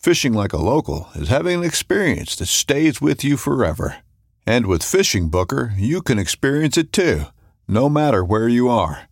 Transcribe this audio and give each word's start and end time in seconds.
Fishing 0.00 0.32
like 0.32 0.54
a 0.54 0.56
local 0.56 1.10
is 1.14 1.28
having 1.28 1.58
an 1.58 1.62
experience 1.62 2.34
that 2.36 2.46
stays 2.46 3.02
with 3.02 3.22
you 3.22 3.36
forever. 3.36 3.96
And 4.46 4.64
with 4.64 4.82
Fishing 4.82 5.28
Booker, 5.28 5.74
you 5.76 6.00
can 6.00 6.18
experience 6.18 6.78
it 6.78 6.90
too, 6.90 7.24
no 7.68 7.90
matter 7.90 8.24
where 8.24 8.48
you 8.48 8.70
are. 8.70 9.02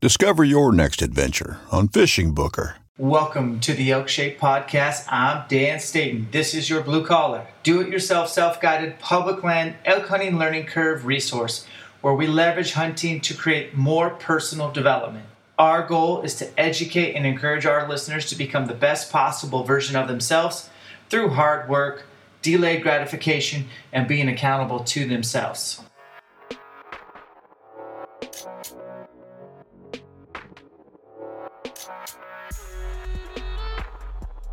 Discover 0.00 0.44
your 0.44 0.70
next 0.70 1.02
adventure 1.02 1.58
on 1.72 1.88
Fishing 1.88 2.32
Booker. 2.32 2.76
Welcome 2.96 3.58
to 3.58 3.74
the 3.74 3.90
Elk 3.90 4.06
Shape 4.06 4.38
Podcast. 4.38 5.06
I'm 5.08 5.48
Dan 5.48 5.80
Staton. 5.80 6.28
This 6.30 6.54
is 6.54 6.70
your 6.70 6.80
blue 6.80 7.04
collar, 7.04 7.48
do 7.64 7.80
it 7.80 7.88
yourself, 7.88 8.28
self 8.28 8.60
guided 8.60 9.00
public 9.00 9.42
land 9.42 9.74
elk 9.84 10.06
hunting 10.06 10.38
learning 10.38 10.66
curve 10.66 11.06
resource 11.06 11.66
where 12.02 12.14
we 12.14 12.28
leverage 12.28 12.74
hunting 12.74 13.20
to 13.22 13.34
create 13.34 13.74
more 13.76 14.10
personal 14.10 14.70
development. 14.70 15.26
Our 15.58 15.86
goal 15.86 16.20
is 16.20 16.34
to 16.34 16.60
educate 16.60 17.14
and 17.14 17.24
encourage 17.24 17.64
our 17.64 17.88
listeners 17.88 18.28
to 18.28 18.36
become 18.36 18.66
the 18.66 18.74
best 18.74 19.10
possible 19.10 19.64
version 19.64 19.96
of 19.96 20.06
themselves 20.06 20.68
through 21.08 21.30
hard 21.30 21.70
work, 21.70 22.04
delayed 22.42 22.82
gratification, 22.82 23.64
and 23.90 24.06
being 24.06 24.28
accountable 24.28 24.80
to 24.80 25.08
themselves. 25.08 25.80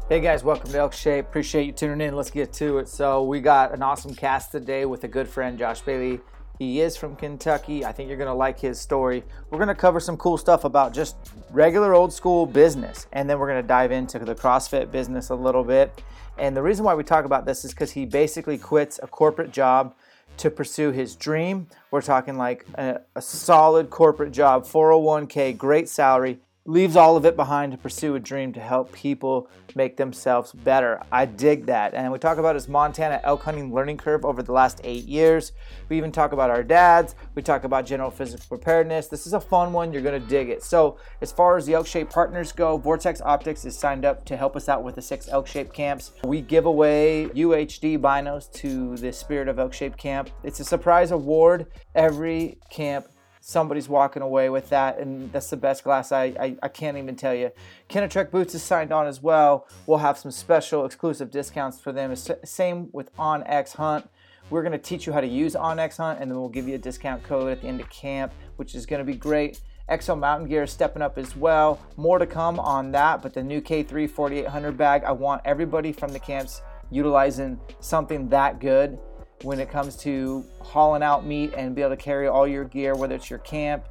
Hey 0.08 0.22
guys, 0.22 0.42
welcome 0.42 0.72
to 0.72 0.78
Elk 0.78 0.94
Shape. 0.94 1.26
Appreciate 1.26 1.66
you 1.66 1.74
tuning 1.74 2.08
in. 2.08 2.16
Let's 2.16 2.32
get 2.32 2.54
to 2.54 2.78
it. 2.78 2.88
So, 2.88 3.24
we 3.24 3.42
got 3.42 3.74
an 3.74 3.82
awesome 3.82 4.16
cast 4.16 4.54
today 4.54 4.86
with 4.86 5.04
a 5.04 5.10
good 5.10 5.28
friend, 5.28 5.60
Josh 5.60 5.82
Bailey. 5.82 6.22
He 6.60 6.82
is 6.82 6.96
from 6.96 7.16
Kentucky. 7.16 7.84
I 7.84 7.92
think 7.92 8.08
you're 8.08 8.18
going 8.18 8.28
to 8.28 8.34
like 8.34 8.60
his 8.60 8.80
story. 8.80 9.24
We're 9.50 9.58
going 9.58 9.70
to 9.70 9.76
cover 9.76 10.00
some 10.00 10.18
cool 10.18 10.38
stuff 10.38 10.64
about 10.64 10.94
just 10.94 11.16
regular 11.50 11.94
old 11.94 12.14
school 12.14 12.46
business, 12.46 13.08
and 13.12 13.28
then 13.30 13.40
we're 13.40 13.48
going 13.48 13.62
to 13.62 13.68
dive 13.68 13.92
into 13.92 14.20
the 14.20 14.36
CrossFit 14.36 14.92
business 14.92 15.30
a 15.30 15.36
little 15.36 15.64
bit. 15.64 16.04
And 16.38 16.56
the 16.56 16.62
reason 16.62 16.86
why 16.86 16.94
we 16.94 17.04
talk 17.04 17.26
about 17.26 17.46
this 17.46 17.66
is 17.66 17.72
because 17.72 17.92
he 17.92 18.06
basically 18.06 18.58
quits 18.58 19.00
a 19.02 19.08
corporate 19.08 19.52
job 19.52 19.96
to 20.38 20.50
pursue 20.50 20.92
his 20.92 21.16
dream. 21.16 21.68
We're 21.92 22.02
talking 22.02 22.38
like 22.38 22.66
a, 22.76 23.02
a 23.16 23.22
solid 23.22 23.90
corporate 23.90 24.32
job, 24.32 24.64
401k, 24.66 25.58
great 25.58 25.90
salary, 25.90 26.40
leaves 26.66 26.96
all 26.96 27.18
of 27.18 27.26
it 27.26 27.36
behind 27.36 27.74
to 27.74 27.78
pursue 27.78 28.16
a 28.16 28.20
dream 28.20 28.54
to 28.54 28.60
help 28.60 28.92
people 28.94 29.50
make 29.76 29.98
themselves 29.98 30.54
better. 30.54 31.02
I 31.12 31.26
dig 31.26 31.66
that. 31.66 31.94
And 31.94 32.12
we 32.12 32.20
talk 32.20 32.38
about 32.38 32.56
his 32.56 32.70
Montana 32.70 33.20
elk 33.24 33.44
hunting 33.44 33.74
learning 33.74 33.98
curve 33.98 34.24
over 34.24 34.42
the 34.42 34.54
last 34.54 34.80
eight 34.84 35.04
years. 35.06 35.52
We 35.90 35.98
even 35.98 36.12
talk 36.12 36.32
about 36.32 36.50
our 36.50 36.64
dads. 36.64 37.16
We 37.36 37.42
talk 37.42 37.66
about 37.66 37.86
general 37.86 38.10
physical 38.10 38.46
preparedness. 38.48 39.08
This 39.08 39.28
is 39.28 39.34
a 39.34 39.42
fun 39.42 39.74
one. 39.74 39.92
You're 39.92 40.02
going 40.02 40.22
to 40.22 40.28
dig 40.28 40.50
it. 40.50 40.64
So, 40.64 40.98
as 41.22 41.32
far 41.32 41.58
as 41.58 41.66
the 41.66 41.74
elk 41.74 41.88
shape 41.88 42.10
partners 42.10 42.54
go, 42.54 42.78
Vortex 42.78 43.22
Optics 43.22 43.66
is 43.66 43.78
signed 43.78 44.06
up 44.06 44.24
to 44.26 44.38
help 44.38 44.56
us 44.56 44.70
out 44.70 44.84
with 44.84 44.96
the 44.96 45.02
six 45.02 45.28
elk 45.28 45.48
shape 45.48 45.74
camps. 45.74 46.14
We 46.24 46.40
give 46.40 46.66
away 46.66 47.30
UHD 47.36 48.00
binos 48.00 48.52
to 48.54 48.96
the 48.98 49.12
Spirit 49.12 49.50
of 49.50 49.60
Elk 49.60 49.74
Shape 49.74 49.98
Camp. 49.98 50.30
It's 50.44 50.62
a 50.62 50.66
surprise 50.66 51.12
award. 51.12 51.68
Every 51.96 52.58
camp 52.70 53.08
somebody's 53.46 53.90
walking 53.90 54.22
away 54.22 54.50
with 54.50 54.70
that, 54.70 54.98
and 55.00 55.30
that's 55.34 55.50
the 55.50 55.58
best 55.58 55.84
glass. 55.84 56.14
I, 56.14 56.24
I, 56.40 56.56
I 56.64 56.68
can't 56.70 56.98
even 56.98 57.18
tell 57.18 57.36
you. 57.36 57.52
Kenetrek 57.90 58.32
Boots 58.32 58.56
is 58.56 58.64
signed 58.64 58.94
on 58.94 59.06
as 59.06 59.22
well. 59.22 59.68
We'll 59.86 59.98
have 59.98 60.18
some 60.18 60.32
special 60.32 60.86
exclusive 60.86 61.30
discounts 61.30 61.78
for 61.78 61.92
them. 61.92 62.16
Same 62.16 62.90
with 62.94 63.14
OnX 63.18 63.76
Hunt. 63.76 64.10
We're 64.50 64.62
going 64.62 64.72
to 64.72 64.78
teach 64.78 65.06
you 65.06 65.12
how 65.12 65.20
to 65.20 65.28
use 65.28 65.56
OnX 65.56 65.98
Hunt, 65.98 66.22
and 66.22 66.32
then 66.32 66.40
we'll 66.40 66.48
give 66.48 66.70
you 66.70 66.76
a 66.76 66.78
discount 66.80 67.22
code 67.24 67.52
at 67.52 67.62
the 67.62 67.68
end 67.68 67.82
of 67.82 67.90
camp, 67.90 68.32
which 68.56 68.76
is 68.76 68.86
going 68.86 69.00
to 69.00 69.06
be 69.06 69.18
great. 69.18 69.60
Exo 69.90 70.18
Mountain 70.18 70.48
Gear 70.48 70.64
is 70.64 70.72
stepping 70.72 71.02
up 71.02 71.18
as 71.18 71.36
well. 71.36 71.82
More 71.98 72.20
to 72.20 72.26
come 72.26 72.62
on 72.62 72.94
that, 72.94 73.22
but 73.22 73.34
the 73.34 73.44
new 73.44 73.62
K3 73.62 74.10
4800 74.10 74.78
bag, 74.78 75.04
I 75.04 75.12
want 75.12 75.42
everybody 75.44 75.92
from 75.92 76.14
the 76.14 76.20
camps 76.20 76.62
utilizing 76.90 77.60
something 77.82 78.30
that 78.30 78.60
good 78.60 78.98
when 79.44 79.60
it 79.60 79.70
comes 79.70 79.96
to 79.98 80.46
hauling 80.60 81.04
out 81.04 81.26
meat 81.26 81.54
and 81.56 81.76
be 81.76 81.82
able 81.82 81.92
to 81.92 82.02
carry 82.02 82.28
all 82.28 82.48
your 82.48 82.64
gear, 82.64 82.96
whether 82.96 83.16
it's 83.16 83.30
your 83.30 83.40
camp, 83.40 83.86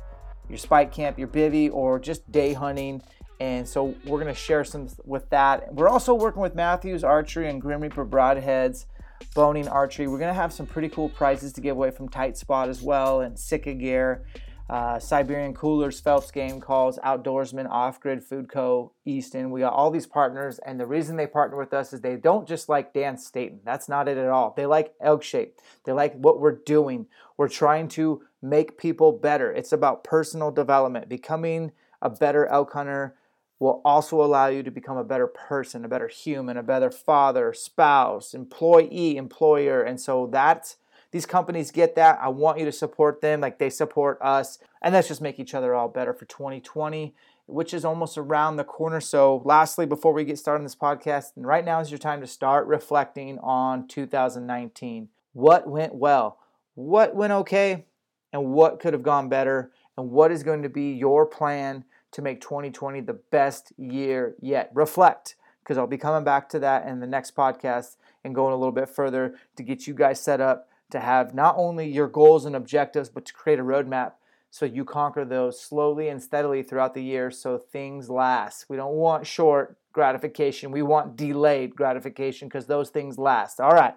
your 0.49 0.59
spike 0.59 0.93
camp, 0.93 1.19
your 1.19 1.29
bivy, 1.29 1.73
or 1.73 1.99
just 1.99 2.31
day 2.33 2.53
hunting. 2.53 3.03
And 3.39 3.69
so 3.69 3.95
we're 4.05 4.21
going 4.21 4.33
to 4.33 4.41
share 4.41 4.65
some 4.65 4.89
with 5.05 5.29
that. 5.31 5.73
We're 5.75 5.89
also 5.89 6.15
working 6.15 6.43
with 6.43 6.55
Mathews 6.55 7.05
Archery 7.05 7.49
and 7.49 7.61
Grim 7.61 7.81
Reaper 7.81 8.07
Broadheads, 8.07 8.87
Bohning 9.35 9.69
Archery. 9.69 10.07
We're 10.07 10.19
going 10.19 10.35
to 10.35 10.41
have 10.41 10.53
some 10.53 10.67
pretty 10.67 10.89
cool 10.89 11.09
prizes 11.09 11.53
to 11.55 11.61
give 11.61 11.77
away 11.77 11.91
from 11.91 12.09
Tight 12.09 12.37
Spot 12.37 12.69
as 12.69 12.83
well 12.83 13.21
and 13.21 13.39
Sitka 13.39 13.75
Gear 13.75 14.25
uh, 14.73 14.99
Siberian 14.99 15.53
Coolers, 15.53 16.01
Phelps 16.01 16.31
Game 16.31 16.59
Calls, 16.59 16.99
Outdoorsman, 17.05 17.69
Off 17.69 18.01
Grid 18.01 18.25
Food 18.25 18.49
Co., 18.49 18.93
Easton. 19.05 19.51
We 19.51 19.61
got 19.61 19.75
all 19.75 19.91
these 19.91 20.07
partners, 20.07 20.59
and 20.65 20.81
the 20.81 20.87
reason 20.87 21.17
they 21.17 21.27
partner 21.27 21.59
with 21.59 21.75
us 21.75 21.93
is 21.93 22.01
they 22.01 22.17
don't 22.17 22.49
just 22.49 22.71
like 22.71 22.95
Dan 22.95 23.19
Staton. 23.19 23.61
That's 23.67 23.87
not 23.87 24.09
it 24.09 24.17
at 24.17 24.31
all. 24.31 24.55
They 24.57 24.65
like 24.65 24.95
Elk 24.99 25.23
Shape. 25.23 25.61
They 25.85 25.93
like 25.93 26.15
what 26.15 26.41
we're 26.41 26.57
doing. 26.57 27.05
We're 27.37 27.51
trying 27.51 27.89
to 27.89 28.23
make 28.41 28.79
people 28.79 29.13
better. 29.13 29.53
It's 29.53 29.73
about 29.73 30.05
personal 30.05 30.51
development. 30.51 31.07
Becoming 31.07 31.73
a 32.01 32.09
better 32.09 32.47
elk 32.47 32.73
hunter 32.73 33.15
will 33.59 33.83
also 33.85 34.23
allow 34.23 34.47
you 34.47 34.63
to 34.63 34.71
become 34.71 34.97
a 34.97 35.05
better 35.05 35.27
person, 35.27 35.85
a 35.85 35.89
better 35.89 36.09
human, 36.09 36.57
a 36.57 36.63
better 36.63 36.91
father, 36.91 37.53
spouse, 37.53 38.33
employee, 38.33 39.19
employer. 39.19 39.83
And 39.83 40.01
so 40.01 40.29
that's 40.33 40.79
these 41.13 41.27
companies 41.27 41.71
get 41.71 41.95
that. 41.95 42.19
I 42.21 42.29
want 42.29 42.59
you 42.59 42.65
to 42.65 42.73
support 42.73 43.21
them 43.21 43.41
like 43.41 43.59
they 43.59 43.71
support 43.71 44.19
us. 44.21 44.59
And 44.81 44.95
let's 44.95 45.09
just 45.09 45.21
make 45.21 45.39
each 45.39 45.55
other 45.55 45.75
all 45.75 45.89
better 45.89 46.15
for 46.15 46.25
2020, 46.25 47.15
which 47.47 47.75
is 47.75 47.85
almost 47.85 48.17
around 48.17 48.57
the 48.57 48.65
corner. 48.65 49.01
So, 49.01 49.43
lastly, 49.45 49.85
before 49.85 50.15
we 50.15 50.25
get 50.25 50.39
started 50.39 50.61
on 50.61 50.65
this 50.65 50.75
podcast, 50.75 51.37
and 51.37 51.47
right 51.47 51.65
now 51.65 51.81
is 51.81 51.91
your 51.91 51.99
time 51.99 52.23
to 52.23 52.27
start 52.27 52.67
reflecting 52.67 53.39
on 53.41 53.87
2019. 53.87 55.09
What 55.35 55.69
went 55.69 55.95
well? 55.95 56.39
What 56.75 57.15
went 57.15 57.33
okay? 57.33 57.85
And 58.33 58.47
what 58.47 58.81
could 58.81 58.95
have 58.95 59.03
gone 59.03 59.29
better? 59.29 59.71
And 59.99 60.11
what 60.11 60.33
is 60.33 60.43
going 60.43 60.63
to 60.63 60.71
be 60.71 60.93
your 60.93 61.27
plan 61.27 61.85
to 62.13 62.23
make 62.23 62.41
2020 62.41 63.03
the 63.03 63.13
best 63.13 63.75
year 63.77 64.35
yet? 64.41 64.71
Reflect, 64.73 65.37
because 65.63 65.77
I'll 65.77 65.87
be 65.87 65.99
coming 65.99 66.25
back 66.25 66.49
to 66.51 66.59
that 66.61 66.89
in 66.89 67.01
the 67.01 67.07
next 67.07 67.37
podcast 67.37 67.97
and 68.25 68.35
going 68.35 68.55
a 68.55 68.57
little 68.57 68.73
bit 68.73 68.89
further 68.89 69.35
to 69.57 69.63
get 69.63 69.87
you 69.87 69.93
guys 69.93 70.19
set 70.19 70.41
up 70.41 70.69
to 70.93 71.01
have 71.01 71.35
not 71.35 71.55
only 71.59 71.89
your 71.89 72.09
goals 72.09 72.45
and 72.45 72.57
objectives, 72.57 73.09
but 73.09 73.25
to 73.27 73.33
create 73.33 73.59
a 73.59 73.65
roadmap 73.65 74.13
so 74.51 74.67
you 74.67 74.85
conquer 74.85 75.25
those 75.25 75.61
slowly 75.61 76.09
and 76.09 76.23
steadily 76.23 76.63
throughout 76.63 76.95
the 76.95 77.03
year 77.03 77.31
so 77.31 77.59
things 77.59 78.09
last. 78.09 78.67
We 78.69 78.77
don't 78.77 78.95
want 78.95 79.27
short 79.27 79.77
gratification, 79.93 80.71
we 80.71 80.83
want 80.83 81.17
delayed 81.17 81.77
gratification 81.77 82.49
because 82.49 82.67
those 82.67 82.91
things 82.91 83.19
last. 83.19 83.61
All 83.61 83.73
right, 83.73 83.95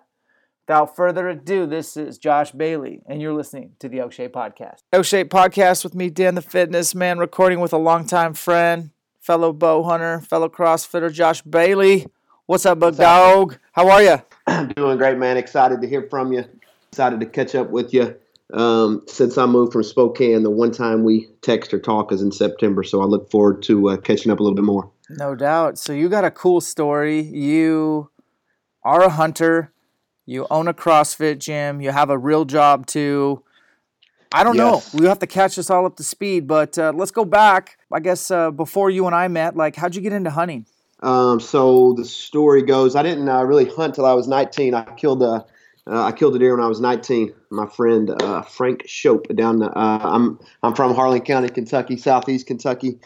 Without 0.67 0.95
further 0.95 1.29
ado, 1.29 1.67
this 1.67 1.95
is 1.95 2.17
Josh 2.17 2.51
Bailey, 2.51 3.03
and 3.05 3.21
you're 3.21 3.35
listening 3.35 3.73
to 3.77 3.87
the 3.87 3.99
Elk 3.99 4.11
Shape 4.11 4.33
Podcast. 4.33 4.79
Elk 4.91 5.05
Shape 5.05 5.29
Podcast 5.29 5.83
with 5.83 5.93
me, 5.93 6.09
Dan 6.09 6.33
the 6.33 6.41
Fitness 6.41 6.95
Man, 6.95 7.19
recording 7.19 7.59
with 7.59 7.71
a 7.71 7.77
longtime 7.77 8.33
friend, 8.33 8.89
fellow 9.19 9.53
bow 9.53 9.83
hunter, 9.83 10.21
fellow 10.21 10.49
CrossFitter, 10.49 11.13
Josh 11.13 11.43
Bailey. 11.43 12.07
What's 12.47 12.65
up, 12.65 12.79
bug 12.79 12.97
dog? 12.97 13.59
How 13.73 13.89
are 13.91 14.01
you? 14.01 14.17
Doing 14.75 14.97
great, 14.97 15.19
man. 15.19 15.37
Excited 15.37 15.81
to 15.81 15.87
hear 15.87 16.07
from 16.09 16.33
you. 16.33 16.45
Excited 16.95 17.19
to 17.19 17.25
catch 17.25 17.55
up 17.55 17.69
with 17.69 17.93
you. 17.93 18.15
Um, 18.53 19.03
since 19.07 19.37
I 19.37 19.45
moved 19.45 19.73
from 19.73 19.83
Spokane, 19.83 20.43
the 20.43 20.49
one 20.49 20.71
time 20.71 21.03
we 21.03 21.27
text 21.41 21.73
or 21.73 21.79
talk 21.79 22.11
is 22.11 22.21
in 22.21 22.31
September, 22.31 22.83
so 22.83 23.01
I 23.01 23.05
look 23.05 23.29
forward 23.29 23.63
to 23.63 23.89
uh, 23.89 23.97
catching 23.97 24.31
up 24.31 24.39
a 24.39 24.43
little 24.43 24.55
bit 24.55 24.63
more. 24.63 24.91
No 25.09 25.35
doubt. 25.35 25.77
So 25.77 25.93
you 25.93 26.09
got 26.09 26.23
a 26.23 26.31
cool 26.31 26.61
story. 26.61 27.21
You 27.21 28.09
are 28.83 29.03
a 29.03 29.09
hunter 29.09 29.71
you 30.25 30.47
own 30.49 30.67
a 30.67 30.73
CrossFit 30.73 31.37
gym. 31.39 31.81
You 31.81 31.91
have 31.91 32.09
a 32.09 32.17
real 32.17 32.45
job 32.45 32.87
too. 32.87 33.43
I 34.31 34.43
don't 34.43 34.55
yes. 34.55 34.93
know. 34.93 34.99
We 34.99 35.07
have 35.07 35.19
to 35.19 35.27
catch 35.27 35.57
us 35.59 35.69
all 35.69 35.85
up 35.85 35.97
to 35.97 36.03
speed, 36.03 36.47
but 36.47 36.77
uh, 36.77 36.91
let's 36.95 37.11
go 37.11 37.23
back. 37.23 37.77
I 37.91 37.99
guess 37.99 38.31
uh, 38.31 38.51
before 38.51 38.89
you 38.89 39.05
and 39.05 39.15
I 39.15 39.27
met, 39.27 39.55
like, 39.55 39.75
how'd 39.75 39.95
you 39.95 40.01
get 40.01 40.13
into 40.13 40.31
hunting? 40.31 40.65
Um, 41.01 41.39
so 41.39 41.93
the 41.93 42.03
story 42.03 42.63
goes, 42.63 42.95
I 42.95 43.03
didn't 43.03 43.29
uh, 43.29 43.43
really 43.43 43.65
hunt 43.65 43.95
till 43.95 44.05
I 44.05 44.13
was 44.13 44.27
19. 44.27 44.73
I 44.73 44.83
killed 44.95 45.21
a, 45.21 45.45
uh, 45.87 46.03
I 46.03 46.11
killed 46.11 46.35
a 46.35 46.39
deer 46.39 46.55
when 46.55 46.63
I 46.63 46.67
was 46.67 46.79
19. 46.79 47.33
My 47.49 47.67
friend 47.67 48.09
uh, 48.21 48.41
Frank 48.41 48.83
Shope 48.87 49.27
down. 49.35 49.59
The, 49.59 49.69
uh, 49.69 49.99
I'm 50.03 50.39
I'm 50.63 50.73
from 50.73 50.95
Harlan 50.95 51.21
County, 51.21 51.49
Kentucky, 51.49 51.97
southeast 51.97 52.47
Kentucky, 52.47 52.99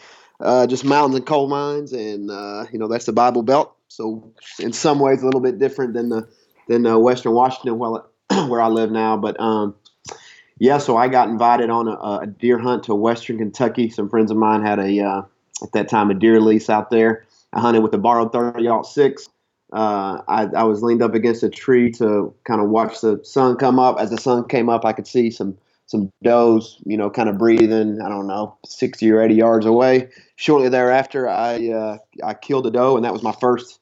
just 0.68 0.86
mountains 0.86 1.16
and 1.16 1.26
coal 1.26 1.48
mines, 1.48 1.94
and 1.94 2.30
you 2.72 2.80
know 2.80 2.88
that's 2.88 3.06
the 3.06 3.14
Bible 3.14 3.44
Belt. 3.44 3.76
So 3.90 4.32
in 4.60 4.72
some 4.72 5.00
ways, 5.00 5.22
a 5.22 5.26
little 5.26 5.42
bit 5.42 5.60
different 5.60 5.94
than 5.94 6.10
the 6.10 6.28
than 6.70 6.86
uh, 6.86 6.98
Western 6.98 7.34
Washington, 7.34 7.78
well, 7.78 8.10
where 8.48 8.62
I 8.62 8.68
live 8.68 8.92
now. 8.92 9.18
But 9.18 9.38
um, 9.42 9.76
yeah, 10.60 10.78
so 10.78 10.96
I 10.96 11.10
got 11.10 11.28
invited 11.28 11.70
on 11.70 11.88
a, 11.88 12.22
a, 12.22 12.28
deer 12.28 12.60
hunt 12.60 12.84
to 12.84 12.96
Western 12.96 13.40
Kentucky. 13.40 13.90
Some 13.90 14.10
friends 14.10 14.32
of 14.32 14.38
mine 14.38 14.62
had 14.62 14.80
a 14.80 15.00
uh, 15.02 15.22
at 15.64 15.72
that 15.74 15.90
time 15.90 16.12
a 16.12 16.14
deer 16.14 16.40
lease 16.40 16.70
out 16.70 16.92
there. 16.92 17.26
I 17.52 17.60
hunted 17.60 17.82
with 17.82 17.94
a 17.94 17.98
borrowed 17.98 18.32
30 18.32 18.70
six. 18.84 19.28
Uh, 19.72 20.22
I, 20.28 20.48
I, 20.58 20.64
was 20.64 20.82
leaned 20.82 21.04
up 21.04 21.14
against 21.14 21.44
a 21.44 21.50
tree 21.50 21.92
to 21.92 22.34
kind 22.44 22.60
of 22.60 22.70
watch 22.70 23.02
the 23.02 23.24
sun 23.24 23.56
come 23.56 23.78
up. 23.78 24.00
As 24.00 24.10
the 24.10 24.18
sun 24.18 24.48
came 24.48 24.68
up, 24.68 24.84
I 24.84 24.94
could 24.94 25.06
see 25.06 25.30
some 25.30 25.58
some 25.86 26.12
does, 26.24 26.82
you 26.86 26.98
know, 26.98 27.10
kind 27.10 27.30
of 27.30 27.38
breathing. 27.38 28.02
I 28.02 28.10
don't 28.10 28.26
know, 28.26 28.58
60 28.66 29.12
or 29.12 29.22
80 29.22 29.36
yards 29.36 29.66
away. 29.68 30.10
Shortly 30.38 30.70
thereafter, 30.70 31.30
I 31.30 31.70
uh, 31.70 31.98
I 32.24 32.34
killed 32.34 32.66
a 32.66 32.72
doe, 32.72 32.96
and 32.96 33.06
that 33.06 33.14
was 33.14 33.22
my 33.22 33.32
first 33.34 33.80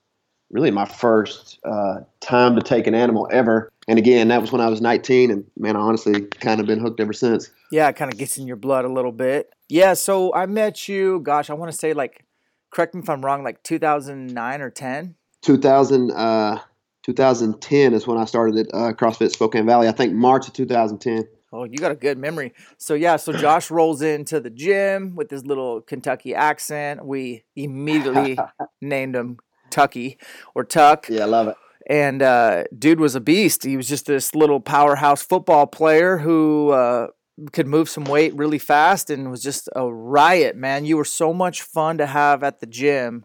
really 0.49 0.71
my 0.71 0.85
first 0.85 1.59
uh, 1.65 1.99
time 2.19 2.55
to 2.55 2.61
take 2.61 2.87
an 2.87 2.95
animal 2.95 3.27
ever. 3.31 3.71
And 3.87 3.97
again, 3.99 4.27
that 4.29 4.41
was 4.41 4.51
when 4.51 4.61
I 4.61 4.67
was 4.67 4.81
19, 4.81 5.31
and 5.31 5.45
man, 5.57 5.75
I 5.75 5.79
honestly 5.79 6.21
kind 6.21 6.59
of 6.59 6.65
been 6.65 6.79
hooked 6.79 6.99
ever 6.99 7.13
since. 7.13 7.49
Yeah, 7.71 7.87
it 7.87 7.95
kind 7.95 8.11
of 8.11 8.17
gets 8.17 8.37
in 8.37 8.47
your 8.47 8.57
blood 8.57 8.85
a 8.85 8.91
little 8.91 9.11
bit. 9.11 9.53
Yeah, 9.69 9.93
so 9.93 10.33
I 10.33 10.45
met 10.45 10.87
you. 10.87 11.19
Gosh, 11.21 11.49
I 11.49 11.53
want 11.53 11.71
to 11.71 11.77
say 11.77 11.93
like, 11.93 12.25
correct 12.71 12.95
me 12.95 13.01
if 13.01 13.09
I'm 13.09 13.23
wrong, 13.23 13.43
like 13.43 13.63
2009 13.63 14.61
or 14.61 14.69
10. 14.69 15.15
2000, 15.47 16.11
uh, 16.11 16.59
2010 17.03 17.93
is 17.93 18.05
when 18.05 18.17
I 18.17 18.25
started 18.25 18.57
at 18.57 18.67
uh, 18.73 18.91
CrossFit 18.91 19.31
Spokane 19.31 19.65
Valley. 19.65 19.87
I 19.87 19.93
think 19.93 20.13
March 20.13 20.49
of 20.49 20.53
2010. 20.53 21.25
Oh, 21.53 21.63
you 21.63 21.77
got 21.77 21.93
a 21.93 21.95
good 21.95 22.17
memory. 22.17 22.53
So 22.77 22.95
yeah, 22.95 23.15
so 23.15 23.31
Josh 23.37 23.71
rolls 23.71 24.01
into 24.01 24.41
the 24.41 24.49
gym 24.49 25.15
with 25.15 25.31
his 25.31 25.45
little 25.45 25.79
Kentucky 25.79 26.35
accent. 26.35 27.05
We 27.05 27.45
immediately 27.55 28.37
named 28.81 29.15
him 29.15 29.37
Tucky 29.69 30.17
or 30.53 30.65
Tuck. 30.65 31.07
Yeah, 31.07 31.21
I 31.21 31.27
love 31.27 31.47
it. 31.47 31.55
And 31.89 32.21
uh, 32.21 32.65
dude 32.77 32.99
was 32.99 33.15
a 33.15 33.21
beast. 33.21 33.63
He 33.63 33.77
was 33.77 33.87
just 33.87 34.05
this 34.05 34.35
little 34.35 34.59
powerhouse 34.59 35.23
football 35.23 35.65
player 35.65 36.17
who 36.17 36.71
uh, 36.71 37.07
could 37.53 37.67
move 37.67 37.87
some 37.87 38.03
weight 38.03 38.35
really 38.35 38.59
fast 38.59 39.09
and 39.09 39.31
was 39.31 39.41
just 39.41 39.69
a 39.77 39.89
riot, 39.89 40.57
man. 40.57 40.83
You 40.83 40.97
were 40.97 41.05
so 41.05 41.33
much 41.33 41.61
fun 41.61 41.97
to 41.99 42.05
have 42.05 42.43
at 42.43 42.59
the 42.59 42.67
gym. 42.67 43.23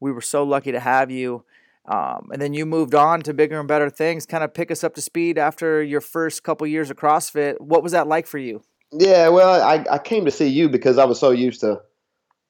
We 0.00 0.10
were 0.10 0.20
so 0.20 0.42
lucky 0.42 0.72
to 0.72 0.80
have 0.80 1.12
you. 1.12 1.44
Um, 1.90 2.28
and 2.32 2.40
then 2.40 2.54
you 2.54 2.66
moved 2.66 2.94
on 2.94 3.20
to 3.22 3.34
bigger 3.34 3.58
and 3.58 3.66
better 3.66 3.90
things. 3.90 4.24
Kind 4.24 4.44
of 4.44 4.54
pick 4.54 4.70
us 4.70 4.84
up 4.84 4.94
to 4.94 5.00
speed 5.00 5.38
after 5.38 5.82
your 5.82 6.00
first 6.00 6.44
couple 6.44 6.64
years 6.68 6.88
of 6.88 6.96
CrossFit. 6.96 7.60
What 7.60 7.82
was 7.82 7.92
that 7.92 8.06
like 8.06 8.28
for 8.28 8.38
you? 8.38 8.62
Yeah, 8.92 9.28
well, 9.28 9.60
I, 9.60 9.84
I 9.90 9.98
came 9.98 10.24
to 10.24 10.30
see 10.30 10.46
you 10.46 10.68
because 10.68 10.98
I 10.98 11.04
was 11.04 11.18
so 11.18 11.30
used 11.30 11.60
to 11.60 11.82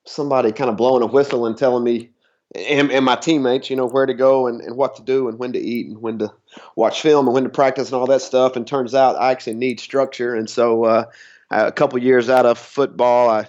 somebody 0.06 0.52
kind 0.52 0.68
of 0.68 0.76
blowing 0.76 1.02
a 1.02 1.06
whistle 1.06 1.46
and 1.46 1.56
telling 1.56 1.82
me 1.82 2.10
and, 2.54 2.90
and 2.90 3.04
my 3.04 3.16
teammates, 3.16 3.70
you 3.70 3.76
know, 3.76 3.86
where 3.86 4.06
to 4.06 4.14
go 4.14 4.46
and, 4.46 4.60
and 4.60 4.76
what 4.76 4.96
to 4.96 5.02
do 5.02 5.28
and 5.28 5.38
when 5.38 5.52
to 5.52 5.58
eat 5.58 5.86
and 5.86 6.02
when 6.02 6.18
to 6.18 6.32
watch 6.76 7.00
film 7.00 7.26
and 7.26 7.34
when 7.34 7.44
to 7.44 7.50
practice 7.50 7.88
and 7.88 7.94
all 7.94 8.06
that 8.06 8.22
stuff. 8.22 8.56
And 8.56 8.66
turns 8.66 8.94
out 8.94 9.16
I 9.16 9.30
actually 9.30 9.54
need 9.54 9.80
structure. 9.80 10.34
And 10.34 10.50
so 10.50 10.84
uh, 10.84 11.04
a 11.50 11.72
couple 11.72 11.98
years 12.02 12.28
out 12.28 12.46
of 12.46 12.58
football, 12.58 13.30
I 13.30 13.48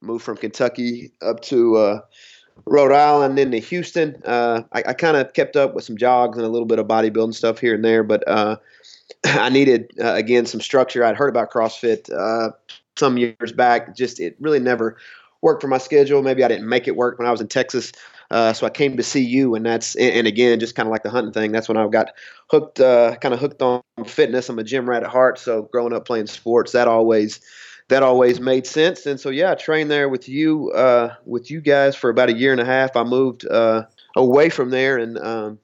moved 0.00 0.24
from 0.24 0.36
Kentucky 0.36 1.12
up 1.22 1.40
to 1.42 1.76
uh, 1.76 2.00
Rhode 2.66 2.92
Island, 2.92 3.38
then 3.38 3.50
to 3.50 3.58
Houston. 3.58 4.20
Uh, 4.24 4.62
I, 4.72 4.82
I 4.88 4.92
kind 4.92 5.16
of 5.16 5.32
kept 5.32 5.56
up 5.56 5.74
with 5.74 5.84
some 5.84 5.96
jogs 5.96 6.38
and 6.38 6.46
a 6.46 6.50
little 6.50 6.66
bit 6.66 6.78
of 6.78 6.86
bodybuilding 6.86 7.34
stuff 7.34 7.58
here 7.58 7.74
and 7.74 7.84
there, 7.84 8.02
but 8.02 8.26
uh, 8.28 8.56
I 9.24 9.48
needed 9.48 9.90
uh, 10.00 10.14
again 10.14 10.46
some 10.46 10.60
structure. 10.60 11.04
I'd 11.04 11.16
heard 11.16 11.30
about 11.30 11.50
CrossFit 11.50 12.12
uh, 12.12 12.52
some 12.96 13.18
years 13.18 13.52
back. 13.52 13.96
Just 13.96 14.20
it 14.20 14.36
really 14.40 14.60
never 14.60 14.96
worked 15.40 15.62
for 15.62 15.68
my 15.68 15.78
schedule. 15.78 16.22
Maybe 16.22 16.44
I 16.44 16.48
didn't 16.48 16.68
make 16.68 16.86
it 16.86 16.96
work 16.96 17.18
when 17.18 17.26
I 17.26 17.30
was 17.30 17.40
in 17.40 17.48
Texas. 17.48 17.92
Uh, 18.30 18.52
so 18.54 18.66
I 18.66 18.70
came 18.70 18.96
to 18.96 19.02
see 19.02 19.22
you, 19.22 19.54
and 19.54 19.66
that's 19.66 19.94
and, 19.96 20.26
again 20.26 20.58
just 20.58 20.74
kind 20.74 20.86
of 20.86 20.90
like 20.90 21.02
the 21.02 21.10
hunting 21.10 21.34
thing. 21.34 21.52
That's 21.52 21.68
when 21.68 21.76
I 21.76 21.86
got 21.88 22.12
hooked, 22.46 22.80
uh, 22.80 23.16
kind 23.16 23.34
of 23.34 23.40
hooked 23.40 23.60
on 23.60 23.82
fitness. 24.06 24.48
I'm 24.48 24.58
a 24.58 24.64
gym 24.64 24.88
rat 24.88 25.02
at 25.02 25.10
heart, 25.10 25.38
so 25.38 25.68
growing 25.70 25.92
up 25.92 26.06
playing 26.06 26.28
sports, 26.28 26.72
that 26.72 26.88
always 26.88 27.40
that 27.92 28.02
always 28.02 28.40
made 28.40 28.66
sense. 28.66 29.04
And 29.04 29.20
so 29.20 29.28
yeah, 29.28 29.52
I 29.52 29.54
trained 29.54 29.90
there 29.90 30.08
with 30.08 30.26
you 30.26 30.70
uh, 30.70 31.14
with 31.26 31.50
you 31.50 31.60
guys 31.60 31.94
for 31.94 32.08
about 32.08 32.30
a 32.30 32.32
year 32.32 32.50
and 32.50 32.60
a 32.60 32.64
half. 32.64 32.96
I 32.96 33.04
moved 33.04 33.46
uh, 33.46 33.84
away 34.16 34.48
from 34.48 34.70
there, 34.70 34.96
and 34.96 35.18
um, 35.18 35.58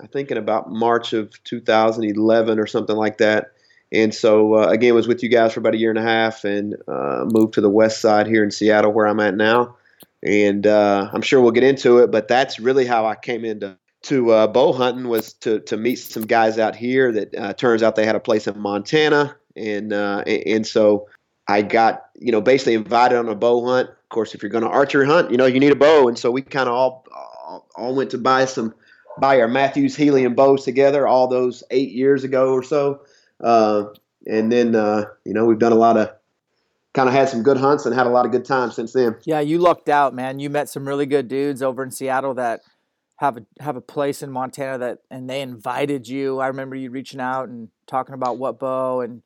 I 0.00 0.08
think 0.08 0.32
in 0.32 0.36
about 0.36 0.72
March 0.72 1.12
of 1.12 1.32
2011 1.44 2.58
or 2.58 2.66
something 2.66 2.96
like 2.96 3.18
that. 3.18 3.52
And 3.92 4.12
so 4.12 4.54
uh, 4.54 4.66
again, 4.66 4.94
was 4.94 5.06
with 5.06 5.22
you 5.22 5.28
guys 5.28 5.52
for 5.52 5.60
about 5.60 5.74
a 5.74 5.78
year 5.78 5.90
and 5.90 5.98
a 5.98 6.02
half, 6.02 6.44
and 6.44 6.76
uh, 6.88 7.24
moved 7.26 7.54
to 7.54 7.60
the 7.60 7.70
west 7.70 8.00
side 8.00 8.26
here 8.26 8.42
in 8.42 8.50
Seattle, 8.50 8.92
where 8.92 9.06
I'm 9.06 9.20
at 9.20 9.36
now 9.36 9.76
and 10.22 10.66
uh, 10.66 11.08
I'm 11.12 11.22
sure 11.22 11.40
we'll 11.40 11.52
get 11.52 11.64
into 11.64 11.98
it. 11.98 12.10
But 12.10 12.28
that's 12.28 12.60
really 12.60 12.84
how 12.84 13.06
I 13.06 13.14
came 13.14 13.44
into 13.44 13.78
to 14.02 14.30
uh, 14.30 14.46
bow 14.48 14.72
hunting 14.72 15.08
was 15.08 15.34
to 15.34 15.60
to 15.60 15.76
meet 15.76 15.96
some 15.96 16.26
guys 16.26 16.58
out 16.58 16.74
here. 16.74 17.12
That 17.12 17.58
turns 17.58 17.82
out 17.82 17.94
they 17.94 18.06
had 18.06 18.16
a 18.16 18.20
place 18.20 18.48
in 18.48 18.58
Montana, 18.58 19.36
and 19.56 19.92
uh, 19.92 20.24
and 20.26 20.66
so 20.66 21.06
I 21.50 21.62
got 21.62 22.10
you 22.14 22.30
know 22.32 22.40
basically 22.40 22.74
invited 22.74 23.18
on 23.18 23.28
a 23.28 23.34
bow 23.34 23.64
hunt. 23.66 23.88
Of 23.88 24.08
course, 24.08 24.34
if 24.34 24.42
you're 24.42 24.50
going 24.50 24.64
to 24.64 24.70
archery 24.70 25.06
hunt, 25.06 25.30
you 25.30 25.36
know 25.36 25.46
you 25.46 25.60
need 25.60 25.72
a 25.72 25.76
bow, 25.76 26.08
and 26.08 26.18
so 26.18 26.30
we 26.30 26.42
kind 26.42 26.68
of 26.68 26.74
all, 26.74 27.04
all 27.12 27.68
all 27.74 27.94
went 27.94 28.10
to 28.10 28.18
buy 28.18 28.44
some 28.44 28.74
buy 29.18 29.40
our 29.40 29.48
Mathews 29.48 29.96
helium 29.96 30.34
bows 30.34 30.64
together 30.64 31.06
all 31.06 31.26
those 31.26 31.64
eight 31.70 31.90
years 31.90 32.24
ago 32.24 32.52
or 32.52 32.62
so. 32.62 33.00
Uh, 33.40 33.86
and 34.26 34.52
then 34.52 34.76
uh, 34.76 35.06
you 35.24 35.34
know 35.34 35.44
we've 35.44 35.58
done 35.58 35.72
a 35.72 35.76
lot 35.76 35.96
of 35.96 36.10
kind 36.94 37.08
of 37.08 37.14
had 37.14 37.28
some 37.28 37.42
good 37.42 37.56
hunts 37.56 37.84
and 37.84 37.94
had 37.94 38.06
a 38.06 38.10
lot 38.10 38.26
of 38.26 38.32
good 38.32 38.44
times 38.44 38.76
since 38.76 38.92
then. 38.92 39.16
Yeah, 39.24 39.40
you 39.40 39.58
lucked 39.58 39.88
out, 39.88 40.14
man. 40.14 40.38
You 40.38 40.50
met 40.50 40.68
some 40.68 40.86
really 40.86 41.06
good 41.06 41.26
dudes 41.26 41.62
over 41.62 41.82
in 41.82 41.90
Seattle 41.90 42.34
that 42.34 42.60
have 43.16 43.36
a 43.36 43.46
have 43.60 43.76
a 43.76 43.80
place 43.80 44.22
in 44.22 44.30
Montana 44.30 44.78
that 44.78 44.98
and 45.10 45.28
they 45.28 45.40
invited 45.40 46.06
you. 46.06 46.38
I 46.38 46.46
remember 46.46 46.76
you 46.76 46.90
reaching 46.90 47.20
out 47.20 47.48
and 47.48 47.68
talking 47.88 48.14
about 48.14 48.38
what 48.38 48.60
bow 48.60 49.00
and 49.00 49.22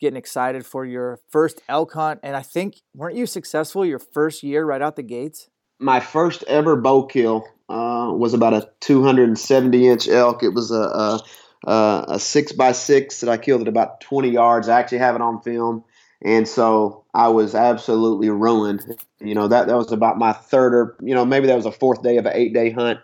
getting 0.00 0.16
excited 0.16 0.66
for 0.66 0.84
your 0.84 1.20
first 1.28 1.62
elk 1.68 1.92
hunt. 1.92 2.20
And 2.22 2.36
I 2.36 2.42
think 2.42 2.80
weren't 2.94 3.16
you 3.16 3.26
successful 3.26 3.84
your 3.84 3.98
first 3.98 4.42
year 4.42 4.64
right 4.64 4.82
out 4.82 4.96
the 4.96 5.02
gates? 5.02 5.48
My 5.78 6.00
first 6.00 6.44
ever 6.44 6.76
bow 6.76 7.04
kill 7.04 7.44
uh, 7.68 8.12
was 8.12 8.34
about 8.34 8.54
a 8.54 8.68
270 8.80 9.88
inch 9.88 10.08
elk. 10.08 10.42
It 10.42 10.54
was 10.54 10.70
a, 10.70 11.20
a, 11.66 12.04
a 12.08 12.18
six 12.18 12.52
by 12.52 12.72
six 12.72 13.20
that 13.20 13.30
I 13.30 13.36
killed 13.36 13.62
at 13.62 13.68
about 13.68 14.00
20 14.00 14.30
yards. 14.30 14.68
I 14.68 14.78
actually 14.78 14.98
have 14.98 15.14
it 15.14 15.20
on 15.20 15.42
film. 15.42 15.84
And 16.22 16.48
so 16.48 17.04
I 17.12 17.28
was 17.28 17.54
absolutely 17.54 18.30
ruined. 18.30 18.98
You 19.20 19.34
know, 19.34 19.48
that, 19.48 19.66
that 19.66 19.76
was 19.76 19.92
about 19.92 20.16
my 20.16 20.32
third 20.32 20.74
or, 20.74 20.96
you 21.02 21.14
know, 21.14 21.26
maybe 21.26 21.46
that 21.48 21.56
was 21.56 21.66
a 21.66 21.72
fourth 21.72 22.02
day 22.02 22.16
of 22.16 22.24
an 22.24 22.32
eight 22.34 22.54
day 22.54 22.70
hunt. 22.70 23.00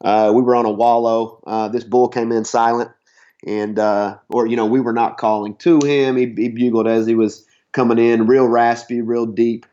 Uh, 0.00 0.32
we 0.34 0.42
were 0.42 0.56
on 0.56 0.66
a 0.66 0.70
wallow. 0.70 1.40
Uh, 1.46 1.68
this 1.68 1.84
bull 1.84 2.08
came 2.08 2.32
in 2.32 2.44
silent 2.44 2.90
and, 3.46 3.78
uh, 3.78 4.18
or, 4.28 4.46
you 4.46 4.56
know, 4.56 4.66
we 4.66 4.80
were 4.80 4.92
not 4.92 5.16
calling 5.16 5.56
to 5.56 5.78
him. 5.84 6.16
He, 6.16 6.26
he 6.36 6.48
bugled 6.48 6.86
as 6.86 7.06
he 7.06 7.14
was 7.14 7.46
coming 7.72 7.98
in, 7.98 8.26
real 8.26 8.46
raspy, 8.46 9.00
real 9.00 9.26
deep, 9.26 9.64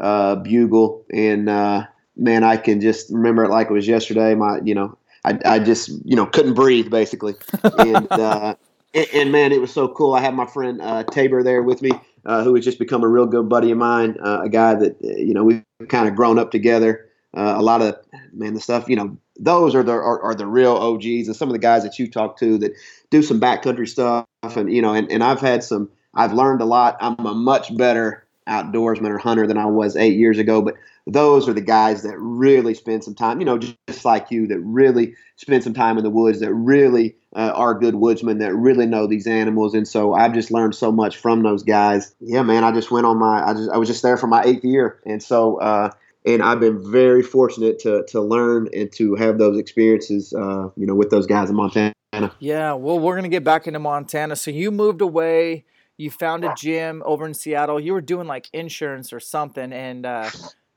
uh, 0.00 0.36
bugle. 0.36 1.04
And, 1.12 1.48
uh, 1.48 1.86
man, 2.16 2.42
I 2.42 2.56
can 2.56 2.80
just 2.80 3.10
remember 3.10 3.44
it 3.44 3.50
like 3.50 3.68
it 3.68 3.72
was 3.72 3.86
yesterday. 3.86 4.34
My, 4.34 4.60
you 4.64 4.74
know, 4.74 4.98
I, 5.24 5.38
I 5.44 5.58
just, 5.58 5.90
you 6.04 6.16
know, 6.16 6.26
couldn't 6.26 6.54
breathe 6.54 6.90
basically. 6.90 7.34
And, 7.78 8.10
uh, 8.10 8.56
and, 8.94 9.06
and, 9.12 9.32
man, 9.32 9.52
it 9.52 9.60
was 9.60 9.72
so 9.72 9.88
cool. 9.88 10.14
I 10.14 10.20
had 10.20 10.34
my 10.34 10.46
friend 10.46 10.80
Tabor 11.12 11.42
there 11.42 11.62
with 11.62 11.82
me 11.82 11.92
uh, 12.26 12.42
who 12.42 12.54
has 12.54 12.64
just 12.64 12.78
become 12.78 13.02
a 13.02 13.08
real 13.08 13.26
good 13.26 13.48
buddy 13.48 13.70
of 13.70 13.78
mine, 13.78 14.16
uh, 14.24 14.40
a 14.42 14.48
guy 14.48 14.74
that 14.74 14.92
uh, 15.04 15.08
you 15.16 15.34
know 15.34 15.44
we've 15.44 15.64
kind 15.88 16.08
of 16.08 16.14
grown 16.14 16.38
up 16.38 16.50
together. 16.50 17.08
Uh, 17.36 17.54
a 17.56 17.62
lot 17.62 17.82
of 17.82 17.96
man, 18.32 18.54
the 18.54 18.60
stuff 18.60 18.88
you 18.88 18.96
know, 18.96 19.16
those 19.36 19.74
are 19.74 19.82
the 19.82 19.92
are, 19.92 20.22
are, 20.22 20.34
the 20.34 20.46
real 20.46 20.72
OGs 20.72 21.26
and 21.26 21.34
some 21.34 21.48
of 21.48 21.52
the 21.52 21.58
guys 21.58 21.82
that 21.82 21.98
you 21.98 22.08
talk 22.08 22.38
to 22.38 22.58
that 22.58 22.72
do 23.10 23.22
some 23.22 23.40
backcountry 23.40 23.88
stuff 23.88 24.26
and 24.42 24.72
you 24.72 24.80
know 24.80 24.94
and, 24.94 25.10
and 25.10 25.24
I've 25.24 25.40
had 25.40 25.64
some 25.64 25.90
I've 26.14 26.32
learned 26.32 26.60
a 26.60 26.64
lot. 26.64 26.96
I'm 27.00 27.18
a 27.26 27.34
much 27.34 27.76
better 27.76 28.24
outdoorsman 28.48 29.08
or 29.08 29.18
hunter 29.18 29.46
than 29.46 29.58
I 29.58 29.66
was 29.66 29.96
eight 29.96 30.16
years 30.16 30.38
ago, 30.38 30.62
but 30.62 30.74
those 31.06 31.48
are 31.48 31.52
the 31.52 31.60
guys 31.60 32.02
that 32.02 32.18
really 32.18 32.74
spend 32.74 33.04
some 33.04 33.14
time, 33.14 33.40
you 33.40 33.46
know, 33.46 33.58
just, 33.58 34.04
like 34.04 34.30
you, 34.30 34.46
that 34.46 34.60
really 34.60 35.14
spend 35.36 35.62
some 35.64 35.74
time 35.74 35.96
in 35.96 36.04
the 36.04 36.10
woods, 36.10 36.40
that 36.40 36.52
really 36.52 37.16
uh, 37.34 37.52
are 37.54 37.74
good 37.74 37.94
woodsmen, 37.94 38.38
that 38.38 38.54
really 38.54 38.86
know 38.86 39.06
these 39.06 39.26
animals. 39.26 39.74
And 39.74 39.88
so 39.88 40.12
I've 40.14 40.34
just 40.34 40.50
learned 40.50 40.74
so 40.74 40.92
much 40.92 41.16
from 41.16 41.42
those 41.42 41.62
guys. 41.62 42.14
Yeah, 42.20 42.42
man, 42.42 42.64
I 42.64 42.72
just 42.72 42.90
went 42.90 43.06
on 43.06 43.18
my, 43.18 43.42
I 43.46 43.54
just, 43.54 43.70
I 43.70 43.78
was 43.78 43.88
just 43.88 44.02
there 44.02 44.16
for 44.16 44.26
my 44.26 44.42
eighth 44.44 44.64
year, 44.64 45.00
and 45.04 45.22
so. 45.22 45.56
Uh, 45.58 45.90
and 46.24 46.42
I've 46.42 46.60
been 46.60 46.90
very 46.90 47.22
fortunate 47.22 47.78
to 47.80 48.04
to 48.08 48.20
learn 48.20 48.68
and 48.72 48.90
to 48.92 49.14
have 49.16 49.38
those 49.38 49.58
experiences, 49.58 50.32
uh, 50.32 50.70
you 50.76 50.86
know, 50.86 50.94
with 50.94 51.10
those 51.10 51.26
guys 51.26 51.50
in 51.50 51.56
Montana. 51.56 51.92
Yeah, 52.38 52.74
well, 52.74 52.98
we're 52.98 53.16
gonna 53.16 53.28
get 53.28 53.44
back 53.44 53.66
into 53.66 53.78
Montana. 53.78 54.36
So 54.36 54.50
you 54.50 54.70
moved 54.70 55.00
away. 55.00 55.64
You 55.96 56.10
found 56.10 56.44
a 56.44 56.52
gym 56.56 57.02
over 57.06 57.24
in 57.24 57.34
Seattle. 57.34 57.78
You 57.78 57.92
were 57.92 58.00
doing 58.00 58.26
like 58.26 58.48
insurance 58.52 59.12
or 59.12 59.20
something, 59.20 59.72
and 59.72 60.04
uh, 60.04 60.30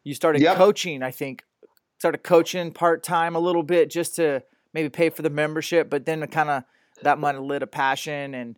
you 0.03 0.13
started 0.13 0.41
yep. 0.41 0.57
coaching. 0.57 1.01
I 1.01 1.11
think 1.11 1.43
started 1.97 2.19
coaching 2.19 2.71
part 2.71 3.03
time 3.03 3.35
a 3.35 3.39
little 3.39 3.63
bit 3.63 3.89
just 3.89 4.15
to 4.17 4.43
maybe 4.73 4.89
pay 4.89 5.09
for 5.09 5.23
the 5.23 5.29
membership, 5.29 5.89
but 5.89 6.05
then 6.05 6.25
kind 6.27 6.49
of 6.49 6.63
that 7.01 7.17
might 7.19 7.35
have 7.35 7.43
lit 7.43 7.63
a 7.63 7.67
passion 7.67 8.35
and 8.35 8.55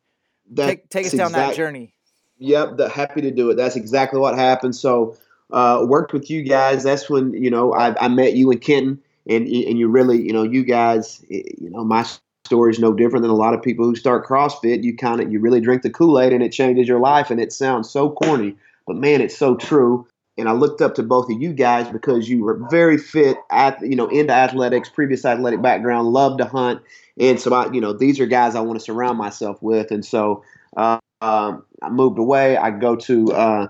take 0.56 0.90
take 0.90 1.06
us 1.06 1.14
down 1.14 1.28
exact, 1.28 1.52
that 1.52 1.56
journey. 1.56 1.94
Yep, 2.40 2.78
the, 2.78 2.90
happy 2.90 3.22
to 3.22 3.32
do 3.32 3.50
it. 3.50 3.56
That's 3.56 3.76
exactly 3.76 4.20
what 4.20 4.36
happened. 4.36 4.76
So 4.76 5.18
uh, 5.52 5.84
worked 5.88 6.14
with 6.14 6.30
you 6.30 6.44
guys. 6.44 6.84
That's 6.84 7.10
when 7.10 7.34
you 7.34 7.50
know 7.50 7.74
I, 7.74 7.96
I 8.04 8.08
met 8.08 8.34
you 8.34 8.52
and 8.52 8.62
Kenton, 8.62 9.02
and 9.28 9.48
and 9.48 9.80
you 9.80 9.88
really 9.88 10.22
you 10.22 10.34
know 10.34 10.44
you 10.44 10.64
guys 10.64 11.24
you 11.30 11.70
know 11.70 11.84
my 11.84 12.06
story 12.46 12.72
is 12.72 12.80
no 12.80 12.94
different 12.94 13.22
than 13.22 13.32
a 13.32 13.36
lot 13.36 13.54
of 13.54 13.62
people 13.62 13.86
who 13.86 13.96
start 13.96 14.26
CrossFit. 14.26 14.84
You 14.84 14.96
kind 14.96 15.22
of 15.22 15.32
you 15.32 15.40
really 15.40 15.62
drink 15.62 15.82
the 15.84 15.90
Kool 15.90 16.20
Aid 16.20 16.34
and 16.34 16.44
it 16.44 16.52
changes 16.52 16.88
your 16.88 17.00
life, 17.00 17.30
and 17.30 17.40
it 17.40 17.54
sounds 17.54 17.90
so 17.90 18.12
corny, 18.12 18.56
but 18.88 18.96
man, 18.96 19.22
it's 19.22 19.38
so 19.38 19.56
true. 19.56 20.08
And 20.38 20.48
I 20.48 20.54
looked 20.54 20.82
up 20.82 20.96
to 20.96 21.04
both 21.04 21.30
of 21.30 21.42
you 21.42 21.52
guys 21.52 21.90
because 21.90 22.30
you 22.30 22.46
were 22.46 22.62
very 22.72 22.98
fit 22.98 23.38
at 23.52 23.82
you 23.82 23.96
know 23.96 24.08
into 24.08 24.34
athletics, 24.34 24.90
previous 24.90 25.26
athletic 25.26 25.62
background, 25.62 26.10
love 26.10 26.38
to 26.38 26.46
hunt, 26.46 26.82
and 27.20 27.40
so 27.40 27.54
I 27.54 27.72
you 27.72 27.82
know 27.82 27.94
these 27.94 28.20
are 28.20 28.26
guys 28.26 28.56
I 28.56 28.62
want 28.62 28.80
to 28.80 28.86
surround 28.86 29.18
myself 29.18 29.62
with, 29.62 29.92
and 29.92 30.06
so. 30.06 30.44
Uh, 30.78 31.00
um, 31.22 31.66
I 31.82 31.90
moved 31.90 32.18
away. 32.18 32.56
I 32.56 32.72
go 32.72 32.96
to 32.96 33.34
uh, 33.34 33.68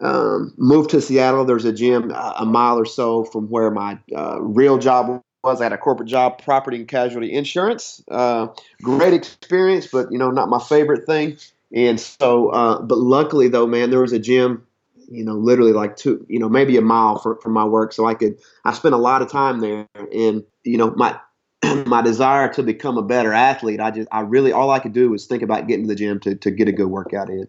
um, 0.00 0.54
moved 0.56 0.90
to 0.90 1.00
Seattle. 1.00 1.44
There's 1.44 1.64
a 1.64 1.72
gym 1.72 2.10
a 2.10 2.44
mile 2.46 2.78
or 2.78 2.86
so 2.86 3.24
from 3.24 3.48
where 3.48 3.70
my 3.70 3.98
uh, 4.16 4.40
real 4.40 4.78
job 4.78 5.22
was. 5.44 5.60
I 5.60 5.64
had 5.64 5.72
a 5.72 5.78
corporate 5.78 6.08
job, 6.08 6.42
property 6.42 6.78
and 6.78 6.88
casualty 6.88 7.32
insurance. 7.32 8.02
Uh, 8.10 8.48
great 8.80 9.12
experience, 9.12 9.86
but 9.86 10.10
you 10.10 10.18
know, 10.18 10.30
not 10.30 10.48
my 10.48 10.60
favorite 10.60 11.04
thing. 11.04 11.36
And 11.74 11.98
so, 11.98 12.48
uh, 12.50 12.80
but 12.82 12.98
luckily 12.98 13.48
though, 13.48 13.66
man, 13.66 13.90
there 13.90 14.00
was 14.00 14.12
a 14.12 14.18
gym, 14.18 14.66
you 15.10 15.24
know, 15.24 15.34
literally 15.34 15.72
like 15.72 15.96
two, 15.96 16.24
you 16.28 16.38
know, 16.38 16.48
maybe 16.48 16.76
a 16.76 16.82
mile 16.82 17.18
from, 17.18 17.38
from 17.40 17.52
my 17.52 17.64
work. 17.64 17.92
So 17.92 18.06
I 18.06 18.14
could, 18.14 18.38
I 18.64 18.72
spent 18.72 18.94
a 18.94 18.98
lot 18.98 19.22
of 19.22 19.30
time 19.30 19.60
there 19.60 19.88
and, 19.96 20.44
you 20.64 20.76
know, 20.76 20.90
my, 20.90 21.18
my 21.86 22.02
desire 22.02 22.52
to 22.54 22.62
become 22.62 22.98
a 22.98 23.02
better 23.02 23.32
athlete, 23.32 23.80
I 23.80 23.90
just, 23.90 24.08
I 24.12 24.20
really, 24.20 24.52
all 24.52 24.70
I 24.70 24.80
could 24.80 24.92
do 24.92 25.10
was 25.10 25.26
think 25.26 25.42
about 25.42 25.66
getting 25.66 25.86
to 25.86 25.88
the 25.88 25.94
gym 25.94 26.20
to, 26.20 26.34
to 26.34 26.50
get 26.50 26.68
a 26.68 26.72
good 26.72 26.88
workout 26.88 27.30
in 27.30 27.48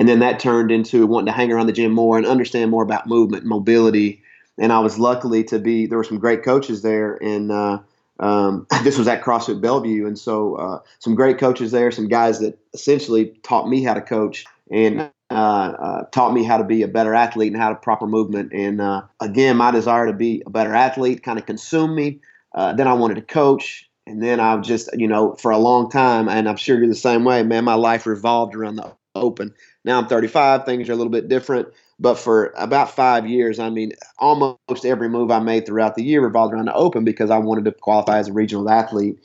and 0.00 0.08
then 0.08 0.20
that 0.20 0.40
turned 0.40 0.70
into 0.70 1.06
wanting 1.06 1.26
to 1.26 1.32
hang 1.32 1.52
around 1.52 1.66
the 1.66 1.74
gym 1.74 1.92
more 1.92 2.16
and 2.16 2.26
understand 2.26 2.70
more 2.70 2.82
about 2.82 3.06
movement, 3.06 3.44
mobility. 3.44 4.22
And 4.56 4.72
I 4.72 4.78
was 4.78 4.98
luckily 4.98 5.44
to 5.44 5.58
be 5.58 5.84
there 5.84 5.98
were 5.98 6.04
some 6.04 6.18
great 6.18 6.42
coaches 6.42 6.80
there, 6.80 7.22
and 7.22 7.52
uh, 7.52 7.80
um, 8.18 8.66
this 8.82 8.96
was 8.96 9.06
at 9.08 9.22
CrossFit 9.22 9.60
Bellevue, 9.60 10.06
and 10.06 10.18
so 10.18 10.54
uh, 10.54 10.78
some 11.00 11.14
great 11.14 11.36
coaches 11.36 11.70
there, 11.70 11.90
some 11.90 12.08
guys 12.08 12.40
that 12.40 12.58
essentially 12.72 13.38
taught 13.42 13.68
me 13.68 13.84
how 13.84 13.92
to 13.92 14.00
coach 14.00 14.46
and 14.70 15.10
uh, 15.30 15.34
uh 15.34 16.04
taught 16.12 16.32
me 16.32 16.44
how 16.44 16.56
to 16.56 16.64
be 16.64 16.80
a 16.82 16.88
better 16.88 17.14
athlete 17.14 17.52
and 17.52 17.60
how 17.60 17.68
to 17.68 17.74
proper 17.74 18.06
movement. 18.06 18.54
And 18.54 18.80
uh, 18.80 19.02
again, 19.20 19.58
my 19.58 19.70
desire 19.70 20.06
to 20.06 20.14
be 20.14 20.42
a 20.46 20.50
better 20.50 20.74
athlete 20.74 21.22
kind 21.22 21.38
of 21.38 21.44
consumed 21.44 21.94
me. 21.94 22.20
Uh, 22.54 22.72
then 22.72 22.88
I 22.88 22.94
wanted 22.94 23.16
to 23.16 23.22
coach, 23.22 23.86
and 24.06 24.22
then 24.22 24.40
I've 24.40 24.62
just, 24.62 24.88
you 24.98 25.08
know, 25.08 25.34
for 25.34 25.50
a 25.50 25.58
long 25.58 25.90
time, 25.90 26.26
and 26.26 26.48
I'm 26.48 26.56
sure 26.56 26.78
you're 26.78 26.88
the 26.88 26.94
same 26.94 27.22
way, 27.24 27.42
man. 27.42 27.64
My 27.64 27.74
life 27.74 28.06
revolved 28.06 28.54
around 28.54 28.76
the 28.76 28.92
open. 29.14 29.54
Now 29.84 29.98
I'm 29.98 30.06
35, 30.06 30.64
things 30.64 30.88
are 30.88 30.92
a 30.92 30.96
little 30.96 31.10
bit 31.10 31.28
different. 31.28 31.68
But 31.98 32.14
for 32.14 32.54
about 32.56 32.90
five 32.90 33.28
years, 33.28 33.58
I 33.58 33.68
mean, 33.68 33.92
almost 34.18 34.84
every 34.84 35.08
move 35.08 35.30
I 35.30 35.38
made 35.38 35.66
throughout 35.66 35.96
the 35.96 36.02
year 36.02 36.22
revolved 36.22 36.54
around 36.54 36.66
the 36.66 36.74
open 36.74 37.04
because 37.04 37.30
I 37.30 37.38
wanted 37.38 37.66
to 37.66 37.72
qualify 37.72 38.18
as 38.18 38.28
a 38.28 38.32
regional 38.32 38.70
athlete. 38.70 39.18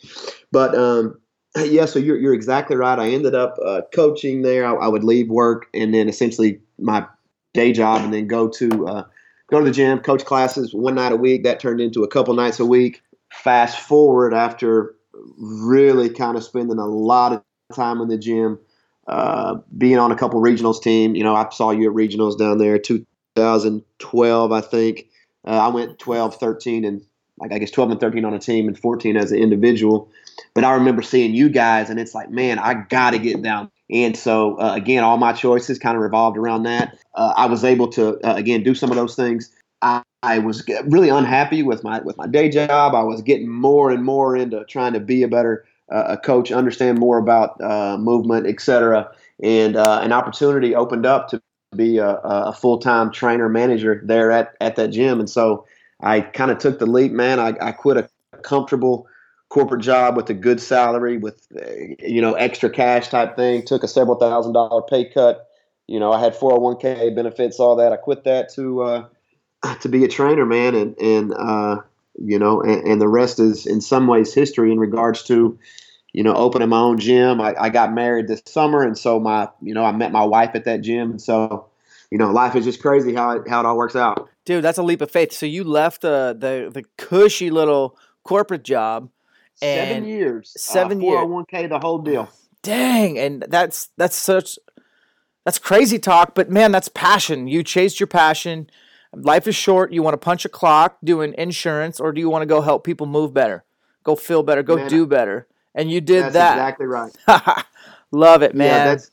But 0.52 0.76
um, 0.76 1.18
yeah, 1.58 1.86
so 1.86 2.00
you're, 2.00 2.18
you're 2.18 2.34
exactly 2.34 2.76
right. 2.76 3.00
I 3.00 3.10
ended 3.10 3.34
up 3.34 3.58
uh, 3.66 3.82
coaching 3.94 4.42
there. 4.42 4.66
I, 4.66 4.74
I, 4.74 4.88
would 4.90 5.06
leave 5.06 5.30
work 5.30 5.68
and 5.74 5.94
then 5.94 6.10
essentially 6.10 6.60
my 6.78 7.06
day 7.54 7.72
job 7.72 8.04
and 8.04 8.14
then 8.14 8.28
go 8.28 8.50
to 8.50 8.88
uh, 8.88 9.04
go 9.50 9.60
to 9.60 9.66
the 9.66 9.72
gym, 9.72 10.00
coach 10.00 10.26
classes 10.26 10.74
one 10.74 10.96
night 10.96 11.14
a 11.14 11.18
week. 11.18 11.44
That 11.44 11.62
turned 11.62 11.80
into 11.80 12.04
a 12.04 12.10
couple 12.10 12.34
nights 12.34 12.60
a 12.60 12.66
week. 12.66 13.02
Fast 13.32 13.80
forward 13.80 14.34
after 14.34 14.96
really 15.38 16.10
kind 16.10 16.36
of 16.36 16.44
spending 16.44 16.78
a 16.78 16.86
lot 16.86 17.32
of 17.32 17.42
time 17.74 18.02
in 18.02 18.10
the 18.10 18.18
gym 18.18 18.60
uh, 19.08 19.56
being 19.78 20.00
on 20.00 20.12
a 20.12 20.16
couple 20.16 20.42
regionals 20.42 20.82
team. 20.82 21.16
You 21.16 21.24
know, 21.24 21.36
I 21.36 21.48
saw 21.50 21.72
you 21.72 21.90
at 21.90 21.96
regionals 21.96 22.38
down 22.38 22.58
there 22.58 22.80
2012, 22.80 24.52
I 24.52 24.62
think. 24.62 25.08
Uh, 25.48 25.52
I 25.52 25.68
went 25.68 26.00
12, 26.00 26.36
13, 26.36 26.86
and 26.86 27.02
like 27.38 27.52
I 27.52 27.60
guess 27.60 27.72
12 27.72 27.92
and 27.92 28.00
13 28.00 28.26
on 28.26 28.34
a 28.34 28.40
team 28.40 28.68
and 28.68 28.78
14 28.78 29.18
as 29.18 29.32
an 29.32 29.40
individual. 29.40 30.10
But 30.54 30.64
I 30.64 30.74
remember 30.74 31.02
seeing 31.02 31.34
you 31.34 31.50
guys, 31.50 31.90
and 31.90 32.00
it's 32.00 32.16
like, 32.16 32.30
man, 32.30 32.60
I 32.60 32.86
got 32.90 33.12
to 33.12 33.20
get 33.20 33.42
down. 33.42 33.70
And 33.90 34.18
so, 34.18 34.60
uh, 34.60 34.74
again, 34.74 35.04
all 35.04 35.18
my 35.18 35.34
choices 35.34 35.78
kind 35.78 35.96
of 35.96 36.02
revolved 36.02 36.38
around 36.38 36.64
that. 36.64 36.98
Uh, 37.14 37.34
I 37.38 37.46
was 37.46 37.64
able 37.64 37.90
to, 37.90 38.18
uh, 38.28 38.36
again, 38.36 38.64
do 38.64 38.74
some 38.74 38.90
of 38.90 38.96
those 38.96 39.16
things. 39.16 39.52
I, 39.82 40.02
I 40.24 40.40
was 40.40 40.68
really 40.86 41.10
unhappy 41.10 41.62
with 41.62 41.84
my 41.84 42.00
with 42.00 42.18
my 42.18 42.26
day 42.26 42.50
job. 42.50 42.96
I 42.96 43.04
was 43.04 43.22
getting 43.22 43.48
more 43.48 43.92
and 43.92 44.04
more 44.04 44.36
into 44.36 44.66
trying 44.66 44.94
to 44.94 45.00
be 45.00 45.22
a 45.22 45.28
better 45.28 45.66
a 45.90 46.18
coach, 46.18 46.52
understand 46.52 47.00
more 47.00 47.18
about 47.18 47.60
uh, 47.62 47.98
movement, 47.98 48.48
etc. 48.48 49.12
And 49.42 49.76
uh, 49.76 50.00
an 50.02 50.12
opportunity 50.12 50.76
opened 50.76 51.06
up 51.06 51.30
to 51.30 51.42
be 51.76 51.98
a, 51.98 52.16
a 52.24 52.54
full 52.54 52.80
time 52.80 53.12
trainer 53.12 53.50
manager 53.50 54.02
there 54.04 54.32
at, 54.32 54.56
at 54.62 54.76
that 54.78 54.90
gym. 54.90 55.20
And 55.20 55.30
so 55.30 55.66
I 56.02 56.22
kind 56.22 56.52
of 56.52 56.58
took 56.58 56.80
the 56.80 56.86
leap, 56.86 57.12
man. 57.12 57.40
I, 57.40 57.56
I 57.62 57.72
quit 57.72 57.98
a 57.98 58.10
comfortable 58.42 59.08
corporate 59.50 59.82
job 59.82 60.16
with 60.16 60.30
a 60.30 60.34
good 60.34 60.60
salary, 60.60 61.18
with 61.18 61.48
uh, 61.56 61.70
you 62.00 62.22
know 62.22 62.34
extra 62.34 62.70
cash 62.70 63.10
type 63.10 63.36
thing. 63.36 63.66
Took 63.66 63.84
a 63.84 63.88
several 63.88 64.18
thousand 64.18 64.54
dollar 64.54 64.82
pay 64.82 65.06
cut. 65.06 65.48
You 65.88 66.00
know, 66.00 66.12
I 66.12 66.20
had 66.20 66.34
401k 66.36 67.16
benefits, 67.16 67.60
all 67.60 67.76
that. 67.76 67.94
I 67.94 67.98
quit 67.98 68.24
that 68.24 68.52
to 68.56 68.82
uh, 68.82 69.06
to 69.82 69.90
be 69.90 70.04
a 70.04 70.08
trainer, 70.08 70.46
man, 70.46 70.76
and 70.76 70.98
and 71.00 71.34
uh, 71.34 71.82
you 72.18 72.40
know, 72.40 72.62
and, 72.62 72.88
and, 72.88 73.02
the 73.02 73.08
rest 73.08 73.40
is 73.40 73.66
in 73.66 73.82
some 73.82 74.08
ways 74.08 74.34
history 74.34 74.72
in 74.72 74.80
regards 74.80 75.24
to, 75.24 75.58
you 76.14 76.24
know, 76.24 76.34
opening 76.34 76.70
my 76.70 76.80
own 76.80 76.98
gym. 76.98 77.42
I, 77.42 77.56
I 77.60 77.70
got 77.70 77.94
married 77.94 78.28
this 78.28 78.42
summer, 78.46 78.84
and 78.84 78.98
so 78.98 79.20
my, 79.20 79.50
you 79.62 79.74
know, 79.74 79.84
I 79.84 79.92
met 79.92 80.12
my 80.12 80.24
wife 80.24 80.52
at 80.56 80.66
that 80.66 80.82
gym, 80.82 81.12
and 81.12 81.22
so, 81.22 81.68
you 82.12 82.18
know, 82.18 82.32
life 82.32 82.56
is 82.56 82.66
just 82.66 82.82
crazy 82.82 83.14
how 83.14 83.32
it, 83.32 83.48
how 83.48 83.60
it 83.60 83.66
all 83.66 83.78
works 83.78 83.96
out. 83.96 84.30
Dude, 84.46 84.64
that's 84.64 84.78
a 84.78 84.84
leap 84.84 85.02
of 85.02 85.12
faith. 85.12 85.34
So 85.34 85.46
you 85.46 85.64
left 85.64 86.02
the 86.02 86.36
the, 86.38 86.70
the 86.72 86.84
cushy 86.98 87.50
little 87.50 87.98
corporate 88.24 88.64
job. 88.64 89.10
seven 89.56 90.06
years. 90.06 90.54
Seven 90.56 91.00
uh, 91.00 91.04
years. 91.04 91.26
401k, 91.26 91.70
the 91.70 91.80
whole 91.80 92.00
deal. 92.00 92.30
Dang, 92.62 93.18
and 93.20 93.46
that's 93.48 93.90
that's 93.98 94.16
such 94.16 94.58
that's 95.46 95.60
crazy 95.60 96.00
talk, 96.00 96.34
but 96.34 96.50
man, 96.50 96.72
that's 96.72 96.90
passion. 96.90 97.48
You 97.48 97.64
chased 97.64 98.00
your 98.00 98.08
passion 98.08 98.70
Life 99.16 99.48
is 99.48 99.56
short. 99.56 99.94
You 99.94 100.04
want 100.04 100.14
to 100.14 100.18
punch 100.18 100.46
a 100.46 100.50
clock 100.50 100.98
doing 101.04 101.34
insurance, 101.38 102.00
or 102.00 102.12
do 102.12 102.20
you 102.20 102.30
want 102.30 102.42
to 102.44 102.48
go 102.48 102.62
help 102.62 102.84
people 102.84 103.08
move 103.08 103.34
better, 103.34 103.64
go 104.04 104.16
feel 104.16 104.44
better, 104.44 104.64
go 104.64 104.76
man, 104.76 104.90
do 104.90 105.06
better? 105.06 105.48
And 105.74 105.92
you 105.92 106.02
did 106.02 106.26
that's 106.26 106.34
that. 106.34 106.54
Exactly 106.54 106.86
right. 106.86 107.12
Love 108.12 108.44
it, 108.44 108.56
man. 108.56 108.68
Yeah, 108.68 108.84
that's 108.86 109.12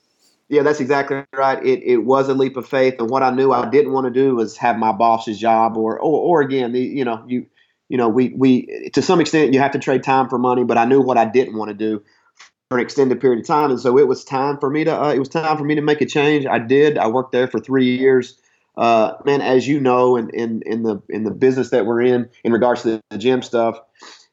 yeah, 0.48 0.62
that's 0.62 0.80
exactly 0.80 1.24
right. 1.34 1.64
It 1.64 1.82
it 1.82 1.98
was 1.98 2.28
a 2.28 2.34
leap 2.34 2.56
of 2.56 2.68
faith, 2.68 2.96
and 2.98 3.08
what 3.08 3.22
I 3.22 3.30
knew 3.30 3.52
I 3.52 3.68
didn't 3.68 3.92
want 3.92 4.06
to 4.06 4.12
do 4.12 4.34
was 4.34 4.56
have 4.58 4.76
my 4.76 4.92
boss's 4.92 5.38
job, 5.38 5.76
or 5.76 5.98
or, 5.98 6.38
or 6.38 6.40
again, 6.42 6.72
the, 6.72 6.80
you 6.80 7.04
know, 7.04 7.24
you 7.26 7.46
you 7.88 7.96
know, 7.96 8.08
we 8.08 8.34
we 8.36 8.90
to 8.94 9.02
some 9.02 9.20
extent 9.20 9.54
you 9.54 9.60
have 9.60 9.72
to 9.72 9.78
trade 9.78 10.02
time 10.02 10.28
for 10.28 10.38
money, 10.38 10.64
but 10.64 10.78
I 10.78 10.84
knew 10.84 11.00
what 11.00 11.18
I 11.18 11.24
didn't 11.24 11.56
want 11.56 11.68
to 11.70 11.74
do 11.74 12.02
for 12.68 12.78
an 12.78 12.84
extended 12.84 13.20
period 13.20 13.40
of 13.40 13.46
time, 13.46 13.70
and 13.70 13.80
so 13.80 13.98
it 13.98 14.08
was 14.08 14.24
time 14.24 14.58
for 14.58 14.68
me 14.68 14.84
to 14.84 15.02
uh, 15.02 15.12
it 15.12 15.18
was 15.18 15.28
time 15.28 15.56
for 15.56 15.64
me 15.64 15.74
to 15.74 15.82
make 15.82 16.00
a 16.00 16.06
change. 16.06 16.46
I 16.46 16.58
did. 16.58 16.98
I 16.98 17.08
worked 17.08 17.32
there 17.32 17.48
for 17.48 17.60
three 17.60 17.96
years 17.96 18.38
uh, 18.76 19.14
man, 19.24 19.40
as 19.40 19.68
you 19.68 19.80
know, 19.80 20.16
in, 20.16 20.30
in, 20.30 20.62
in 20.64 20.82
the 20.82 21.00
in 21.08 21.24
the 21.24 21.30
business 21.30 21.70
that 21.70 21.84
we're 21.84 22.00
in, 22.00 22.28
in 22.44 22.52
regards 22.52 22.82
to 22.82 23.02
the 23.10 23.18
gym 23.18 23.42
stuff, 23.42 23.78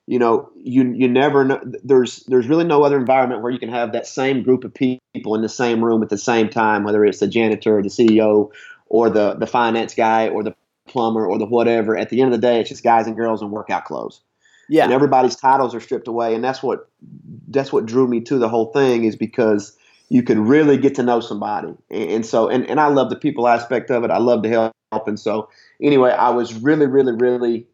you 0.08 0.18
know, 0.18 0.50
you 0.56 0.92
you 0.94 1.08
never 1.08 1.44
know. 1.44 1.62
There's 1.84 2.24
there's 2.24 2.48
really 2.48 2.64
no 2.64 2.84
other 2.84 2.98
environment 2.98 3.42
where 3.42 3.52
you 3.52 3.60
can 3.60 3.70
have 3.70 3.92
that 3.92 4.08
same 4.08 4.42
group 4.42 4.64
of 4.64 4.74
people 4.74 5.36
in 5.36 5.42
the 5.42 5.50
same 5.50 5.84
room 5.84 6.02
at 6.02 6.10
the 6.10 6.18
same 6.18 6.50
time, 6.50 6.84
whether 6.84 7.06
it's 7.06 7.20
the 7.20 7.28
janitor, 7.28 7.78
or 7.78 7.84
the 7.84 7.90
CEO, 7.90 8.50
or 8.88 9.10
the 9.10 9.36
the 9.36 9.46
finance 9.46 9.94
guy, 9.94 10.30
or 10.30 10.42
the 10.42 10.56
plumber, 10.88 11.28
or 11.28 11.38
the 11.38 11.46
whatever. 11.46 11.98
At 11.98 12.10
the 12.10 12.22
end 12.22 12.34
of 12.34 12.42
the 12.42 12.48
day, 12.48 12.60
it's 12.60 12.70
just 12.70 12.84
guys 12.84 13.08
and 13.08 13.16
girls 13.16 13.42
in 13.42 13.52
workout 13.52 13.86
clothes. 13.86 14.22
Yeah. 14.70 14.84
And 14.84 14.94
everybody's 14.94 15.36
titles 15.36 15.76
are 15.76 15.80
stripped 15.80 16.08
away, 16.08 16.34
and 16.34 16.44
that's 16.44 16.64
what 16.64 16.90
that's 17.50 17.74
what 17.74 17.86
drew 17.86 18.08
me 18.08 18.22
to 18.22 18.38
the 18.38 18.50
whole 18.50 18.72
thing 18.72 19.04
is 19.04 19.16
because 19.16 19.78
you 20.10 20.24
can 20.24 20.46
really 20.46 20.78
get 20.78 20.96
to 20.96 21.04
know 21.04 21.20
somebody, 21.20 21.74
and, 21.90 22.12
and 22.12 22.26
so 22.26 22.50
and, 22.50 22.66
and 22.70 22.80
I 22.80 22.88
love 22.88 23.10
the 23.10 23.16
people 23.16 23.48
aspect 23.48 23.92
of 23.92 24.04
it. 24.04 24.12
I 24.12 24.18
love 24.18 24.44
to 24.44 24.50
help, 24.50 25.08
and 25.08 25.20
so 25.20 25.50
anyway, 25.82 26.12
I 26.12 26.30
was 26.30 26.54
really, 26.54 26.88
really, 26.88 27.14
really. 27.14 27.68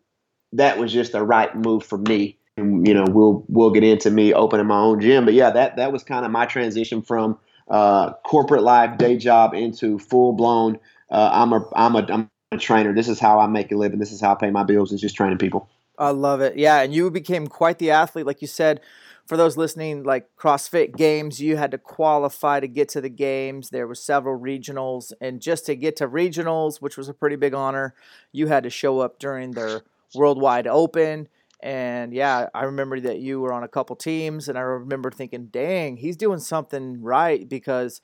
That 0.53 0.77
was 0.77 0.93
just 0.93 1.11
the 1.11 1.23
right 1.23 1.53
move 1.55 1.83
for 1.83 1.97
me. 1.97 2.37
And, 2.57 2.87
you 2.87 2.93
know, 2.93 3.05
we'll 3.09 3.43
we'll 3.49 3.71
get 3.71 3.83
into 3.83 4.09
me 4.09 4.33
opening 4.33 4.67
my 4.67 4.79
own 4.79 5.01
gym, 5.01 5.25
but 5.25 5.33
yeah, 5.33 5.49
that 5.49 5.75
that 5.75 5.91
was 5.91 6.03
kind 6.03 6.25
of 6.25 6.31
my 6.31 6.45
transition 6.45 7.01
from 7.01 7.37
uh, 7.69 8.13
corporate 8.25 8.63
life, 8.63 8.97
day 8.97 9.17
job 9.17 9.53
into 9.53 9.99
full 9.99 10.33
blown. 10.33 10.79
Uh, 11.09 11.29
I'm 11.33 11.51
a 11.51 11.69
I'm 11.75 11.95
a 11.95 12.05
I'm 12.09 12.29
a 12.51 12.57
trainer. 12.57 12.93
This 12.93 13.09
is 13.09 13.19
how 13.19 13.39
I 13.39 13.47
make 13.47 13.71
a 13.71 13.75
living. 13.75 13.99
This 13.99 14.11
is 14.11 14.21
how 14.21 14.31
I 14.31 14.35
pay 14.35 14.51
my 14.51 14.63
bills. 14.63 14.93
Is 14.93 15.01
just 15.01 15.15
training 15.15 15.37
people. 15.37 15.67
I 15.97 16.09
love 16.09 16.41
it. 16.41 16.57
Yeah, 16.57 16.81
and 16.81 16.93
you 16.93 17.09
became 17.11 17.47
quite 17.47 17.79
the 17.79 17.91
athlete, 17.91 18.25
like 18.25 18.41
you 18.41 18.47
said. 18.47 18.81
For 19.25 19.37
those 19.37 19.57
listening, 19.57 20.03
like 20.03 20.29
CrossFit 20.37 20.95
Games, 20.95 21.41
you 21.41 21.57
had 21.57 21.71
to 21.71 21.79
qualify 21.79 22.59
to 22.59 22.67
get 22.67 22.89
to 22.89 23.01
the 23.01 23.09
games. 23.09 23.71
There 23.71 23.87
were 23.87 23.95
several 23.95 24.39
regionals, 24.39 25.13
and 25.19 25.41
just 25.41 25.65
to 25.65 25.75
get 25.75 25.95
to 25.95 26.07
regionals, 26.07 26.79
which 26.79 26.95
was 26.95 27.09
a 27.09 27.13
pretty 27.13 27.35
big 27.35 27.55
honor, 27.55 27.95
you 28.31 28.47
had 28.47 28.63
to 28.63 28.69
show 28.69 28.99
up 28.99 29.17
during 29.17 29.51
their 29.51 29.81
Worldwide 30.13 30.67
Open. 30.67 31.27
And 31.59 32.13
yeah, 32.13 32.49
I 32.53 32.65
remember 32.65 32.99
that 32.99 33.17
you 33.17 33.41
were 33.41 33.51
on 33.51 33.63
a 33.63 33.67
couple 33.67 33.95
teams, 33.95 34.47
and 34.47 34.57
I 34.59 34.61
remember 34.61 35.09
thinking, 35.09 35.47
"Dang, 35.47 35.97
he's 35.97 36.17
doing 36.17 36.39
something 36.39 37.01
right," 37.01 37.49
because 37.49 38.01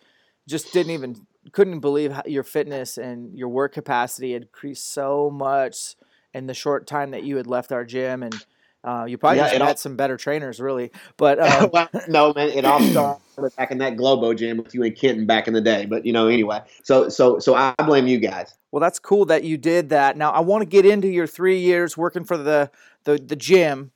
just 0.48 0.74
didn't 0.74 0.94
even 0.94 1.28
couldn't 1.52 1.82
believe 1.82 2.12
how 2.14 2.24
your 2.26 2.44
fitness 2.44 2.98
and 2.98 3.38
your 3.38 3.50
work 3.50 3.74
capacity 3.74 4.34
had 4.34 4.44
increased 4.44 4.92
so 4.92 5.30
much 5.30 5.96
in 6.34 6.48
the 6.48 6.54
short 6.54 6.88
time 6.88 7.12
that 7.12 7.24
you 7.24 7.38
had 7.38 7.46
left 7.46 7.72
our 7.72 7.86
gym, 7.86 8.24
and 8.24 8.46
uh, 8.84 9.06
you 9.08 9.18
probably 9.18 9.38
Yeah, 9.38 9.52
met 9.54 9.62
all- 9.62 9.76
some 9.76 9.96
better 9.96 10.18
trainers, 10.18 10.60
really. 10.60 10.92
But 11.18 11.40
um, 11.46 11.70
well, 11.72 11.90
no, 12.08 12.34
man, 12.34 12.50
it 12.50 12.66
all 12.66 12.80
started 13.32 13.56
back 13.56 13.72
in 13.72 13.78
that 13.80 13.96
Globo 13.98 14.34
gym 14.34 14.58
with 14.58 14.74
you 14.74 14.84
and 14.84 14.96
Kenton 14.96 15.26
back 15.26 15.48
in 15.48 15.54
the 15.54 15.62
day. 15.62 15.86
But 15.86 16.06
you 16.06 16.14
know, 16.14 16.28
anyway, 16.28 16.62
so 16.84 17.10
so 17.10 17.40
so 17.40 17.56
I 17.56 17.74
blame 17.86 18.08
you 18.08 18.18
guys. 18.20 18.54
well, 18.72 18.80
that's 18.80 19.00
cool 19.00 19.26
that 19.26 19.44
you 19.44 19.58
did 19.58 19.90
that. 19.90 20.18
Now, 20.18 20.32
I 20.32 20.40
want 20.40 20.62
to 20.64 20.66
get 20.66 20.86
into 20.86 21.08
your 21.08 21.28
three 21.28 21.60
years 21.60 21.96
working 21.98 22.24
for 22.24 22.38
the 22.38 22.72
the, 23.04 23.18
the 23.18 23.36
gym 23.36 23.92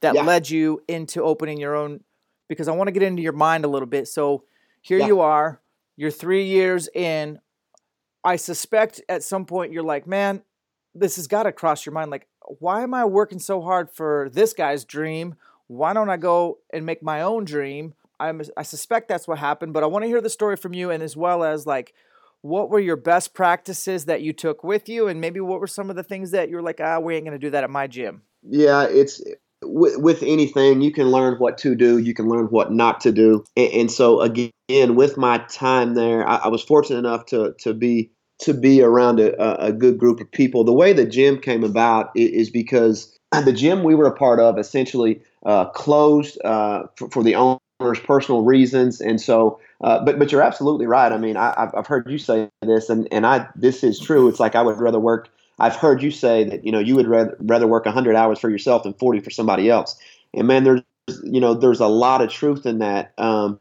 that 0.00 0.14
Yeah. 0.14 0.22
led 0.22 0.48
you 0.48 0.82
into 0.88 1.22
opening 1.22 1.58
your 1.58 1.74
own, 1.76 2.00
because 2.48 2.68
I 2.68 2.72
want 2.72 2.88
to 2.88 2.92
get 2.92 3.02
into 3.02 3.22
your 3.22 3.32
mind 3.34 3.64
a 3.64 3.68
little 3.68 3.86
bit. 3.86 4.08
So 4.08 4.44
here 4.80 4.98
Yeah. 4.98 5.06
you 5.08 5.20
are, 5.20 5.60
you're 5.96 6.10
three 6.10 6.44
years 6.46 6.88
in. 6.94 7.38
I 8.24 8.36
suspect 8.36 9.02
at 9.08 9.22
some 9.22 9.44
point 9.44 9.72
you're 9.72 9.82
like, 9.82 10.06
man, 10.06 10.42
this 10.94 11.16
has 11.16 11.26
got 11.26 11.42
to 11.44 11.52
cross 11.52 11.84
your 11.84 11.92
mind. 11.92 12.10
Like, 12.10 12.26
why 12.46 12.82
am 12.82 12.94
I 12.94 13.04
working 13.04 13.38
so 13.38 13.60
hard 13.60 13.90
for 13.90 14.28
this 14.32 14.52
guy's 14.52 14.84
dream? 14.84 15.34
Why 15.66 15.92
don't 15.92 16.10
I 16.10 16.16
go 16.16 16.58
and 16.72 16.84
make 16.84 17.02
my 17.02 17.22
own 17.22 17.44
dream? 17.44 17.94
I'm, 18.18 18.42
I 18.56 18.62
suspect 18.62 19.08
that's 19.08 19.26
what 19.26 19.38
happened, 19.38 19.72
but 19.72 19.82
I 19.82 19.86
want 19.86 20.02
to 20.02 20.08
hear 20.08 20.20
the 20.20 20.30
story 20.30 20.56
from 20.56 20.74
you, 20.74 20.90
and 20.90 21.02
as 21.02 21.16
well 21.16 21.42
as 21.42 21.66
like, 21.66 21.94
what 22.42 22.70
were 22.70 22.80
your 22.80 22.96
best 22.96 23.34
practices 23.34 24.06
that 24.06 24.22
you 24.22 24.32
took 24.32 24.64
with 24.64 24.88
you, 24.88 25.08
and 25.08 25.20
maybe 25.20 25.40
what 25.40 25.60
were 25.60 25.66
some 25.66 25.90
of 25.90 25.96
the 25.96 26.02
things 26.02 26.30
that 26.32 26.48
you're 26.48 26.62
like, 26.62 26.80
ah, 26.82 26.98
we 26.98 27.14
ain't 27.14 27.24
gonna 27.24 27.38
do 27.38 27.50
that 27.50 27.64
at 27.64 27.70
my 27.70 27.86
gym. 27.86 28.22
Yeah, 28.42 28.84
it's 28.84 29.22
with, 29.62 29.98
with 29.98 30.22
anything 30.22 30.80
you 30.80 30.92
can 30.92 31.08
learn 31.08 31.38
what 31.38 31.58
to 31.58 31.74
do, 31.74 31.98
you 31.98 32.14
can 32.14 32.28
learn 32.28 32.46
what 32.46 32.72
not 32.72 33.00
to 33.02 33.12
do, 33.12 33.44
and, 33.56 33.72
and 33.72 33.90
so 33.90 34.20
again, 34.20 34.50
with 34.68 35.16
my 35.16 35.38
time 35.48 35.94
there, 35.94 36.26
I, 36.28 36.36
I 36.36 36.48
was 36.48 36.62
fortunate 36.62 36.98
enough 36.98 37.26
to 37.26 37.54
to 37.60 37.74
be 37.74 38.10
to 38.40 38.54
be 38.54 38.82
around 38.82 39.20
a, 39.20 39.64
a- 39.66 39.72
good 39.72 39.98
group 39.98 40.20
of 40.20 40.30
people. 40.30 40.64
The 40.64 40.72
way 40.72 40.92
the 40.92 41.04
gym 41.06 41.38
came 41.38 41.64
about 41.64 42.10
is 42.14 42.50
because 42.50 43.16
the 43.44 43.52
gym 43.52 43.82
we 43.82 43.94
were 43.94 44.06
a 44.06 44.14
part 44.16 44.40
of 44.40 44.58
essentially 44.58 45.20
uh, 45.46 45.66
closed 45.66 46.40
uh, 46.44 46.84
for, 46.96 47.10
for 47.10 47.22
the 47.22 47.34
owner's 47.34 48.00
personal 48.00 48.42
reasons, 48.42 49.00
and 49.00 49.20
so. 49.20 49.60
Uh, 49.82 50.04
but 50.04 50.18
but 50.18 50.30
you're 50.30 50.42
absolutely 50.42 50.84
right. 50.86 51.10
I 51.10 51.16
mean, 51.16 51.38
I, 51.38 51.54
I've 51.56 51.74
I've 51.74 51.86
heard 51.86 52.10
you 52.10 52.18
say 52.18 52.50
this, 52.60 52.90
and, 52.90 53.08
and 53.10 53.26
I 53.26 53.48
this 53.56 53.82
is 53.82 53.98
true. 53.98 54.28
It's 54.28 54.38
like 54.38 54.54
I 54.54 54.60
would 54.60 54.78
rather 54.78 55.00
work 55.00 55.30
I've 55.60 55.76
heard 55.76 56.02
you 56.02 56.10
say 56.10 56.44
that 56.44 56.64
you 56.64 56.72
know 56.72 56.78
you 56.78 56.96
would 56.96 57.06
rather, 57.06 57.36
rather 57.40 57.66
work 57.66 57.84
100 57.84 58.16
hours 58.16 58.38
for 58.38 58.50
yourself 58.50 58.82
than 58.82 58.94
40 58.94 59.20
for 59.20 59.30
somebody 59.30 59.68
else. 59.70 59.96
And 60.34 60.48
man, 60.48 60.64
there's 60.64 60.82
you 61.22 61.40
know 61.40 61.54
there's 61.54 61.80
a 61.80 61.86
lot 61.86 62.22
of 62.22 62.30
truth 62.30 62.66
in 62.66 62.78
that. 62.78 63.12
Um, 63.18 63.60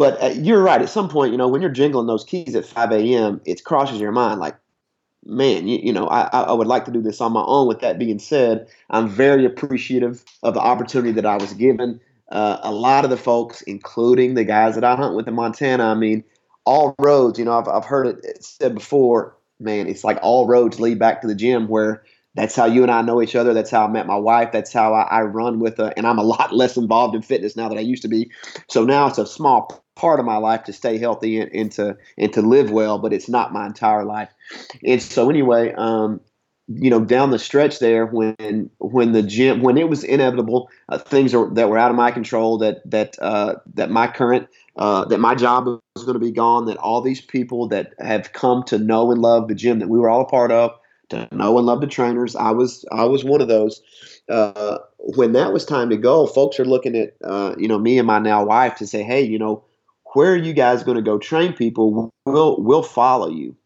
but 0.00 0.22
uh, 0.22 0.28
you're 0.28 0.62
right. 0.62 0.80
At 0.80 0.88
some 0.88 1.10
point, 1.10 1.30
you 1.30 1.36
know, 1.36 1.46
when 1.46 1.60
you're 1.60 1.70
jingling 1.70 2.06
those 2.06 2.24
keys 2.24 2.54
at 2.54 2.64
5 2.64 2.90
a.m., 2.92 3.38
it 3.44 3.62
crosses 3.64 4.00
your 4.00 4.12
mind 4.12 4.40
like, 4.40 4.56
man, 5.26 5.68
you, 5.68 5.78
you 5.82 5.92
know, 5.92 6.08
I, 6.08 6.22
I 6.22 6.52
would 6.54 6.66
like 6.66 6.86
to 6.86 6.90
do 6.90 7.02
this 7.02 7.20
on 7.20 7.32
my 7.32 7.42
own. 7.42 7.68
With 7.68 7.80
that 7.80 7.98
being 7.98 8.18
said, 8.18 8.66
I'm 8.88 9.10
very 9.10 9.44
appreciative 9.44 10.24
of 10.42 10.54
the 10.54 10.60
opportunity 10.60 11.12
that 11.12 11.26
I 11.26 11.36
was 11.36 11.52
given. 11.52 12.00
Uh, 12.32 12.56
a 12.62 12.72
lot 12.72 13.04
of 13.04 13.10
the 13.10 13.18
folks, 13.18 13.60
including 13.60 14.32
the 14.32 14.44
guys 14.44 14.74
that 14.76 14.84
I 14.84 14.96
hunt 14.96 15.16
with 15.16 15.28
in 15.28 15.34
Montana, 15.34 15.84
I 15.84 15.94
mean, 15.94 16.24
all 16.64 16.94
roads, 16.98 17.38
you 17.38 17.44
know, 17.44 17.58
I've, 17.58 17.68
I've 17.68 17.84
heard 17.84 18.06
it 18.06 18.42
said 18.42 18.74
before, 18.74 19.36
man, 19.58 19.86
it's 19.86 20.02
like 20.02 20.18
all 20.22 20.46
roads 20.46 20.80
lead 20.80 20.98
back 20.98 21.20
to 21.20 21.26
the 21.26 21.34
gym 21.34 21.68
where 21.68 22.04
that's 22.34 22.54
how 22.54 22.66
you 22.66 22.82
and 22.82 22.90
I 22.90 23.02
know 23.02 23.20
each 23.20 23.34
other. 23.34 23.52
That's 23.52 23.70
how 23.70 23.84
I 23.84 23.88
met 23.88 24.06
my 24.06 24.16
wife. 24.16 24.50
That's 24.52 24.72
how 24.72 24.94
I, 24.94 25.02
I 25.02 25.22
run 25.22 25.58
with 25.58 25.78
her. 25.78 25.92
and 25.96 26.06
I'm 26.06 26.18
a 26.18 26.22
lot 26.24 26.54
less 26.54 26.76
involved 26.76 27.14
in 27.14 27.22
fitness 27.22 27.56
now 27.56 27.68
than 27.68 27.78
I 27.78 27.82
used 27.82 28.02
to 28.02 28.08
be. 28.08 28.30
So 28.68 28.84
now 28.84 29.06
it's 29.06 29.18
a 29.18 29.26
small 29.26 29.84
part 29.96 30.20
of 30.20 30.26
my 30.26 30.36
life 30.36 30.64
to 30.64 30.72
stay 30.72 30.98
healthy 30.98 31.40
and, 31.40 31.52
and 31.52 31.72
to, 31.72 31.96
and 32.16 32.32
to 32.32 32.42
live 32.42 32.70
well, 32.70 32.98
but 32.98 33.12
it's 33.12 33.28
not 33.28 33.52
my 33.52 33.66
entire 33.66 34.04
life. 34.04 34.30
And 34.84 35.02
so 35.02 35.28
anyway, 35.28 35.74
um, 35.74 36.20
you 36.72 36.88
know, 36.88 37.04
down 37.04 37.30
the 37.30 37.38
stretch 37.38 37.80
there, 37.80 38.06
when 38.06 38.70
when 38.78 39.10
the 39.10 39.24
gym, 39.24 39.60
when 39.60 39.76
it 39.76 39.88
was 39.88 40.04
inevitable, 40.04 40.70
uh, 40.88 40.98
things 40.98 41.34
are, 41.34 41.52
that 41.54 41.68
were 41.68 41.78
out 41.78 41.90
of 41.90 41.96
my 41.96 42.12
control, 42.12 42.58
that 42.58 42.88
that 42.88 43.16
uh, 43.20 43.56
that 43.74 43.90
my 43.90 44.06
current, 44.06 44.46
uh, 44.76 45.04
that 45.06 45.18
my 45.18 45.34
job 45.34 45.64
was 45.66 46.04
going 46.04 46.14
to 46.14 46.20
be 46.20 46.30
gone, 46.30 46.66
that 46.66 46.76
all 46.76 47.00
these 47.00 47.20
people 47.20 47.66
that 47.68 47.94
have 47.98 48.32
come 48.32 48.62
to 48.64 48.78
know 48.78 49.10
and 49.10 49.20
love 49.20 49.48
the 49.48 49.54
gym 49.54 49.80
that 49.80 49.88
we 49.88 49.98
were 49.98 50.08
all 50.08 50.20
a 50.20 50.26
part 50.26 50.52
of, 50.52 50.70
to 51.10 51.28
know 51.32 51.56
and 51.58 51.66
love 51.66 51.80
the 51.80 51.86
trainers, 51.86 52.34
I 52.34 52.50
was 52.50 52.84
I 52.90 53.04
was 53.04 53.24
one 53.24 53.40
of 53.40 53.48
those. 53.48 53.82
Uh, 54.28 54.78
when 54.98 55.32
that 55.32 55.52
was 55.52 55.64
time 55.64 55.90
to 55.90 55.96
go, 55.96 56.26
folks 56.26 56.60
are 56.60 56.64
looking 56.64 56.96
at 56.96 57.16
uh, 57.24 57.54
you 57.58 57.68
know 57.68 57.78
me 57.78 57.98
and 57.98 58.06
my 58.06 58.18
now 58.18 58.44
wife 58.44 58.76
to 58.76 58.86
say, 58.86 59.02
hey, 59.02 59.22
you 59.22 59.38
know, 59.38 59.64
where 60.14 60.32
are 60.32 60.36
you 60.36 60.52
guys 60.52 60.82
going 60.82 60.96
to 60.96 61.02
go 61.02 61.18
train 61.18 61.52
people? 61.52 62.12
We'll 62.24 62.60
we'll 62.60 62.82
follow 62.82 63.28
you. 63.28 63.56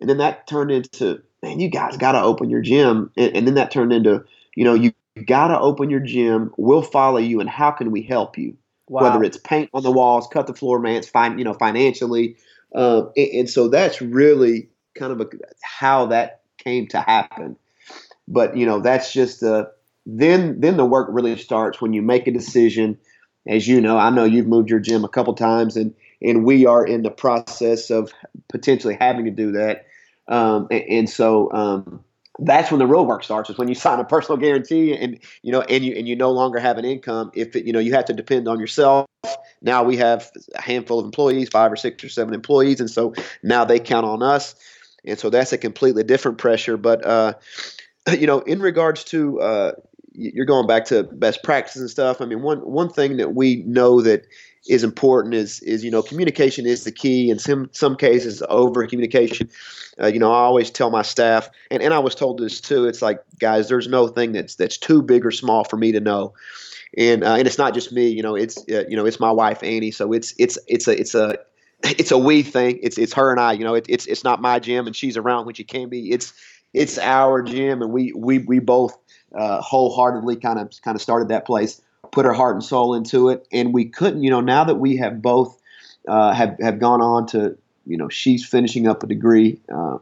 And 0.00 0.10
then 0.10 0.18
that 0.18 0.48
turned 0.48 0.72
into, 0.72 1.22
man, 1.42 1.60
you 1.60 1.68
guys 1.68 1.96
got 1.96 2.12
to 2.12 2.20
open 2.20 2.50
your 2.50 2.60
gym. 2.60 3.10
And, 3.16 3.36
and 3.36 3.46
then 3.46 3.54
that 3.54 3.70
turned 3.70 3.92
into, 3.92 4.24
you 4.56 4.64
know, 4.64 4.74
you 4.74 4.92
got 5.26 5.48
to 5.48 5.60
open 5.60 5.90
your 5.90 6.00
gym. 6.00 6.52
We'll 6.56 6.82
follow 6.82 7.18
you. 7.18 7.40
And 7.40 7.48
how 7.48 7.70
can 7.70 7.92
we 7.92 8.02
help 8.02 8.36
you? 8.36 8.56
Wow. 8.88 9.04
Whether 9.04 9.22
it's 9.22 9.36
paint 9.36 9.70
on 9.72 9.84
the 9.84 9.92
walls, 9.92 10.26
cut 10.32 10.48
the 10.48 10.54
floor 10.54 10.80
mats, 10.80 11.08
fine, 11.08 11.38
you 11.38 11.44
know, 11.44 11.54
financially. 11.54 12.36
Um, 12.74 13.12
and, 13.16 13.28
and 13.28 13.50
so 13.50 13.68
that's 13.68 14.02
really 14.02 14.68
kind 14.98 15.12
of 15.12 15.20
a, 15.20 15.26
how 15.62 16.06
that 16.06 16.41
came 16.62 16.86
to 16.88 17.00
happen. 17.00 17.56
But 18.28 18.56
you 18.56 18.66
know, 18.66 18.80
that's 18.80 19.12
just 19.12 19.40
the 19.40 19.70
then 20.06 20.60
then 20.60 20.76
the 20.76 20.84
work 20.84 21.08
really 21.10 21.36
starts 21.36 21.80
when 21.80 21.92
you 21.92 22.02
make 22.02 22.26
a 22.26 22.32
decision. 22.32 22.98
As 23.46 23.66
you 23.66 23.80
know, 23.80 23.98
I 23.98 24.10
know 24.10 24.24
you've 24.24 24.46
moved 24.46 24.70
your 24.70 24.80
gym 24.80 25.04
a 25.04 25.08
couple 25.08 25.34
times, 25.34 25.76
and 25.76 25.94
and 26.20 26.44
we 26.44 26.66
are 26.66 26.86
in 26.86 27.02
the 27.02 27.10
process 27.10 27.90
of 27.90 28.12
potentially 28.48 28.96
having 28.98 29.24
to 29.24 29.30
do 29.30 29.52
that. 29.52 29.86
Um, 30.28 30.68
and, 30.70 30.82
and 30.82 31.10
so 31.10 31.52
um, 31.52 32.04
that's 32.38 32.70
when 32.70 32.78
the 32.78 32.86
real 32.86 33.04
work 33.04 33.24
starts. 33.24 33.50
Is 33.50 33.58
when 33.58 33.68
you 33.68 33.74
sign 33.86 33.98
a 33.98 34.04
personal 34.04 34.38
guarantee, 34.38 34.96
and 34.96 35.18
you 35.42 35.52
know, 35.52 35.62
and 35.62 35.84
you 35.84 35.94
and 35.94 36.06
you 36.06 36.16
no 36.16 36.30
longer 36.30 36.58
have 36.58 36.78
an 36.78 36.84
income. 36.84 37.30
If 37.34 37.56
it, 37.56 37.64
you 37.64 37.72
know 37.72 37.80
you 37.80 37.92
have 37.94 38.04
to 38.06 38.12
depend 38.12 38.48
on 38.48 38.60
yourself. 38.60 39.06
Now 39.60 39.84
we 39.84 39.96
have 39.98 40.30
a 40.56 40.60
handful 40.62 40.98
of 40.98 41.04
employees, 41.04 41.48
five 41.48 41.70
or 41.70 41.76
six 41.76 42.02
or 42.02 42.08
seven 42.08 42.34
employees, 42.34 42.80
and 42.80 42.90
so 42.90 43.14
now 43.42 43.64
they 43.64 43.78
count 43.78 44.04
on 44.04 44.22
us, 44.22 44.56
and 45.04 45.18
so 45.18 45.30
that's 45.30 45.52
a 45.52 45.58
completely 45.58 46.04
different 46.04 46.38
pressure. 46.38 46.76
But 46.76 47.04
uh, 47.04 47.34
you 48.18 48.26
know, 48.26 48.40
in 48.40 48.60
regards 48.60 49.04
to 49.04 49.40
uh, 49.40 49.72
you're 50.14 50.46
going 50.46 50.66
back 50.66 50.84
to 50.86 51.04
best 51.04 51.42
practices 51.42 51.80
and 51.80 51.90
stuff. 51.90 52.20
I 52.20 52.26
mean, 52.26 52.42
one 52.42 52.58
one 52.58 52.88
thing 52.88 53.16
that 53.16 53.34
we 53.34 53.56
know 53.66 54.00
that 54.02 54.26
is 54.68 54.84
important 54.84 55.34
is 55.34 55.60
is 55.60 55.84
you 55.84 55.90
know 55.90 56.02
communication 56.02 56.66
is 56.66 56.84
the 56.84 56.92
key. 56.92 57.30
In 57.30 57.38
some 57.38 57.70
some 57.72 57.96
cases, 57.96 58.42
over 58.48 58.86
communication. 58.86 59.48
Uh, 60.00 60.06
you 60.06 60.18
know, 60.18 60.32
I 60.32 60.38
always 60.38 60.70
tell 60.70 60.90
my 60.90 61.02
staff, 61.02 61.50
and, 61.70 61.82
and 61.82 61.92
I 61.92 61.98
was 61.98 62.14
told 62.14 62.38
this 62.38 62.62
too. 62.62 62.86
It's 62.86 63.02
like, 63.02 63.22
guys, 63.38 63.68
there's 63.68 63.88
no 63.88 64.08
thing 64.08 64.32
that's 64.32 64.54
that's 64.54 64.78
too 64.78 65.02
big 65.02 65.26
or 65.26 65.30
small 65.30 65.64
for 65.64 65.76
me 65.76 65.92
to 65.92 66.00
know, 66.00 66.32
and 66.96 67.24
uh, 67.24 67.34
and 67.34 67.46
it's 67.46 67.58
not 67.58 67.74
just 67.74 67.92
me. 67.92 68.08
You 68.08 68.22
know, 68.22 68.34
it's 68.34 68.58
uh, 68.70 68.84
you 68.88 68.96
know 68.96 69.06
it's 69.06 69.20
my 69.20 69.30
wife 69.30 69.62
Annie. 69.62 69.90
So 69.90 70.12
it's 70.12 70.34
it's 70.38 70.58
it's 70.66 70.88
a 70.88 70.98
it's 70.98 71.14
a 71.14 71.38
it's 71.84 72.10
a 72.10 72.18
we 72.18 72.42
thing. 72.42 72.78
It's 72.82 72.98
it's 72.98 73.12
her 73.14 73.30
and 73.30 73.40
I. 73.40 73.52
You 73.52 73.64
know, 73.64 73.74
it, 73.74 73.86
it's 73.88 74.06
it's 74.06 74.24
not 74.24 74.40
my 74.40 74.58
gym, 74.58 74.86
and 74.86 74.94
she's 74.94 75.16
around 75.16 75.46
when 75.46 75.54
she 75.54 75.64
can 75.64 75.88
be. 75.88 76.10
It's 76.10 76.32
it's 76.72 76.98
our 76.98 77.42
gym, 77.42 77.82
and 77.82 77.92
we 77.92 78.12
we 78.12 78.38
we 78.38 78.58
both 78.58 78.96
uh, 79.34 79.60
wholeheartedly 79.60 80.36
kind 80.36 80.58
of 80.58 80.72
kind 80.82 80.94
of 80.94 81.02
started 81.02 81.28
that 81.28 81.46
place, 81.46 81.80
put 82.10 82.26
our 82.26 82.32
heart 82.32 82.54
and 82.54 82.64
soul 82.64 82.94
into 82.94 83.28
it, 83.28 83.46
and 83.52 83.72
we 83.72 83.84
couldn't. 83.84 84.22
You 84.22 84.30
know, 84.30 84.40
now 84.40 84.64
that 84.64 84.76
we 84.76 84.96
have 84.96 85.20
both 85.20 85.60
uh, 86.08 86.32
have 86.32 86.56
have 86.60 86.78
gone 86.78 87.00
on 87.00 87.26
to, 87.28 87.56
you 87.86 87.96
know, 87.96 88.08
she's 88.08 88.44
finishing 88.44 88.86
up 88.86 89.02
a 89.02 89.06
degree, 89.06 89.60
uh, 89.72 89.98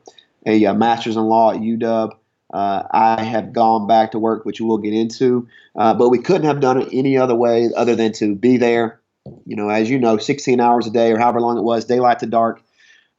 a, 0.46 0.66
uh 0.66 0.74
master's 0.74 1.16
in 1.16 1.24
law 1.24 1.52
at 1.52 1.60
UW. 1.60 2.16
Uh, 2.52 2.82
I 2.90 3.22
have 3.22 3.52
gone 3.52 3.86
back 3.86 4.10
to 4.10 4.18
work, 4.18 4.44
which 4.44 4.60
we'll 4.60 4.78
get 4.78 4.92
into, 4.92 5.46
uh, 5.76 5.94
but 5.94 6.08
we 6.08 6.18
couldn't 6.18 6.46
have 6.46 6.60
done 6.60 6.82
it 6.82 6.88
any 6.92 7.16
other 7.16 7.34
way 7.34 7.70
other 7.76 7.94
than 7.94 8.12
to 8.14 8.34
be 8.34 8.56
there. 8.56 8.99
You 9.44 9.56
know, 9.56 9.68
as 9.68 9.90
you 9.90 9.98
know, 9.98 10.16
16 10.16 10.60
hours 10.60 10.86
a 10.86 10.90
day 10.90 11.12
or 11.12 11.18
however 11.18 11.40
long 11.40 11.58
it 11.58 11.64
was, 11.64 11.84
daylight 11.84 12.20
to 12.20 12.26
dark, 12.26 12.62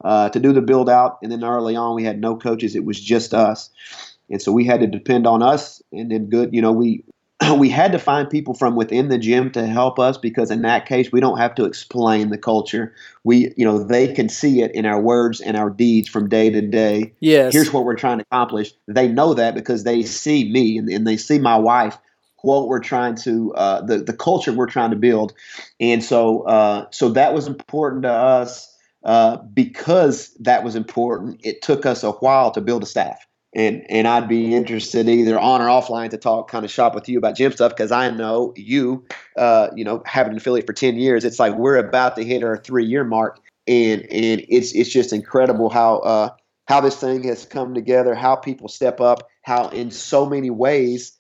uh, 0.04 0.30
to 0.30 0.40
do 0.40 0.52
the 0.52 0.62
build 0.62 0.90
out. 0.90 1.20
And 1.22 1.32
then 1.32 1.44
early 1.44 1.76
on, 1.76 1.96
we 1.96 2.04
had 2.04 2.20
no 2.20 2.36
coaches; 2.36 2.76
it 2.76 2.86
was 2.86 3.00
just 3.00 3.34
us, 3.34 3.70
and 4.30 4.42
so 4.42 4.52
we 4.52 4.66
had 4.66 4.80
to 4.80 4.88
depend 4.88 5.28
on 5.28 5.44
us. 5.44 5.82
And 5.92 6.12
then 6.12 6.28
good, 6.28 6.54
you 6.54 6.62
know, 6.62 6.72
we 6.72 7.04
we 7.58 7.70
had 7.70 7.92
to 7.92 8.00
find 8.00 8.30
people 8.30 8.54
from 8.54 8.76
within 8.76 9.10
the 9.10 9.18
gym 9.18 9.52
to 9.52 9.66
help 9.66 10.00
us 10.00 10.18
because 10.18 10.52
in 10.52 10.62
that 10.62 10.86
case 10.86 11.12
we 11.12 11.20
don't 11.20 11.38
have 11.38 11.56
to 11.56 11.66
explain 11.66 12.30
the 12.30 12.38
culture. 12.38 12.94
We 13.24 13.54
you 13.58 13.66
know 13.66 13.84
they 13.84 14.14
can 14.14 14.30
see 14.30 14.62
it 14.62 14.72
in 14.74 14.86
our 14.86 15.02
words 15.02 15.42
and 15.42 15.58
our 15.58 15.70
deeds 15.70 16.10
from 16.10 16.30
day 16.30 16.50
to 16.50 16.62
day. 16.62 17.14
Yes. 17.20 17.54
Here's 17.54 17.72
what 17.72 17.86
we're 17.86 17.96
trying 17.96 18.20
to 18.20 18.26
accomplish. 18.32 18.74
They 18.88 19.08
know 19.08 19.34
that 19.34 19.56
because 19.56 19.84
they 19.84 20.04
see 20.04 20.52
me 20.52 20.78
and, 20.78 20.90
and 20.90 21.06
they 21.06 21.18
see 21.18 21.40
my 21.40 21.58
wife 21.58 21.98
what 22.43 22.67
we're 22.67 22.80
trying 22.80 23.15
to 23.15 23.54
uh, 23.56 23.82
the, 23.82 23.99
the 23.99 24.13
culture 24.13 24.54
we're 24.54 24.65
trying 24.65 24.91
to 24.91 24.95
build. 24.95 25.34
And 25.80 26.04
so 26.04 26.41
uh, 26.43 26.86
so 26.91 27.10
that 27.10 27.34
was 27.34 27.47
important 27.47 28.04
to 28.04 28.12
us 28.12 28.71
uh, 29.04 29.38
because 29.38 30.34
that 30.39 30.63
was 30.63 30.75
important. 30.75 31.39
It 31.43 31.62
took 31.62 31.86
us 31.86 32.04
a 32.04 32.12
while 32.12 32.51
to 32.51 32.62
build 32.62 32.84
a 32.84 32.86
staff. 32.86 33.25
And 33.54 33.86
and 33.89 34.08
I'd 34.08 34.30
be 34.30 34.56
interested 34.56 35.10
either 35.10 35.38
on 35.38 35.62
or 35.62 35.65
offline 35.65 36.10
to 36.12 36.17
talk 36.17 36.49
kind 36.49 36.63
of 36.63 36.71
shop 36.71 36.95
with 36.95 37.10
you 37.10 37.17
about 37.17 37.36
gym 37.36 37.51
stuff 37.51 37.73
because 37.73 37.91
I 37.91 38.10
know 38.10 38.54
you, 38.56 39.04
uh, 39.38 39.67
you 39.75 39.84
know, 39.84 40.01
having 40.06 40.32
an 40.32 40.38
affiliate 40.38 40.65
for 40.65 40.73
ten 40.73 40.95
years, 40.95 41.25
it's 41.25 41.38
like 41.38 41.56
we're 41.56 41.75
about 41.75 42.15
to 42.15 42.23
hit 42.23 42.43
our 42.43 42.56
three 42.56 42.86
year 42.86 43.04
mark, 43.04 43.41
and 43.67 44.04
and 44.04 44.45
it's 44.47 44.71
it's 44.71 44.89
just 44.89 45.12
incredible 45.12 45.69
how 45.69 45.97
uh, 45.97 46.30
how 46.69 46.80
this 46.80 46.95
thing 46.95 47.23
has 47.23 47.45
come 47.45 47.73
together, 47.73 48.15
how 48.15 48.38
people 48.38 48.69
step 48.69 49.01
up, 49.01 49.27
how 49.41 49.67
in 49.69 49.91
so 49.91 50.25
many 50.25 50.49
ways, 50.49 51.19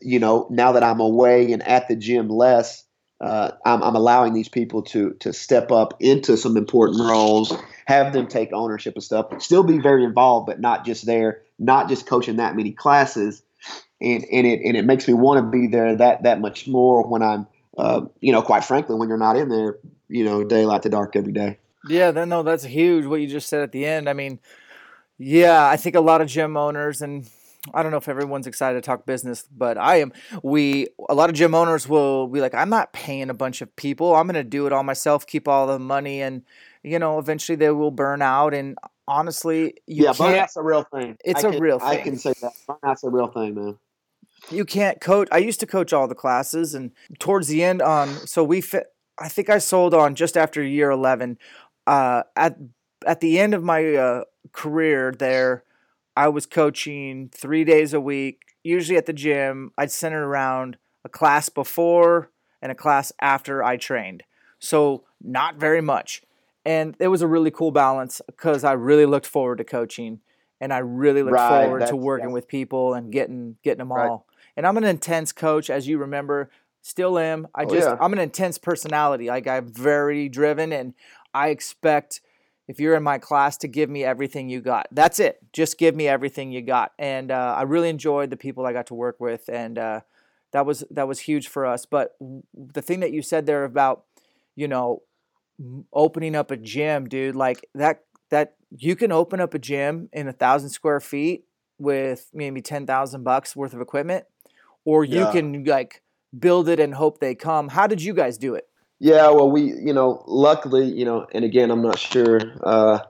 you 0.00 0.18
know, 0.18 0.46
now 0.50 0.72
that 0.72 0.82
I'm 0.82 1.00
away 1.00 1.52
and 1.52 1.62
at 1.62 1.88
the 1.88 1.96
gym 1.96 2.28
less, 2.28 2.84
uh, 3.20 3.52
I'm, 3.64 3.82
I'm 3.82 3.94
allowing 3.94 4.32
these 4.32 4.48
people 4.48 4.82
to 4.82 5.12
to 5.20 5.32
step 5.32 5.70
up 5.70 5.94
into 6.00 6.36
some 6.36 6.56
important 6.56 7.00
roles 7.00 7.52
have 7.90 8.12
them 8.12 8.28
take 8.28 8.52
ownership 8.52 8.96
of 8.96 9.02
stuff, 9.02 9.42
still 9.42 9.64
be 9.64 9.78
very 9.78 10.04
involved, 10.04 10.46
but 10.46 10.60
not 10.60 10.86
just 10.86 11.06
there, 11.06 11.42
not 11.58 11.88
just 11.88 12.06
coaching 12.06 12.36
that 12.36 12.54
many 12.54 12.70
classes. 12.70 13.42
And, 14.00 14.24
and 14.32 14.46
it 14.46 14.60
and 14.64 14.76
it 14.76 14.86
makes 14.86 15.06
me 15.06 15.12
want 15.12 15.44
to 15.44 15.50
be 15.50 15.66
there 15.66 15.94
that 15.96 16.22
that 16.22 16.40
much 16.40 16.66
more 16.66 17.06
when 17.06 17.20
I'm 17.20 17.46
uh, 17.76 18.06
you 18.20 18.32
know 18.32 18.40
quite 18.40 18.64
frankly 18.64 18.96
when 18.96 19.10
you're 19.10 19.18
not 19.18 19.36
in 19.36 19.50
there 19.50 19.76
you 20.08 20.24
know 20.24 20.42
daylight 20.42 20.82
to 20.82 20.88
dark 20.88 21.16
every 21.16 21.32
day. 21.32 21.58
Yeah, 21.86 22.10
that, 22.10 22.28
no, 22.28 22.42
that's 22.42 22.64
huge. 22.64 23.04
What 23.04 23.20
you 23.20 23.26
just 23.26 23.48
said 23.48 23.62
at 23.62 23.72
the 23.72 23.84
end. 23.84 24.08
I 24.08 24.14
mean, 24.14 24.38
yeah, 25.18 25.66
I 25.66 25.76
think 25.76 25.96
a 25.96 26.00
lot 26.00 26.22
of 26.22 26.28
gym 26.28 26.56
owners 26.56 27.02
and 27.02 27.28
I 27.74 27.82
don't 27.82 27.92
know 27.92 27.98
if 27.98 28.08
everyone's 28.08 28.46
excited 28.46 28.82
to 28.82 28.86
talk 28.86 29.04
business, 29.04 29.46
but 29.54 29.76
I 29.76 29.96
am. 29.96 30.12
We 30.42 30.88
a 31.08 31.14
lot 31.14 31.28
of 31.28 31.36
gym 31.36 31.54
owners 31.54 31.88
will 31.88 32.26
be 32.26 32.40
like, 32.40 32.54
I'm 32.54 32.70
not 32.70 32.92
paying 32.92 33.28
a 33.28 33.34
bunch 33.34 33.60
of 33.60 33.74
people. 33.76 34.16
I'm 34.16 34.26
going 34.26 34.34
to 34.34 34.44
do 34.44 34.66
it 34.66 34.72
all 34.72 34.82
myself, 34.82 35.26
keep 35.26 35.46
all 35.46 35.66
the 35.66 35.78
money, 35.78 36.22
and 36.22 36.42
you 36.82 36.98
know, 36.98 37.18
eventually 37.18 37.56
they 37.56 37.70
will 37.70 37.90
burn 37.90 38.22
out. 38.22 38.54
And 38.54 38.78
honestly, 39.06 39.74
you 39.86 40.04
yeah, 40.04 40.12
burnout's 40.12 40.56
a 40.56 40.62
real 40.62 40.84
thing. 40.84 41.18
It's 41.22 41.44
I 41.44 41.48
a 41.48 41.52
can, 41.52 41.60
real 41.60 41.78
thing. 41.78 41.88
I 41.88 41.96
can 41.98 42.16
say 42.16 42.32
that 42.40 42.52
burnout's 42.66 43.04
a 43.04 43.10
real 43.10 43.28
thing, 43.28 43.54
man. 43.54 43.78
You 44.50 44.64
can't 44.64 44.98
coach. 45.00 45.28
I 45.30 45.38
used 45.38 45.60
to 45.60 45.66
coach 45.66 45.92
all 45.92 46.08
the 46.08 46.14
classes, 46.14 46.74
and 46.74 46.92
towards 47.18 47.48
the 47.48 47.62
end, 47.62 47.82
on 47.82 48.08
so 48.26 48.42
we 48.42 48.62
fit. 48.62 48.86
I 49.18 49.28
think 49.28 49.50
I 49.50 49.58
sold 49.58 49.92
on 49.92 50.14
just 50.14 50.36
after 50.36 50.62
year 50.62 50.90
eleven. 50.90 51.38
Uh, 51.86 52.22
at 52.36 52.56
at 53.06 53.20
the 53.20 53.38
end 53.38 53.52
of 53.52 53.62
my 53.62 53.94
uh, 53.94 54.24
career 54.52 55.12
there, 55.12 55.64
I 56.20 56.28
was 56.28 56.44
coaching 56.44 57.30
three 57.32 57.64
days 57.64 57.94
a 57.94 58.00
week, 58.00 58.42
usually 58.62 58.98
at 58.98 59.06
the 59.06 59.14
gym. 59.14 59.72
I'd 59.78 59.90
center 59.90 60.26
around 60.28 60.76
a 61.02 61.08
class 61.08 61.48
before 61.48 62.30
and 62.60 62.70
a 62.70 62.74
class 62.74 63.10
after 63.22 63.64
I 63.64 63.78
trained. 63.78 64.24
So 64.58 65.04
not 65.22 65.56
very 65.56 65.80
much. 65.80 66.22
And 66.66 66.94
it 67.00 67.08
was 67.08 67.22
a 67.22 67.26
really 67.26 67.50
cool 67.50 67.70
balance 67.70 68.20
because 68.26 68.64
I 68.64 68.72
really 68.72 69.06
looked 69.06 69.26
forward 69.26 69.56
to 69.58 69.64
coaching 69.64 70.20
and 70.60 70.74
I 70.74 70.78
really 70.78 71.22
looked 71.22 71.32
Right, 71.36 71.62
forward 71.64 71.86
to 71.86 71.96
working 71.96 72.32
with 72.32 72.46
people 72.48 72.92
and 72.92 73.10
getting 73.10 73.56
getting 73.62 73.78
them 73.78 73.90
Right. 73.90 74.10
all. 74.10 74.26
And 74.58 74.66
I'm 74.66 74.76
an 74.76 74.84
intense 74.84 75.32
coach, 75.32 75.70
as 75.70 75.88
you 75.88 75.96
remember. 75.96 76.50
Still 76.82 77.18
am. 77.18 77.48
I 77.54 77.64
Oh, 77.64 77.72
just 77.72 77.88
yeah. 77.88 77.96
I'm 77.98 78.12
an 78.12 78.18
intense 78.18 78.58
personality. 78.58 79.28
Like 79.28 79.46
I'm 79.46 79.72
very 79.72 80.28
driven 80.28 80.70
and 80.70 80.92
I 81.32 81.48
expect 81.48 82.20
if 82.70 82.78
you're 82.78 82.94
in 82.94 83.02
my 83.02 83.18
class 83.18 83.56
to 83.56 83.66
give 83.66 83.90
me 83.90 84.04
everything 84.04 84.48
you 84.48 84.60
got. 84.60 84.86
That's 84.92 85.18
it. 85.18 85.38
Just 85.52 85.76
give 85.76 85.96
me 85.96 86.06
everything 86.06 86.52
you 86.52 86.62
got. 86.62 86.92
And 87.00 87.32
uh, 87.32 87.54
I 87.58 87.62
really 87.62 87.88
enjoyed 87.88 88.30
the 88.30 88.36
people 88.36 88.64
I 88.64 88.72
got 88.72 88.86
to 88.86 88.94
work 88.94 89.18
with, 89.18 89.50
and 89.52 89.76
uh, 89.76 90.00
that 90.52 90.64
was 90.64 90.84
that 90.92 91.08
was 91.08 91.18
huge 91.18 91.48
for 91.48 91.66
us. 91.66 91.84
But 91.84 92.16
the 92.54 92.80
thing 92.80 93.00
that 93.00 93.12
you 93.12 93.22
said 93.22 93.46
there 93.46 93.64
about, 93.64 94.04
you 94.54 94.68
know, 94.68 95.02
opening 95.92 96.36
up 96.36 96.52
a 96.52 96.56
gym, 96.56 97.08
dude, 97.08 97.34
like 97.34 97.68
that 97.74 98.04
that 98.30 98.54
you 98.70 98.94
can 98.94 99.10
open 99.10 99.40
up 99.40 99.52
a 99.52 99.58
gym 99.58 100.08
in 100.12 100.28
a 100.28 100.32
thousand 100.32 100.68
square 100.68 101.00
feet 101.00 101.46
with 101.76 102.30
maybe 102.32 102.62
ten 102.62 102.86
thousand 102.86 103.24
bucks 103.24 103.56
worth 103.56 103.74
of 103.74 103.80
equipment, 103.80 104.26
or 104.84 105.04
you 105.04 105.24
Yeah. 105.24 105.32
can 105.32 105.64
like 105.64 106.02
build 106.38 106.68
it 106.68 106.78
and 106.78 106.94
hope 106.94 107.18
they 107.18 107.34
come. 107.34 107.70
How 107.70 107.88
did 107.88 108.00
you 108.00 108.14
guys 108.14 108.38
do 108.38 108.54
it? 108.54 108.68
Yeah, 109.00 109.30
well, 109.30 109.50
we, 109.50 109.62
you 109.62 109.94
know, 109.94 110.22
luckily, 110.26 110.86
you 110.86 111.06
know, 111.06 111.26
and 111.32 111.44
again, 111.44 111.70
I'm 111.70 111.82
not 111.82 111.98
sure 111.98 112.40
uh, 112.62 113.00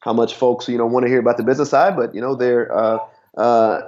how 0.00 0.12
much 0.12 0.34
folks, 0.34 0.68
you 0.68 0.76
know, 0.76 0.86
want 0.86 1.04
to 1.04 1.08
hear 1.08 1.18
about 1.18 1.38
the 1.38 1.42
business 1.42 1.70
side, 1.70 1.96
but 1.96 2.14
you 2.14 2.20
know, 2.20 2.34
they're, 2.34 2.70
uh, 2.76 2.98
uh, 3.36 3.80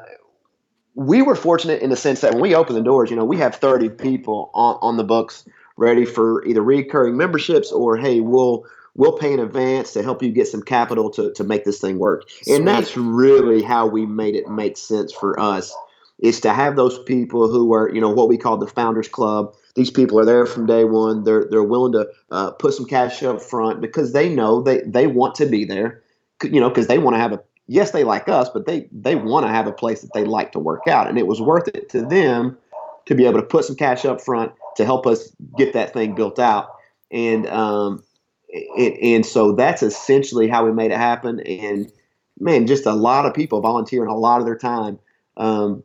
we 0.95 1.23
were 1.23 1.37
fortunate 1.37 1.83
in 1.83 1.91
the 1.91 1.97
sense 1.97 2.23
that 2.23 2.33
when 2.33 2.43
we 2.43 2.55
open 2.55 2.75
the 2.75 2.83
doors, 2.83 3.11
you 3.11 3.17
know, 3.17 3.25
we 3.25 3.37
have 3.37 3.55
30 3.55 3.91
people 3.91 4.51
on, 4.55 4.79
on 4.81 4.97
the 4.97 5.05
books 5.05 5.47
ready 5.77 6.05
for 6.05 6.45
either 6.47 6.63
recurring 6.63 7.17
memberships 7.17 7.71
or 7.71 7.97
hey, 7.97 8.21
we'll 8.21 8.65
we'll 8.95 9.17
pay 9.17 9.33
in 9.33 9.41
advance 9.41 9.93
to 9.93 10.03
help 10.03 10.23
you 10.23 10.31
get 10.31 10.49
some 10.49 10.63
capital 10.63 11.11
to 11.11 11.33
to 11.35 11.45
make 11.45 11.65
this 11.65 11.81
thing 11.81 11.99
work. 11.99 12.29
Sweet. 12.29 12.57
And 12.57 12.69
that's 12.69 12.97
really 12.97 13.63
how 13.63 13.87
we 13.87 14.07
made 14.07 14.35
it 14.35 14.49
make 14.49 14.77
sense 14.77 15.13
for 15.13 15.39
us 15.39 15.75
is 16.19 16.41
to 16.43 16.53
have 16.53 16.77
those 16.77 16.99
people 16.99 17.51
who 17.51 17.73
are, 17.73 17.91
you 17.91 18.01
know, 18.01 18.11
what 18.11 18.29
we 18.29 18.37
call 18.37 18.59
the 18.59 18.67
founders 18.67 19.09
club. 19.09 19.55
These 19.81 19.91
people 19.91 20.21
are 20.21 20.27
there 20.27 20.45
from 20.45 20.67
day 20.67 20.85
one. 20.85 21.25
They're 21.25 21.47
they're 21.51 21.63
willing 21.63 21.93
to 21.93 22.07
uh, 22.31 22.51
put 22.51 22.75
some 22.75 22.85
cash 22.85 23.23
up 23.23 23.41
front 23.41 23.81
because 23.81 24.13
they 24.13 24.29
know 24.29 24.61
they 24.61 24.83
they 24.83 25.07
want 25.07 25.37
to 25.37 25.47
be 25.47 25.65
there. 25.65 26.03
You 26.43 26.61
know, 26.61 26.69
because 26.69 26.87
they 26.87 26.99
want 26.99 27.15
to 27.15 27.19
have 27.19 27.33
a 27.33 27.41
yes, 27.67 27.93
they 27.93 28.05
like 28.05 28.29
us, 28.29 28.51
but 28.51 28.67
they 28.67 28.91
they 28.93 29.15
want 29.15 29.47
to 29.47 29.51
have 29.51 29.67
a 29.67 29.73
place 29.73 30.03
that 30.03 30.13
they 30.13 30.25
like 30.25 30.53
to 30.53 30.59
work 30.59 30.87
out, 30.87 31.09
and 31.09 31.17
it 31.17 31.27
was 31.27 31.41
worth 31.41 31.67
it 31.69 31.89
to 31.89 32.03
them 32.03 32.59
to 33.07 33.15
be 33.15 33.25
able 33.25 33.41
to 33.41 33.47
put 33.47 33.65
some 33.65 33.75
cash 33.75 34.05
up 34.05 34.21
front 34.21 34.53
to 34.77 34.85
help 34.85 35.07
us 35.07 35.35
get 35.57 35.73
that 35.73 35.95
thing 35.95 36.15
built 36.15 36.39
out. 36.39 36.75
And 37.11 37.47
um, 37.47 38.03
it, 38.51 38.99
and 39.03 39.25
so 39.25 39.53
that's 39.53 39.83
essentially 39.83 40.47
how 40.47 40.67
we 40.67 40.73
made 40.73 40.91
it 40.91 40.99
happen. 40.99 41.41
And 41.41 41.91
man, 42.39 42.67
just 42.67 42.85
a 42.85 42.93
lot 42.93 43.25
of 43.25 43.33
people 43.33 43.63
volunteering 43.63 44.11
a 44.11 44.17
lot 44.17 44.41
of 44.41 44.45
their 44.45 44.59
time. 44.59 44.99
Um, 45.39 45.83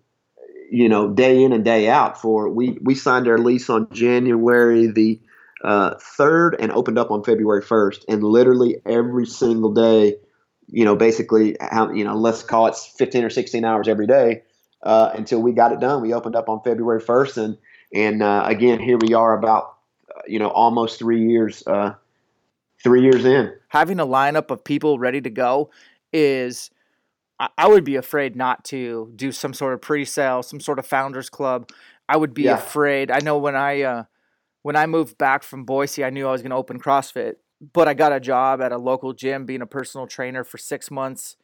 you 0.69 0.89
know, 0.89 1.10
day 1.10 1.43
in 1.43 1.54
and 1.54 1.63
day 1.63 1.89
out. 1.89 2.21
For 2.21 2.49
we 2.49 2.78
we 2.82 2.95
signed 2.95 3.28
our 3.28 3.38
lease 3.38 3.69
on 3.69 3.88
January 3.91 4.88
the 4.88 5.19
uh, 5.63 5.95
third 5.99 6.56
and 6.60 6.71
opened 6.71 6.97
up 6.97 7.12
on 7.12 7.23
February 7.23 7.62
first, 7.62 8.06
and 8.08 8.23
literally 8.23 8.78
every 8.86 9.25
single 9.25 9.73
day, 9.73 10.15
you 10.67 10.86
know, 10.86 10.95
basically, 10.95 11.58
how 11.60 11.91
you 11.91 12.04
know, 12.04 12.15
let's 12.15 12.43
call 12.43 12.67
it 12.67 12.75
fifteen 12.75 13.23
or 13.23 13.30
sixteen 13.30 13.65
hours 13.65 13.88
every 13.88 14.08
day 14.08 14.43
uh, 14.84 15.12
until 15.15 15.41
we 15.41 15.51
got 15.51 15.71
it 15.71 15.80
done. 15.80 16.01
We 16.01 16.13
opened 16.13 16.36
up 16.36 16.49
on 16.49 16.62
February 16.63 16.99
first, 16.99 17.38
and 17.38 17.58
and 17.93 18.21
uh, 18.21 18.43
again, 18.45 18.80
here 18.80 18.97
we 18.97 19.13
are 19.13 19.38
about 19.38 19.75
uh, 20.10 20.21
you 20.28 20.39
know 20.39 20.49
almost 20.49 20.99
three 20.99 21.28
years 21.28 21.65
uh, 21.67 21.95
three 22.84 23.01
years 23.01 23.25
in. 23.25 23.51
having 23.69 23.99
a 23.99 24.06
lineup 24.06 24.51
of 24.51 24.63
people 24.63 24.99
ready 24.99 25.21
to 25.21 25.30
go 25.30 25.69
is 26.13 26.69
I, 27.39 27.50
I 27.58 27.67
would 27.67 27.84
be 27.84 27.95
afraid 27.95 28.36
not 28.36 28.63
to 28.65 29.12
do 29.15 29.32
some 29.32 29.54
sort 29.54 29.74
of 29.74 29.82
pre-sale, 29.82 30.43
some 30.43 30.60
sort 30.60 30.80
of 30.80 30.86
founders 30.86 31.30
club. 31.30 31.69
I 32.08 32.17
would 32.17 32.34
be 32.34 32.45
Yeah. 32.45 32.56
afraid. 32.56 33.12
I 33.12 33.19
know 33.19 33.38
when 33.38 33.56
I 33.56 33.82
uh, 33.82 34.04
when 34.62 34.76
I 34.76 34.86
moved 34.86 35.17
back 35.17 35.43
from 35.43 35.65
Boise, 35.65 36.04
I 36.04 36.10
knew 36.10 36.28
I 36.28 36.32
was 36.32 36.41
going 36.41 36.52
to 36.52 36.56
open 36.56 36.80
CrossFit, 36.80 37.36
but 37.74 37.88
I 37.88 37.93
got 37.93 38.13
a 38.13 38.19
job 38.19 38.62
at 38.62 38.71
a 38.71 38.78
local 38.78 39.13
gym 39.13 39.45
being 39.45 39.62
a 39.62 39.67
personal 39.67 40.08
trainer 40.08 40.43
for 40.43 40.58
six 40.58 40.89
months. 40.91 41.38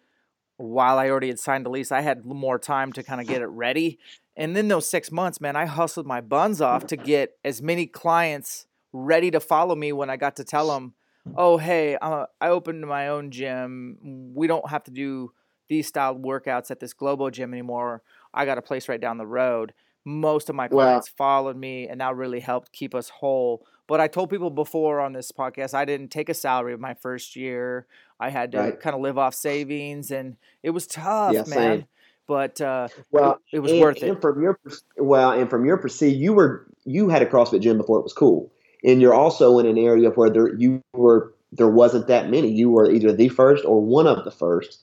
While 0.58 1.00
I 1.00 1.10
already 1.10 1.28
had 1.30 1.40
signed 1.40 1.66
the 1.66 1.72
lease, 1.72 1.92
I 1.92 2.02
had 2.02 2.24
more 2.24 2.60
time 2.60 2.94
to 2.94 3.04
kind 3.04 3.20
of 3.20 3.28
get 3.28 3.42
it 3.42 3.48
ready. 3.48 3.98
And 4.36 4.56
then 4.56 4.68
those 4.68 4.88
six 4.88 5.12
months, 5.12 5.42
man, 5.42 5.56
I 5.56 5.66
hustled 5.66 6.06
my 6.06 6.22
buns 6.22 6.62
off 6.62 6.86
to 6.88 6.98
get 6.98 7.32
as 7.44 7.62
many 7.62 7.88
clients 7.88 8.68
ready 8.94 9.32
to 9.32 9.40
follow 9.40 9.76
me 9.76 9.92
when 9.92 10.10
I 10.12 10.18
got 10.18 10.36
to 10.36 10.44
tell 10.44 10.70
them, 10.70 10.94
oh 11.36 11.58
hey 11.58 11.96
uh, 12.02 12.26
i 12.40 12.50
opened 12.50 12.86
my 12.86 13.08
own 13.08 13.32
gym 13.32 13.98
we 14.36 14.48
don't 14.48 14.70
have 14.70 14.84
to 14.84 14.92
do 14.92 15.32
these 15.72 15.88
style 15.88 16.16
workouts 16.16 16.70
at 16.70 16.82
this 16.82 16.94
globo 16.94 17.30
gym 17.30 17.54
anymore 17.54 18.04
i 18.34 18.46
got 18.46 18.58
a 18.58 18.62
place 18.62 18.90
right 18.90 19.00
down 19.00 19.18
the 19.18 19.26
road 19.26 19.74
most 20.04 20.50
of 20.50 20.56
my 20.56 20.68
Wow. 20.68 20.86
clients 20.86 21.08
followed 21.08 21.56
me 21.56 21.88
and 21.88 22.02
that 22.02 22.16
really 22.16 22.42
helped 22.42 22.74
keep 22.74 22.94
us 22.94 23.08
whole 23.08 23.66
but 23.88 24.02
i 24.02 24.08
told 24.08 24.30
people 24.30 24.50
before 24.50 25.00
on 25.00 25.14
this 25.14 25.32
podcast 25.32 25.74
i 25.74 25.86
didn't 25.86 26.10
take 26.10 26.28
a 26.28 26.34
salary 26.34 26.78
my 26.78 26.94
first 26.94 27.38
year 27.38 27.88
i 28.20 28.30
had 28.30 28.52
to 28.52 28.58
Right. 28.58 28.80
kind 28.82 28.96
of 28.96 29.02
live 29.02 29.18
off 29.18 29.34
savings 29.34 30.12
and 30.12 30.36
it 30.62 30.72
was 30.72 30.86
tough 30.86 31.34
Yeah, 31.34 31.44
man 31.48 31.80
same. 31.80 31.86
but 32.28 32.60
uh, 32.60 32.90
well, 33.12 33.40
it, 33.52 33.58
it 33.58 33.60
was 33.60 33.72
and, 33.72 33.82
worth 33.82 33.98
it. 33.98 34.10
And 34.10 34.22
from 34.22 34.42
your 34.42 34.60
well, 34.98 35.32
and 35.32 35.50
from 35.50 35.66
your 35.66 35.78
perceive, 35.78 36.18
you 36.20 36.34
were 36.34 36.66
you 36.86 37.10
had 37.10 37.22
a 37.22 37.26
CrossFit 37.26 37.62
gym 37.62 37.78
before 37.78 38.00
it 38.00 38.04
was 38.04 38.14
cool, 38.14 38.52
and 38.84 39.02
you're 39.02 39.14
also 39.14 39.60
in 39.60 39.66
an 39.66 39.78
area 39.78 40.10
where 40.10 40.30
there 40.30 40.54
you 40.56 40.82
were 40.94 41.34
there 41.52 41.70
wasn't 41.70 42.08
that 42.08 42.30
many. 42.30 42.50
You 42.50 42.70
were 42.70 42.90
either 42.90 43.12
the 43.12 43.28
first 43.30 43.66
or 43.66 43.82
one 43.82 44.08
of 44.08 44.24
the 44.24 44.32
first. 44.32 44.80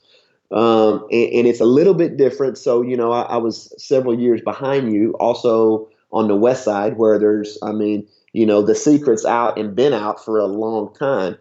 Um, 0.50 1.06
and, 1.11 1.32
and, 1.32 1.46
it's 1.46 1.61
a 1.61 1.66
little 1.66 1.92
bit 1.92 2.16
different. 2.16 2.56
So, 2.56 2.80
you 2.80 2.96
know, 2.96 3.12
I, 3.12 3.22
I, 3.22 3.37
was 3.37 3.70
several 3.76 4.18
years 4.18 4.40
behind 4.40 4.90
you 4.90 5.12
also 5.20 5.90
on 6.11 6.26
the 6.26 6.37
west 6.37 6.64
side 6.64 6.96
where 6.96 7.18
there's, 7.18 7.58
I 7.62 7.72
mean, 7.72 8.08
you 8.32 8.46
know, 8.46 8.62
the 8.62 8.74
secret's 8.74 9.26
out 9.26 9.58
and 9.58 9.76
been 9.76 9.92
out 9.92 10.24
for 10.24 10.38
a 10.38 10.46
long 10.46 10.94
time. 10.94 11.37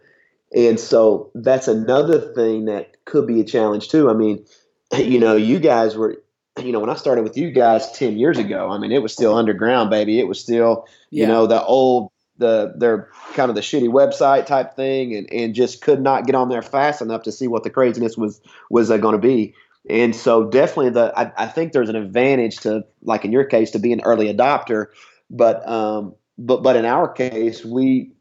And 0.54 0.78
so 0.78 1.32
that's 1.36 1.70
another 1.70 2.20
thing 2.34 2.66
that 2.66 3.06
could 3.06 3.28
be 3.28 3.40
a 3.40 3.46
challenge 3.46 3.88
too. 3.88 4.10
I 4.10 4.14
mean, 4.14 4.46
you 4.98 5.20
know, 5.20 5.38
you 5.38 5.60
guys 5.60 5.96
were, 5.96 6.22
you 6.62 6.74
know, 6.74 6.80
when 6.80 6.90
I 6.90 6.96
started 6.96 7.24
with 7.24 7.38
you 7.38 7.52
guys 7.52 7.92
10 7.92 8.18
years 8.18 8.38
ago, 8.38 8.70
I 8.70 8.78
mean, 8.78 8.92
it 8.92 9.02
was 9.02 9.14
still 9.14 9.36
underground, 9.36 9.90
baby. 9.90 10.20
It 10.20 10.28
was 10.28 10.40
still, 10.40 10.86
yeah. 11.12 11.22
you 11.22 11.28
know, 11.32 11.48
the 11.48 11.64
old 11.64 12.12
the 12.38 12.74
their 12.76 13.10
kind 13.34 13.50
of 13.50 13.56
the 13.56 13.62
shitty 13.62 13.90
website 13.90 14.46
type 14.46 14.76
thing, 14.76 15.16
and, 15.16 15.32
and 15.32 15.56
just 15.56 15.82
could 15.82 16.02
not 16.02 16.26
get 16.26 16.36
on 16.36 16.50
there 16.50 16.62
fast 16.62 17.02
enough 17.02 17.24
to 17.24 17.32
see 17.32 17.48
what 17.48 17.64
the 17.64 17.70
craziness 17.70 18.18
was 18.18 18.42
was 18.70 18.92
uh, 18.92 18.98
going 18.98 19.14
to 19.14 19.28
be. 19.28 19.54
And 19.90 20.16
so 20.16 20.46
definitely 20.50 20.92
the 20.92 21.14
I, 21.18 21.32
I, 21.38 21.48
think 21.48 21.72
there's 21.72 21.90
an 21.90 21.96
advantage 21.96 22.58
to 22.58 22.86
like 23.04 23.24
in 23.24 23.32
your 23.32 23.46
case 23.46 23.72
to 23.72 23.80
be 23.80 23.94
an 23.94 24.02
early 24.02 24.34
adopter, 24.34 24.88
but 25.30 25.68
um 25.68 26.14
but 26.38 26.62
but 26.62 26.76
in 26.76 26.86
our 26.86 27.08
case 27.08 27.64
we 27.64 28.12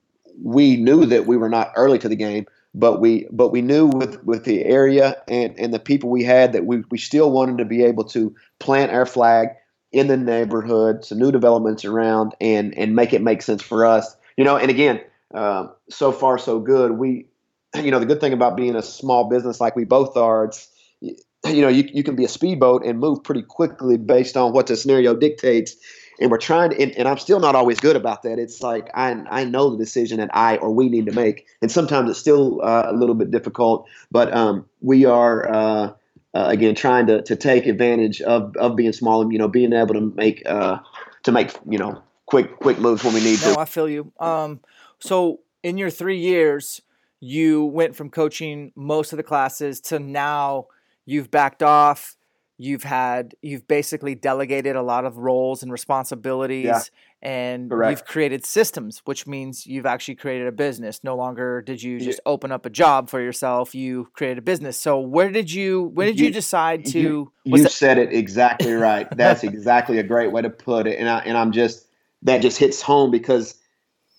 we 0.43 0.77
knew 0.77 1.07
that 1.07 1.27
we 1.27 1.37
were 1.37 1.49
not 1.49 1.73
early 1.77 1.99
to 1.99 2.09
the 2.09 2.17
game, 2.17 2.47
but 2.75 3.01
we 3.01 3.27
but 3.33 3.49
we 3.49 3.63
knew 3.63 3.87
with 3.87 4.23
with 4.25 4.45
the 4.45 4.65
area 4.65 5.17
and 5.29 5.59
and 5.59 5.75
the 5.75 5.81
people 5.81 6.09
we 6.09 6.23
had 6.23 6.53
that 6.53 6.67
we 6.67 6.85
we 6.91 6.99
still 6.99 7.33
wanted 7.33 7.59
to 7.59 7.65
be 7.65 7.83
able 7.83 8.05
to 8.05 8.35
plant 8.61 8.93
our 8.93 9.07
flag 9.07 9.49
in 9.93 10.09
the 10.09 10.17
neighborhood, 10.17 11.05
some 11.05 11.19
new 11.19 11.33
developments 11.33 11.85
around, 11.85 12.35
and 12.41 12.77
and 12.77 12.95
make 12.95 13.13
it 13.13 13.23
make 13.23 13.43
sense 13.43 13.63
for 13.63 13.87
us. 13.87 14.17
You 14.37 14.45
know, 14.45 14.57
and 14.57 14.71
again, 14.71 15.01
uh, 15.35 15.69
so 15.89 16.13
far 16.13 16.39
so 16.39 16.59
good. 16.61 16.93
We, 16.93 17.27
you 17.75 17.91
know, 17.91 17.99
the 17.99 18.07
good 18.07 18.21
thing 18.21 18.33
about 18.33 18.57
being 18.57 18.77
a 18.77 18.83
small 18.83 19.29
business 19.29 19.61
like 19.61 19.77
we 19.77 19.85
both 19.85 20.17
are, 20.17 20.47
it's 20.47 20.69
you 21.01 21.63
know, 21.63 21.69
you, 21.69 21.89
you 21.93 22.03
can 22.03 22.17
be 22.17 22.25
a 22.25 22.29
speedboat 22.29 22.85
and 22.85 22.99
move 22.99 23.23
pretty 23.23 23.43
quickly 23.43 23.97
based 23.97 24.37
on 24.37 24.53
what 24.53 24.67
the 24.67 24.77
scenario 24.77 25.15
dictates. 25.15 25.77
And 26.19 26.31
we're 26.31 26.39
trying 26.39 26.71
to, 26.71 26.81
and, 26.81 26.93
and 26.93 27.07
I'm 27.07 27.19
still 27.19 27.41
not 27.41 27.55
always 27.55 27.79
good 27.79 27.95
about 27.95 28.23
that. 28.23 28.39
It's 28.39 28.63
like 28.63 28.91
I 28.95 29.11
I 29.31 29.45
know 29.45 29.71
the 29.71 29.77
decision 29.77 30.19
that 30.19 30.31
I 30.33 30.57
or 30.57 30.73
we 30.73 30.89
need 30.89 31.07
to 31.07 31.13
make, 31.13 31.47
and 31.61 31.71
sometimes 31.71 32.11
it's 32.11 32.19
still 32.19 32.63
uh, 32.63 32.87
a 32.87 32.95
little 32.95 33.15
bit 33.15 33.31
difficult. 33.31 33.87
But 34.11 34.33
um, 34.35 34.67
we 34.81 35.05
are. 35.05 35.49
Uh, 35.49 35.93
uh, 36.37 36.49
again 36.49 36.75
trying 36.75 37.07
to, 37.07 37.23
to 37.23 37.35
take 37.35 37.67
advantage 37.67 38.21
of, 38.21 38.55
of 38.57 38.77
being 38.77 38.93
small 38.93 39.23
and 39.23 39.33
you 39.33 39.39
know 39.39 39.49
being 39.49 39.73
able 39.73 39.95
to 39.95 40.01
make 40.01 40.43
uh, 40.47 40.79
to 41.23 41.33
make 41.33 41.53
you 41.67 41.79
know 41.79 42.03
quick 42.27 42.59
quick 42.59 42.79
moves 42.79 43.03
when 43.03 43.15
we 43.15 43.25
need 43.25 43.41
no, 43.43 43.55
to. 43.55 43.61
I 43.61 43.65
feel 43.65 43.89
you. 43.89 44.13
Um, 44.21 44.61
so 44.99 45.41
in 45.63 45.79
your 45.79 45.89
three 45.89 46.19
years, 46.19 46.83
you 47.21 47.65
went 47.65 47.97
from 47.97 48.11
coaching 48.11 48.73
most 48.77 49.15
of 49.15 49.17
the 49.17 49.23
classes 49.23 49.81
to 49.81 49.99
now 49.99 50.67
you've 51.07 51.31
backed 51.31 51.63
off 51.63 52.17
you've 52.59 52.83
had 52.83 53.35
you've 53.43 53.67
basically 53.69 54.15
delegated 54.15 54.77
a 54.77 54.83
lot 54.83 55.05
of 55.05 55.19
roles 55.19 55.63
and 55.63 55.71
responsibilities 55.71 56.65
yeah. 56.65 56.81
And 57.23 57.71
Correct. 57.71 57.91
you've 57.91 58.07
created 58.07 58.45
systems 58.45 59.01
which 59.05 59.27
means 59.27 59.67
you've 59.67 59.87
actually 59.87 60.17
created 60.17 60.47
a 60.47 60.53
business. 60.53 61.03
No 61.03 61.17
longer 61.17 61.63
did 61.63 61.83
you 61.83 61.99
just 61.99 62.21
yeah. 62.25 62.31
open 62.31 62.53
up 62.53 62.67
a 62.67 62.71
job 62.71 63.09
for 63.09 63.21
yourself. 63.21 63.75
You 63.75 64.09
created 64.13 64.39
a 64.39 64.43
business. 64.43 64.77
So 64.77 65.01
where 65.01 65.31
did 65.31 65.51
you 65.51 65.85
when 65.95 66.09
did 66.09 66.21
you, 66.21 66.27
you 66.27 66.33
decide 66.33 66.85
to 66.87 67.01
you, 67.01 67.33
you 67.45 67.69
said 67.69 67.99
it 67.99 68.13
exactly 68.13 68.73
right. 68.73 69.09
That's 69.17 69.45
exactly 69.45 69.99
a 69.99 70.03
great 70.03 70.33
way 70.33 70.43
to 70.43 70.51
put 70.51 70.87
it. 70.87 70.99
And 70.99 71.09
I, 71.09 71.21
and 71.21 71.37
I'm 71.37 71.53
just 71.53 71.87
that 72.23 72.39
just 72.39 72.59
hits 72.59 72.83
home 72.83 73.11
because 73.11 73.55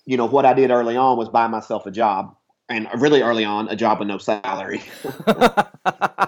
you 0.05 0.17
know 0.17 0.25
what 0.25 0.45
I 0.45 0.53
did 0.53 0.71
early 0.71 0.97
on 0.97 1.17
was 1.17 1.29
buy 1.29 1.47
myself 1.47 1.85
a 1.85 1.91
job 1.91 2.35
and 2.69 2.87
really 2.97 3.21
early 3.21 3.45
on 3.45 3.67
a 3.69 3.75
job 3.75 3.99
with 3.99 4.07
no 4.07 4.17
salary 4.17 4.81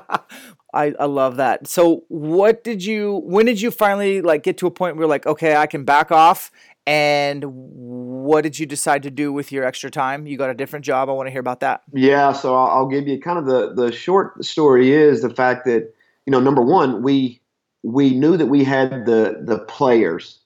I, 0.74 0.94
I 1.00 1.06
love 1.06 1.38
that. 1.38 1.68
So 1.68 2.04
what 2.10 2.64
did 2.64 2.84
you 2.84 3.22
when 3.26 3.46
did 3.46 3.62
you 3.62 3.72
finally 3.72 4.22
like 4.22 4.44
get 4.44 4.58
to 4.60 4.68
a 4.68 4.72
point 4.72 4.98
where 4.98 5.08
like, 5.08 5.26
okay, 5.26 5.56
I 5.56 5.68
can 5.68 5.84
back 5.84 6.12
off 6.12 6.52
and 6.86 7.44
what 7.46 8.42
did 8.42 8.58
you 8.58 8.66
decide 8.66 9.04
to 9.04 9.12
do 9.12 9.32
with 9.32 9.52
your 9.52 9.64
extra 9.64 9.92
time? 9.92 10.26
You 10.26 10.38
got 10.38 10.50
a 10.50 10.54
different 10.54 10.86
job. 10.86 11.10
I 11.10 11.12
want 11.12 11.28
to 11.28 11.32
hear 11.32 11.40
about 11.40 11.60
that. 11.60 11.84
Yeah, 11.94 12.32
so 12.34 12.56
I'll 12.56 12.88
give 12.88 13.08
you 13.08 13.20
kind 13.20 13.38
of 13.38 13.46
the 13.46 13.74
the 13.74 13.92
short 13.92 14.44
story 14.44 14.92
is 14.92 15.22
the 15.22 15.30
fact 15.30 15.66
that 15.66 15.94
you 16.26 16.32
know 16.32 16.40
number 16.40 16.62
one 16.62 17.04
we 17.04 17.42
we 17.84 18.12
knew 18.12 18.38
that 18.38 18.48
we 18.48 18.64
had 18.64 19.06
the 19.06 19.42
the 19.42 19.60
players 19.60 20.40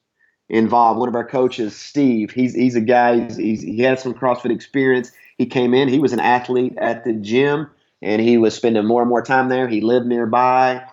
involved. 0.50 1.00
One 1.00 1.10
of 1.10 1.16
our 1.16 1.28
coaches, 1.28 1.76
Steve, 1.76 2.32
he's 2.32 2.54
he's 2.54 2.76
a 2.76 2.82
guy. 2.82 3.22
He's, 3.22 3.38
he's 3.38 3.62
he 3.62 3.80
has 3.82 4.02
some 4.02 4.14
CrossFit 4.14 4.52
experience. 4.52 5.12
He 5.38 5.46
came 5.46 5.74
in. 5.74 5.88
He 5.88 6.00
was 6.00 6.14
an 6.14 6.20
athlete 6.20 6.76
at 6.78 7.04
the 7.04 7.14
gym 7.14 7.70
and 8.04 8.22
he 8.22 8.38
was 8.38 8.54
spending 8.54 8.86
more 8.86 9.02
and 9.02 9.10
more 9.10 9.24
time 9.24 9.48
there. 9.50 9.68
He 9.68 9.82
lived 9.82 10.06
nearby. 10.06 10.84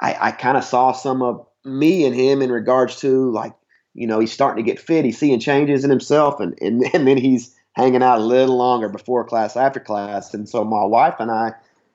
I, 0.00 0.16
I 0.18 0.30
kind 0.32 0.56
of 0.56 0.64
saw 0.64 0.92
some 0.92 1.22
of 1.22 1.46
me 1.64 2.06
and 2.06 2.14
him 2.14 2.40
in 2.40 2.50
regards 2.50 2.96
to 3.00 3.30
like, 3.30 3.52
you 3.94 4.06
know, 4.06 4.18
he's 4.18 4.32
starting 4.32 4.64
to 4.64 4.68
get 4.68 4.80
fit. 4.80 5.04
He's 5.04 5.18
seeing 5.18 5.40
changes 5.40 5.84
in 5.84 5.90
himself, 5.90 6.40
and 6.40 6.58
and, 6.60 6.82
and 6.94 7.06
then 7.06 7.18
he's 7.18 7.54
hanging 7.72 8.02
out 8.02 8.18
a 8.18 8.24
little 8.24 8.56
longer 8.56 8.88
before 8.88 9.24
class, 9.24 9.56
after 9.56 9.78
class. 9.78 10.34
And 10.34 10.48
so 10.48 10.64
my 10.64 10.84
wife 10.84 11.16
and 11.20 11.30
I, 11.30 11.52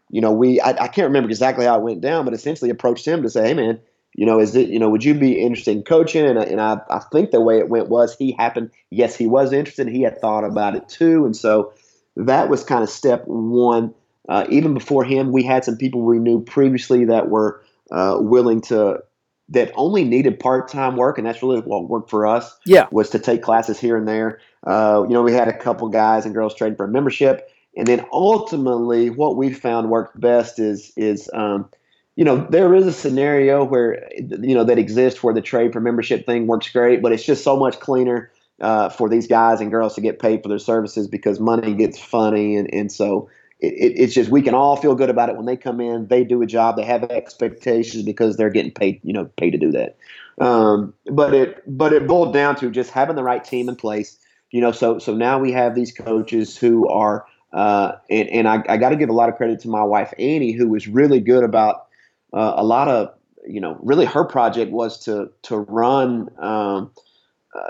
you 0.09 0.21
know, 0.21 0.31
we 0.31 0.61
I, 0.61 0.69
I 0.69 0.87
can't 0.87 1.07
remember 1.07 1.29
exactly 1.29 1.65
how 1.65 1.79
it 1.79 1.83
went 1.83 2.01
down, 2.01 2.23
but 2.23 2.33
essentially 2.33 2.69
approached 2.69 3.07
him 3.07 3.23
to 3.23 3.29
say, 3.29 3.47
hey 3.47 3.53
man, 3.55 3.79
you 4.13 4.25
know, 4.25 4.39
is 4.39 4.55
it, 4.55 4.69
you 4.69 4.77
know, 4.77 4.89
would 4.89 5.03
you 5.03 5.15
be 5.15 5.41
interested 5.41 5.75
in 5.75 5.83
coaching? 5.83 6.25
And, 6.27 6.37
and 6.37 6.61
I, 6.61 6.77
I 6.89 6.99
think 7.11 7.31
the 7.31 7.41
way 7.41 7.57
it 7.57 7.69
went 7.69 7.89
was 7.89 8.15
he 8.15 8.33
happened, 8.33 8.69
yes, 8.91 9.15
he 9.15 9.25
was 9.25 9.51
interested. 9.51 9.87
He 9.87 10.03
had 10.03 10.21
thought 10.21 10.43
about 10.43 10.75
it 10.75 10.87
too. 10.87 11.25
And 11.25 11.35
so 11.35 11.73
that 12.15 12.49
was 12.49 12.63
kind 12.63 12.83
of 12.83 12.89
step 12.89 13.23
one. 13.25 13.93
Uh, 14.29 14.45
even 14.49 14.73
before 14.73 15.03
him, 15.03 15.31
we 15.31 15.43
had 15.43 15.65
some 15.65 15.77
people 15.77 16.01
we 16.01 16.19
knew 16.19 16.41
previously 16.41 17.05
that 17.05 17.29
were 17.29 17.61
uh, 17.91 18.17
willing 18.19 18.61
to 18.61 19.03
that 19.49 19.71
only 19.75 20.05
needed 20.05 20.39
part-time 20.39 20.95
work, 20.95 21.17
and 21.17 21.27
that's 21.27 21.43
really 21.43 21.59
what 21.59 21.89
worked 21.89 22.09
for 22.09 22.25
us. 22.25 22.57
Yeah, 22.65 22.87
was 22.91 23.09
to 23.11 23.19
take 23.19 23.41
classes 23.41 23.79
here 23.79 23.97
and 23.97 24.07
there. 24.07 24.39
Uh, 24.65 25.03
you 25.07 25.13
know, 25.13 25.21
we 25.21 25.33
had 25.33 25.47
a 25.49 25.57
couple 25.57 25.89
guys 25.89 26.25
and 26.25 26.33
girls 26.33 26.55
trading 26.55 26.77
for 26.77 26.85
a 26.85 26.87
membership, 26.87 27.49
and 27.75 27.85
then 27.85 28.05
ultimately, 28.11 29.09
what 29.09 29.35
we 29.35 29.53
found 29.53 29.89
worked 29.89 30.19
best 30.19 30.57
is 30.57 30.93
is 30.95 31.29
um, 31.33 31.69
you 32.15 32.23
know 32.23 32.47
there 32.49 32.73
is 32.73 32.87
a 32.87 32.93
scenario 32.93 33.65
where 33.65 34.09
you 34.15 34.55
know 34.55 34.63
that 34.63 34.77
exists 34.77 35.21
where 35.21 35.33
the 35.33 35.41
trade 35.41 35.73
for 35.73 35.81
membership 35.81 36.25
thing 36.25 36.47
works 36.47 36.69
great, 36.69 37.01
but 37.01 37.11
it's 37.11 37.25
just 37.25 37.43
so 37.43 37.57
much 37.57 37.79
cleaner. 37.79 38.31
Uh, 38.61 38.87
for 38.87 39.09
these 39.09 39.27
guys 39.27 39.59
and 39.59 39.71
girls 39.71 39.95
to 39.95 39.99
get 39.99 40.19
paid 40.19 40.41
for 40.41 40.47
their 40.47 40.59
services 40.59 41.07
because 41.07 41.39
money 41.39 41.73
gets 41.73 41.99
funny 41.99 42.55
and, 42.55 42.71
and 42.71 42.91
so 42.91 43.27
it, 43.63 43.93
it's 43.95 44.13
just 44.13 44.29
we 44.29 44.41
can 44.41 44.53
all 44.53 44.75
feel 44.75 44.93
good 44.93 45.09
about 45.09 45.29
it 45.29 45.37
when 45.37 45.45
they 45.45 45.57
come 45.57 45.79
in. 45.79 46.07
They 46.07 46.23
do 46.23 46.41
a 46.41 46.45
job. 46.45 46.75
They 46.75 46.83
have 46.83 47.03
expectations 47.05 48.03
because 48.03 48.35
they're 48.35 48.49
getting 48.49 48.71
paid, 48.71 48.99
you 49.03 49.13
know, 49.13 49.25
paid 49.37 49.51
to 49.51 49.57
do 49.57 49.71
that. 49.71 49.97
Um, 50.39 50.93
but 51.05 51.33
it 51.33 51.63
but 51.65 51.93
it 51.93 52.05
boiled 52.05 52.33
down 52.33 52.55
to 52.57 52.69
just 52.69 52.91
having 52.91 53.15
the 53.15 53.23
right 53.23 53.43
team 53.43 53.69
in 53.69 53.75
place. 53.75 54.19
You 54.51 54.61
know, 54.61 54.71
so 54.71 54.99
so 54.99 55.15
now 55.15 55.39
we 55.39 55.51
have 55.53 55.73
these 55.73 55.91
coaches 55.91 56.57
who 56.57 56.87
are, 56.89 57.25
uh, 57.53 57.93
and 58.09 58.29
and 58.29 58.47
I, 58.47 58.63
I 58.67 58.77
got 58.77 58.89
to 58.89 58.95
give 58.95 59.09
a 59.09 59.13
lot 59.13 59.29
of 59.29 59.35
credit 59.35 59.61
to 59.61 59.69
my 59.69 59.83
wife 59.83 60.13
Annie, 60.19 60.51
who 60.51 60.67
was 60.67 60.87
really 60.87 61.19
good 61.19 61.43
about 61.43 61.87
uh, 62.33 62.53
a 62.55 62.63
lot 62.63 62.87
of 62.87 63.13
you 63.47 63.61
know 63.61 63.77
really 63.81 64.05
her 64.05 64.25
project 64.25 64.71
was 64.71 65.05
to 65.05 65.31
to 65.43 65.57
run. 65.57 66.29
Um, 66.37 66.91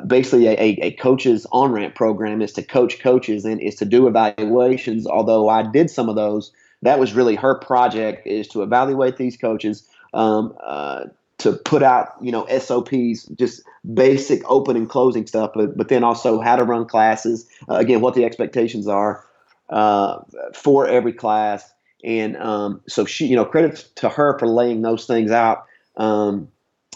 basically 0.06 0.48
a, 0.48 0.58
a, 0.58 0.92
coach's 0.94 1.46
on 1.52 1.72
ramp 1.72 1.96
program 1.96 2.42
is 2.42 2.54
to 2.54 2.64
coach 2.64 3.00
coaches 3.00 3.46
and 3.46 3.62
is 3.62 3.76
to 3.76 3.86
do 3.86 4.08
evaluations. 4.08 5.06
Although 5.06 5.50
I 5.50 5.64
did 5.64 5.90
some 5.90 6.10
of 6.10 6.16
those, 6.16 6.52
that 6.82 7.00
was 7.00 7.14
really 7.14 7.36
her 7.36 7.56
project 7.56 8.26
is 8.26 8.48
to 8.50 8.62
evaluate 8.62 9.18
these 9.18 9.38
coaches, 9.38 9.88
um, 10.14 10.56
uh, 10.64 11.06
to 11.40 11.54
put 11.54 11.84
out 11.84 12.16
you 12.22 12.32
know 12.32 12.46
SOPs, 12.58 13.26
just 13.36 13.64
basic 13.94 14.42
open 14.50 14.78
and 14.78 14.90
closing 14.90 15.28
stuff, 15.28 15.52
but 15.54 15.78
but 15.78 15.90
then 15.90 16.04
also 16.04 16.40
how 16.40 16.56
to 16.56 16.64
run 16.64 16.86
classes. 16.86 17.48
Uh, 17.70 17.76
again, 17.76 18.02
what 18.02 18.16
the 18.16 18.26
expectations 18.26 18.88
are 18.88 19.26
uh, 19.70 20.20
for 20.54 20.88
every 20.88 21.14
class, 21.14 21.74
and 22.04 22.38
um, 22.38 22.82
so 22.88 23.06
she 23.06 23.26
you 23.28 23.36
know 23.36 23.46
credit 23.46 23.90
to 23.96 24.10
her 24.10 24.38
for 24.40 24.48
laying 24.48 24.82
those 24.82 25.06
things 25.06 25.32
out. 25.32 25.66
Um, 25.98 26.48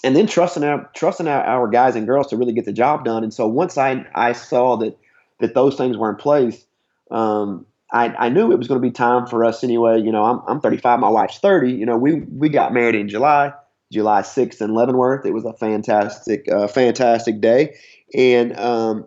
and 0.03 0.15
then 0.15 0.27
trusting 0.27 0.63
our 0.63 0.89
trusting 0.95 1.27
our, 1.27 1.43
our 1.43 1.67
guys 1.67 1.95
and 1.95 2.05
girls 2.05 2.27
to 2.27 2.38
really 2.38 2.53
get 2.53 2.65
the 2.65 2.73
job 2.73 3.05
done. 3.05 3.23
And 3.23 3.33
so 3.33 3.47
once 3.47 3.77
I 3.77 4.05
I 4.15 4.33
saw 4.33 4.77
that 4.77 4.97
that 5.39 5.53
those 5.53 5.75
things 5.75 5.97
were 5.97 6.10
in 6.10 6.15
place, 6.15 6.65
um, 7.12 7.65
I, 7.91 8.07
I 8.17 8.29
knew 8.29 8.51
it 8.51 8.57
was 8.57 8.67
going 8.67 8.81
to 8.81 8.86
be 8.88 8.91
time 8.91 9.27
for 9.27 9.45
us 9.45 9.63
anyway. 9.63 10.01
You 10.01 10.12
know, 10.12 10.23
I'm, 10.23 10.41
I'm 10.47 10.62
35, 10.62 10.99
my 10.99 11.10
wife's 11.10 11.39
30. 11.39 11.71
You 11.71 11.86
know, 11.86 11.97
we 11.97 12.15
we 12.21 12.49
got 12.49 12.73
married 12.73 12.95
in 12.95 13.07
July, 13.07 13.53
July 13.91 14.21
6th 14.21 14.62
in 14.62 14.73
Leavenworth. 14.73 15.25
It 15.25 15.33
was 15.33 15.45
a 15.45 15.53
fantastic, 15.53 16.51
uh, 16.51 16.67
fantastic 16.67 17.39
day, 17.39 17.77
and 18.13 18.57
um, 18.60 19.05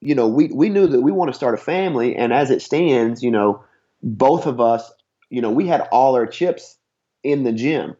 you 0.00 0.14
know, 0.14 0.28
we 0.28 0.48
we 0.48 0.68
knew 0.68 0.86
that 0.86 1.00
we 1.00 1.12
want 1.12 1.30
to 1.30 1.34
start 1.34 1.54
a 1.54 1.58
family. 1.58 2.14
And 2.16 2.32
as 2.32 2.50
it 2.50 2.62
stands, 2.62 3.22
you 3.22 3.30
know, 3.30 3.64
both 4.02 4.46
of 4.46 4.60
us, 4.60 4.92
you 5.30 5.40
know, 5.40 5.50
we 5.50 5.66
had 5.66 5.82
all 5.92 6.14
our 6.14 6.26
chips 6.26 6.76
in 7.24 7.44
the 7.44 7.52
gym 7.52 7.96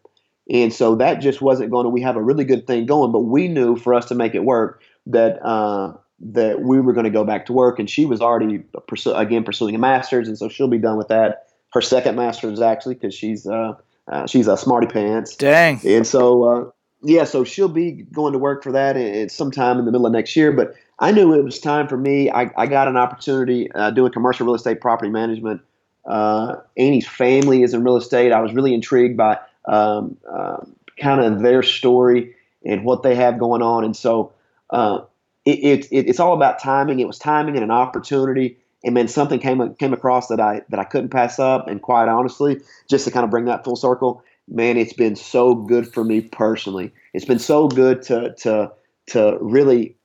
And 0.51 0.73
so 0.73 0.95
that 0.97 1.21
just 1.21 1.43
wasn't 1.43 1.71
going 1.71 1.85
to. 1.85 1.91
We 1.91 2.01
have 2.03 2.17
a 2.17 2.23
really 2.23 2.45
good 2.45 2.67
thing 2.67 2.87
going, 2.87 3.13
but 3.13 3.21
we 3.21 3.49
knew 3.49 3.77
for 3.77 3.95
us 3.95 4.07
to 4.07 4.15
make 4.15 4.35
it 4.35 4.45
work 4.45 4.83
that 5.07 5.45
uh, 5.45 5.93
that 6.21 6.63
we 6.63 6.81
were 6.81 6.93
going 6.93 7.05
to 7.05 7.11
go 7.11 7.25
back 7.25 7.47
to 7.47 7.53
work. 7.53 7.79
And 7.79 7.89
she 7.89 8.07
was 8.07 8.21
already 8.21 8.59
pursue, 8.87 9.13
again 9.13 9.45
pursuing 9.45 9.75
a 9.75 9.79
master's, 9.79 10.29
and 10.29 10.39
so 10.39 10.49
she'll 10.49 10.69
be 10.69 10.79
done 10.79 10.97
with 10.97 11.09
that. 11.09 11.49
Her 11.73 11.83
second 11.83 12.17
master's 12.17 12.63
actually 12.63 12.95
because 12.95 13.15
she's 13.15 13.47
uh, 13.47 13.75
uh, 14.11 14.27
she's 14.27 14.49
a 14.49 14.57
smarty 14.57 14.87
pants. 14.87 15.37
Dang. 15.37 15.81
And 15.87 16.07
so 16.07 16.45
uh, 16.45 16.71
yeah, 17.03 17.25
so 17.25 17.45
she'll 17.45 17.69
be 17.69 18.07
going 18.13 18.33
to 18.33 18.39
work 18.39 18.63
for 18.63 18.73
that 18.73 18.97
at 18.97 19.31
sometime 19.31 19.79
in 19.79 19.85
the 19.85 19.93
middle 19.93 20.07
of 20.07 20.13
next 20.13 20.35
year. 20.35 20.53
But 20.53 20.75
I 20.99 21.13
knew 21.13 21.35
it 21.35 21.45
was 21.45 21.61
time 21.61 21.89
for 21.89 21.97
me. 21.97 22.31
I, 22.31 22.51
I 22.57 22.67
got 22.67 22.89
an 22.89 22.97
opportunity 22.97 23.71
uh, 23.73 23.91
doing 23.91 24.13
commercial 24.13 24.47
real 24.47 24.55
estate 24.55 24.81
property 24.81 25.11
management. 25.11 25.61
Uh, 26.05 26.57
Annie's 26.77 27.07
family 27.07 27.63
is 27.63 27.75
in 27.75 27.85
real 27.85 27.97
estate. 27.97 28.33
I 28.33 28.41
was 28.41 28.53
really 28.53 28.75
intrigued 28.75 29.17
by 29.17 29.39
um, 29.69 30.17
uh, 30.29 30.65
kind 31.01 31.21
of 31.21 31.41
their 31.41 31.63
story 31.63 32.35
and 32.65 32.85
what 32.85 33.03
they 33.03 33.15
have 33.15 33.39
going 33.39 33.63
on. 33.63 33.85
And 33.85 33.97
so 33.97 34.33
uh, 34.71 35.03
it, 35.45 35.87
it, 35.93 36.09
it's 36.09 36.19
all 36.19 36.35
about 36.35 36.59
timing. 36.59 37.01
It 37.01 37.07
was 37.07 37.19
timing 37.19 37.55
and 37.55 37.63
an 37.63 37.71
opportunity. 37.71 38.59
And 38.85 38.97
then 38.97 39.09
something 39.09 39.41
came 39.41 39.75
came 39.75 39.93
across 39.93 40.29
that 40.29 40.41
I 40.41 40.63
that 40.69 40.79
I 40.79 40.85
couldn't 40.85 41.11
pass 41.11 41.39
up. 41.39 41.69
And 41.69 41.83
quite 41.83 42.09
honestly, 42.09 42.61
just 42.89 43.05
to 43.05 43.11
kind 43.11 43.25
of 43.25 43.31
bring 43.31 43.47
that 43.47 43.65
full 43.65 43.77
circle, 43.77 44.23
man, 44.47 44.77
it's 44.77 44.93
been 44.93 45.17
so 45.17 45.55
good 45.55 45.93
for 45.93 46.05
me 46.05 46.21
personally. 46.21 46.93
It's 47.13 47.25
been 47.25 47.41
so 47.41 47.69
good 47.69 48.03
to 48.03 48.35
to 48.43 48.73
to 49.09 49.39
really 49.41 49.97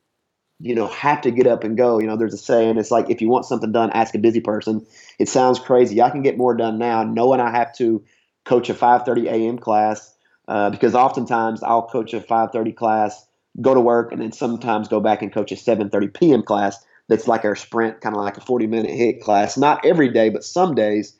you 0.59 0.73
know, 0.73 0.87
have 0.87 1.19
to 1.19 1.29
get 1.29 1.45
up 1.45 1.65
and 1.65 1.75
go. 1.75 1.99
You 1.99 2.07
know, 2.07 2.15
there's 2.15 2.33
a 2.33 2.37
saying, 2.37 2.77
it's 2.77 2.89
like 2.89 3.09
if 3.09 3.21
you 3.21 3.27
want 3.27 3.45
something 3.45 3.73
done, 3.73 3.89
ask 3.91 4.15
a 4.15 4.19
busy 4.19 4.39
person. 4.39 4.85
It 5.19 5.27
sounds 5.27 5.59
crazy. 5.59 6.01
I 6.01 6.09
can 6.09 6.21
get 6.21 6.37
more 6.37 6.55
done 6.55 6.77
now 6.77 7.03
knowing 7.03 7.41
I 7.41 7.51
have 7.51 7.75
to 7.75 8.01
coach 8.45 8.69
a 8.69 8.73
5:30 8.73 9.25
a.m. 9.27 9.57
class 9.57 10.13
uh, 10.47 10.69
because 10.69 10.95
oftentimes 10.95 11.63
I'll 11.63 11.87
coach 11.87 12.13
a 12.13 12.19
5:30 12.19 12.75
class, 12.75 13.25
go 13.61 13.73
to 13.73 13.79
work, 13.79 14.11
and 14.11 14.21
then 14.21 14.31
sometimes 14.31 14.87
go 14.87 14.99
back 14.99 15.21
and 15.21 15.33
coach 15.33 15.51
a 15.51 15.55
7:30 15.55 16.13
p.m. 16.13 16.43
class. 16.43 16.83
That's 17.09 17.27
like 17.27 17.43
our 17.43 17.55
sprint, 17.55 18.01
kind 18.01 18.15
of 18.15 18.21
like 18.21 18.37
a 18.37 18.41
40 18.41 18.67
minute 18.67 18.91
HIIT 18.91 19.21
class. 19.21 19.57
Not 19.57 19.85
every 19.85 20.09
day, 20.09 20.29
but 20.29 20.43
some 20.43 20.73
days, 20.73 21.15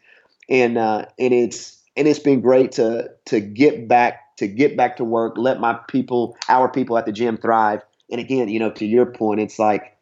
and 0.50 0.78
uh, 0.78 1.06
and 1.20 1.34
it's 1.34 1.82
and 1.96 2.08
it's 2.08 2.20
been 2.20 2.42
great 2.42 2.74
to 2.74 3.12
to 3.26 3.40
get 3.40 3.88
back 3.88 4.36
to 4.38 4.48
get 4.48 4.76
back 4.76 4.98
to 4.98 5.04
work, 5.04 5.38
let 5.38 5.60
my 5.60 5.78
people, 5.88 6.36
our 6.50 6.68
people 6.68 6.98
at 6.98 7.06
the 7.06 7.12
gym 7.12 7.38
thrive. 7.38 7.82
And 8.10 8.20
again, 8.20 8.50
you 8.50 8.60
know, 8.60 8.72
to 8.72 8.86
your 8.86 9.06
point, 9.06 9.40
it's 9.40 9.60
like 9.60 9.96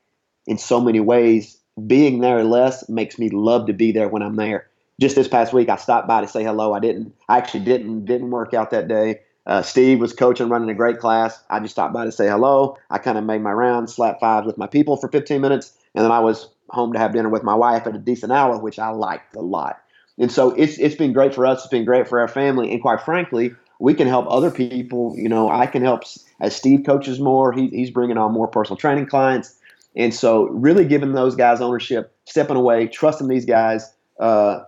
in 0.48 0.58
so 0.58 0.80
many 0.80 1.00
ways, 1.00 1.58
being 1.86 2.22
there 2.22 2.44
less 2.44 2.88
makes 2.90 3.20
me 3.20 3.30
love 3.30 3.68
to 3.68 3.74
be 3.74 3.92
there 3.92 4.08
when 4.08 4.22
I'm 4.22 4.36
there 4.36 4.71
just 5.00 5.16
this 5.16 5.28
past 5.28 5.54
week, 5.54 5.70
I 5.70 5.78
stopped 5.78 6.08
by 6.08 6.22
to 6.22 6.28
say 6.28 6.44
hello. 6.44 6.74
I 6.74 6.80
didn't, 6.80 7.14
I 7.30 7.38
actually 7.38 7.64
didn't 7.64 8.06
didn't 8.06 8.32
work 8.32 8.54
out 8.54 8.72
that 8.72 8.88
day. 8.88 9.22
Uh, 9.48 9.62
Steve 9.62 10.00
was 10.00 10.14
coaching, 10.14 10.50
running 10.50 10.70
a 10.70 10.74
great 10.74 11.00
class. 11.00 11.44
I 11.50 11.60
just 11.60 11.74
stopped 11.74 11.94
by 11.94 12.06
to 12.06 12.12
say 12.12 12.28
hello. 12.28 12.78
I 12.90 13.00
kind 13.00 13.18
of 13.18 13.24
made 13.24 13.42
my 13.42 13.52
rounds, 13.52 13.96
slap 13.96 14.20
fives 14.20 14.46
with 14.46 14.58
my 14.58 14.68
people 14.68 14.98
for 14.98 15.08
15 15.08 15.42
minutes, 15.42 15.74
and 15.96 16.04
then 16.06 16.12
I 16.12 16.20
was 16.20 16.48
home 16.70 16.94
to 16.94 17.00
have 17.00 17.14
dinner 17.14 17.30
with 17.30 17.44
my 17.44 17.56
wife 17.56 17.88
at 17.88 17.96
a 17.96 18.00
decent 18.00 18.32
hour, 18.32 18.58
which 18.60 18.80
I 18.80 18.90
liked 18.90 19.36
a 19.36 19.42
lot. 19.42 19.82
And 20.18 20.32
so 20.32 20.52
it's 20.52 20.78
it's 20.78 20.96
been 20.96 21.14
great 21.14 21.34
for 21.34 21.46
us. 21.46 21.60
It's 21.60 21.68
been 21.68 21.86
great 21.86 22.08
for 22.08 22.20
our 22.20 22.28
family, 22.28 22.72
and 22.72 22.82
quite 22.82 23.02
frankly, 23.02 23.56
we 23.80 23.94
can 23.94 24.08
help 24.08 24.28
other 24.30 24.52
people. 24.52 25.16
You 25.18 25.30
know, 25.30 25.50
I 25.50 25.66
can 25.66 25.82
help 25.82 26.04
as 26.40 26.56
Steve 26.56 26.84
coaches 26.86 27.20
more. 27.20 27.52
He, 27.52 27.68
he's 27.70 27.90
bringing 27.90 28.18
on 28.18 28.32
more 28.32 28.48
personal 28.48 28.78
training 28.78 29.08
clients, 29.08 29.56
and 29.96 30.14
so 30.14 30.48
really 30.50 30.86
giving 30.86 31.14
those 31.14 31.36
guys 31.36 31.62
ownership, 31.62 32.14
stepping 32.26 32.58
away, 32.58 32.88
trusting 32.88 33.28
these 33.28 33.46
guys. 33.46 33.92
Uh, 34.20 34.64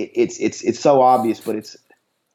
it, 0.00 0.10
it's 0.14 0.38
it's 0.38 0.62
it's 0.62 0.80
so 0.80 1.00
obvious, 1.00 1.40
but 1.40 1.56
it's 1.56 1.76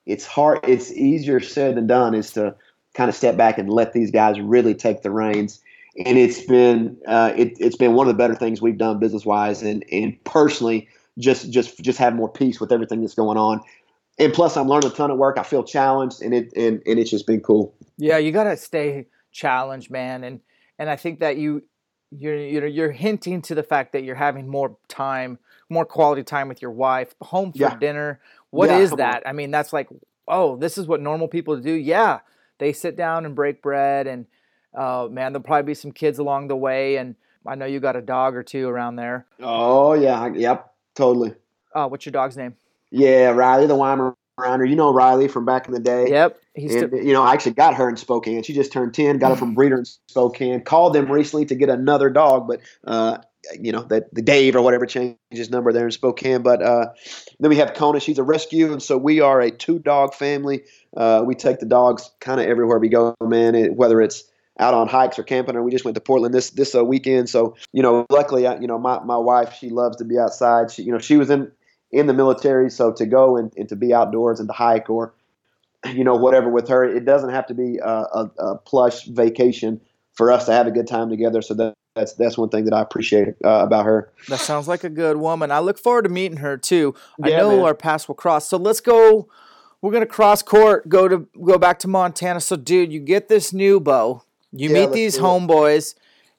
it's 0.06 0.25
hard. 0.25 0.60
It's 0.63 0.91
easier 0.91 1.39
said 1.39 1.75
than 1.75 1.88
done. 1.88 2.13
Is 2.13 2.32
to 2.32 2.56
kind 2.93 3.10
of 3.10 3.15
step 3.15 3.38
back 3.38 3.58
and 3.58 3.69
let 3.69 3.93
these 3.93 4.12
guys 4.12 4.39
really 4.39 4.73
take 4.73 5.01
the 5.01 5.12
reins. 5.12 5.62
And 6.06 6.17
it's 6.17 6.41
been 6.41 6.97
uh, 7.08 7.34
it, 7.36 7.62
has 7.62 7.75
been 7.75 7.93
one 7.93 8.08
of 8.08 8.13
the 8.13 8.17
better 8.17 8.36
things 8.36 8.62
we've 8.62 8.78
done 8.78 8.99
business 8.99 9.25
wise, 9.25 9.62
and 9.62 9.84
and 9.91 10.21
personally, 10.25 10.89
just 11.17 11.49
just 11.51 11.80
just 11.80 11.97
have 11.99 12.15
more 12.15 12.30
peace 12.30 12.60
with 12.60 12.71
everything 12.71 13.01
that's 13.01 13.15
going 13.15 13.38
on. 13.38 13.62
And 14.17 14.34
plus, 14.34 14.56
I'm 14.56 14.67
learning 14.67 14.91
a 14.91 14.93
ton 14.93 15.12
of 15.12 15.17
work. 15.17 15.38
I 15.38 15.43
feel 15.43 15.63
challenged, 15.63 16.21
and 16.21 16.34
it 16.34 16.51
and, 16.56 16.82
and 16.86 16.99
it's 16.99 17.10
just 17.10 17.25
been 17.25 17.41
cool. 17.41 17.73
Yeah, 17.97 18.17
you 18.17 18.32
got 18.32 18.43
to 18.45 18.58
stay 18.58 19.08
challenged, 19.32 19.89
man. 19.89 20.23
And 20.25 20.41
and 20.78 20.89
I 20.89 20.97
think 20.97 21.21
that 21.21 21.38
you 21.38 21.63
you're 22.12 22.38
you're 22.38 22.67
you're 22.67 22.91
hinting 22.91 23.41
to 23.43 23.56
the 23.56 23.63
fact 23.63 23.93
that 23.93 24.04
you're 24.04 24.15
having 24.15 24.49
more 24.49 24.78
time 24.89 25.39
more 25.69 25.86
quality 25.86 26.23
time 26.23 26.47
with 26.47 26.62
your 26.62 26.71
wife, 26.71 27.15
home 27.21 27.51
for 27.51 27.58
yeah. 27.58 27.75
dinner. 27.78 28.19
What 28.49 28.69
yeah, 28.69 28.80
is 28.80 28.91
that? 28.91 29.23
I 29.25 29.32
mean, 29.32 29.51
that's 29.51 29.73
like, 29.73 29.89
oh, 30.28 30.56
this 30.58 30.78
is 30.78 30.88
what 30.88 31.01
normal 31.01 31.28
people 31.28 31.58
do. 31.58 31.73
Yeah, 31.73 32.19
they 32.60 32.73
sit 32.73 32.95
down 32.95 33.25
and 33.25 33.36
break 33.36 33.62
bread, 33.62 34.08
and 34.08 34.25
uh, 34.73 35.08
man, 35.10 35.34
there'll 35.34 35.43
probably 35.43 35.71
be 35.71 35.73
some 35.73 35.91
kids 35.91 36.19
along 36.19 36.47
the 36.47 36.56
way. 36.56 36.97
And 36.97 37.15
I 37.45 37.56
know 37.56 37.65
you 37.65 37.80
got 37.80 37.95
a 37.95 38.01
dog 38.01 38.36
or 38.36 38.43
two 38.43 38.67
around 38.67 38.95
there. 38.95 39.25
Oh 39.39 39.93
yeah, 39.93 40.28
yep, 40.34 40.73
totally. 40.95 41.34
Uh, 41.73 41.88
what's 41.88 42.06
your 42.06 42.12
dog's 42.12 42.38
name? 42.38 42.56
Yeah, 42.91 43.32
Riley 43.32 43.67
the 43.67 43.75
Weimaraner. 43.75 44.69
You 44.69 44.75
know 44.75 44.93
Riley 44.93 45.28
from 45.28 45.45
back 45.45 45.67
in 45.67 45.73
the 45.73 45.80
day. 45.80 46.10
Yep. 46.10 46.41
He's 46.54 46.75
and, 46.75 46.93
you 47.06 47.13
know, 47.13 47.23
I 47.23 47.34
actually 47.34 47.54
got 47.54 47.75
her 47.75 47.89
in 47.89 47.97
Spokane. 47.97 48.43
She 48.43 48.54
just 48.54 48.71
turned 48.71 48.93
ten. 48.93 49.17
Got 49.17 49.32
her 49.32 49.36
from 49.36 49.54
breeder 49.56 49.80
in 49.80 49.86
Spokane. 50.08 50.62
Called 50.62 50.93
them 50.93 51.12
recently 51.12 51.45
to 51.47 51.56
get 51.56 51.69
another 51.69 52.10
dog, 52.10 52.47
but 52.47 52.62
uh, 52.86 53.17
you 53.60 53.71
know 53.71 53.84
that 53.84 54.13
the 54.13 54.21
Dave 54.21 54.55
or 54.55 54.62
whatever 54.62 54.86
changed 54.86 55.17
his 55.29 55.49
number 55.49 55.71
there 55.71 55.86
in 55.86 55.91
Spokane. 55.91 56.41
But 56.41 56.62
uh, 56.62 56.88
then 57.39 57.49
we 57.49 57.58
have 57.58 57.73
Kona. 57.73 57.99
She's 57.99 58.19
a 58.19 58.23
rescue, 58.23 58.71
and 58.71 58.81
so 58.81 58.97
we 58.97 59.21
are 59.21 59.41
a 59.41 59.51
two 59.51 59.79
dog 59.79 60.13
family. 60.13 60.63
Uh, 60.95 61.23
we 61.25 61.36
take 61.36 61.60
the 61.60 61.65
dogs 61.65 62.12
kind 62.19 62.39
of 62.39 62.47
everywhere 62.47 62.79
we 62.79 62.89
go, 62.89 63.15
man. 63.21 63.55
It, 63.55 63.75
whether 63.75 64.01
it's 64.01 64.23
out 64.60 64.73
on 64.73 64.88
hikes 64.88 65.19
or 65.19 65.23
camping, 65.23 65.55
or 65.55 65.63
we 65.63 65.71
just 65.71 65.84
went 65.84 65.95
to 65.95 66.01
Portland 66.01 66.34
this 66.34 66.51
this 66.51 66.75
uh, 66.75 66.84
weekend. 66.84 67.29
So 67.29 67.55
you 67.73 67.81
know, 67.81 68.05
luckily, 68.10 68.47
I, 68.47 68.60
you 68.60 68.67
know, 68.67 68.79
my, 68.79 68.99
my 68.99 69.17
wife 69.17 69.53
she 69.53 69.69
loves 69.69 69.97
to 69.97 70.05
be 70.05 70.17
outside. 70.17 70.71
She 70.71 70.84
you 70.84 70.91
know 70.91 70.99
she 70.99 71.17
was 71.17 71.29
in 71.29 71.51
in 71.91 72.08
the 72.08 72.13
military, 72.13 72.69
so 72.69 72.91
to 72.93 73.05
go 73.05 73.38
and, 73.38 73.51
and 73.58 73.69
to 73.69 73.75
be 73.75 73.93
outdoors 73.93 74.39
and 74.39 74.49
to 74.49 74.53
hike 74.53 74.89
or 74.89 75.13
you 75.86 76.03
know 76.03 76.15
whatever 76.15 76.49
with 76.49 76.67
her, 76.69 76.84
it 76.84 77.05
doesn't 77.05 77.29
have 77.29 77.47
to 77.47 77.53
be 77.53 77.77
a, 77.77 77.88
a, 77.88 78.31
a 78.39 78.58
plush 78.58 79.05
vacation 79.05 79.79
for 80.13 80.31
us 80.31 80.45
to 80.45 80.53
have 80.53 80.67
a 80.67 80.71
good 80.71 80.88
time 80.88 81.10
together. 81.10 81.41
So 81.41 81.53
that 81.55 81.73
that's 81.95 82.13
that's 82.13 82.38
one 82.38 82.49
thing 82.49 82.65
that 82.65 82.73
I 82.73 82.81
appreciate 82.81 83.29
uh, 83.43 83.63
about 83.63 83.86
her. 83.86 84.12
That 84.27 84.39
sounds 84.39 84.67
like 84.67 84.84
a 84.84 84.89
good 84.89 85.17
woman. 85.17 85.49
I 85.49 85.60
look 85.60 85.79
forward 85.79 86.03
to 86.03 86.10
meeting 86.10 86.38
her 86.38 86.58
too. 86.58 86.93
I 87.23 87.29
know 87.29 87.51
man. 87.51 87.65
our 87.65 87.73
paths 87.73 88.08
will 88.08 88.15
cross. 88.15 88.47
So 88.49 88.58
let's 88.58 88.81
go. 88.81 89.29
We're 89.81 89.93
gonna 89.93 90.05
cross 90.05 90.41
court. 90.41 90.89
Go 90.89 91.08
to 91.08 91.27
go 91.41 91.58
back 91.58 91.79
to 91.79 91.88
Montana. 91.88 92.41
So, 92.41 92.58
dude, 92.58 92.91
you 92.91 92.99
get 92.99 93.29
this 93.29 93.53
new 93.53 93.79
bow. 93.79 94.23
You 94.51 94.69
yeah, 94.69 94.81
meet 94.81 94.91
these 94.91 95.17
homeboys, 95.17 95.95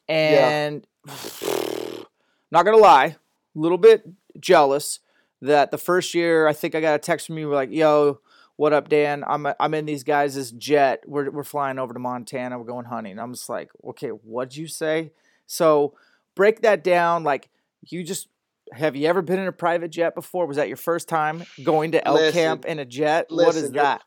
and 0.08 0.86
yeah. 1.06 1.14
not 2.50 2.64
gonna 2.64 2.76
lie, 2.76 3.04
a 3.06 3.58
little 3.58 3.78
bit 3.78 4.06
jealous 4.38 5.00
that 5.40 5.70
the 5.70 5.78
first 5.78 6.14
year 6.14 6.46
I 6.46 6.52
think 6.52 6.74
I 6.74 6.80
got 6.80 6.94
a 6.94 6.98
text 6.98 7.28
from 7.28 7.38
you 7.38 7.48
like, 7.48 7.70
"Yo, 7.70 8.20
what 8.56 8.74
up, 8.74 8.90
Dan? 8.90 9.24
I'm 9.26 9.46
I'm 9.58 9.72
in 9.72 9.86
these 9.86 10.04
guys' 10.04 10.50
jet. 10.52 11.02
We're 11.06 11.30
we're 11.30 11.44
flying 11.44 11.78
over 11.78 11.94
to 11.94 12.00
Montana. 12.00 12.58
We're 12.58 12.64
going 12.66 12.86
hunting." 12.86 13.18
I'm 13.18 13.32
just 13.32 13.48
like, 13.48 13.70
"Okay, 13.82 14.08
what'd 14.08 14.54
you 14.54 14.66
say?" 14.66 15.12
So 15.46 15.94
break 16.34 16.62
that 16.62 16.84
down. 16.84 17.24
Like 17.24 17.48
you 17.88 18.02
just 18.02 18.28
have 18.72 18.96
you 18.96 19.06
ever 19.06 19.22
been 19.22 19.38
in 19.38 19.46
a 19.46 19.52
private 19.52 19.90
jet 19.90 20.14
before? 20.14 20.46
Was 20.46 20.56
that 20.56 20.68
your 20.68 20.76
first 20.76 21.08
time 21.08 21.44
going 21.62 21.92
to 21.92 22.06
elk 22.06 22.16
listen, 22.16 22.32
camp 22.32 22.64
in 22.64 22.78
a 22.78 22.84
jet? 22.84 23.30
Listen, 23.30 23.46
what 23.46 23.56
is 23.56 23.70
that? 23.72 24.02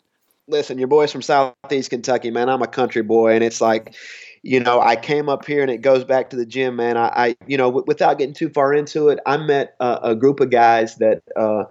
Listen, 0.48 0.78
your 0.80 0.88
boy's 0.88 1.12
from 1.12 1.22
Southeast 1.22 1.92
Kentucky, 1.92 2.32
man. 2.32 2.50
I'm 2.50 2.62
a 2.62 2.68
country 2.68 3.04
boy, 3.04 3.34
and 3.34 3.44
it's 3.44 3.62
like, 3.62 3.96
you 4.42 4.60
know, 4.60 4.82
I 4.82 4.96
came 4.96 5.30
up 5.30 5.46
here, 5.46 5.62
and 5.62 5.70
it 5.70 5.78
goes 5.78 6.04
back 6.04 6.32
to 6.32 6.36
the 6.36 6.46
gym, 6.46 6.76
man. 6.76 6.98
I, 6.98 7.08
I 7.16 7.36
you 7.48 7.56
know, 7.56 7.68
w- 7.68 7.86
without 7.88 8.18
getting 8.18 8.34
too 8.34 8.50
far 8.50 8.74
into 8.74 9.10
it, 9.10 9.20
I 9.26 9.38
met 9.38 9.76
uh, 9.80 10.00
a 10.02 10.16
group 10.16 10.40
of 10.40 10.50
guys 10.50 10.96
that 10.96 11.22
uh, 11.36 11.66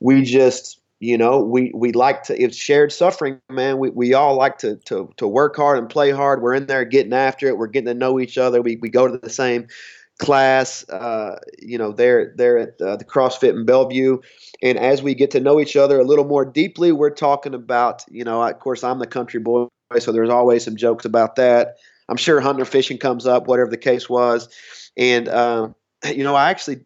we 0.00 0.22
just 0.22 0.79
you 1.00 1.16
know 1.18 1.40
we 1.42 1.72
we 1.74 1.92
like 1.92 2.22
to 2.24 2.40
it's 2.40 2.56
shared 2.56 2.92
suffering 2.92 3.40
man. 3.50 3.78
We, 3.78 3.90
we 3.90 4.14
all 4.14 4.36
like 4.36 4.58
to, 4.58 4.76
to 4.76 5.10
to 5.16 5.26
work 5.26 5.56
hard 5.56 5.78
and 5.78 5.88
play 5.88 6.10
hard. 6.10 6.42
We're 6.42 6.54
in 6.54 6.66
there 6.66 6.84
getting 6.84 7.14
after 7.14 7.48
it. 7.48 7.58
We're 7.58 7.66
getting 7.66 7.86
to 7.86 7.94
know 7.94 8.20
each 8.20 8.38
other. 8.38 8.62
We, 8.62 8.76
we 8.76 8.90
go 8.90 9.08
to 9.08 9.18
the 9.18 9.30
same 9.30 9.66
class 10.18 10.86
uh, 10.90 11.38
you 11.58 11.78
know 11.78 11.92
they're 11.92 12.34
they're 12.36 12.58
at 12.58 12.80
uh, 12.80 12.96
the 12.96 13.04
crossfit 13.04 13.56
in 13.56 13.64
bellevue. 13.64 14.20
And 14.62 14.78
as 14.78 15.02
we 15.02 15.14
get 15.14 15.30
to 15.30 15.40
know 15.40 15.58
each 15.58 15.76
other 15.76 15.98
a 15.98 16.04
little 16.04 16.26
more 16.26 16.44
deeply 16.44 16.92
we're 16.92 17.10
talking 17.10 17.54
about 17.54 18.04
you 18.10 18.22
know 18.22 18.42
of 18.42 18.58
course 18.60 18.84
i'm 18.84 18.98
the 18.98 19.06
country 19.06 19.40
boy 19.40 19.66
so 19.98 20.12
there's 20.12 20.30
always 20.30 20.64
some 20.64 20.76
jokes 20.76 21.04
about 21.04 21.36
that. 21.36 21.76
I'm 22.08 22.18
sure 22.18 22.40
hunter 22.40 22.66
fishing 22.66 22.98
comes 22.98 23.26
up 23.26 23.48
whatever 23.48 23.70
the 23.70 23.78
case 23.78 24.08
was. 24.08 24.48
And 24.96 25.28
um, 25.28 25.74
you 26.04 26.22
know 26.22 26.34
i 26.34 26.50
actually 26.50 26.84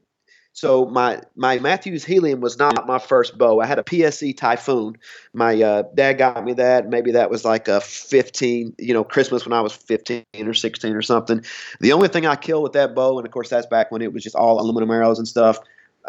so 0.55 0.87
my 0.87 1.21
my 1.35 1.59
Mathews 1.59 2.05
Helium 2.05 2.41
was 2.41 2.57
not 2.57 2.87
my 2.87 3.01
first 3.01 3.37
bow. 3.37 3.61
I 3.61 3.67
had 3.67 3.81
a 3.81 3.83
PSE 3.83 4.37
Typhoon. 4.37 4.97
My 5.33 5.61
uh, 5.61 5.83
dad 5.97 6.13
got 6.15 6.45
me 6.45 6.53
that. 6.55 6.89
Maybe 6.89 7.11
that 7.11 7.29
was 7.29 7.45
like 7.45 7.67
a 7.67 7.81
15, 7.81 8.77
you 8.79 8.95
know, 8.95 9.03
Christmas 9.03 9.45
when 9.45 9.53
I 9.53 9.61
was 9.61 9.73
15 9.73 10.25
or 10.47 10.55
16 10.55 10.95
or 10.95 11.03
something. 11.03 11.45
The 11.81 11.93
only 11.93 12.07
thing 12.07 12.25
I 12.25 12.37
killed 12.37 12.63
with 12.63 12.73
that 12.75 12.95
bow, 12.95 13.19
and 13.19 13.27
of 13.27 13.33
course 13.33 13.49
that's 13.49 13.67
back 13.67 13.91
when 13.91 14.01
it 14.01 14.13
was 14.13 14.23
just 14.23 14.37
all 14.37 14.61
aluminum 14.61 14.93
arrows 14.93 15.19
and 15.19 15.27
stuff. 15.27 15.59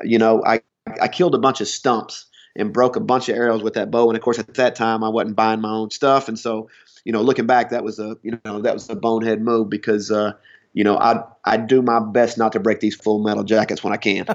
You 0.03 0.19
know, 0.19 0.43
I 0.45 0.61
I 1.01 1.07
killed 1.07 1.33
a 1.33 1.39
bunch 1.39 1.59
of 1.59 1.67
stumps. 1.67 2.27
and 2.57 2.71
broke 2.71 2.95
a 2.95 3.01
bunch 3.01 3.27
of 3.27 3.35
arrows 3.35 3.63
with 3.63 3.73
that 3.73 3.91
bow. 3.91 4.09
And 4.09 4.15
of 4.15 4.23
course, 4.23 4.39
at 4.39 4.53
that 4.53 4.75
time, 4.75 5.03
I 5.03 5.09
wasn't 5.09 5.35
buying 5.35 5.59
my 5.59 5.71
own 5.71 5.89
stuff, 5.89 6.27
and 6.29 6.37
so 6.37 6.69
you 7.03 7.11
know, 7.11 7.21
looking 7.21 7.45
back, 7.45 7.69
that 7.69 7.83
was 7.83 7.99
a 7.99 8.15
you 8.23 8.39
know 8.45 8.61
that 8.61 8.73
was 8.73 8.89
a 8.89 8.95
bonehead 8.95 9.41
move 9.41 9.69
because 9.69 10.11
uh, 10.11 10.33
you 10.75 10.83
know 10.83 10.97
I 10.97 11.23
I 11.45 11.57
do 11.57 11.81
my 11.81 11.99
best 11.99 12.37
not 12.37 12.51
to 12.51 12.59
break 12.59 12.81
these 12.81 12.95
full 12.95 13.23
metal 13.23 13.43
jackets 13.43 13.83
when 13.83 13.93
I 13.93 13.97
can. 13.97 14.27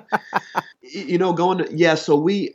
you 0.83 1.19
know, 1.19 1.33
going 1.33 1.59
to, 1.59 1.69
yeah. 1.73 1.95
So 1.95 2.17
we, 2.17 2.55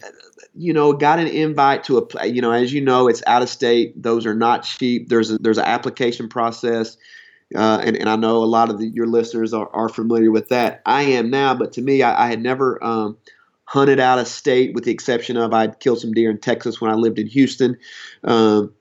you 0.56 0.74
know, 0.74 0.92
got 0.92 1.20
an 1.20 1.28
invite 1.28 1.84
to 1.86 2.10
a 2.20 2.26
you 2.26 2.42
know 2.42 2.52
as 2.52 2.74
you 2.74 2.82
know 2.82 3.08
it's 3.08 3.24
out 3.28 3.44
of 3.44 3.50
state. 3.50 4.02
Those 4.02 4.26
are 4.26 4.34
not 4.34 4.64
cheap. 4.64 5.08
There's 5.08 5.32
a, 5.32 5.38
there's 5.38 5.60
an 5.60 5.66
application 5.66 6.28
process. 6.28 6.98
Uh, 7.56 7.80
and, 7.84 7.96
and 7.96 8.10
I 8.10 8.16
know 8.16 8.38
a 8.38 8.46
lot 8.46 8.72
of 8.72 8.80
the, 8.80 8.88
your 8.88 9.06
listeners 9.06 9.54
are, 9.54 9.70
are 9.72 9.88
familiar 9.88 10.32
with 10.32 10.50
that. 10.50 10.82
I 10.88 11.04
am 11.04 11.30
now, 11.30 11.54
but 11.54 11.74
to 11.74 11.82
me, 11.82 12.02
I, 12.02 12.26
I 12.26 12.28
had 12.28 12.42
never 12.42 12.84
um, 12.84 13.18
hunted 13.66 14.00
out 14.00 14.18
of 14.18 14.28
state, 14.28 14.74
with 14.74 14.84
the 14.84 14.92
exception 14.92 15.38
of 15.38 15.54
I'd 15.54 15.80
killed 15.80 16.00
some 16.00 16.12
deer 16.12 16.32
in 16.32 16.40
Texas 16.40 16.82
when 16.82 16.90
I 16.90 16.96
lived 16.96 17.20
in 17.20 17.28
Houston. 17.28 17.78
Um, 18.24 18.74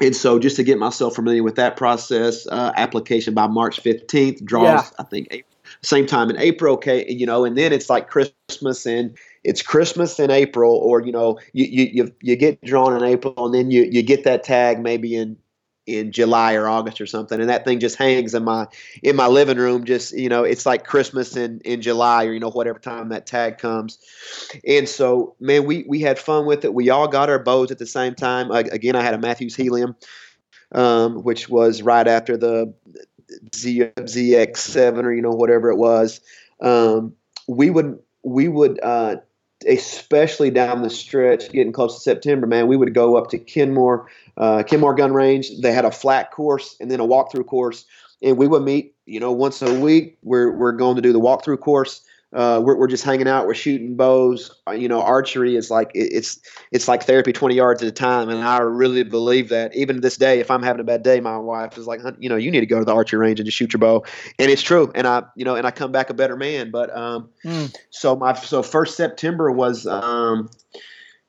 and 0.00 0.16
so 0.16 0.38
just 0.38 0.56
to 0.56 0.62
get 0.62 0.78
myself 0.78 1.14
familiar 1.14 1.42
with 1.42 1.56
that 1.56 1.76
process, 1.76 2.46
uh, 2.48 2.72
application 2.76 3.34
by 3.34 3.46
March 3.46 3.82
15th 3.82 4.44
draws, 4.44 4.64
yeah. 4.64 4.90
I 4.98 5.02
think, 5.04 5.44
same 5.82 6.06
time 6.06 6.30
in 6.30 6.38
April. 6.38 6.74
Okay, 6.74 7.10
you 7.10 7.26
know, 7.26 7.44
and 7.44 7.56
then 7.56 7.72
it's 7.72 7.90
like 7.90 8.08
Christmas 8.08 8.86
and 8.86 9.16
it's 9.44 9.62
Christmas 9.62 10.18
in 10.18 10.30
April, 10.30 10.74
or 10.74 11.02
you 11.02 11.12
know, 11.12 11.38
you 11.52 11.64
you 11.66 12.12
you 12.20 12.36
get 12.36 12.60
drawn 12.62 12.96
in 12.96 13.02
April, 13.02 13.34
and 13.38 13.54
then 13.54 13.70
you 13.70 13.84
you 13.84 14.02
get 14.02 14.24
that 14.24 14.44
tag 14.44 14.80
maybe 14.80 15.14
in 15.14 15.36
in 15.86 16.12
July 16.12 16.54
or 16.54 16.68
August 16.68 17.00
or 17.00 17.06
something, 17.06 17.40
and 17.40 17.48
that 17.48 17.64
thing 17.64 17.80
just 17.80 17.96
hangs 17.96 18.34
in 18.34 18.44
my 18.44 18.66
in 19.02 19.16
my 19.16 19.26
living 19.26 19.58
room. 19.58 19.84
Just 19.84 20.12
you 20.12 20.28
know, 20.28 20.44
it's 20.44 20.66
like 20.66 20.84
Christmas 20.84 21.36
in 21.36 21.60
in 21.64 21.82
July 21.82 22.24
or 22.24 22.32
you 22.32 22.40
know 22.40 22.50
whatever 22.50 22.78
time 22.78 23.08
that 23.08 23.26
tag 23.26 23.58
comes. 23.58 23.98
And 24.66 24.88
so, 24.88 25.34
man, 25.40 25.64
we 25.64 25.84
we 25.88 26.00
had 26.00 26.18
fun 26.18 26.46
with 26.46 26.64
it. 26.64 26.74
We 26.74 26.90
all 26.90 27.08
got 27.08 27.30
our 27.30 27.38
bows 27.38 27.70
at 27.70 27.78
the 27.78 27.86
same 27.86 28.14
time. 28.14 28.50
Uh, 28.50 28.64
again, 28.72 28.96
I 28.96 29.02
had 29.02 29.14
a 29.14 29.18
Mathews 29.18 29.56
Helium, 29.56 29.96
um, 30.72 31.22
which 31.22 31.48
was 31.48 31.82
right 31.82 32.06
after 32.06 32.36
the 32.36 32.72
Z, 33.54 33.90
ZX7 33.96 35.04
or 35.04 35.12
you 35.12 35.22
know 35.22 35.30
whatever 35.30 35.70
it 35.70 35.76
was. 35.76 36.20
Um, 36.60 37.14
we 37.48 37.70
would 37.70 37.98
we 38.22 38.48
would 38.48 38.80
uh, 38.82 39.16
especially 39.68 40.50
down 40.50 40.82
the 40.82 40.90
stretch, 40.90 41.50
getting 41.50 41.72
close 41.72 41.94
to 41.94 42.00
September, 42.00 42.46
man, 42.46 42.66
we 42.66 42.76
would 42.76 42.94
go 42.94 43.16
up 43.16 43.30
to 43.30 43.38
Kenmore, 43.38 44.08
uh, 44.36 44.62
Kenmore 44.62 44.94
Gun 44.94 45.12
Range. 45.12 45.48
They 45.60 45.72
had 45.72 45.84
a 45.84 45.90
flat 45.90 46.30
course 46.30 46.76
and 46.80 46.90
then 46.90 47.00
a 47.00 47.06
walkthrough 47.06 47.46
course, 47.46 47.84
and 48.22 48.36
we 48.36 48.46
would 48.46 48.62
meet, 48.62 48.94
you 49.06 49.20
know, 49.20 49.32
once 49.32 49.62
a 49.62 49.80
week. 49.80 50.18
We're 50.22 50.50
we're 50.50 50.72
going 50.72 50.96
to 50.96 51.02
do 51.02 51.12
the 51.12 51.20
walkthrough 51.20 51.60
course 51.60 52.02
uh, 52.32 52.60
we're, 52.62 52.76
we're 52.76 52.86
just 52.86 53.02
hanging 53.02 53.26
out. 53.26 53.46
We're 53.46 53.54
shooting 53.54 53.96
bows. 53.96 54.54
Uh, 54.68 54.72
you 54.72 54.88
know, 54.88 55.02
archery 55.02 55.56
is 55.56 55.70
like 55.70 55.90
it's 55.94 56.38
it's 56.70 56.86
like 56.86 57.02
therapy, 57.02 57.32
twenty 57.32 57.56
yards 57.56 57.82
at 57.82 57.88
a 57.88 57.92
time, 57.92 58.28
and 58.28 58.40
I 58.44 58.58
really 58.58 59.02
believe 59.02 59.48
that. 59.48 59.74
Even 59.74 59.96
to 59.96 60.00
this 60.00 60.16
day, 60.16 60.38
if 60.38 60.48
I'm 60.48 60.62
having 60.62 60.80
a 60.80 60.84
bad 60.84 61.02
day, 61.02 61.18
my 61.18 61.36
wife 61.36 61.76
is 61.76 61.88
like, 61.88 62.00
you 62.20 62.28
know, 62.28 62.36
you 62.36 62.52
need 62.52 62.60
to 62.60 62.66
go 62.66 62.78
to 62.78 62.84
the 62.84 62.94
archery 62.94 63.18
range 63.18 63.40
and 63.40 63.46
just 63.46 63.58
shoot 63.58 63.72
your 63.72 63.80
bow, 63.80 64.04
and 64.38 64.50
it's 64.50 64.62
true. 64.62 64.92
And 64.94 65.08
I, 65.08 65.24
you 65.34 65.44
know, 65.44 65.56
and 65.56 65.66
I 65.66 65.72
come 65.72 65.90
back 65.90 66.08
a 66.08 66.14
better 66.14 66.36
man. 66.36 66.70
But 66.70 66.96
um, 66.96 67.30
mm. 67.44 67.74
so 67.90 68.14
my 68.14 68.34
so 68.34 68.62
first 68.62 68.96
September 68.96 69.50
was, 69.50 69.86
um, 69.86 70.48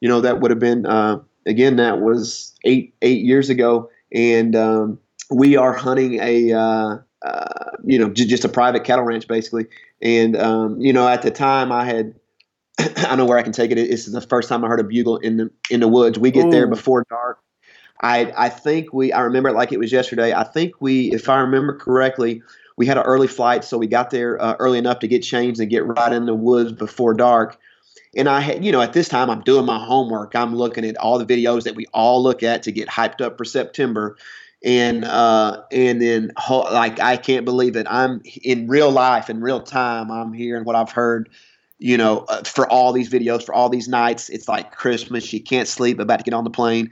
you 0.01 0.07
know, 0.07 0.21
that 0.21 0.39
would 0.39 0.51
have 0.51 0.59
been 0.59 0.85
uh, 0.85 1.19
again 1.47 1.77
that 1.77 1.99
was 1.99 2.53
eight 2.63 2.93
eight 3.01 3.23
years 3.25 3.49
ago, 3.49 3.89
and 4.13 4.55
um, 4.55 4.99
we 5.31 5.57
are 5.57 5.73
hunting 5.73 6.19
a. 6.21 6.53
Uh, 6.53 6.97
uh, 7.23 7.77
you 7.85 7.99
know, 7.99 8.09
j- 8.09 8.25
just 8.25 8.43
a 8.43 8.49
private 8.49 8.83
cattle 8.83 9.05
ranch 9.05 9.27
basically. 9.27 9.67
And 10.01 10.35
um, 10.35 10.79
you 10.81 10.93
know, 10.93 11.07
at 11.07 11.21
the 11.21 11.31
time, 11.31 11.71
I 11.71 11.85
had 11.85 12.15
I 13.07 13.15
know 13.15 13.25
where 13.25 13.37
I 13.37 13.43
can 13.43 13.51
take 13.51 13.71
it. 13.71 13.75
This 13.75 14.07
is 14.07 14.13
the 14.13 14.21
first 14.21 14.49
time 14.49 14.63
I 14.63 14.67
heard 14.67 14.79
a 14.79 14.83
bugle 14.83 15.17
in 15.17 15.37
the 15.37 15.51
in 15.69 15.79
the 15.79 15.87
woods. 15.87 16.17
We 16.17 16.31
get 16.31 16.47
Ooh. 16.47 16.51
there 16.51 16.67
before 16.67 17.05
dark. 17.09 17.39
I 18.01 18.33
I 18.35 18.49
think 18.49 18.93
we 18.93 19.13
I 19.13 19.21
remember 19.21 19.49
it 19.49 19.55
like 19.55 19.71
it 19.71 19.79
was 19.79 19.91
yesterday. 19.91 20.33
I 20.33 20.43
think 20.43 20.73
we, 20.79 21.11
if 21.11 21.29
I 21.29 21.39
remember 21.39 21.77
correctly, 21.77 22.41
we 22.77 22.85
had 22.87 22.97
an 22.97 23.03
early 23.03 23.27
flight, 23.27 23.63
so 23.63 23.77
we 23.77 23.87
got 23.87 24.09
there 24.09 24.41
uh, 24.41 24.55
early 24.59 24.79
enough 24.79 24.99
to 24.99 25.07
get 25.07 25.19
changed 25.19 25.59
and 25.59 25.69
get 25.69 25.85
right 25.85 26.11
in 26.11 26.25
the 26.25 26.33
woods 26.33 26.71
before 26.71 27.13
dark. 27.13 27.59
And 28.15 28.27
I 28.27 28.41
had, 28.41 28.65
you 28.65 28.71
know, 28.71 28.81
at 28.81 28.93
this 28.93 29.07
time 29.07 29.29
I'm 29.29 29.41
doing 29.41 29.65
my 29.65 29.79
homework. 29.79 30.35
I'm 30.35 30.55
looking 30.55 30.85
at 30.85 30.97
all 30.97 31.17
the 31.17 31.25
videos 31.25 31.63
that 31.63 31.75
we 31.75 31.85
all 31.93 32.21
look 32.21 32.43
at 32.43 32.63
to 32.63 32.71
get 32.71 32.89
hyped 32.89 33.21
up 33.21 33.37
for 33.37 33.45
September 33.45 34.17
and 34.64 35.05
uh, 35.05 35.64
and 35.72 36.01
then 36.01 36.32
like 36.49 36.99
I 36.99 37.18
can't 37.18 37.45
believe 37.45 37.76
it. 37.76 37.88
I'm 37.89 38.22
in 38.43 38.68
real 38.68 38.91
life, 38.91 39.30
in 39.30 39.41
real 39.41 39.62
time. 39.62 40.12
I'm 40.12 40.34
hearing 40.34 40.64
what 40.64 40.76
I've 40.76 40.91
heard. 40.91 41.30
You 41.80 41.97
know, 41.97 42.20
uh, 42.30 42.43
for 42.43 42.70
all 42.70 42.93
these 42.93 43.09
videos, 43.09 43.43
for 43.43 43.55
all 43.55 43.68
these 43.68 43.88
nights, 43.88 44.30
it's 44.30 44.47
like 44.47 44.72
Christmas. 44.72 45.34
You 45.34 45.41
can't 45.41 45.68
sleep, 45.68 45.99
about 45.99 46.20
to 46.20 46.24
get 46.24 46.36
on 46.36 46.43
the 46.43 46.51
plane, 46.51 46.91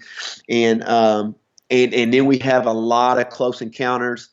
and 0.50 0.84
um, 0.86 1.36
and 1.70 1.94
and 1.94 2.12
then 2.12 2.26
we 2.26 2.40
have 2.40 2.66
a 2.66 2.74
lot 2.74 3.20
of 3.20 3.30
close 3.30 3.62
encounters. 3.62 4.30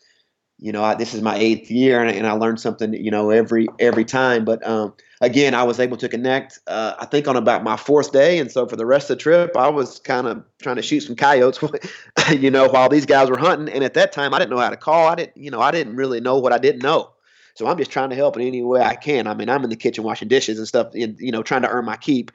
You 0.58 0.72
know, 0.72 0.82
I, 0.82 0.94
this 0.94 1.12
is 1.12 1.20
my 1.20 1.36
eighth 1.36 1.70
year, 1.70 2.00
and, 2.00 2.16
and 2.16 2.26
I 2.26 2.32
learned 2.32 2.60
something. 2.60 2.94
You 2.94 3.10
know, 3.10 3.30
every 3.30 3.66
every 3.78 4.04
time. 4.04 4.44
But 4.44 4.66
um, 4.66 4.94
again, 5.20 5.54
I 5.54 5.64
was 5.64 5.78
able 5.78 5.96
to 5.98 6.08
connect. 6.08 6.60
Uh, 6.66 6.94
I 6.98 7.04
think 7.04 7.28
on 7.28 7.36
about 7.36 7.62
my 7.62 7.76
fourth 7.76 8.12
day, 8.12 8.38
and 8.38 8.50
so 8.50 8.66
for 8.66 8.76
the 8.76 8.86
rest 8.86 9.10
of 9.10 9.18
the 9.18 9.22
trip, 9.22 9.56
I 9.56 9.68
was 9.68 9.98
kind 10.00 10.26
of 10.26 10.42
trying 10.60 10.76
to 10.76 10.82
shoot 10.82 11.00
some 11.00 11.16
coyotes, 11.16 11.58
you 12.30 12.50
know, 12.50 12.68
while 12.68 12.88
these 12.88 13.06
guys 13.06 13.28
were 13.28 13.38
hunting. 13.38 13.72
And 13.72 13.84
at 13.84 13.94
that 13.94 14.12
time, 14.12 14.32
I 14.32 14.38
didn't 14.38 14.50
know 14.50 14.58
how 14.58 14.70
to 14.70 14.76
call. 14.76 15.08
I 15.08 15.14
didn't, 15.14 15.36
you 15.36 15.50
know, 15.50 15.60
I 15.60 15.70
didn't 15.70 15.96
really 15.96 16.20
know 16.20 16.38
what 16.38 16.52
I 16.52 16.58
didn't 16.58 16.82
know. 16.82 17.10
So 17.56 17.66
I'm 17.66 17.78
just 17.78 17.90
trying 17.90 18.10
to 18.10 18.16
help 18.16 18.36
in 18.36 18.42
any 18.42 18.62
way 18.62 18.82
I 18.82 18.94
can. 18.94 19.26
I 19.26 19.32
mean, 19.32 19.48
I'm 19.48 19.64
in 19.64 19.70
the 19.70 19.76
kitchen 19.76 20.04
washing 20.04 20.28
dishes 20.28 20.58
and 20.58 20.68
stuff, 20.68 20.88
and 20.94 21.18
you 21.18 21.32
know, 21.32 21.42
trying 21.42 21.62
to 21.62 21.68
earn 21.68 21.86
my 21.86 21.96
keep. 21.96 22.30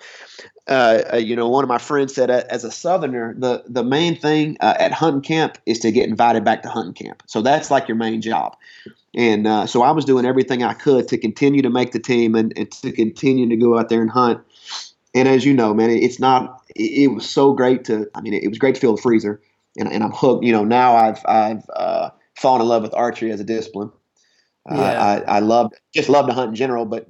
Uh, 0.67 1.03
uh, 1.13 1.17
you 1.17 1.36
know, 1.36 1.47
one 1.47 1.63
of 1.63 1.67
my 1.67 1.78
friends 1.78 2.15
said, 2.15 2.32
uh, 2.32 2.43
as 2.49 2.63
a 2.63 2.72
Southerner, 2.72 3.36
the 3.38 3.63
the 3.67 3.84
main 3.84 4.15
thing 4.15 4.57
uh, 4.61 4.74
at 4.80 4.91
hunting 4.91 5.22
camp 5.22 5.59
is 5.67 5.78
to 5.80 5.91
get 5.91 6.09
invited 6.09 6.43
back 6.43 6.63
to 6.63 6.69
hunting 6.69 7.05
camp. 7.05 7.22
So 7.28 7.43
that's 7.43 7.69
like 7.69 7.88
your 7.88 7.97
main 7.97 8.22
job. 8.22 8.57
And 9.15 9.45
uh, 9.45 9.67
so 9.67 9.84
I 9.84 9.91
was 9.91 10.05
doing 10.05 10.26
everything 10.26 10.63
I 10.63 10.74
could 10.74 11.07
to 11.09 11.17
continue 11.19 11.61
to 11.61 11.69
make 11.69 11.91
the 11.91 11.99
team 11.99 12.34
and, 12.34 12.51
and, 12.57 12.72
to 12.72 12.91
continue 12.91 13.47
to 13.47 13.57
go 13.57 13.78
out 13.78 13.89
there 13.89 14.01
and 14.01 14.09
hunt. 14.09 14.39
And 15.13 15.28
as 15.28 15.45
you 15.45 15.53
know, 15.53 15.74
man, 15.74 15.91
it's 15.91 16.19
not. 16.19 16.63
It, 16.76 17.03
it 17.03 17.07
was 17.07 17.30
so 17.30 17.53
great 17.53 17.86
to. 17.86 18.09
I 18.15 18.22
mean, 18.22 18.34
it, 18.34 18.43
it, 18.43 18.47
was 18.47 18.57
great 18.57 18.74
to 18.74 18.82
feel 18.82 18.95
the 18.95 19.01
freezer, 19.01 19.39
and, 19.78 19.91
and 19.91 20.03
I'm 20.03 20.11
hooked. 20.11 20.43
You 20.43 20.53
know, 20.53 20.63
now 20.63 20.95
I've 20.95 21.24
I've 21.28 21.69
uh, 21.76 22.09
fallen 22.36 22.61
in 22.61 22.67
love 22.67 22.82
with 22.82 22.95
archery 22.95 23.32
as 23.32 23.39
a 23.39 23.43
discipline. 23.43 23.91
Uh, 24.70 24.76
yeah. 24.76 25.24
I, 25.28 25.38
I 25.38 25.39
love 25.39 25.72
just 25.93 26.09
love 26.09 26.28
to 26.28 26.34
hunt 26.34 26.49
in 26.49 26.55
general, 26.55 26.86
but 26.86 27.07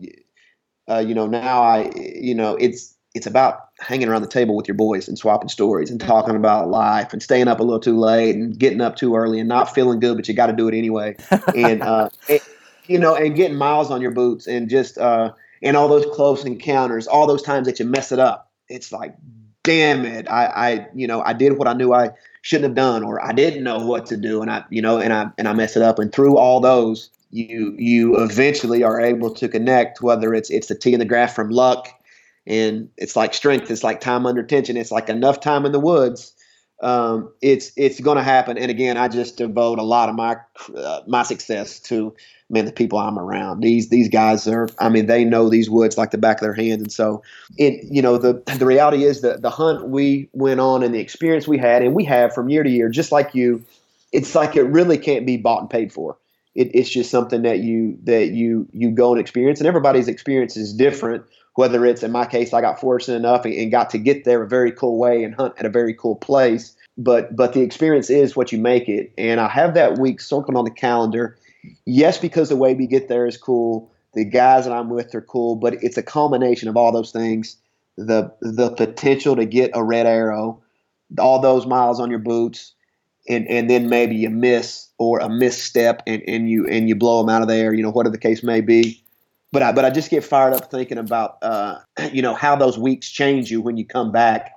uh, 0.90 1.00
you 1.00 1.14
know 1.14 1.28
now 1.28 1.62
I 1.62 1.92
you 1.96 2.34
know 2.34 2.56
it's 2.56 2.96
it's 3.14 3.28
about 3.28 3.70
hanging 3.80 4.08
around 4.08 4.22
the 4.22 4.28
table 4.28 4.56
with 4.56 4.68
your 4.68 4.76
boys 4.76 5.08
and 5.08 5.18
swapping 5.18 5.50
stories 5.50 5.92
and 5.92 6.00
talking 6.00 6.36
about 6.36 6.70
life 6.70 7.12
and 7.12 7.22
staying 7.22 7.48
up 7.48 7.60
a 7.60 7.64
little 7.64 7.80
too 7.80 8.00
late 8.00 8.36
and 8.36 8.58
getting 8.58 8.80
up 8.80 8.96
too 8.96 9.16
early 9.16 9.40
and 9.40 9.50
not 9.50 9.74
feeling 9.74 10.00
good, 10.00 10.16
but 10.16 10.28
you 10.28 10.34
got 10.34 10.48
to 10.48 10.54
do 10.54 10.68
it 10.68 10.76
anyway. 10.76 11.16
and, 11.56 11.82
uh, 11.82 12.10
you 12.88 12.98
know, 12.98 13.16
and 13.16 13.36
getting 13.36 13.58
miles 13.58 13.92
on 13.92 14.02
your 14.02 14.12
boots 14.12 14.48
and 14.48 14.70
just, 14.70 14.98
uh, 14.98 15.32
and 15.62 15.76
all 15.76 15.90
those 15.90 16.06
close 16.14 16.46
encounters, 16.46 17.06
all 17.06 17.28
those 17.28 17.42
times 17.42 17.68
that 17.68 17.80
you 17.80 17.86
mess 17.86 18.12
it 18.12 18.20
up. 18.20 18.50
It's 18.70 18.94
like, 18.94 19.16
damn 19.64 20.06
it. 20.06 20.30
I, 20.30 20.46
I, 20.46 20.88
you 20.96 21.06
know, 21.06 21.22
I 21.22 21.34
did 21.34 21.58
what 21.58 21.68
I 21.68 21.74
knew 21.74 21.94
I 21.94 22.12
shouldn't 22.44 22.70
have 22.70 22.76
done, 22.76 23.04
or 23.04 23.24
I 23.24 23.34
didn't 23.34 23.64
know 23.64 23.80
what 23.80 24.06
to 24.08 24.18
do. 24.18 24.42
And 24.42 24.50
I, 24.50 24.64
you 24.70 24.82
know, 24.82 25.00
and 25.00 25.12
I, 25.12 25.32
and 25.38 25.50
I 25.50 25.54
mess 25.54 25.76
it 25.76 25.84
up. 25.84 26.00
And 26.00 26.14
through 26.14 26.38
all 26.38 26.62
those, 26.62 27.10
you, 27.32 27.76
you 27.78 28.18
eventually 28.18 28.84
are 28.84 29.00
able 29.00 29.34
to 29.36 29.48
connect, 29.48 30.02
whether 30.02 30.34
it's, 30.34 30.50
it's 30.50 30.68
the 30.68 30.76
T 30.76 30.94
in 30.94 31.00
the 31.00 31.06
graph 31.06 31.34
from 31.36 31.50
luck 31.50 31.90
and 32.48 32.90
it's 32.98 33.16
like 33.16 33.34
strength. 33.34 33.70
It's 33.70 33.84
like 33.84 34.02
time 34.02 34.26
under 34.26 34.44
tension. 34.44 34.78
It's 34.78 34.92
like 34.92 35.10
enough 35.10 35.40
time 35.40 35.66
in 35.66 35.72
the 35.72 35.80
woods. 35.80 36.34
Um, 36.82 37.32
it's 37.42 37.72
it's 37.78 38.00
going 38.00 38.18
to 38.18 38.24
happen. 38.24 38.58
And 38.58 38.72
again, 38.72 38.98
I 38.98 39.08
just 39.08 39.38
devote 39.38 39.78
a 39.78 39.84
lot 39.84 40.10
of 40.10 40.16
my 40.16 40.38
uh, 40.76 41.02
my 41.08 41.22
success 41.22 41.80
to 41.82 42.16
man 42.50 42.66
the 42.66 42.72
people 42.72 42.98
I'm 42.98 43.20
around. 43.20 43.62
These 43.62 43.90
these 43.90 44.10
guys 44.10 44.48
are. 44.48 44.68
I 44.80 44.90
mean, 44.90 45.06
they 45.06 45.24
know 45.24 45.48
these 45.48 45.70
woods 45.70 45.98
like 45.98 46.10
the 46.10 46.18
back 46.18 46.38
of 46.38 46.42
their 46.42 46.56
hand. 46.56 46.82
And 46.82 46.92
so 46.92 47.22
it 47.58 47.84
you 47.84 48.02
know 48.02 48.18
the 48.18 48.42
the 48.58 48.66
reality 48.66 49.04
is 49.04 49.22
that 49.22 49.44
the 49.44 49.52
hunt 49.52 49.90
we 49.90 50.28
went 50.34 50.60
on 50.60 50.82
and 50.82 50.96
the 50.96 51.00
experience 51.00 51.48
we 51.48 51.60
had 51.60 51.84
and 51.84 51.94
we 51.94 52.04
have 52.06 52.34
from 52.34 52.50
year 52.50 52.64
to 52.64 52.70
year, 52.70 52.90
just 52.90 53.12
like 53.12 53.36
you, 53.36 53.64
it's 54.12 54.34
like 54.34 54.56
it 54.56 54.64
really 54.64 54.98
can't 54.98 55.28
be 55.28 55.38
bought 55.38 55.62
and 55.62 55.70
paid 55.70 55.94
for. 55.94 56.18
It, 56.54 56.70
it's 56.74 56.90
just 56.90 57.10
something 57.10 57.44
that 57.44 57.60
you 57.60 57.98
that 58.04 58.32
you 58.32 58.68
you 58.74 58.92
go 58.92 59.12
and 59.12 59.22
experience, 59.22 59.60
and 59.60 59.68
everybody's 59.68 60.08
experience 60.08 60.58
is 60.58 60.74
different 60.74 61.24
whether 61.56 61.86
it's 61.86 62.04
in 62.04 62.12
my 62.12 62.26
case, 62.26 62.54
I 62.54 62.62
got 62.62 62.80
fortunate 62.80 63.18
enough 63.18 63.46
and, 63.46 63.54
and 63.54 63.72
got 63.72 63.90
to 63.92 63.98
get 63.98 64.24
there 64.24 64.42
a 64.42 64.48
very 64.48 64.72
cool 64.72 64.98
way 64.98 65.24
and 65.24 65.36
hunt 65.36 65.54
at 65.58 65.66
a 65.66 65.70
very 65.70 65.94
cool 65.94 66.16
place. 66.16 66.76
But 66.98 67.36
but 67.36 67.54
the 67.54 67.62
experience 67.62 68.10
is 68.10 68.36
what 68.36 68.52
you 68.52 68.58
make 68.58 68.88
it. 68.88 69.14
And 69.18 69.40
I 69.40 69.48
have 69.48 69.74
that 69.74 69.98
week 69.98 70.22
circled 70.22 70.58
on 70.58 70.66
the 70.66 70.72
calendar. 70.72 71.38
Yes, 71.86 72.18
because 72.18 72.50
the 72.50 72.56
way 72.56 72.74
we 72.74 72.88
get 72.88 73.08
there 73.08 73.26
is 73.26 73.38
cool. 73.38 73.92
The 74.14 74.26
guys 74.26 74.66
that 74.66 74.74
I'm 74.74 74.90
with 74.90 75.16
are 75.16 75.22
cool, 75.22 75.56
but 75.56 75.76
it's 75.82 75.98
a 75.98 76.04
culmination 76.04 76.68
of 76.68 76.76
all 76.76 76.92
those 76.92 77.12
things. 77.12 77.58
The 77.98 78.32
the 78.42 78.72
potential 78.72 79.36
to 79.36 79.46
get 79.46 79.72
a 79.74 79.84
red 79.84 80.06
arrow, 80.06 80.62
all 81.18 81.40
those 81.40 81.66
miles 81.66 82.00
on 82.00 82.10
your 82.10 82.20
boots, 82.20 82.74
and 83.28 83.48
and 83.48 83.70
then 83.70 83.90
maybe 83.90 84.16
you 84.16 84.30
miss 84.30 84.90
or 84.98 85.20
a 85.20 85.30
misstep 85.30 86.04
and, 86.08 86.22
and 86.28 86.50
you 86.50 86.68
and 86.68 86.90
you 86.90 86.96
blow 86.96 87.22
them 87.22 87.30
out 87.30 87.42
of 87.42 87.48
there. 87.48 87.74
You 87.74 87.84
know 87.84 87.92
whatever 87.92 88.12
the 88.12 88.22
case 88.22 88.44
may 88.44 88.62
be 88.62 89.04
but 89.52 89.62
I 89.62 89.72
but 89.72 89.86
I 89.86 89.90
just 89.90 90.10
get 90.10 90.24
fired 90.24 90.54
up 90.54 90.72
thinking 90.72 90.98
about 90.98 91.38
uh, 91.42 91.80
you 92.12 92.22
know 92.22 92.34
how 92.34 92.56
those 92.56 92.78
weeks 92.78 93.10
change 93.10 93.52
you 93.52 93.62
when 93.62 93.78
you 93.78 93.86
come 93.86 94.12
back 94.12 94.54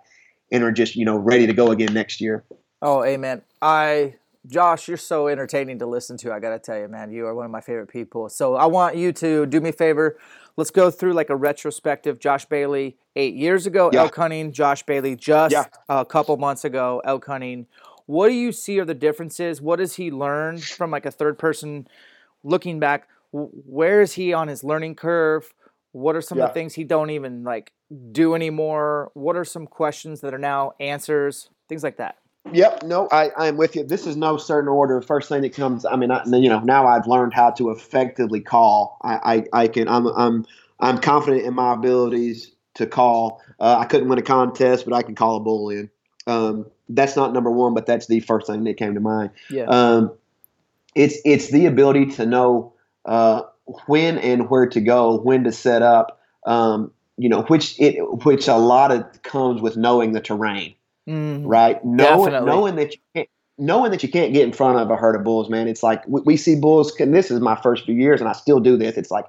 and 0.53 0.63
are 0.63 0.73
just 0.73 0.97
you 0.97 1.05
know 1.05 1.17
ready 1.17 1.47
to 1.47 1.53
go 1.53 1.71
again 1.71 1.93
next 1.93 2.21
year. 2.21 2.45
Oh, 2.81 3.05
amen. 3.05 3.43
I 3.63 4.15
Josh, 4.47 4.89
you're 4.89 4.99
so 4.99 5.29
entertaining 5.29 5.79
to 5.79 5.87
listen 5.87 6.19
to. 6.19 6.33
I 6.33 6.39
got 6.39 6.51
to 6.51 6.59
tell 6.59 6.79
you, 6.79 6.87
man, 6.87 7.11
you 7.11 7.27
are 7.27 7.35
one 7.35 7.47
of 7.47 7.51
my 7.51 7.63
favorite 7.63 7.89
people. 7.89 8.29
So 8.29 8.57
I 8.57 8.67
want 8.67 8.95
you 8.95 9.11
to 9.13 9.47
do 9.47 9.61
me 9.61 9.71
a 9.71 9.73
favor. 9.73 10.19
Let's 10.57 10.71
go 10.71 10.91
through 10.91 11.15
like 11.15 11.31
a 11.31 11.37
retrospective. 11.37 12.21
Josh 12.21 12.45
Bailey, 12.45 12.97
eight 13.17 13.35
years 13.35 13.67
ago, 13.67 13.91
yeah. 13.93 14.03
elk 14.03 14.15
hunting. 14.15 14.53
Josh 14.53 14.83
Bailey, 14.83 15.17
just 15.17 15.53
yeah. 15.53 15.65
a 15.89 16.05
couple 16.05 16.37
months 16.37 16.65
ago, 16.65 17.01
elk 17.05 17.25
hunting. 17.25 17.67
What 18.07 18.29
do 18.29 18.35
you 18.35 18.53
see 18.53 18.79
are 18.81 18.85
the 18.85 18.95
differences? 18.95 19.61
What 19.61 19.79
has 19.79 19.95
he 19.95 20.11
learned 20.11 20.63
from 20.63 20.91
like 20.91 21.07
a 21.07 21.11
third 21.11 21.39
person 21.39 21.89
looking 22.43 22.79
back? 22.81 23.09
Where 23.33 24.03
is 24.03 24.13
he 24.13 24.33
on 24.33 24.49
his 24.49 24.63
learning 24.63 24.97
curve? 24.97 25.53
What 25.93 26.17
are 26.17 26.21
some 26.21 26.39
yeah. 26.39 26.45
of 26.45 26.51
the 26.51 26.55
things 26.55 26.75
he 26.75 26.85
don't 26.85 27.11
even 27.11 27.45
like 27.45 27.73
do 28.13 28.35
anymore? 28.35 29.11
What 29.15 29.37
are 29.37 29.45
some 29.45 29.67
questions 29.67 30.21
that 30.21 30.35
are 30.35 30.39
now 30.39 30.73
answers? 30.81 31.51
Things 31.69 31.83
like 31.83 31.97
that. 31.97 32.19
Yep, 32.53 32.83
no, 32.83 33.09
I, 33.11 33.31
I'm 33.39 33.57
with 33.57 33.75
you. 33.75 33.85
This 33.85 34.07
is 34.07 34.17
no 34.17 34.37
certain 34.37 34.69
order. 34.69 35.01
First 35.01 35.31
thing 35.31 35.41
that 35.43 35.55
comes, 35.55 35.87
I 35.87 35.97
mean, 35.97 36.11
I, 36.11 36.23
you 36.27 36.51
know, 36.51 36.61
now 36.61 36.87
I've 36.87 37.07
learned 37.07 37.33
how 37.33 37.51
to 37.53 37.71
effectively 37.71 38.41
call. 38.41 38.99
I, 39.03 39.47
I, 39.53 39.63
I 39.63 39.69
can, 39.69 39.89
I'm, 39.89 40.07
I'm, 40.09 40.47
I'm 40.79 40.99
confident 40.99 41.45
in 41.47 41.55
my 41.55 41.73
abilities 41.73 42.53
to 42.75 42.87
call. 42.87 43.41
Uh, 43.59 43.79
I 43.79 43.87
couldn't 43.87 44.09
win 44.09 44.19
a 44.19 44.23
contest, 44.23 44.85
but 44.85 44.93
I 44.93 45.03
can 45.03 45.15
call 45.15 45.37
a 45.37 45.41
bull 45.41 45.71
in. 45.71 45.91
Um, 46.27 46.67
that's 46.89 47.17
not 47.17 47.33
number 47.33 47.51
one, 47.51 47.75
but 47.75 47.87
that's 47.87 48.07
the 48.07 48.21
first 48.21 48.47
thing 48.47 48.65
that 48.65 48.77
came 48.77 48.95
to 48.95 49.01
mind. 49.01 49.31
Yeah. 49.51 49.65
Um, 49.65 50.13
it's 50.95 51.19
it's 51.25 51.51
the 51.51 51.67
ability 51.67 52.07
to 52.13 52.27
know 52.27 52.73
uh, 53.05 53.43
when 53.87 54.19
and 54.19 54.49
where 54.51 54.67
to 54.67 54.81
go, 54.81 55.19
when 55.19 55.45
to 55.45 55.53
set 55.53 55.83
up. 55.83 56.21
Um, 56.47 56.93
you 57.17 57.29
know, 57.29 57.43
which 57.43 57.81
it 57.81 57.97
which 58.25 58.49
a 58.49 58.57
lot 58.57 58.91
of 58.91 59.23
comes 59.23 59.61
with 59.61 59.77
knowing 59.77 60.13
the 60.13 60.21
terrain. 60.21 60.75
Mm, 61.09 61.43
right? 61.45 61.85
Knowing, 61.85 62.33
knowing 62.45 62.77
that 62.77 62.95
you 62.95 63.01
can't, 63.15 63.29
knowing 63.59 63.91
that 63.91 64.03
you 64.03 64.09
can't 64.09 64.33
get 64.33 64.43
in 64.43 64.53
front 64.53 64.79
of 64.79 64.91
a 64.91 64.97
herd 64.97 65.15
of 65.15 65.23
bulls, 65.23 65.51
man. 65.51 65.69
It's 65.69 65.83
like 65.83 66.03
we, 66.09 66.23
we 66.23 66.37
see 66.37 66.57
bulls, 66.57 66.95
and 66.99 67.15
this 67.15 67.31
is 67.31 67.41
my 67.41 67.57
first 67.57 67.85
few 67.85 67.95
years, 67.95 68.21
and 68.21 68.29
I 68.29 68.33
still 68.33 68.59
do 68.61 68.77
this. 68.77 68.97
It's 68.97 69.11
like, 69.11 69.27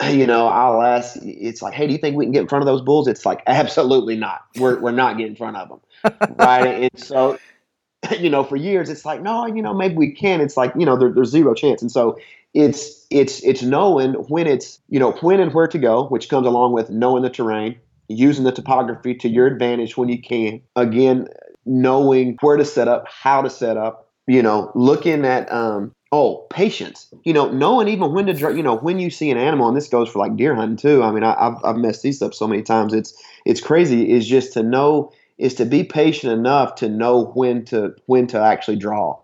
you 0.10 0.26
know, 0.26 0.46
I'll 0.46 0.82
ask. 0.82 1.16
It's 1.22 1.62
like, 1.62 1.74
hey, 1.74 1.86
do 1.86 1.92
you 1.92 1.98
think 1.98 2.16
we 2.16 2.24
can 2.24 2.32
get 2.32 2.42
in 2.42 2.48
front 2.48 2.62
of 2.62 2.66
those 2.66 2.82
bulls? 2.82 3.08
It's 3.08 3.26
like, 3.26 3.42
absolutely 3.46 4.16
not. 4.16 4.42
We're 4.56 4.80
we're 4.80 4.92
not 4.92 5.16
getting 5.16 5.32
in 5.32 5.36
front 5.36 5.56
of 5.56 5.68
them, 5.68 6.36
right? 6.38 6.90
And 6.92 7.00
so, 7.00 7.38
you 8.18 8.30
know, 8.30 8.44
for 8.44 8.56
years, 8.56 8.88
it's 8.88 9.04
like, 9.04 9.22
no, 9.22 9.46
you 9.46 9.62
know, 9.62 9.74
maybe 9.74 9.94
we 9.94 10.12
can. 10.12 10.40
It's 10.40 10.56
like, 10.56 10.72
you 10.76 10.86
know, 10.86 10.96
there, 10.96 11.12
there's 11.12 11.30
zero 11.30 11.54
chance, 11.54 11.82
and 11.82 11.90
so 11.90 12.18
it's 12.54 13.06
it's 13.10 13.42
it's 13.44 13.62
knowing 13.62 14.14
when 14.14 14.46
it's 14.46 14.80
you 14.88 14.98
know 14.98 15.12
when 15.20 15.40
and 15.40 15.52
where 15.54 15.68
to 15.68 15.78
go, 15.78 16.06
which 16.06 16.28
comes 16.28 16.46
along 16.46 16.72
with 16.72 16.90
knowing 16.90 17.22
the 17.22 17.30
terrain 17.30 17.78
using 18.10 18.44
the 18.44 18.52
topography 18.52 19.14
to 19.14 19.28
your 19.28 19.46
advantage 19.46 19.96
when 19.96 20.08
you 20.08 20.20
can. 20.20 20.60
Again, 20.76 21.28
knowing 21.64 22.36
where 22.40 22.56
to 22.56 22.64
set 22.64 22.88
up, 22.88 23.06
how 23.08 23.42
to 23.42 23.48
set 23.48 23.76
up, 23.76 24.08
you 24.26 24.42
know, 24.42 24.72
looking 24.74 25.24
at, 25.24 25.50
um, 25.52 25.94
oh, 26.12 26.46
patience, 26.50 27.08
you 27.22 27.32
know, 27.32 27.50
knowing 27.50 27.86
even 27.88 28.12
when 28.12 28.26
to, 28.26 28.34
draw 28.34 28.50
you 28.50 28.62
know, 28.62 28.76
when 28.76 28.98
you 28.98 29.10
see 29.10 29.30
an 29.30 29.38
animal, 29.38 29.68
and 29.68 29.76
this 29.76 29.88
goes 29.88 30.08
for 30.08 30.18
like 30.18 30.36
deer 30.36 30.54
hunting 30.54 30.76
too. 30.76 31.02
I 31.02 31.12
mean, 31.12 31.22
I, 31.22 31.36
have 31.38 31.64
I've 31.64 31.76
messed 31.76 32.02
these 32.02 32.20
up 32.20 32.34
so 32.34 32.48
many 32.48 32.62
times. 32.62 32.92
It's, 32.92 33.14
it's 33.44 33.60
crazy 33.60 34.10
is 34.10 34.26
just 34.26 34.52
to 34.54 34.62
know, 34.62 35.12
is 35.38 35.54
to 35.54 35.64
be 35.64 35.84
patient 35.84 36.32
enough 36.32 36.76
to 36.76 36.88
know 36.88 37.26
when 37.26 37.64
to, 37.66 37.94
when 38.06 38.26
to 38.28 38.40
actually 38.40 38.76
draw 38.76 39.20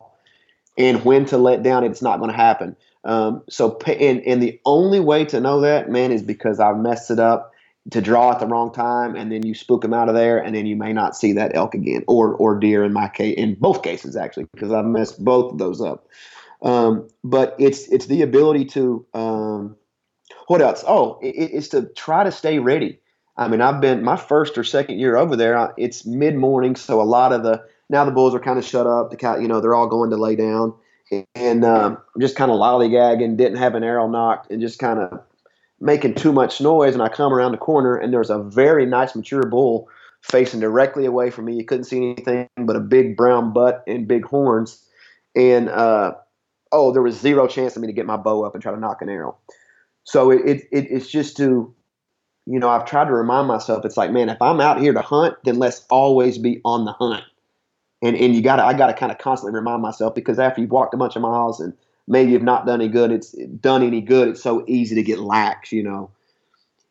and 0.79 1.05
when 1.05 1.25
to 1.27 1.39
let 1.39 1.63
down. 1.65 1.83
It's 1.83 2.03
not 2.03 2.19
going 2.19 2.31
to 2.31 2.37
happen. 2.37 2.77
Um, 3.05 3.43
so, 3.49 3.79
and, 3.87 4.21
and 4.23 4.43
the 4.43 4.61
only 4.65 5.01
way 5.01 5.25
to 5.27 5.41
know 5.41 5.61
that, 5.63 5.91
man, 5.91 6.13
is 6.13 6.23
because 6.23 6.61
I've 6.61 6.79
messed 6.79 7.11
it 7.11 7.19
up 7.19 7.53
to 7.91 8.01
draw 8.01 8.33
at 8.33 8.41
the 8.41 8.47
wrong 8.47 8.73
time 8.73 9.15
and 9.15 9.31
then 9.31 9.45
you 9.45 9.55
spook 9.55 9.83
them 9.83 9.95
out 9.95 10.09
of 10.09 10.15
there 10.15 10.39
and 10.39 10.55
then 10.57 10.67
you 10.67 10.77
may 10.77 10.93
not 10.93 11.17
see 11.17 11.33
that 11.33 11.55
elk 11.55 11.75
again 11.75 12.03
or 12.09 12.35
or 12.35 12.59
deer 12.59 12.83
in 12.83 12.93
my 12.93 13.07
case 13.09 13.37
in 13.37 13.55
both 13.55 13.85
cases 13.85 14.17
actually 14.17 14.45
because 14.53 14.73
I've 14.73 14.85
messed 14.85 15.25
both 15.25 15.53
of 15.53 15.59
those 15.59 15.81
up. 15.81 16.09
Um, 16.67 17.09
but 17.23 17.55
it's 17.61 17.87
it's 17.89 18.07
the 18.07 18.23
ability 18.23 18.65
to 18.67 19.07
um, 19.15 19.77
what 20.49 20.61
else? 20.61 20.83
Oh, 20.87 21.21
it, 21.23 21.29
it's 21.29 21.69
to 21.69 21.87
try 21.95 22.25
to 22.25 22.33
stay 22.33 22.59
ready. 22.59 22.99
I 23.37 23.47
mean, 23.47 23.61
I've 23.61 23.81
been 23.81 24.03
my 24.03 24.17
first 24.17 24.59
or 24.59 24.65
second 24.65 24.99
year 24.99 25.17
over 25.17 25.37
there. 25.37 25.73
It's 25.77 26.05
mid 26.05 26.35
morning, 26.35 26.75
so 26.75 27.01
a 27.01 27.05
lot 27.05 27.33
of 27.33 27.45
the 27.45 27.63
now 27.89 28.05
the 28.05 28.11
bulls 28.11 28.35
are 28.35 28.41
kind 28.41 28.59
of 28.59 28.65
shut 28.65 28.85
up. 28.85 29.13
The 29.13 29.39
you 29.41 29.47
know 29.47 29.61
they're 29.61 29.77
all 29.77 29.87
going 29.87 30.11
to 30.11 30.17
lay 30.17 30.35
down, 30.35 30.75
and 31.37 31.65
um, 31.65 31.99
just 32.19 32.35
kind 32.35 32.51
of 32.51 32.57
lollygagging. 32.57 33.37
Didn't 33.37 33.59
have 33.59 33.77
an 33.77 33.85
arrow 33.85 34.09
nocked, 34.09 34.51
and 34.51 34.61
just 34.61 34.81
kind 34.81 34.99
of 34.99 35.23
making 35.79 36.15
too 36.15 36.33
much 36.33 36.61
noise, 36.61 36.95
and 36.95 37.03
I 37.03 37.09
come 37.09 37.33
around 37.33 37.53
the 37.53 37.59
corner, 37.59 37.97
and 37.97 38.13
there's 38.13 38.31
a 38.31 38.43
very 38.43 38.87
nice 38.87 39.15
mature 39.15 39.45
bull 39.45 39.89
facing 40.21 40.59
directly 40.59 41.07
away 41.07 41.31
from 41.31 41.45
me. 41.45 41.55
You 41.55 41.65
couldn't 41.65 41.85
see 41.85 41.99
anything 41.99 42.49
but 42.57 42.75
a 42.75 42.81
big 42.81 43.17
brown 43.17 43.53
butt 43.53 43.85
and 43.87 44.09
big 44.09 44.25
horns, 44.25 44.83
and 45.37 45.69
uh, 45.69 46.15
oh, 46.73 46.93
there 46.93 47.03
was 47.03 47.19
zero 47.19 47.47
chance 47.47 47.77
of 47.77 47.83
me 47.83 47.89
to 47.89 47.93
get 47.93 48.07
my 48.07 48.17
bow 48.17 48.45
up 48.45 48.55
and 48.55 48.63
try 48.63 48.73
to 48.73 48.81
nock 48.81 49.03
an 49.03 49.09
arrow. 49.09 49.37
So 50.05 50.31
it, 50.31 50.41
it, 50.45 50.69
it 50.73 50.87
it's 50.91 51.09
just 51.09 51.37
to, 51.39 51.75
you 52.47 52.59
know, 52.59 52.69
I've 52.69 52.85
tried 52.85 53.07
to 53.07 53.13
remind 53.13 53.49
myself. 53.49 53.85
It's 53.85 53.97
like, 53.97 54.13
man, 54.13 54.29
if 54.29 54.41
I'm 54.41 54.61
out 54.61 54.81
here 54.81 54.93
to 54.93 55.03
hunt, 55.03 55.37
then 55.45 55.59
let's 55.59 55.85
always 55.91 56.39
be 56.39 56.61
on 56.65 56.85
the 56.85 56.93
hunt. 56.93 57.25
And 58.03 58.17
and 58.17 58.35
you 58.35 58.43
got 58.43 58.57
to 58.57 58.65
I 58.65 58.75
got 58.75 58.89
to 58.89 58.95
kind 58.95 59.11
of 59.11 59.19
constantly 59.19 59.59
remind 59.59 59.83
myself 59.83 60.15
because 60.15 60.39
after 60.39 60.61
you've 60.61 60.71
walked 60.71 60.95
a 60.95 60.99
bunch 60.99 61.17
of 61.17 61.23
miles 61.23 61.61
and 61.61 61.73
maybe 62.07 62.33
you've 62.33 62.43
not 62.43 62.67
done 62.67 62.81
any 62.81 62.89
good. 62.89 63.11
It's 63.11 63.33
done 63.33 63.83
any 63.83 64.01
good. 64.01 64.29
It's 64.29 64.43
so 64.43 64.65
easy 64.69 64.95
to 64.95 65.03
get 65.03 65.21
lax, 65.21 65.73
you 65.73 65.83
know. 65.83 66.11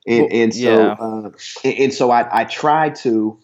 And 0.08 0.32
and 0.32 0.54
so 0.54 0.60
yeah. 0.60 0.96
uh, 1.00 1.32
and, 1.64 1.74
and, 1.80 1.94
so 1.94 2.12
I, 2.12 2.42
I 2.42 2.44
try 2.46 2.90
to 2.90 3.40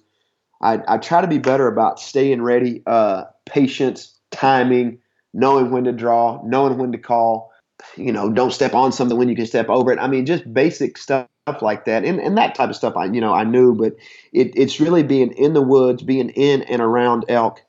I, 0.61 0.79
I 0.87 0.97
try 0.97 1.21
to 1.21 1.27
be 1.27 1.39
better 1.39 1.67
about 1.67 1.99
staying 1.99 2.41
ready, 2.41 2.83
uh, 2.85 3.25
patience, 3.45 4.13
timing, 4.29 4.99
knowing 5.33 5.71
when 5.71 5.85
to 5.85 5.91
draw, 5.91 6.41
knowing 6.43 6.77
when 6.77 6.91
to 6.91 6.97
call. 6.97 7.51
You 7.97 8.11
know, 8.11 8.31
don't 8.31 8.53
step 8.53 8.75
on 8.75 8.91
something 8.91 9.17
when 9.17 9.27
you 9.27 9.35
can 9.35 9.47
step 9.47 9.67
over 9.67 9.91
it. 9.91 9.97
I 9.97 10.07
mean, 10.07 10.25
just 10.27 10.53
basic 10.53 10.99
stuff 10.99 11.27
like 11.61 11.85
that, 11.85 12.05
and 12.05 12.19
and 12.19 12.37
that 12.37 12.53
type 12.53 12.69
of 12.69 12.75
stuff. 12.75 12.95
I 12.95 13.05
you 13.05 13.19
know 13.19 13.33
I 13.33 13.43
knew, 13.43 13.73
but 13.73 13.95
it, 14.33 14.51
it's 14.55 14.79
really 14.79 15.01
being 15.01 15.31
in 15.31 15.53
the 15.53 15.63
woods, 15.63 16.03
being 16.03 16.29
in 16.29 16.61
and 16.63 16.81
around 16.81 17.25
elk, 17.27 17.59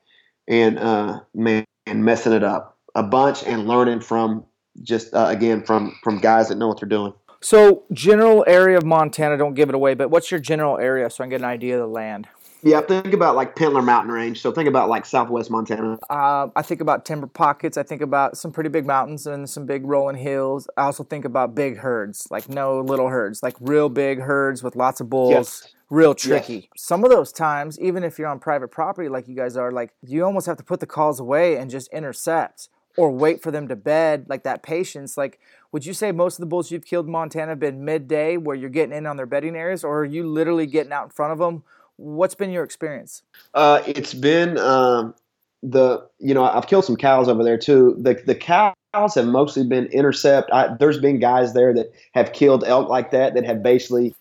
and 0.47 0.77
uh, 0.77 1.21
man, 1.33 1.65
and 1.87 2.05
messing 2.05 2.33
it 2.33 2.43
up 2.43 2.77
a 2.95 3.03
bunch 3.03 3.43
and 3.43 3.67
learning 3.67 4.01
from 4.01 4.45
just 4.81 5.13
uh, 5.13 5.27
again 5.29 5.63
from 5.63 5.97
from 6.03 6.19
guys 6.19 6.49
that 6.49 6.55
know 6.55 6.67
what 6.67 6.79
they're 6.79 6.89
doing. 6.89 7.13
So, 7.41 7.83
general 7.91 8.45
area 8.47 8.77
of 8.77 8.85
Montana, 8.85 9.35
don't 9.35 9.53
give 9.53 9.67
it 9.67 9.75
away, 9.75 9.95
but 9.95 10.09
what's 10.09 10.31
your 10.31 10.39
general 10.39 10.77
area 10.77 11.09
so 11.09 11.23
I 11.23 11.25
can 11.25 11.31
get 11.31 11.41
an 11.41 11.45
idea 11.45 11.75
of 11.75 11.81
the 11.81 11.93
land? 11.93 12.29
Yeah, 12.63 12.79
think 12.81 13.13
about 13.13 13.35
like 13.35 13.55
Pintler 13.55 13.83
Mountain 13.83 14.11
Range. 14.11 14.39
So 14.39 14.51
think 14.51 14.69
about 14.69 14.87
like 14.89 15.05
Southwest 15.05 15.51
Montana. 15.51 15.99
Uh, 16.09 16.47
I 16.55 16.61
think 16.61 16.79
about 16.79 17.05
timber 17.05 17.27
pockets. 17.27 17.77
I 17.77 17.83
think 17.83 18.01
about 18.01 18.37
some 18.37 18.51
pretty 18.51 18.69
big 18.69 18.85
mountains 18.85 19.27
and 19.27 19.49
some 19.49 19.65
big 19.65 19.85
rolling 19.85 20.15
hills. 20.15 20.67
I 20.77 20.83
also 20.83 21.03
think 21.03 21.25
about 21.25 21.55
big 21.55 21.77
herds, 21.77 22.27
like 22.31 22.47
no 22.47 22.79
little 22.79 23.09
herds, 23.09 23.43
like 23.43 23.55
real 23.59 23.89
big 23.89 24.21
herds 24.21 24.63
with 24.63 24.75
lots 24.75 25.01
of 25.01 25.09
bulls. 25.09 25.31
Yes. 25.31 25.67
Real 25.89 26.15
tricky. 26.15 26.53
Yes. 26.53 26.63
Some 26.77 27.03
of 27.03 27.11
those 27.11 27.31
times, 27.31 27.79
even 27.79 28.03
if 28.03 28.17
you're 28.17 28.29
on 28.29 28.39
private 28.39 28.69
property 28.69 29.09
like 29.09 29.27
you 29.27 29.35
guys 29.35 29.57
are, 29.57 29.71
like 29.71 29.93
you 30.01 30.23
almost 30.23 30.47
have 30.47 30.57
to 30.57 30.63
put 30.63 30.79
the 30.79 30.87
calls 30.87 31.19
away 31.19 31.57
and 31.57 31.69
just 31.69 31.91
intercept 31.93 32.69
or 32.97 33.11
wait 33.11 33.41
for 33.41 33.51
them 33.51 33.67
to 33.67 33.75
bed, 33.75 34.25
like 34.29 34.43
that 34.43 34.63
patience. 34.63 35.17
Like, 35.17 35.39
would 35.71 35.85
you 35.85 35.93
say 35.93 36.11
most 36.11 36.35
of 36.35 36.41
the 36.41 36.45
bulls 36.45 36.71
you've 36.71 36.85
killed 36.85 37.07
in 37.07 37.11
Montana 37.11 37.51
have 37.51 37.59
been 37.59 37.83
midday 37.83 38.37
where 38.37 38.55
you're 38.55 38.69
getting 38.69 38.95
in 38.95 39.05
on 39.05 39.17
their 39.17 39.25
bedding 39.25 39.55
areas, 39.55 39.83
or 39.83 40.01
are 40.01 40.05
you 40.05 40.27
literally 40.27 40.67
getting 40.67 40.91
out 40.91 41.05
in 41.05 41.09
front 41.09 41.33
of 41.33 41.39
them? 41.39 41.63
What's 41.97 42.35
been 42.35 42.51
your 42.51 42.63
experience? 42.63 43.23
Uh, 43.53 43.81
it's 43.85 44.13
been 44.13 44.57
um, 44.57 45.13
the 45.61 46.07
you 46.19 46.33
know 46.33 46.43
I've 46.43 46.67
killed 46.67 46.85
some 46.85 46.97
cows 46.97 47.29
over 47.29 47.43
there 47.43 47.57
too. 47.57 47.95
The 47.99 48.21
the 48.25 48.35
cows 48.35 48.73
have 49.15 49.25
mostly 49.27 49.65
been 49.65 49.85
intercept. 49.87 50.51
I, 50.51 50.75
there's 50.79 50.99
been 50.99 51.19
guys 51.19 51.53
there 51.53 51.73
that 51.73 51.91
have 52.13 52.33
killed 52.33 52.63
elk 52.63 52.89
like 52.89 53.11
that 53.11 53.35
that 53.35 53.45
have 53.45 53.63
basically 53.63 54.15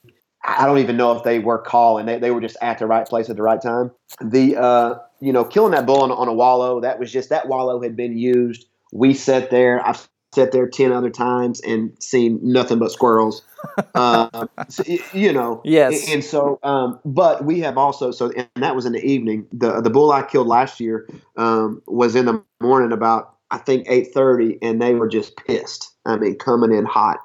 I 0.45 0.67
don't 0.67 0.79
even 0.79 0.97
know 0.97 1.17
if 1.17 1.23
they 1.23 1.39
were 1.39 1.59
calling. 1.59 2.07
They, 2.07 2.19
they 2.19 2.31
were 2.31 2.41
just 2.41 2.57
at 2.61 2.79
the 2.79 2.87
right 2.87 3.07
place 3.07 3.31
at 3.31 3.37
the 3.37 3.43
right 3.43 3.63
time. 3.63 3.91
The 4.21 4.57
uh, 4.57 4.99
you 5.21 5.33
know 5.33 5.45
killing 5.45 5.73
that 5.73 5.87
bull 5.87 6.03
on, 6.03 6.11
on 6.11 6.29
a 6.29 6.33
wallow 6.33 6.81
that 6.81 6.99
was 6.99 7.13
just 7.13 7.29
that 7.31 7.49
wallow 7.49 7.81
had 7.81 7.97
been 7.97 8.19
used. 8.19 8.67
We 8.93 9.15
sat 9.15 9.51
there. 9.51 9.85
I've 9.87 10.09
sat 10.35 10.53
there 10.53 10.69
ten 10.69 10.93
other 10.93 11.11
times 11.11 11.61
and 11.61 11.93
seen 12.03 12.39
nothing 12.43 12.79
but 12.79 12.91
squirrels. 12.91 13.43
uh, 13.95 14.47
so, 14.69 14.83
you 15.13 15.33
know. 15.33 15.61
Yes. 15.65 16.11
And 16.11 16.25
so, 16.25 16.59
um, 16.63 16.99
but 17.05 17.45
we 17.45 17.61
have 17.61 17.79
also 17.79 18.11
so, 18.11 18.31
and 18.33 18.49
that 18.57 18.75
was 18.75 18.87
in 18.87 18.93
the 18.93 19.05
evening. 19.05 19.47
The 19.53 19.81
the 19.81 19.91
bull 19.91 20.13
I 20.13 20.23
killed 20.23 20.49
last 20.49 20.81
year 20.81 21.09
um, 21.37 21.83
was 21.87 22.17
in 22.17 22.27
the 22.27 22.43
morning 22.61 22.93
about 22.93 23.37
I 23.51 23.59
think 23.59 23.87
eight 23.89 24.13
thirty, 24.13 24.59
and 24.63 24.81
they 24.81 24.95
were 24.95 25.09
just 25.09 25.37
pissed. 25.37 25.95
I 26.05 26.17
mean, 26.17 26.37
coming 26.37 26.73
in 26.73 26.85
hot 26.85 27.19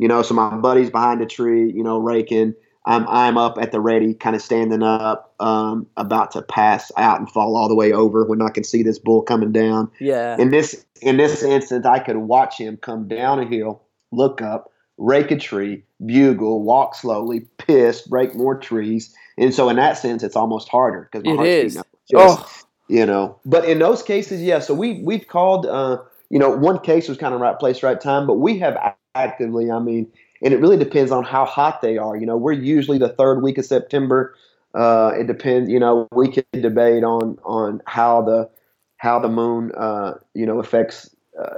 you 0.00 0.08
know, 0.08 0.22
so 0.22 0.32
my 0.32 0.56
buddy's 0.56 0.88
behind 0.88 1.20
a 1.20 1.26
tree, 1.26 1.70
you 1.70 1.84
know, 1.84 1.98
raking. 1.98 2.54
I'm 2.86 3.06
I'm 3.08 3.36
up 3.36 3.58
at 3.60 3.72
the 3.72 3.80
ready, 3.80 4.14
kind 4.14 4.34
of 4.34 4.42
standing 4.42 4.82
up, 4.82 5.34
um, 5.38 5.86
about 5.96 6.30
to 6.32 6.42
pass 6.42 6.90
out 6.96 7.18
and 7.18 7.30
fall 7.30 7.56
all 7.56 7.68
the 7.68 7.74
way 7.74 7.92
over 7.92 8.24
when 8.24 8.40
I 8.40 8.48
can 8.48 8.64
see 8.64 8.82
this 8.82 8.98
bull 8.98 9.22
coming 9.22 9.52
down. 9.52 9.90
Yeah. 10.00 10.36
In 10.38 10.50
this 10.50 10.84
in 11.02 11.18
this 11.18 11.42
instance, 11.42 11.84
I 11.84 11.98
could 11.98 12.16
watch 12.16 12.56
him 12.58 12.78
come 12.78 13.06
down 13.06 13.38
a 13.38 13.46
hill, 13.46 13.82
look 14.12 14.40
up, 14.40 14.72
rake 14.96 15.30
a 15.30 15.36
tree, 15.36 15.82
bugle, 16.04 16.62
walk 16.62 16.94
slowly, 16.94 17.40
piss, 17.58 18.02
break 18.02 18.34
more 18.34 18.58
trees. 18.58 19.14
And 19.36 19.54
so 19.54 19.68
in 19.68 19.76
that 19.76 19.98
sense, 19.98 20.22
it's 20.22 20.36
almost 20.36 20.68
harder 20.68 21.08
because 21.10 21.24
my 21.24 21.32
It 21.32 21.36
heart's 21.36 21.74
is. 21.74 21.76
up. 21.76 21.86
Oh. 22.14 22.50
You 22.88 23.06
know. 23.06 23.38
But 23.44 23.66
in 23.66 23.78
those 23.78 24.02
cases, 24.02 24.42
yeah. 24.42 24.58
So 24.58 24.74
we 24.74 25.02
we've 25.02 25.26
called. 25.28 25.66
Uh, 25.66 25.98
you 26.30 26.38
know, 26.38 26.48
one 26.48 26.78
case 26.78 27.08
was 27.08 27.18
kind 27.18 27.34
of 27.34 27.40
right 27.40 27.58
place, 27.58 27.82
right 27.82 28.00
time. 28.00 28.26
But 28.26 28.34
we 28.34 28.58
have 28.60 28.78
actively. 29.14 29.70
I 29.70 29.80
mean, 29.80 30.10
and 30.42 30.54
it 30.54 30.58
really 30.58 30.76
depends 30.76 31.10
on 31.10 31.24
how 31.24 31.44
hot 31.44 31.82
they 31.82 31.98
are. 31.98 32.16
You 32.16 32.26
know, 32.26 32.36
we're 32.36 32.52
usually 32.52 32.98
the 32.98 33.08
third 33.08 33.42
week 33.42 33.58
of 33.58 33.64
September. 33.64 34.34
Uh, 34.74 35.12
it 35.18 35.26
depends. 35.26 35.70
You 35.70 35.80
know, 35.80 36.08
we 36.12 36.30
could 36.30 36.46
debate 36.52 37.04
on 37.04 37.38
on 37.44 37.82
how 37.86 38.22
the 38.22 38.48
how 38.96 39.18
the 39.18 39.28
moon, 39.28 39.72
uh, 39.76 40.14
you 40.34 40.46
know, 40.46 40.60
affects. 40.60 41.14
Uh, 41.38 41.54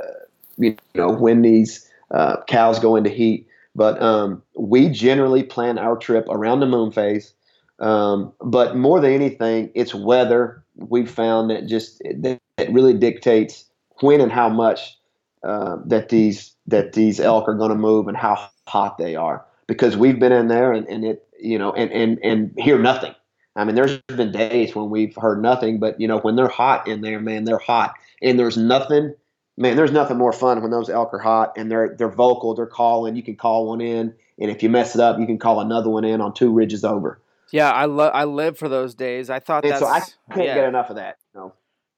you 0.58 0.76
know, 0.94 1.10
when 1.10 1.42
these 1.42 1.88
uh, 2.10 2.42
cows 2.44 2.78
go 2.78 2.96
into 2.96 3.10
heat. 3.10 3.46
But 3.74 4.00
um, 4.02 4.42
we 4.56 4.88
generally 4.88 5.42
plan 5.42 5.78
our 5.78 5.96
trip 5.96 6.26
around 6.28 6.60
the 6.60 6.66
moon 6.66 6.92
phase. 6.92 7.32
Um, 7.78 8.32
but 8.40 8.76
more 8.76 9.00
than 9.00 9.12
anything, 9.12 9.70
it's 9.74 9.94
weather. 9.94 10.62
We've 10.76 11.10
found 11.10 11.50
that 11.50 11.66
just 11.66 12.02
that, 12.20 12.38
that 12.58 12.72
really 12.72 12.94
dictates 12.94 13.64
when 14.00 14.20
and 14.20 14.30
how 14.30 14.48
much 14.48 14.96
uh, 15.42 15.76
that 15.86 16.10
these 16.10 16.54
that 16.66 16.92
these 16.92 17.18
elk 17.18 17.48
are 17.48 17.54
going 17.54 17.70
to 17.70 17.76
move 17.76 18.08
and 18.08 18.16
how 18.16 18.50
hot 18.72 18.98
they 18.98 19.14
are. 19.14 19.44
Because 19.66 19.96
we've 19.96 20.18
been 20.18 20.32
in 20.32 20.48
there 20.48 20.72
and, 20.72 20.86
and 20.88 21.04
it 21.04 21.26
you 21.38 21.58
know 21.58 21.72
and, 21.72 21.90
and 21.92 22.18
and 22.22 22.52
hear 22.58 22.78
nothing. 22.78 23.14
I 23.54 23.64
mean, 23.64 23.74
there's 23.74 23.98
been 24.08 24.32
days 24.32 24.74
when 24.74 24.88
we've 24.88 25.14
heard 25.14 25.42
nothing, 25.42 25.78
but 25.78 26.00
you 26.00 26.08
know 26.08 26.18
when 26.18 26.36
they're 26.36 26.48
hot 26.48 26.88
in 26.88 27.02
there, 27.02 27.20
man, 27.20 27.44
they're 27.44 27.58
hot, 27.58 27.94
and 28.22 28.38
there's 28.38 28.56
nothing 28.56 29.14
man, 29.56 29.76
there's 29.76 29.92
nothing 29.92 30.16
more 30.16 30.32
fun 30.32 30.62
when 30.62 30.70
those 30.70 30.88
elk 30.88 31.12
are 31.12 31.18
hot 31.18 31.52
and 31.56 31.70
they're 31.70 31.94
they're 31.96 32.10
vocal, 32.10 32.54
they're 32.54 32.66
calling. 32.66 33.16
You 33.16 33.22
can 33.22 33.36
call 33.36 33.68
one 33.68 33.80
in, 33.80 34.14
and 34.38 34.50
if 34.50 34.62
you 34.62 34.68
mess 34.68 34.94
it 34.94 35.00
up, 35.00 35.18
you 35.18 35.26
can 35.26 35.38
call 35.38 35.60
another 35.60 35.90
one 35.90 36.04
in 36.04 36.20
on 36.20 36.34
two 36.34 36.52
ridges 36.52 36.84
over. 36.84 37.20
Yeah, 37.50 37.70
I 37.70 37.84
love 37.84 38.12
I 38.14 38.24
live 38.24 38.58
for 38.58 38.68
those 38.68 38.94
days. 38.94 39.28
I 39.30 39.38
thought 39.38 39.64
And 39.64 39.72
that's 39.72 39.82
so 39.82 39.88
I 39.88 40.00
can't 40.34 40.46
yeah. 40.46 40.54
get 40.54 40.68
enough 40.68 40.90
of 40.90 40.96
that. 40.96 41.18
You 41.34 41.40
know? 41.40 41.52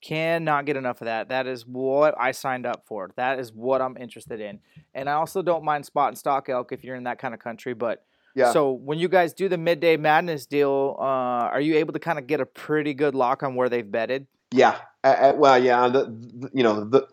Cannot 0.04 0.66
get 0.66 0.76
enough 0.76 1.00
of 1.00 1.06
that. 1.06 1.30
That 1.30 1.46
is 1.46 1.66
what 1.66 2.14
I 2.20 2.32
signed 2.32 2.66
up 2.66 2.84
for. 2.84 3.10
That 3.16 3.38
is 3.38 3.54
what 3.54 3.80
I'm 3.80 3.96
interested 3.96 4.38
in. 4.38 4.58
And 4.94 5.08
I 5.08 5.14
also 5.14 5.40
don't 5.40 5.64
mind 5.64 5.86
spot 5.86 6.08
and 6.08 6.18
stalk 6.18 6.50
elk 6.50 6.72
if 6.72 6.84
you're 6.84 6.94
in 6.96 7.04
that 7.04 7.18
kind 7.18 7.32
of 7.32 7.40
country. 7.40 7.72
But 7.72 8.04
Yeah. 8.34 8.52
so 8.52 8.70
when 8.72 8.98
you 8.98 9.08
guys 9.08 9.32
do 9.32 9.48
the 9.48 9.56
midday 9.56 9.96
madness 9.96 10.44
deal, 10.44 10.96
uh, 10.98 11.02
are 11.48 11.60
you 11.60 11.76
able 11.76 11.94
to 11.94 11.98
kind 11.98 12.18
of 12.18 12.26
get 12.26 12.38
a 12.38 12.44
pretty 12.44 12.92
good 12.92 13.14
lock 13.14 13.42
on 13.42 13.54
where 13.54 13.70
they've 13.70 13.90
bedded? 13.90 14.26
Yeah. 14.52 14.76
Uh, 15.02 15.06
uh, 15.06 15.32
well, 15.36 15.62
yeah. 15.62 15.88
The, 15.88 16.04
the, 16.04 16.50
you 16.52 16.62
know 16.62 16.84
the 16.84 17.08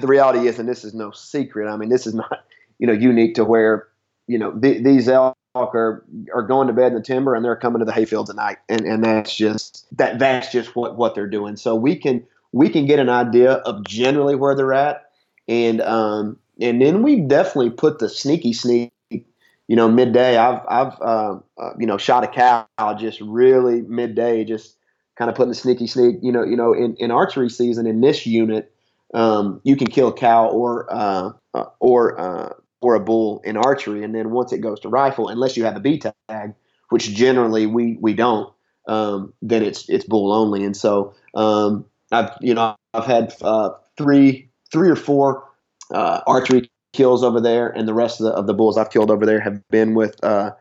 the 0.00 0.06
reality 0.06 0.46
is, 0.46 0.60
and 0.60 0.68
this 0.68 0.84
is 0.84 0.94
no 0.94 1.10
secret. 1.10 1.68
I 1.68 1.76
mean, 1.76 1.88
this 1.88 2.06
is 2.06 2.14
not 2.14 2.44
you 2.78 2.86
know 2.86 2.92
unique 2.92 3.34
to 3.36 3.44
where 3.44 3.88
you 4.28 4.38
know 4.38 4.52
th- 4.52 4.84
these 4.84 5.08
elk 5.08 5.36
are 5.56 6.04
are 6.32 6.42
going 6.42 6.68
to 6.68 6.74
bed 6.74 6.88
in 6.88 6.94
the 6.94 7.02
timber 7.02 7.34
and 7.34 7.44
they're 7.44 7.56
coming 7.56 7.80
to 7.80 7.84
the 7.84 7.92
hayfield 7.92 8.26
tonight, 8.28 8.58
and 8.68 8.82
and 8.82 9.02
that's 9.02 9.34
just 9.34 9.84
that 9.96 10.20
that's 10.20 10.52
just 10.52 10.76
what 10.76 10.96
what 10.96 11.16
they're 11.16 11.26
doing. 11.26 11.56
So 11.56 11.74
we 11.74 11.96
can 11.96 12.24
we 12.56 12.70
can 12.70 12.86
get 12.86 12.98
an 12.98 13.10
idea 13.10 13.52
of 13.52 13.84
generally 13.84 14.34
where 14.34 14.54
they're 14.54 14.72
at, 14.72 15.10
and 15.46 15.82
um 15.82 16.38
and 16.58 16.80
then 16.80 17.02
we 17.02 17.20
definitely 17.20 17.70
put 17.70 17.98
the 17.98 18.08
sneaky 18.08 18.52
sneak. 18.52 18.92
You 19.10 19.74
know, 19.74 19.88
midday. 19.88 20.36
I've 20.36 20.60
I've 20.68 21.00
uh, 21.00 21.38
uh, 21.58 21.70
you 21.78 21.86
know 21.86 21.98
shot 21.98 22.24
a 22.24 22.28
cow 22.28 22.94
just 22.94 23.20
really 23.20 23.82
midday, 23.82 24.44
just 24.44 24.76
kind 25.18 25.28
of 25.28 25.36
putting 25.36 25.50
the 25.50 25.56
sneaky 25.56 25.86
sneak. 25.86 26.16
You 26.22 26.32
know, 26.32 26.44
you 26.44 26.56
know, 26.56 26.72
in, 26.72 26.94
in 26.98 27.10
archery 27.10 27.50
season 27.50 27.86
in 27.86 28.00
this 28.00 28.26
unit, 28.26 28.72
um, 29.12 29.60
you 29.64 29.76
can 29.76 29.88
kill 29.88 30.08
a 30.08 30.12
cow 30.12 30.48
or 30.48 30.86
uh, 30.88 31.32
uh, 31.52 31.64
or 31.80 32.18
uh, 32.18 32.52
or 32.80 32.94
a 32.94 33.00
bull 33.00 33.42
in 33.44 33.56
archery, 33.56 34.04
and 34.04 34.14
then 34.14 34.30
once 34.30 34.52
it 34.52 34.58
goes 34.58 34.80
to 34.80 34.88
rifle, 34.88 35.28
unless 35.28 35.56
you 35.56 35.64
have 35.64 35.76
a 35.76 35.80
B 35.80 35.98
tag, 35.98 36.54
which 36.90 37.12
generally 37.12 37.66
we 37.66 37.98
we 38.00 38.14
don't, 38.14 38.50
um, 38.86 39.34
then 39.42 39.64
it's 39.64 39.88
it's 39.88 40.04
bull 40.04 40.32
only. 40.32 40.64
And 40.64 40.76
so 40.76 41.12
um, 41.34 41.84
I've 42.12 42.30
you 42.40 42.54
know 42.54 42.76
I've 42.94 43.06
had 43.06 43.34
uh, 43.42 43.70
three 43.96 44.50
three 44.72 44.90
or 44.90 44.96
four 44.96 45.44
uh, 45.92 46.20
archery 46.26 46.70
kills 46.92 47.22
over 47.22 47.40
there, 47.40 47.68
and 47.68 47.86
the 47.86 47.94
rest 47.94 48.20
of 48.20 48.24
the, 48.26 48.32
of 48.32 48.46
the 48.46 48.54
bulls 48.54 48.78
I've 48.78 48.90
killed 48.90 49.10
over 49.10 49.26
there 49.26 49.40
have 49.40 49.60
been 49.68 49.94
with 49.94 50.22
uh, 50.24 50.52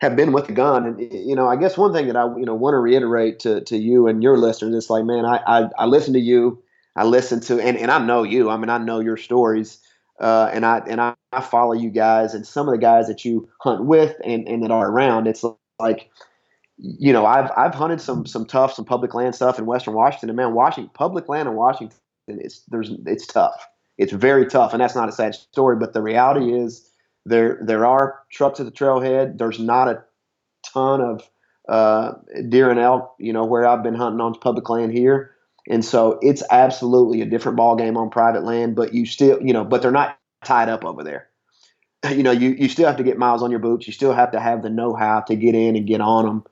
have 0.00 0.16
been 0.16 0.32
with 0.32 0.46
the 0.46 0.52
gun. 0.52 0.86
And 0.86 1.12
you 1.12 1.36
know, 1.36 1.48
I 1.48 1.56
guess 1.56 1.76
one 1.76 1.92
thing 1.92 2.06
that 2.06 2.16
I 2.16 2.24
you 2.36 2.44
know 2.44 2.54
want 2.54 2.74
to 2.74 2.78
reiterate 2.78 3.38
to 3.40 3.60
to 3.62 3.76
you 3.76 4.06
and 4.08 4.22
your 4.22 4.38
listeners 4.38 4.74
is 4.74 4.90
like, 4.90 5.04
man, 5.04 5.24
I 5.24 5.40
I, 5.46 5.68
I 5.78 5.86
listen 5.86 6.12
to 6.14 6.20
you, 6.20 6.62
I 6.96 7.04
listen 7.04 7.40
to, 7.40 7.60
and, 7.60 7.76
and 7.76 7.90
I 7.90 7.98
know 7.98 8.22
you. 8.22 8.50
I 8.50 8.56
mean, 8.56 8.70
I 8.70 8.78
know 8.78 9.00
your 9.00 9.16
stories. 9.16 9.78
Uh, 10.20 10.48
and 10.52 10.64
I 10.64 10.78
and 10.86 11.00
I, 11.00 11.14
I 11.32 11.40
follow 11.40 11.72
you 11.72 11.90
guys 11.90 12.34
and 12.34 12.46
some 12.46 12.68
of 12.68 12.72
the 12.72 12.78
guys 12.78 13.08
that 13.08 13.24
you 13.24 13.48
hunt 13.60 13.84
with 13.84 14.14
and, 14.24 14.46
and 14.46 14.62
that 14.62 14.70
are 14.70 14.88
around. 14.88 15.26
It's 15.26 15.44
like, 15.80 16.10
you 16.82 17.12
know, 17.12 17.24
I've 17.24 17.50
I've 17.56 17.74
hunted 17.74 18.00
some 18.00 18.26
some 18.26 18.44
tough 18.44 18.74
some 18.74 18.84
public 18.84 19.14
land 19.14 19.34
stuff 19.34 19.58
in 19.58 19.66
Western 19.66 19.94
Washington, 19.94 20.30
and 20.30 20.36
man, 20.36 20.52
Washington 20.52 20.90
public 20.94 21.28
land 21.28 21.48
in 21.48 21.54
Washington, 21.54 21.96
it's 22.26 22.60
there's 22.68 22.90
it's 23.06 23.26
tough. 23.26 23.66
It's 23.98 24.12
very 24.12 24.46
tough, 24.46 24.72
and 24.72 24.80
that's 24.82 24.96
not 24.96 25.08
a 25.08 25.12
sad 25.12 25.34
story. 25.34 25.76
But 25.76 25.92
the 25.92 26.02
reality 26.02 26.52
is, 26.52 26.90
there 27.24 27.60
there 27.62 27.86
are 27.86 28.20
trucks 28.32 28.58
at 28.58 28.66
the 28.66 28.72
trailhead. 28.72 29.38
There's 29.38 29.60
not 29.60 29.88
a 29.88 30.02
ton 30.72 31.00
of 31.00 31.28
uh, 31.68 32.12
deer 32.48 32.70
and 32.70 32.80
elk, 32.80 33.14
you 33.18 33.32
know, 33.32 33.44
where 33.44 33.66
I've 33.66 33.82
been 33.82 33.94
hunting 33.94 34.20
on 34.20 34.34
public 34.34 34.68
land 34.68 34.92
here. 34.92 35.30
And 35.68 35.84
so 35.84 36.18
it's 36.22 36.42
absolutely 36.50 37.22
a 37.22 37.26
different 37.26 37.56
ball 37.56 37.76
game 37.76 37.96
on 37.96 38.10
private 38.10 38.44
land, 38.44 38.74
but 38.74 38.92
you 38.94 39.06
still, 39.06 39.40
you 39.40 39.52
know, 39.52 39.64
but 39.64 39.80
they're 39.80 39.92
not 39.92 40.18
tied 40.44 40.68
up 40.68 40.84
over 40.84 41.04
there. 41.04 41.28
You 42.10 42.24
know, 42.24 42.32
you, 42.32 42.50
you 42.58 42.68
still 42.68 42.88
have 42.88 42.96
to 42.96 43.04
get 43.04 43.16
miles 43.16 43.44
on 43.44 43.52
your 43.52 43.60
boots. 43.60 43.86
You 43.86 43.92
still 43.92 44.12
have 44.12 44.32
to 44.32 44.40
have 44.40 44.62
the 44.62 44.68
know-how 44.68 45.20
to 45.20 45.36
get 45.36 45.54
in 45.54 45.76
and 45.76 45.86
get 45.86 46.00
on 46.00 46.24
them. 46.24 46.44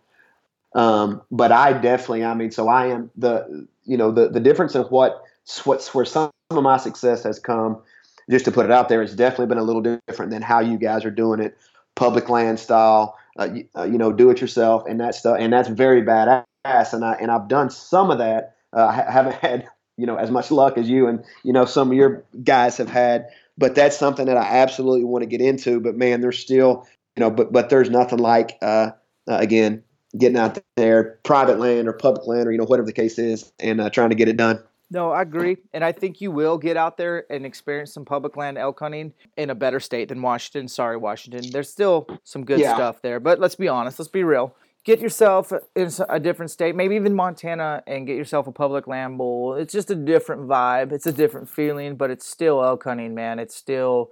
Um, 0.75 1.23
but 1.31 1.53
I 1.53 1.73
definitely, 1.73 2.25
I 2.25 2.35
mean, 2.35 2.51
so 2.51 2.69
I 2.69 2.87
am 2.87 3.11
the, 3.17 3.67
you 3.85 3.97
know, 3.97 4.13
the, 4.13 4.29
the 4.29 4.41
difference 4.41 4.75
in 4.75 4.83
what, 4.85 5.23
what's 5.65 5.93
where 5.95 6.05
some 6.05 6.31
of 6.51 6.63
my 6.63 6.77
success 6.77 7.25
has 7.25 7.39
come, 7.39 7.83
just 8.31 8.45
to 8.45 8.53
put 8.53 8.65
it 8.65 8.73
out 8.73 8.89
there, 8.89 9.03
it's 9.03 9.15
definitely 9.15 9.47
been 9.47 9.59
a 9.59 9.65
little 9.65 9.83
different 9.83 10.31
than 10.31 10.43
how 10.43 10.61
you 10.61 10.79
guys 10.79 11.05
are 11.05 11.11
doing 11.11 11.41
it, 11.41 11.57
public 11.97 12.29
land 12.29 12.61
style, 12.61 13.19
uh, 13.39 13.49
you, 13.53 13.69
uh, 13.77 13.83
you 13.83 13.99
know, 13.99 14.13
do 14.13 14.31
it 14.31 14.41
yourself 14.41 14.85
and 14.89 15.01
that 15.01 15.15
stuff. 15.15 15.37
And 15.41 15.53
that's 15.53 15.69
very 15.69 16.03
badass. 16.03 16.45
And 16.93 17.05
I, 17.05 17.15
and 17.15 17.31
I've 17.31 17.49
done 17.49 17.71
some 17.71 18.11
of 18.11 18.19
that. 18.19 18.55
Uh, 18.73 18.87
I 18.87 19.11
haven't 19.11 19.35
had, 19.43 19.69
you 19.97 20.07
know, 20.07 20.17
as 20.17 20.31
much 20.31 20.51
luck 20.51 20.79
as 20.79 20.89
you 20.89 21.09
and, 21.09 21.25
you 21.43 21.53
know, 21.53 21.65
some 21.65 21.91
of 21.91 21.97
your 21.97 22.25
guys 22.45 22.77
have 22.77 22.89
had, 22.89 23.27
but 23.59 23.75
that's 23.75 23.99
something 23.99 24.27
that 24.27 24.37
I 24.37 24.59
absolutely 24.59 25.05
want 25.05 25.23
to 25.23 25.27
get 25.27 25.41
into. 25.41 25.81
But 25.81 25.97
man, 25.97 26.21
there's 26.21 26.39
still, 26.39 26.87
you 27.17 27.21
know, 27.21 27.31
but, 27.31 27.53
but 27.53 27.71
there's 27.71 27.91
nothing 27.91 28.21
like, 28.21 28.57
uh, 28.63 28.91
uh, 29.29 29.37
again, 29.37 29.83
getting 30.19 30.37
out 30.37 30.59
there, 30.77 31.19
private 31.25 31.59
land 31.59 31.89
or 31.89 31.93
public 31.93 32.27
land 32.27 32.49
or, 32.49 32.53
you 32.53 32.59
know, 32.59 32.65
whatever 32.65 32.87
the 32.87 32.93
case 32.93 33.19
is 33.19 33.53
and 33.61 33.81
uh, 33.81 33.91
trying 33.91 34.11
to 34.11 34.17
get 34.17 34.29
it 34.29 34.37
done. 34.37 34.59
No, 34.93 35.13
I 35.13 35.23
agree. 35.23 35.57
And 35.73 35.85
I 35.85 35.93
think 35.93 36.21
you 36.21 36.33
will 36.33 36.59
get 36.59 36.77
out 36.77 36.97
there 36.97 37.25
and 37.31 37.47
experience 37.47 37.93
some 37.95 38.05
public 38.05 38.37
land 38.37 38.59
elk 38.59 38.81
hunting 38.81 39.13
in 39.37 39.51
a 39.51 39.55
better 39.55 39.79
state 39.79 40.09
than 40.09 40.21
Washington. 40.21 40.67
Sorry, 40.67 40.97
Washington. 40.97 41.49
There's 41.53 41.71
still 41.71 42.09
some 42.25 42.45
good 42.45 42.59
Yeah. 42.59 42.75
stuff 42.75 43.01
there. 43.01 43.21
But 43.21 43.39
let's 43.39 43.55
be 43.55 43.69
honest, 43.69 44.01
let's 44.01 44.09
be 44.09 44.25
real. 44.25 44.57
Get 44.83 45.01
yourself 45.01 45.53
in 45.77 45.91
a 46.09 46.19
different 46.19 46.51
state, 46.51 46.75
maybe 46.75 46.97
even 46.97 47.15
Montana, 47.15 47.85
and 47.87 48.05
get 48.07 48.17
yourself 48.17 48.49
a 48.49 48.53
public 48.53 48.89
land 48.89 49.17
bowl. 49.17 49.55
It's 49.55 49.73
just 49.73 49.91
a 49.91 49.95
different 49.95 50.49
vibe. 50.49 50.91
It's 50.91 51.07
a 51.07 51.13
different 51.13 51.49
feeling, 51.49 51.95
but 51.95 52.11
it's 52.11 52.27
still 52.27 52.65
elk 52.65 52.83
hunting, 52.83 53.15
man. 53.15 53.39
It's 53.39 53.55
still, 53.55 54.11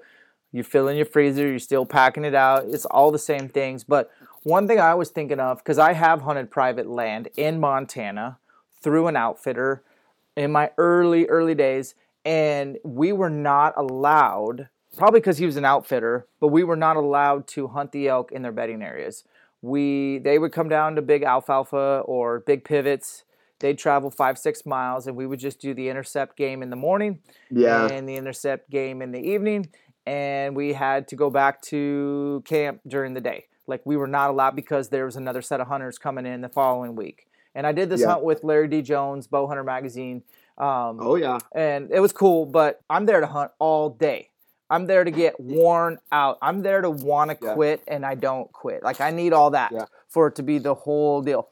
you're 0.52 0.62
filling 0.62 0.96
your 0.96 1.06
freezer, 1.06 1.48
you're 1.48 1.58
still 1.58 1.86
packing 1.86 2.24
it 2.24 2.34
out. 2.34 2.66
It's 2.68 2.84
all 2.84 3.10
the 3.10 3.18
same 3.18 3.48
things. 3.48 3.82
But 3.82 4.10
one 4.42 4.66
thing 4.68 4.80
I 4.80 4.94
was 4.94 5.10
thinking 5.10 5.40
of, 5.40 5.58
because 5.58 5.78
I 5.78 5.92
have 5.92 6.22
hunted 6.22 6.50
private 6.50 6.88
land 6.88 7.28
in 7.36 7.60
Montana 7.60 8.38
through 8.82 9.06
an 9.08 9.16
outfitter 9.16 9.82
in 10.36 10.52
my 10.52 10.70
early 10.78 11.26
early 11.26 11.54
days 11.54 11.94
and 12.24 12.78
we 12.84 13.10
were 13.12 13.30
not 13.30 13.74
allowed 13.76 14.68
probably 14.96 15.18
because 15.20 15.38
he 15.38 15.46
was 15.46 15.56
an 15.56 15.64
outfitter 15.64 16.26
but 16.40 16.48
we 16.48 16.62
were 16.62 16.76
not 16.76 16.96
allowed 16.96 17.46
to 17.48 17.66
hunt 17.68 17.90
the 17.90 18.06
elk 18.06 18.30
in 18.30 18.42
their 18.42 18.52
bedding 18.52 18.82
areas. 18.82 19.24
We 19.62 20.18
they 20.18 20.38
would 20.38 20.52
come 20.52 20.68
down 20.68 20.94
to 20.94 21.02
big 21.02 21.24
alfalfa 21.24 22.02
or 22.04 22.40
big 22.40 22.64
pivots. 22.64 23.24
They'd 23.58 23.78
travel 23.78 24.10
five 24.12 24.38
six 24.38 24.64
miles 24.64 25.08
and 25.08 25.16
we 25.16 25.26
would 25.26 25.40
just 25.40 25.60
do 25.60 25.74
the 25.74 25.88
intercept 25.88 26.36
game 26.36 26.62
in 26.62 26.70
the 26.70 26.76
morning 26.76 27.18
Yeah. 27.50 27.88
and 27.88 28.08
the 28.08 28.14
intercept 28.14 28.70
game 28.70 29.02
in 29.02 29.10
the 29.10 29.20
evening 29.20 29.68
and 30.06 30.54
we 30.54 30.72
had 30.74 31.08
to 31.08 31.16
go 31.16 31.30
back 31.30 31.60
to 31.62 32.42
camp 32.46 32.80
during 32.86 33.14
the 33.14 33.20
day 33.20 33.46
like 33.68 33.80
we 33.84 33.96
were 33.96 34.06
not 34.06 34.30
allowed 34.30 34.56
because 34.56 34.88
there 34.88 35.04
was 35.04 35.16
another 35.16 35.42
set 35.42 35.60
of 35.60 35.68
hunters 35.68 35.98
coming 35.98 36.26
in 36.26 36.40
the 36.40 36.48
following 36.48 36.96
week 36.96 37.26
and 37.54 37.66
i 37.66 37.72
did 37.72 37.88
this 37.88 38.00
Yeah. 38.00 38.08
hunt 38.08 38.24
with 38.24 38.42
larry 38.44 38.68
d 38.68 38.82
jones 38.82 39.26
bow 39.26 39.46
hunter 39.46 39.64
magazine 39.64 40.22
um, 40.58 40.98
Oh 41.00 41.14
yeah. 41.14 41.38
and 41.54 41.90
it 41.92 42.00
was 42.00 42.12
cool 42.12 42.44
but 42.46 42.80
i'm 42.90 43.06
there 43.06 43.20
to 43.20 43.26
hunt 43.26 43.52
all 43.58 43.90
day 43.90 44.30
i'm 44.70 44.86
there 44.86 45.04
to 45.04 45.10
get 45.10 45.38
worn 45.38 45.98
out 46.10 46.38
i'm 46.42 46.62
there 46.62 46.80
to 46.80 46.90
want 46.90 47.30
to 47.30 47.36
Yeah. 47.40 47.54
quit 47.54 47.82
and 47.86 48.04
i 48.04 48.14
don't 48.14 48.50
quit 48.52 48.82
like 48.82 49.00
i 49.00 49.10
need 49.10 49.32
all 49.32 49.50
that 49.50 49.70
Yeah. 49.72 49.84
for 50.08 50.26
it 50.28 50.34
to 50.36 50.42
be 50.42 50.58
the 50.58 50.74
whole 50.74 51.22
deal 51.22 51.48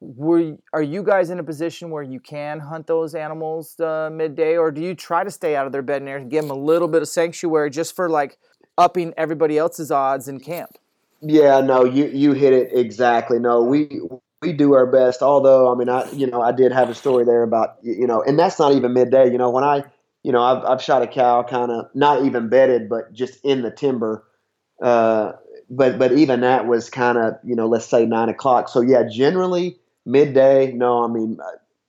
were 0.00 0.56
are 0.72 0.82
you 0.82 1.02
guys 1.04 1.30
in 1.30 1.38
a 1.38 1.44
position 1.44 1.88
where 1.90 2.02
you 2.02 2.18
can 2.18 2.58
hunt 2.58 2.88
those 2.88 3.14
animals 3.14 3.78
uh, 3.78 4.10
midday 4.12 4.56
or 4.56 4.72
do 4.72 4.80
you 4.80 4.94
try 4.96 5.22
to 5.22 5.30
stay 5.30 5.54
out 5.54 5.64
of 5.66 5.72
their 5.72 5.84
area 5.88 6.16
and 6.16 6.28
give 6.28 6.42
them 6.42 6.50
a 6.50 6.60
little 6.70 6.88
bit 6.88 7.02
of 7.02 7.08
sanctuary 7.08 7.70
just 7.70 7.94
for 7.94 8.08
like 8.08 8.36
upping 8.76 9.12
everybody 9.16 9.58
else's 9.58 9.90
odds 9.90 10.28
in 10.28 10.40
camp. 10.40 10.70
Yeah, 11.22 11.60
no, 11.60 11.84
you 11.84 12.06
you 12.06 12.32
hit 12.32 12.52
it 12.52 12.70
exactly. 12.72 13.38
No, 13.38 13.62
we 13.62 14.00
we 14.42 14.52
do 14.52 14.74
our 14.74 14.86
best. 14.86 15.22
Although, 15.22 15.72
I 15.72 15.76
mean, 15.76 15.88
I 15.88 16.10
you 16.12 16.26
know 16.26 16.42
I 16.42 16.52
did 16.52 16.72
have 16.72 16.90
a 16.90 16.94
story 16.94 17.24
there 17.24 17.42
about 17.44 17.76
you 17.82 18.06
know, 18.06 18.22
and 18.22 18.38
that's 18.38 18.58
not 18.58 18.72
even 18.72 18.92
midday. 18.92 19.30
You 19.30 19.38
know, 19.38 19.50
when 19.50 19.64
I 19.64 19.84
you 20.24 20.32
know 20.32 20.42
I've 20.42 20.64
I've 20.64 20.82
shot 20.82 21.02
a 21.02 21.06
cow 21.06 21.44
kind 21.44 21.70
of 21.70 21.86
not 21.94 22.24
even 22.24 22.48
bedded, 22.48 22.88
but 22.88 23.12
just 23.12 23.38
in 23.44 23.62
the 23.62 23.70
timber. 23.70 24.24
Uh, 24.82 25.32
but 25.70 25.98
but 25.98 26.12
even 26.12 26.40
that 26.40 26.66
was 26.66 26.90
kind 26.90 27.18
of 27.18 27.34
you 27.44 27.54
know 27.54 27.68
let's 27.68 27.86
say 27.86 28.04
nine 28.04 28.28
o'clock. 28.28 28.68
So 28.68 28.80
yeah, 28.80 29.04
generally 29.08 29.78
midday. 30.04 30.72
No, 30.72 31.04
I 31.04 31.08
mean 31.08 31.38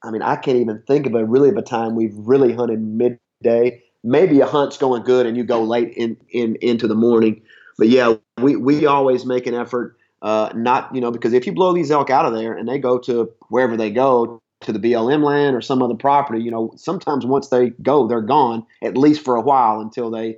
I 0.04 0.12
mean 0.12 0.22
I 0.22 0.36
can't 0.36 0.58
even 0.58 0.84
think 0.88 1.08
of 1.08 1.16
a 1.16 1.26
really 1.26 1.50
of 1.50 1.58
a 1.58 1.62
time 1.64 1.96
we've 1.96 2.16
really 2.16 2.54
hunted 2.54 2.82
midday. 2.82 3.82
Maybe 4.04 4.42
a 4.42 4.46
hunt's 4.46 4.78
going 4.78 5.04
good 5.04 5.26
and 5.26 5.38
you 5.38 5.44
go 5.44 5.64
late 5.64 5.94
in, 5.96 6.18
in 6.30 6.58
into 6.62 6.88
the 6.88 6.96
morning. 6.96 7.42
But 7.78 7.90
yeah, 7.90 8.16
we, 8.40 8.56
we 8.56 8.86
always 8.86 9.26
make 9.26 9.48
an 9.48 9.54
effort 9.54 9.98
uh, 10.22 10.52
not, 10.56 10.94
you 10.96 11.02
know, 11.02 11.12
because 11.12 11.34
if 11.34 11.46
you 11.46 11.52
blow 11.54 11.74
these 11.74 11.92
elk 11.92 12.10
out 12.10 12.26
of 12.26 12.34
there 12.34 12.54
and 12.54 12.68
they 12.68 12.80
go 12.80 12.98
to 13.00 13.32
wherever 13.50 13.76
they 13.76 13.90
go, 13.90 14.40
to 14.62 14.72
the 14.72 14.80
BLM 14.80 15.24
land 15.24 15.56
or 15.56 15.62
some 15.62 15.82
other 15.82 15.96
property, 15.96 16.42
you 16.42 16.50
know, 16.50 16.72
sometimes 16.76 17.26
once 17.26 17.50
they 17.50 17.72
go, 17.82 18.08
they're 18.08 18.22
gone, 18.22 18.66
at 18.82 18.98
least 18.98 19.24
for 19.24 19.36
a 19.36 19.42
while 19.42 19.80
until 19.80 20.10
they 20.10 20.38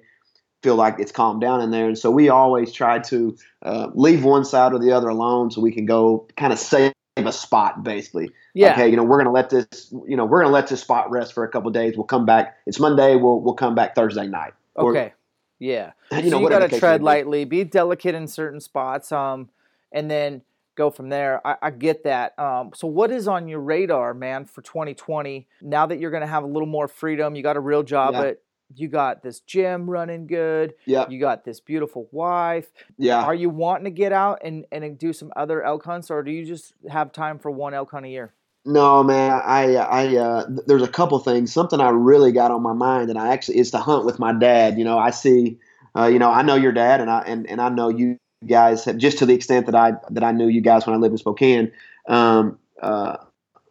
feel 0.64 0.76
like 0.76 1.00
it's 1.00 1.12
calmed 1.12 1.42
down 1.42 1.62
in 1.62 1.72
there. 1.72 1.88
And 1.88 1.98
so 1.98 2.10
we 2.10 2.30
always 2.30 2.72
try 2.72 3.00
to 3.00 3.38
uh, 3.62 3.90
leave 3.94 4.24
one 4.24 4.44
side 4.44 4.74
or 4.74 4.80
the 4.80 4.92
other 4.92 5.10
alone 5.10 5.52
so 5.52 5.62
we 5.62 5.72
can 5.72 5.86
go 5.86 6.28
kind 6.38 6.52
of 6.52 6.60
save 6.60 6.94
a 7.18 7.32
spot, 7.32 7.84
basically. 7.84 8.32
Yeah. 8.54 8.74
Okay, 8.74 8.90
you 8.90 8.96
know, 8.96 9.04
we're 9.04 9.20
gonna 9.20 9.32
let 9.32 9.50
this, 9.50 9.94
you 10.08 10.18
know, 10.18 10.26
we're 10.26 10.42
gonna 10.42 10.54
let 10.54 10.68
this 10.68 10.82
spot 10.82 11.12
rest 11.12 11.34
for 11.34 11.44
a 11.44 11.50
couple 11.50 11.70
days. 11.72 11.96
We'll 11.96 12.06
come 12.06 12.26
back. 12.26 12.58
It's 12.66 12.80
Monday. 12.80 13.16
We'll 13.16 13.42
we'll 13.42 13.54
come 13.54 13.76
back 13.76 13.96
Thursday 13.96 14.28
night. 14.28 14.54
Okay. 14.78 15.14
Yeah. 15.60 15.92
You 16.12 16.30
so 16.30 16.38
know, 16.38 16.42
you 16.42 16.50
got 16.50 16.70
to 16.70 16.80
tread 16.80 17.02
lightly, 17.04 17.46
be 17.46 17.64
delicate 17.64 18.16
in 18.16 18.28
certain 18.28 18.60
spots, 18.60 19.12
um, 19.12 19.50
and 19.92 20.10
then 20.10 20.42
go 20.76 20.90
from 20.90 21.10
there. 21.10 21.46
I, 21.48 21.56
I 21.62 21.70
get 21.72 22.04
that. 22.04 22.38
Um, 22.38 22.72
so 22.76 22.88
what 22.88 23.12
is 23.12 23.28
on 23.28 23.48
your 23.48 23.60
radar, 23.62 24.14
man, 24.14 24.46
for 24.46 24.62
2020? 24.62 25.48
Now 25.62 25.86
that 25.86 26.00
you're 26.00 26.12
going 26.12 26.22
to 26.22 26.28
have 26.28 26.44
a 26.44 26.48
little 26.48 26.68
more 26.68 26.88
freedom, 26.88 27.36
you 27.36 27.44
got 27.44 27.56
a 27.58 27.62
real 27.62 27.84
job, 27.84 28.14
Yeah. 28.14 28.22
but 28.22 28.42
you 28.76 28.88
got 28.88 29.22
this 29.24 29.40
gym 29.42 29.90
running 29.90 30.26
good. 30.28 30.74
Yeah, 30.86 31.08
You 31.08 31.20
got 31.20 31.46
this 31.46 31.60
beautiful 31.60 32.08
wife. 32.12 32.72
yeah. 32.98 33.24
Are 33.24 33.36
you 33.36 33.50
wanting 33.50 33.86
to 33.86 33.92
get 33.92 34.12
out 34.12 34.40
and, 34.44 34.66
and 34.72 34.98
do 34.98 35.14
some 35.14 35.32
other 35.36 35.64
elk 35.64 35.86
hunts, 35.86 36.10
or 36.12 36.24
do 36.24 36.32
you 36.32 36.46
just 36.46 36.74
have 36.90 37.12
time 37.12 37.40
for 37.40 37.52
one 37.52 37.74
elk 37.74 37.92
hunt 37.92 38.06
a 38.06 38.10
year? 38.10 38.34
No, 38.66 39.04
man. 39.04 39.42
I, 39.46 39.76
I, 39.76 40.16
uh, 40.18 40.46
there's 40.66 40.82
a 40.82 40.88
couple 40.88 41.20
things. 41.20 41.54
Something 41.54 41.80
I 41.80 41.90
really 41.90 42.32
got 42.32 42.50
on 42.52 42.64
my 42.64 42.74
mind, 42.74 43.10
and 43.12 43.20
I 43.20 43.32
actually 43.32 43.60
is 43.60 43.72
to 43.72 43.78
hunt 43.78 44.06
with 44.06 44.18
my 44.18 44.34
dad. 44.34 44.78
You 44.80 44.84
know, 44.84 44.98
I 44.98 45.12
see, 45.12 45.60
uh, 45.96 46.08
you 46.08 46.18
know, 46.18 46.32
I 46.32 46.42
know 46.42 46.56
your 46.56 46.72
dad, 46.72 47.00
and 47.00 47.10
I 47.10 47.20
and, 47.22 47.48
and 47.48 47.62
I 47.62 47.70
know 47.70 47.90
you 47.90 48.18
guys 48.48 48.84
have 48.86 48.98
just 48.98 49.20
to 49.20 49.26
the 49.28 49.36
extent 49.36 49.68
that 49.68 49.76
I 49.76 49.94
that 50.10 50.24
I 50.24 50.32
knew 50.32 50.48
you 50.48 50.62
guys 50.62 50.86
when 50.88 50.96
I 50.96 50.98
lived 51.00 51.14
in 51.14 51.18
Spokane. 51.20 51.72
Um, 52.08 52.58
uh, 52.82 53.18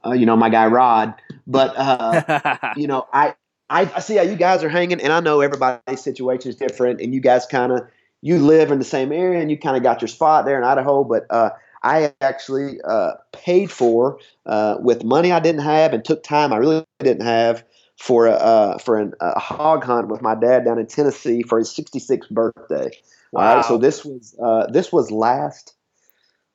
uh, 0.06 0.12
you 0.12 0.26
know, 0.26 0.36
my 0.36 0.48
guy 0.48 0.66
Rod, 0.66 1.14
but 1.46 1.74
uh, 1.76 2.72
you 2.76 2.86
know, 2.86 3.08
I, 3.12 3.34
I 3.68 3.90
I 3.96 4.00
see 4.00 4.16
how 4.16 4.22
you 4.22 4.36
guys 4.36 4.62
are 4.62 4.68
hanging, 4.68 5.00
and 5.00 5.12
I 5.12 5.18
know 5.20 5.40
everybody's 5.40 6.02
situation 6.02 6.50
is 6.50 6.56
different, 6.56 7.00
and 7.00 7.12
you 7.12 7.20
guys 7.20 7.46
kind 7.46 7.72
of 7.72 7.80
you 8.22 8.38
live 8.38 8.70
in 8.70 8.78
the 8.78 8.84
same 8.84 9.10
area, 9.10 9.40
and 9.40 9.50
you 9.50 9.58
kind 9.58 9.76
of 9.76 9.82
got 9.82 10.02
your 10.02 10.08
spot 10.08 10.44
there 10.44 10.56
in 10.56 10.64
Idaho, 10.64 11.02
but 11.02 11.26
uh, 11.30 11.50
I 11.84 12.14
actually 12.22 12.80
uh, 12.82 13.12
paid 13.32 13.70
for 13.70 14.18
uh, 14.46 14.76
with 14.80 15.04
money 15.04 15.30
I 15.30 15.38
didn't 15.38 15.60
have 15.60 15.92
and 15.92 16.04
took 16.04 16.22
time 16.22 16.52
I 16.52 16.56
really 16.56 16.84
didn't 16.98 17.26
have 17.26 17.62
for 17.96 18.26
a 18.26 18.32
uh, 18.32 18.78
for 18.78 18.98
an, 18.98 19.12
a 19.20 19.38
hog 19.38 19.84
hunt 19.84 20.08
with 20.08 20.22
my 20.22 20.34
dad 20.34 20.64
down 20.64 20.78
in 20.78 20.86
Tennessee 20.86 21.42
for 21.42 21.58
his 21.58 21.68
66th 21.68 22.30
birthday. 22.30 22.90
All 23.34 23.42
right, 23.42 23.64
so 23.64 23.78
this 23.78 24.04
was 24.04 24.34
uh, 24.42 24.66
this 24.70 24.92
was 24.92 25.10
last. 25.10 25.74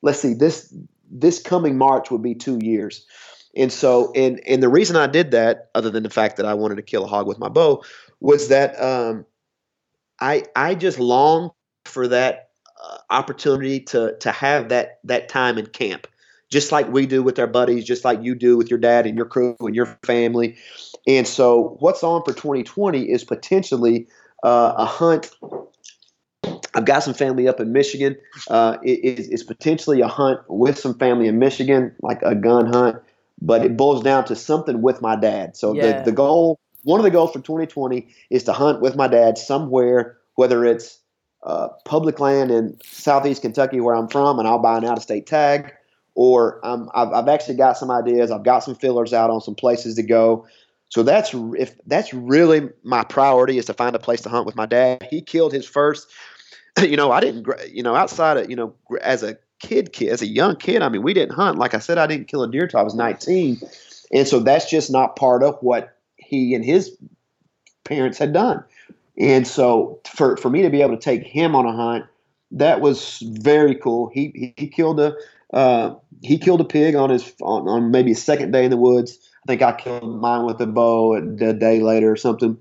Let's 0.01 0.19
see 0.19 0.34
this 0.34 0.73
this 1.11 1.41
coming 1.41 1.77
March 1.77 2.09
would 2.09 2.23
be 2.23 2.36
two 2.36 2.57
years, 2.61 3.05
and 3.55 3.71
so 3.71 4.11
and 4.15 4.41
and 4.47 4.63
the 4.63 4.69
reason 4.69 4.95
I 4.95 5.07
did 5.07 5.32
that, 5.32 5.69
other 5.75 5.89
than 5.89 6.03
the 6.03 6.09
fact 6.09 6.38
that 6.38 6.45
I 6.45 6.53
wanted 6.53 6.75
to 6.75 6.82
kill 6.82 7.03
a 7.03 7.07
hog 7.07 7.27
with 7.27 7.38
my 7.38 7.49
bow, 7.49 7.84
was 8.19 8.47
that 8.47 8.82
um, 8.82 9.25
I 10.19 10.45
I 10.55 10.73
just 10.73 10.99
longed 10.99 11.51
for 11.86 12.07
that 12.07 12.49
opportunity 13.09 13.80
to 13.80 14.15
to 14.19 14.32
have 14.32 14.69
that 14.69 14.99
that 15.03 15.30
time 15.30 15.57
in 15.57 15.65
camp, 15.67 16.07
just 16.49 16.71
like 16.71 16.89
we 16.91 17.05
do 17.05 17.23
with 17.23 17.39
our 17.39 17.47
buddies, 17.47 17.86
just 17.86 18.05
like 18.05 18.21
you 18.23 18.36
do 18.36 18.57
with 18.57 18.69
your 18.69 18.80
dad 18.80 19.05
and 19.05 19.17
your 19.17 19.25
crew 19.25 19.55
and 19.59 19.75
your 19.75 19.86
family. 20.03 20.57
And 21.07 21.27
so, 21.27 21.77
what's 21.80 22.03
on 22.03 22.23
for 22.23 22.34
2020 22.34 23.09
is 23.09 23.23
potentially 23.23 24.07
uh, 24.43 24.73
a 24.77 24.86
hunt. 24.86 25.32
I've 26.75 26.86
got 26.86 27.03
some 27.03 27.13
family 27.13 27.47
up 27.47 27.59
in 27.59 27.73
Michigan. 27.73 28.15
Uh, 28.47 28.77
it 28.84 29.19
is 29.19 29.27
it's 29.30 29.43
potentially 29.43 30.01
a 30.01 30.07
hunt 30.07 30.39
with 30.47 30.77
some 30.77 30.97
family 30.97 31.27
in 31.27 31.39
Michigan, 31.39 31.93
like 32.01 32.21
a 32.21 32.36
gun 32.36 32.67
hunt, 32.67 32.97
but 33.41 33.65
it 33.65 33.75
boils 33.75 34.03
down 34.03 34.25
to 34.25 34.36
something 34.36 34.82
with 34.82 35.01
my 35.01 35.15
dad. 35.15 35.57
So 35.57 35.73
Yeah. 35.73 35.93
the, 35.93 36.03
the 36.03 36.11
goal, 36.11 36.59
one 36.84 36.99
of 36.99 37.03
the 37.03 37.11
goals 37.11 37.32
for 37.32 37.39
2020 37.39 38.07
is 38.30 38.43
to 38.43 38.53
hunt 38.53 38.82
with 38.82 38.95
my 38.95 39.07
dad 39.07 39.38
somewhere, 39.38 40.17
whether 40.36 40.63
it's 40.63 40.99
uh, 41.43 41.69
public 41.85 42.19
land 42.19 42.51
in 42.51 42.77
southeast 42.83 43.41
Kentucky 43.41 43.79
where 43.79 43.95
I'm 43.95 44.07
from, 44.07 44.39
and 44.39 44.47
I'll 44.47 44.59
buy 44.59 44.77
an 44.77 44.85
out 44.85 44.97
of 44.97 45.03
state 45.03 45.25
tag, 45.25 45.73
or 46.15 46.59
um, 46.65 46.89
I've, 46.93 47.13
I've 47.13 47.27
actually 47.27 47.55
got 47.55 47.77
some 47.77 47.91
ideas. 47.91 48.31
I've 48.31 48.43
got 48.43 48.59
some 48.59 48.75
fillers 48.75 49.13
out 49.13 49.29
on 49.29 49.41
some 49.41 49.55
places 49.55 49.95
to 49.95 50.03
go. 50.03 50.45
So 50.89 51.03
that's 51.03 51.33
if 51.33 51.75
that's 51.85 52.13
really 52.13 52.69
my 52.83 53.03
priority 53.03 53.57
is 53.57 53.65
to 53.65 53.73
find 53.73 53.95
a 53.95 53.99
place 53.99 54.21
to 54.21 54.29
hunt 54.29 54.45
with 54.45 54.55
my 54.55 54.65
dad. 54.65 55.07
He 55.09 55.21
killed 55.21 55.53
his 55.53 55.65
first. 55.65 56.07
You 56.79 56.95
know, 56.95 57.11
I 57.11 57.19
didn't. 57.19 57.45
You 57.69 57.83
know, 57.83 57.93
outside 57.93 58.37
of 58.37 58.49
you 58.49 58.55
know, 58.55 58.73
as 59.01 59.21
a 59.21 59.37
kid, 59.59 59.91
kid, 59.91 60.09
as 60.09 60.21
a 60.21 60.27
young 60.27 60.55
kid, 60.55 60.81
I 60.81 60.87
mean, 60.87 61.01
we 61.01 61.13
didn't 61.13 61.35
hunt. 61.35 61.57
Like 61.57 61.73
I 61.73 61.79
said, 61.79 61.97
I 61.97 62.07
didn't 62.07 62.29
kill 62.29 62.41
a 62.41 62.49
deer 62.49 62.67
till 62.67 62.79
I 62.79 62.83
was 62.83 62.95
19, 62.95 63.59
and 64.13 64.25
so 64.25 64.39
that's 64.39 64.69
just 64.69 64.89
not 64.89 65.17
part 65.17 65.43
of 65.43 65.57
what 65.59 65.97
he 66.15 66.53
and 66.53 66.63
his 66.63 66.95
parents 67.83 68.17
had 68.17 68.31
done. 68.31 68.63
And 69.18 69.47
so 69.47 69.99
for 70.05 70.38
for 70.38 70.49
me 70.49 70.62
to 70.62 70.70
be 70.70 70.82
able 70.82 70.95
to 70.95 71.01
take 71.01 71.24
him 71.24 71.55
on 71.55 71.66
a 71.66 71.74
hunt, 71.74 72.05
that 72.51 72.82
was 72.82 73.20
very 73.39 73.76
cool. 73.76 74.10
He 74.14 74.53
he, 74.57 74.68
killed 74.68 74.99
a 74.99 75.16
uh, 75.53 75.95
he 76.22 76.38
killed 76.38 76.62
a 76.62 76.66
pig 76.66 76.95
on 76.95 77.10
his 77.10 77.34
on, 77.41 77.68
on 77.68 77.91
maybe 77.91 78.12
his 78.12 78.24
second 78.24 78.51
day 78.51 78.64
in 78.64 78.72
the 78.72 78.78
woods. 78.78 79.18
I 79.43 79.47
think 79.47 79.62
I 79.62 79.74
killed 79.74 80.22
mine 80.22 80.45
with 80.45 80.62
a 80.62 80.68
bow 80.68 81.16
a, 81.16 81.49
a 81.49 81.53
day 81.53 81.82
later 81.82 82.12
or 82.12 82.16
something. 82.16 82.57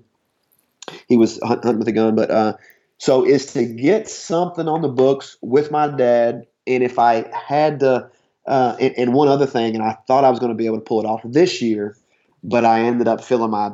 He 1.07 1.17
was 1.17 1.39
hunt, 1.43 1.63
hunting 1.63 1.79
with 1.79 1.87
a 1.87 1.93
gun, 1.93 2.15
but 2.15 2.31
uh, 2.31 2.53
so 2.97 3.25
is 3.25 3.53
to 3.53 3.65
get 3.65 4.09
something 4.09 4.67
on 4.67 4.81
the 4.81 4.89
books 4.89 5.37
with 5.41 5.71
my 5.71 5.87
dad. 5.87 6.45
And 6.67 6.83
if 6.83 6.99
I 6.99 7.25
had 7.33 7.79
to, 7.79 8.09
uh, 8.45 8.75
and, 8.79 8.93
and 8.97 9.13
one 9.13 9.27
other 9.27 9.45
thing, 9.45 9.75
and 9.75 9.83
I 9.83 9.97
thought 10.07 10.23
I 10.23 10.29
was 10.29 10.39
going 10.39 10.51
to 10.51 10.57
be 10.57 10.65
able 10.65 10.77
to 10.77 10.83
pull 10.83 10.99
it 10.99 11.05
off 11.05 11.21
this 11.23 11.61
year, 11.61 11.95
but 12.43 12.65
I 12.65 12.81
ended 12.81 13.07
up 13.07 13.23
filling 13.23 13.51
my 13.51 13.71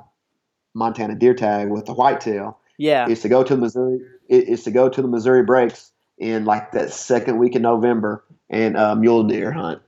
Montana 0.73 1.15
deer 1.15 1.34
tag 1.34 1.69
with 1.69 1.86
the 1.86 1.93
whitetail 1.93 2.59
Yeah. 2.78 3.07
is 3.07 3.21
to 3.21 3.30
go 3.30 3.43
to 3.43 3.55
Missouri. 3.57 3.99
Is 4.28 4.63
to 4.63 4.71
go 4.71 4.89
to 4.89 5.01
the 5.01 5.07
Missouri 5.07 5.43
Breaks 5.43 5.91
in 6.17 6.45
like 6.45 6.71
that 6.71 6.91
second 6.91 7.38
week 7.38 7.55
in 7.55 7.61
November 7.61 8.23
and 8.49 8.78
uh, 8.78 8.95
mule 8.95 9.23
deer 9.23 9.51
hunt. 9.51 9.82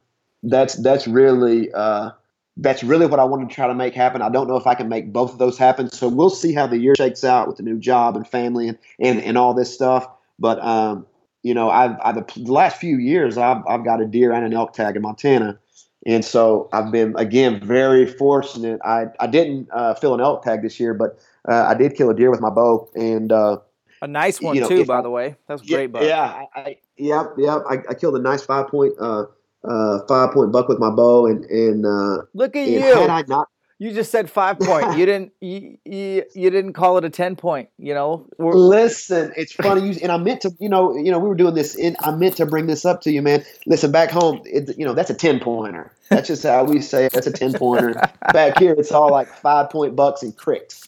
That's 0.43 0.75
that's 0.75 1.07
really 1.07 1.71
uh, 1.71 2.11
that's 2.57 2.83
really 2.83 3.05
what 3.05 3.19
I 3.19 3.23
want 3.23 3.47
to 3.47 3.53
try 3.53 3.67
to 3.67 3.73
make 3.73 3.93
happen. 3.93 4.21
I 4.21 4.29
don't 4.29 4.47
know 4.47 4.57
if 4.57 4.67
I 4.67 4.75
can 4.75 4.89
make 4.89 5.11
both 5.11 5.31
of 5.31 5.39
those 5.39 5.57
happen. 5.57 5.89
So 5.89 6.07
we'll 6.07 6.29
see 6.29 6.53
how 6.53 6.67
the 6.67 6.77
year 6.77 6.95
shakes 6.95 7.23
out 7.23 7.47
with 7.47 7.57
the 7.57 7.63
new 7.63 7.77
job 7.77 8.15
and 8.15 8.27
family 8.27 8.67
and 8.67 8.77
and, 8.99 9.21
and 9.21 9.37
all 9.37 9.53
this 9.53 9.73
stuff. 9.73 10.07
But 10.39 10.63
um, 10.63 11.05
you 11.43 11.53
know, 11.53 11.69
I've, 11.69 11.97
I've 12.03 12.15
the 12.15 12.51
last 12.51 12.77
few 12.77 12.97
years 12.97 13.37
I've 13.37 13.65
I've 13.67 13.83
got 13.83 14.01
a 14.01 14.05
deer 14.05 14.33
and 14.33 14.45
an 14.45 14.53
elk 14.53 14.73
tag 14.73 14.95
in 14.95 15.01
Montana. 15.01 15.59
And 16.07 16.23
so 16.23 16.69
I've 16.71 16.89
been 16.91 17.13
again 17.17 17.59
very 17.59 18.05
fortunate. 18.07 18.79
I, 18.83 19.07
I 19.19 19.27
didn't 19.27 19.67
uh, 19.73 19.93
fill 19.95 20.13
an 20.15 20.21
elk 20.21 20.41
tag 20.43 20.61
this 20.63 20.79
year, 20.79 20.93
but 20.93 21.19
uh, 21.47 21.65
I 21.67 21.73
did 21.75 21.95
kill 21.95 22.09
a 22.09 22.15
deer 22.15 22.31
with 22.31 22.39
my 22.41 22.49
bow, 22.49 22.89
and 22.95 23.29
uh, 23.31 23.57
A 24.01 24.07
nice 24.07 24.41
one 24.41 24.55
you 24.55 24.61
know, 24.61 24.69
too, 24.69 24.85
by 24.85 24.99
I- 24.99 25.01
the 25.01 25.09
way. 25.09 25.35
That's 25.47 25.61
yeah, 25.63 25.75
great 25.77 25.91
buck. 25.91 26.03
yeah, 26.03 26.23
I, 26.55 26.59
I, 26.59 26.77
yep, 26.97 27.33
yep. 27.37 27.61
I, 27.69 27.79
I 27.89 27.93
killed 27.93 28.15
a 28.15 28.21
nice 28.21 28.41
five 28.41 28.69
point 28.69 28.93
uh, 29.01 29.25
uh, 29.67 29.99
five 30.07 30.31
point 30.33 30.53
buck 30.53 30.69
with 30.69 30.79
my 30.79 30.89
bow, 30.89 31.25
and 31.27 31.43
and, 31.45 31.85
uh, 31.85 32.23
Look 32.33 32.55
at 32.55 32.67
and 32.67 32.73
you. 32.75 32.81
had 32.81 33.09
I 33.09 33.23
not, 33.27 33.49
You 33.79 33.93
just 33.93 34.11
said 34.11 34.29
five 34.29 34.57
point. 34.59 34.97
You 34.97 35.05
didn't. 35.11 35.33
You, 35.39 35.77
you, 35.85 36.23
you 36.33 36.49
didn't 36.49 36.73
call 36.73 36.97
it 36.97 37.05
a 37.05 37.09
ten 37.11 37.35
point. 37.35 37.69
You 37.77 37.93
know. 37.93 38.25
We're- 38.37 38.55
listen, 38.57 39.31
it's 39.37 39.53
funny, 39.53 39.89
you, 39.91 39.99
and 40.01 40.11
I 40.11 40.17
meant 40.17 40.41
to, 40.41 40.51
you 40.59 40.67
know, 40.69 40.95
you 40.97 41.11
know, 41.11 41.19
we 41.19 41.29
were 41.29 41.35
doing 41.35 41.53
this, 41.53 41.75
and 41.77 41.95
I 41.99 42.11
meant 42.11 42.37
to 42.37 42.45
bring 42.47 42.65
this 42.65 42.85
up 42.85 43.01
to 43.01 43.11
you, 43.11 43.21
man. 43.21 43.45
Listen, 43.67 43.91
back 43.91 44.09
home, 44.09 44.41
it, 44.45 44.75
you 44.77 44.85
know, 44.85 44.93
that's 44.93 45.11
a 45.11 45.13
ten 45.13 45.39
pointer. 45.39 45.91
That's 46.09 46.27
just 46.27 46.43
how 46.43 46.63
we 46.63 46.81
say 46.81 47.05
it. 47.05 47.13
That's 47.13 47.27
a 47.27 47.31
ten 47.31 47.53
pointer. 47.53 47.93
back 48.33 48.57
here, 48.57 48.73
it's 48.77 48.91
all 48.91 49.11
like 49.11 49.27
five 49.27 49.69
point 49.69 49.95
bucks 49.95 50.23
and 50.23 50.35
cricks. 50.35 50.87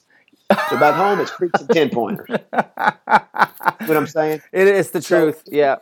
So 0.69 0.79
back 0.79 0.95
home, 0.95 1.19
it's 1.19 1.29
cricks 1.29 1.59
and 1.61 1.69
ten 1.69 1.89
pointers. 1.91 2.27
what 2.27 3.97
I'm 3.97 4.07
saying? 4.07 4.41
It 4.51 4.67
is 4.67 4.89
the 4.91 5.01
So- 5.01 5.25
truth. 5.25 5.43
Yeah. 5.45 5.75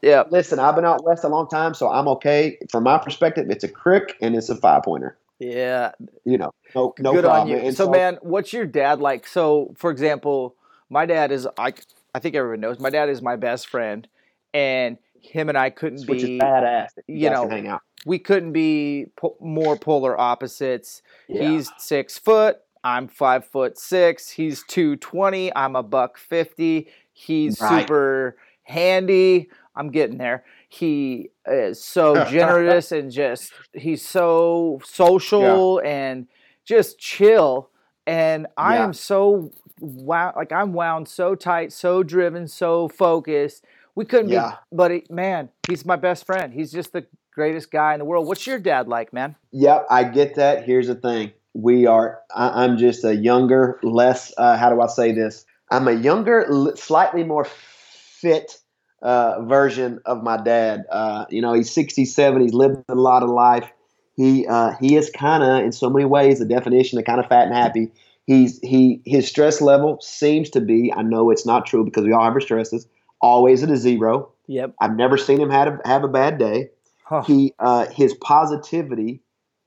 Yeah. 0.00 0.24
Listen, 0.30 0.58
I've 0.58 0.74
been 0.74 0.84
out 0.84 1.04
west 1.04 1.24
a 1.24 1.28
long 1.28 1.48
time, 1.48 1.74
so 1.74 1.90
I'm 1.90 2.08
okay. 2.08 2.56
From 2.70 2.84
my 2.84 2.96
perspective, 2.98 3.50
it's 3.50 3.64
a 3.64 3.68
crick 3.68 4.16
and 4.22 4.34
it's 4.34 4.48
a 4.48 4.56
five 4.56 4.82
pointer. 4.84 5.16
Yeah. 5.38 5.92
You 6.24 6.38
know, 6.38 6.52
no, 6.74 6.94
no 6.98 7.12
Good 7.12 7.24
problem. 7.24 7.42
on 7.42 7.48
you. 7.48 7.56
And 7.68 7.76
so, 7.76 7.90
man, 7.90 8.18
what's 8.22 8.52
your 8.52 8.66
dad 8.66 9.00
like? 9.00 9.26
So, 9.26 9.74
for 9.76 9.90
example, 9.90 10.54
my 10.90 11.06
dad 11.06 11.32
is 11.32 11.46
I 11.58 11.72
I 12.14 12.18
think 12.20 12.34
everyone 12.34 12.60
knows. 12.60 12.78
My 12.78 12.90
dad 12.90 13.08
is 13.08 13.20
my 13.20 13.36
best 13.36 13.66
friend, 13.68 14.06
and 14.52 14.96
him 15.20 15.48
and 15.48 15.58
I 15.58 15.70
couldn't 15.70 16.06
Which 16.08 16.22
be 16.22 16.38
badass. 16.38 16.88
that 16.94 17.04
you 17.08 17.30
know, 17.30 17.48
hang 17.48 17.66
out. 17.66 17.80
we 18.06 18.18
couldn't 18.18 18.52
be 18.52 19.06
po- 19.16 19.36
more 19.40 19.76
polar 19.76 20.18
opposites. 20.18 21.02
Yeah. 21.28 21.48
He's 21.50 21.70
six 21.78 22.18
foot. 22.18 22.58
I'm 22.84 23.08
five 23.08 23.46
foot 23.46 23.78
six. 23.78 24.28
He's 24.30 24.62
two 24.68 24.96
twenty. 24.96 25.54
I'm 25.56 25.74
a 25.74 25.82
buck 25.82 26.18
fifty. 26.18 26.88
He's 27.12 27.60
Right. 27.60 27.80
super 27.82 28.36
handy. 28.62 29.48
I'm 29.76 29.90
getting 29.90 30.18
there. 30.18 30.44
He 30.74 31.30
is 31.46 31.82
so 31.84 32.18
generous 32.24 32.90
and 32.92 33.10
just 33.10 33.52
he's 33.72 34.04
so 34.06 34.80
social 34.84 35.80
and 35.84 36.26
just 36.64 36.98
chill. 36.98 37.70
And 38.06 38.46
I 38.56 38.74
Yeah. 38.74 38.84
am 38.84 38.92
so 38.92 39.52
wow, 39.80 40.32
like 40.36 40.52
I'm 40.52 40.72
wound 40.72 41.08
so 41.08 41.34
tight, 41.34 41.72
so 41.72 42.02
driven, 42.02 42.46
so 42.48 42.88
focused. 42.88 43.64
We 43.94 44.04
couldn't 44.04 44.30
Yeah. 44.30 44.50
be, 44.50 44.56
but 44.72 44.90
he, 44.90 45.04
man, 45.10 45.50
he's 45.62 45.84
my 45.84 45.96
best 45.96 46.26
friend. 46.26 46.52
He's 46.52 46.72
just 46.72 46.92
the 46.92 47.06
greatest 47.32 47.70
guy 47.70 47.92
in 47.94 47.98
the 48.00 48.04
world. 48.04 48.26
What's 48.26 48.46
your 48.46 48.58
dad 48.58 48.88
like, 48.88 49.12
man? 49.12 49.36
Yep, 49.52 49.86
I 49.90 50.04
get 50.04 50.34
that. 50.36 50.64
Here's 50.64 50.88
the 50.88 50.94
thing: 50.96 51.32
we 51.54 51.86
are. 51.86 52.20
I, 52.34 52.64
I'm 52.64 52.76
just 52.76 53.04
a 53.04 53.14
younger, 53.14 53.78
less. 53.82 54.32
Uh, 54.36 54.56
how 54.56 54.70
do 54.70 54.80
I 54.80 54.86
say 54.88 55.12
this? 55.12 55.44
I'm 55.70 55.88
a 55.88 55.92
younger, 55.92 56.72
slightly 56.76 57.24
more 57.24 57.44
fit 57.44 58.58
uh, 59.04 59.42
version 59.42 60.00
of 60.04 60.22
my 60.22 60.36
dad. 60.36 60.84
Uh, 60.90 61.26
you 61.30 61.40
know, 61.40 61.52
he's 61.52 61.70
67. 61.72 62.42
He's 62.42 62.52
lived 62.52 62.82
a 62.88 62.94
lot 62.96 63.22
of 63.22 63.30
life. 63.30 63.70
He 64.16 64.46
uh, 64.46 64.72
he 64.80 64.96
is 64.96 65.10
kind 65.10 65.42
of, 65.42 65.64
in 65.64 65.72
so 65.72 65.88
many 65.88 66.04
ways, 66.04 66.40
the 66.40 66.44
definition 66.44 66.98
of 66.98 67.04
kind 67.04 67.20
of 67.20 67.28
fat 67.28 67.46
and 67.46 67.54
happy. 67.54 67.92
He's 68.26 68.58
he 68.60 69.02
his 69.04 69.28
stress 69.28 69.60
level 69.60 69.98
seems 70.00 70.50
to 70.50 70.60
be. 70.60 70.92
I 70.92 71.02
know 71.02 71.30
it's 71.30 71.46
not 71.46 71.66
true 71.66 71.84
because 71.84 72.04
we 72.04 72.12
all 72.12 72.24
have 72.24 72.32
our 72.32 72.40
stresses. 72.40 72.88
Always 73.20 73.62
at 73.62 73.70
a 73.70 73.76
zero. 73.76 74.32
Yep. 74.48 74.74
I've 74.80 74.96
never 74.96 75.16
seen 75.16 75.40
him 75.40 75.50
have 75.50 75.68
a, 75.68 75.88
have 75.88 76.04
a 76.04 76.08
bad 76.08 76.38
day 76.38 76.70
Huh. 77.04 77.22
he 77.22 77.54
uh, 77.58 77.86
his 77.90 78.14
positivity 78.14 79.20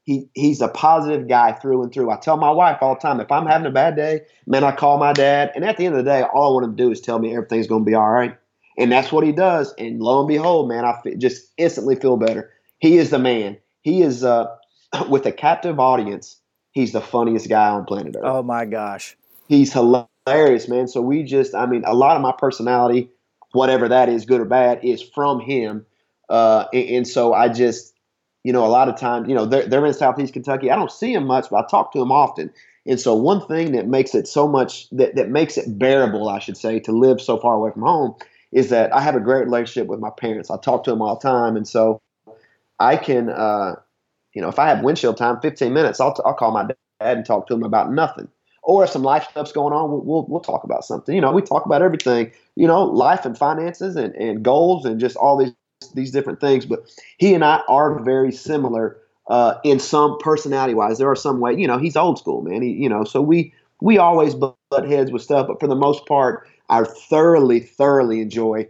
he 0.03 0.29
he's 0.33 0.61
a 0.61 0.69
positive 0.69 1.27
guy 1.27 1.51
through 1.51 1.83
and 1.83 1.93
through. 1.93 2.09
I 2.09 2.17
tell 2.17 2.37
my 2.37 2.49
wife 2.49 2.77
all 2.81 2.95
the 2.95 2.99
time 3.01 3.19
if 3.19 3.31
I'm 3.31 3.45
having 3.45 3.67
a 3.67 3.71
bad 3.71 3.95
day, 3.95 4.21
man, 4.47 4.63
I 4.63 4.71
call 4.71 4.97
my 4.97 5.13
dad, 5.13 5.51
and 5.53 5.63
at 5.63 5.77
the 5.77 5.85
end 5.85 5.95
of 5.95 6.03
the 6.03 6.09
day, 6.09 6.23
all 6.23 6.51
I 6.51 6.53
want 6.53 6.65
him 6.65 6.77
to 6.77 6.83
do 6.83 6.91
is 6.91 7.01
tell 7.01 7.19
me 7.19 7.35
everything's 7.35 7.67
going 7.67 7.83
to 7.83 7.85
be 7.85 7.93
all 7.93 8.09
right, 8.09 8.35
and 8.77 8.91
that's 8.91 9.11
what 9.11 9.23
he 9.25 9.31
does. 9.31 9.73
And 9.77 10.01
lo 10.01 10.19
and 10.19 10.27
behold, 10.27 10.69
man, 10.69 10.85
I 10.85 10.99
just 11.17 11.51
instantly 11.57 11.95
feel 11.95 12.17
better. 12.17 12.51
He 12.79 12.97
is 12.97 13.09
the 13.09 13.19
man. 13.19 13.57
He 13.81 14.01
is 14.01 14.23
uh, 14.23 14.47
with 15.09 15.25
a 15.25 15.31
captive 15.31 15.79
audience. 15.79 16.39
He's 16.71 16.91
the 16.91 17.01
funniest 17.01 17.49
guy 17.49 17.69
on 17.69 17.85
planet 17.85 18.15
Earth 18.15 18.23
Oh 18.23 18.43
my 18.43 18.65
gosh. 18.65 19.17
he's 19.47 19.73
hilarious, 19.73 20.67
man. 20.67 20.87
So 20.87 21.01
we 21.01 21.23
just, 21.23 21.55
I 21.55 21.65
mean, 21.65 21.83
a 21.85 21.95
lot 21.95 22.15
of 22.15 22.21
my 22.21 22.33
personality, 22.37 23.09
whatever 23.51 23.87
that 23.89 24.09
is, 24.09 24.25
good 24.25 24.41
or 24.41 24.45
bad, 24.45 24.83
is 24.83 25.01
from 25.01 25.39
him. 25.39 25.85
Uh, 26.29 26.65
and, 26.73 26.89
and 26.89 27.07
so 27.07 27.33
I 27.33 27.49
just, 27.49 27.95
you 28.43 28.53
know, 28.53 28.63
a 28.63 28.67
lot 28.67 28.89
of 28.89 28.95
times, 28.99 29.27
you 29.27 29.33
know, 29.33 29.45
they're, 29.45 29.65
they're 29.65 29.85
in 29.87 29.93
Southeast 29.93 30.33
Kentucky. 30.33 30.69
I 30.69 30.75
don't 30.75 30.91
see 30.91 31.13
him 31.13 31.25
much, 31.25 31.49
but 31.49 31.65
I 31.65 31.67
talk 31.67 31.93
to 31.93 32.01
him 32.01 32.11
often. 32.11 32.53
And 32.85 32.99
so 32.99 33.15
one 33.15 33.45
thing 33.47 33.71
that 33.71 33.87
makes 33.87 34.13
it 34.13 34.27
so 34.27 34.47
much 34.47 34.87
that, 34.91 35.15
that 35.15 35.29
makes 35.29 35.57
it 35.57 35.79
bearable, 35.79 36.29
I 36.29 36.39
should 36.39 36.57
say, 36.57 36.79
to 36.81 36.91
live 36.91 37.19
so 37.19 37.37
far 37.37 37.55
away 37.55 37.71
from 37.71 37.81
home 37.81 38.15
is 38.51 38.69
that 38.69 38.93
I 38.93 39.01
have 39.01 39.15
a 39.15 39.19
great 39.19 39.45
relationship 39.45 39.87
with 39.87 39.99
my 39.99 40.09
parents. 40.09 40.49
I 40.49 40.57
talk 40.57 40.83
to 40.85 40.91
them 40.91 41.01
all 41.01 41.15
the 41.15 41.21
time. 41.21 41.55
And 41.55 41.67
so 41.67 42.01
I 42.79 42.97
can, 42.97 43.29
uh, 43.29 43.75
you 44.33 44.41
know, 44.41 44.49
if 44.49 44.59
I 44.59 44.67
have 44.69 44.83
windshield 44.83 45.17
time, 45.17 45.39
15 45.41 45.73
minutes, 45.73 45.99
I'll, 45.99 46.13
t- 46.13 46.23
I'll 46.25 46.33
call 46.33 46.51
my 46.51 46.65
dad 46.65 46.77
and 46.99 47.25
talk 47.25 47.47
to 47.47 47.53
him 47.53 47.63
about 47.63 47.91
nothing 47.91 48.27
or 48.67 48.83
if 48.83 48.89
some 48.89 49.01
life 49.01 49.25
stuff's 49.31 49.53
going 49.53 49.73
on, 49.73 49.89
we'll, 49.89 50.01
we'll, 50.01 50.25
we'll 50.27 50.41
talk 50.41 50.65
about 50.65 50.83
something. 50.83 51.15
You 51.15 51.21
know, 51.21 51.31
we 51.31 51.41
talk 51.41 51.65
about 51.65 51.81
everything, 51.81 52.31
you 52.55 52.67
know, 52.67 52.83
life 52.83 53.25
and 53.25 53.35
finances 53.35 53.95
and, 53.95 54.13
and 54.15 54.43
goals 54.43 54.85
and 54.85 54.99
just 54.99 55.15
all 55.15 55.37
these 55.37 55.53
these 55.93 56.11
different 56.11 56.41
things. 56.41 56.65
But 56.65 56.79
he 57.17 57.33
and 57.33 57.45
I 57.45 57.61
are 57.69 58.03
very 58.03 58.31
similar 58.31 58.97
uh, 59.29 59.55
in 59.63 59.79
some 59.79 60.17
personality 60.19 60.73
wise. 60.73 60.97
There 60.97 61.09
are 61.09 61.15
some 61.15 61.39
way, 61.39 61.53
you 61.55 61.65
know, 61.65 61.77
he's 61.77 61.95
old 61.95 62.19
school, 62.19 62.41
man. 62.41 62.61
He, 62.61 62.71
you 62.71 62.89
know, 62.89 63.05
so 63.05 63.21
we 63.21 63.53
we 63.79 63.97
always 63.97 64.35
butt 64.35 64.57
heads 64.85 65.11
with 65.11 65.21
stuff, 65.21 65.47
but 65.47 65.61
for 65.61 65.67
the 65.67 65.75
most 65.75 66.05
part, 66.05 66.45
I 66.69 66.83
thoroughly, 66.83 67.59
thoroughly 67.59 68.21
enjoy 68.21 68.67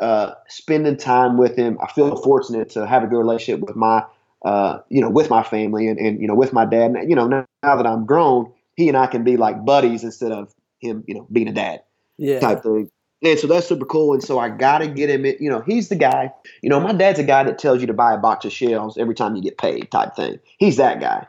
uh, 0.00 0.34
spending 0.48 0.96
time 0.96 1.36
with 1.36 1.56
him. 1.56 1.78
I 1.82 1.92
feel 1.92 2.16
fortunate 2.16 2.70
to 2.70 2.86
have 2.86 3.02
a 3.02 3.06
good 3.06 3.18
relationship 3.18 3.60
with 3.60 3.76
my, 3.76 4.04
uh, 4.44 4.78
you 4.88 5.00
know, 5.00 5.10
with 5.10 5.28
my 5.30 5.42
family 5.42 5.88
and, 5.88 5.98
and 5.98 6.20
you 6.20 6.26
know, 6.26 6.34
with 6.34 6.52
my 6.52 6.64
dad. 6.64 6.92
And, 6.92 7.10
you 7.10 7.16
know, 7.16 7.26
now, 7.26 7.46
now 7.62 7.76
that 7.76 7.86
I'm 7.86 8.06
grown, 8.06 8.52
he 8.76 8.88
and 8.88 8.96
I 8.96 9.06
can 9.06 9.24
be 9.24 9.36
like 9.36 9.64
buddies 9.64 10.04
instead 10.04 10.32
of 10.32 10.54
him, 10.78 11.04
you 11.06 11.14
know, 11.14 11.26
being 11.30 11.48
a 11.48 11.52
dad 11.52 11.82
Yeah. 12.16 12.40
type 12.40 12.62
thing. 12.62 12.90
And 13.22 13.38
so 13.38 13.46
that's 13.46 13.66
super 13.66 13.84
cool. 13.84 14.14
And 14.14 14.22
so 14.22 14.38
I 14.38 14.48
got 14.48 14.78
to 14.78 14.88
get 14.88 15.10
him, 15.10 15.26
in, 15.26 15.36
you 15.38 15.50
know, 15.50 15.60
he's 15.60 15.90
the 15.90 15.96
guy, 15.96 16.32
you 16.62 16.70
know, 16.70 16.80
my 16.80 16.92
dad's 16.92 17.18
a 17.18 17.24
guy 17.24 17.44
that 17.44 17.58
tells 17.58 17.82
you 17.82 17.86
to 17.86 17.92
buy 17.92 18.14
a 18.14 18.18
box 18.18 18.46
of 18.46 18.52
shells 18.52 18.96
every 18.96 19.14
time 19.14 19.36
you 19.36 19.42
get 19.42 19.58
paid 19.58 19.90
type 19.90 20.16
thing. 20.16 20.38
He's 20.56 20.78
that 20.78 21.00
guy. 21.00 21.26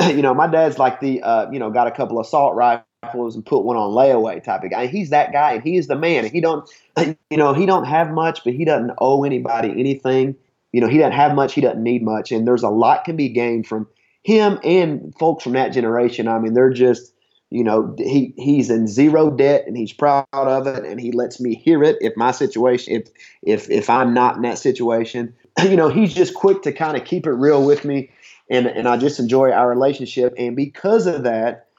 you 0.10 0.20
know, 0.20 0.34
my 0.34 0.46
dad's 0.46 0.78
like 0.78 1.00
the, 1.00 1.22
uh, 1.22 1.50
you 1.50 1.58
know, 1.58 1.70
got 1.70 1.86
a 1.86 1.90
couple 1.90 2.18
of 2.18 2.26
assault 2.26 2.54
rifles 2.54 2.84
and 3.02 3.44
put 3.44 3.64
one 3.64 3.76
on 3.76 3.90
layaway 3.90 4.42
type 4.42 4.62
of 4.62 4.70
guy. 4.70 4.86
He's 4.86 5.10
that 5.10 5.32
guy 5.32 5.52
and 5.52 5.62
he 5.62 5.76
is 5.76 5.86
the 5.86 5.96
man. 5.96 6.26
He 6.26 6.40
don't, 6.40 6.68
you 6.98 7.36
know, 7.36 7.54
he 7.54 7.66
don't 7.66 7.84
have 7.84 8.10
much, 8.10 8.44
but 8.44 8.52
he 8.52 8.64
doesn't 8.64 8.92
owe 8.98 9.24
anybody 9.24 9.70
anything. 9.70 10.36
You 10.72 10.80
know, 10.80 10.88
he 10.88 10.98
doesn't 10.98 11.12
have 11.12 11.34
much. 11.34 11.54
He 11.54 11.60
doesn't 11.60 11.82
need 11.82 12.02
much. 12.02 12.30
And 12.30 12.46
there's 12.46 12.62
a 12.62 12.68
lot 12.68 13.04
can 13.04 13.16
be 13.16 13.28
gained 13.28 13.66
from 13.66 13.88
him 14.22 14.58
and 14.62 15.14
folks 15.18 15.42
from 15.42 15.52
that 15.54 15.70
generation. 15.70 16.28
I 16.28 16.38
mean, 16.38 16.52
they're 16.52 16.72
just, 16.72 17.12
you 17.48 17.64
know, 17.64 17.96
he 17.98 18.34
he's 18.36 18.70
in 18.70 18.86
zero 18.86 19.30
debt 19.30 19.64
and 19.66 19.76
he's 19.76 19.92
proud 19.92 20.26
of 20.32 20.66
it, 20.68 20.84
and 20.84 21.00
he 21.00 21.10
lets 21.10 21.40
me 21.40 21.56
hear 21.56 21.82
it 21.82 21.96
if 22.00 22.16
my 22.16 22.30
situation, 22.30 22.94
if 22.94 23.08
if 23.42 23.68
if 23.70 23.90
I'm 23.90 24.14
not 24.14 24.36
in 24.36 24.42
that 24.42 24.58
situation, 24.58 25.34
you 25.62 25.74
know, 25.74 25.88
he's 25.88 26.14
just 26.14 26.34
quick 26.34 26.62
to 26.62 26.72
kind 26.72 26.96
of 26.96 27.04
keep 27.04 27.26
it 27.26 27.32
real 27.32 27.64
with 27.64 27.84
me, 27.84 28.10
and 28.48 28.68
and 28.68 28.86
I 28.86 28.98
just 28.98 29.18
enjoy 29.18 29.50
our 29.50 29.68
relationship, 29.68 30.32
and 30.38 30.54
because 30.54 31.08
of 31.08 31.24
that, 31.24 31.69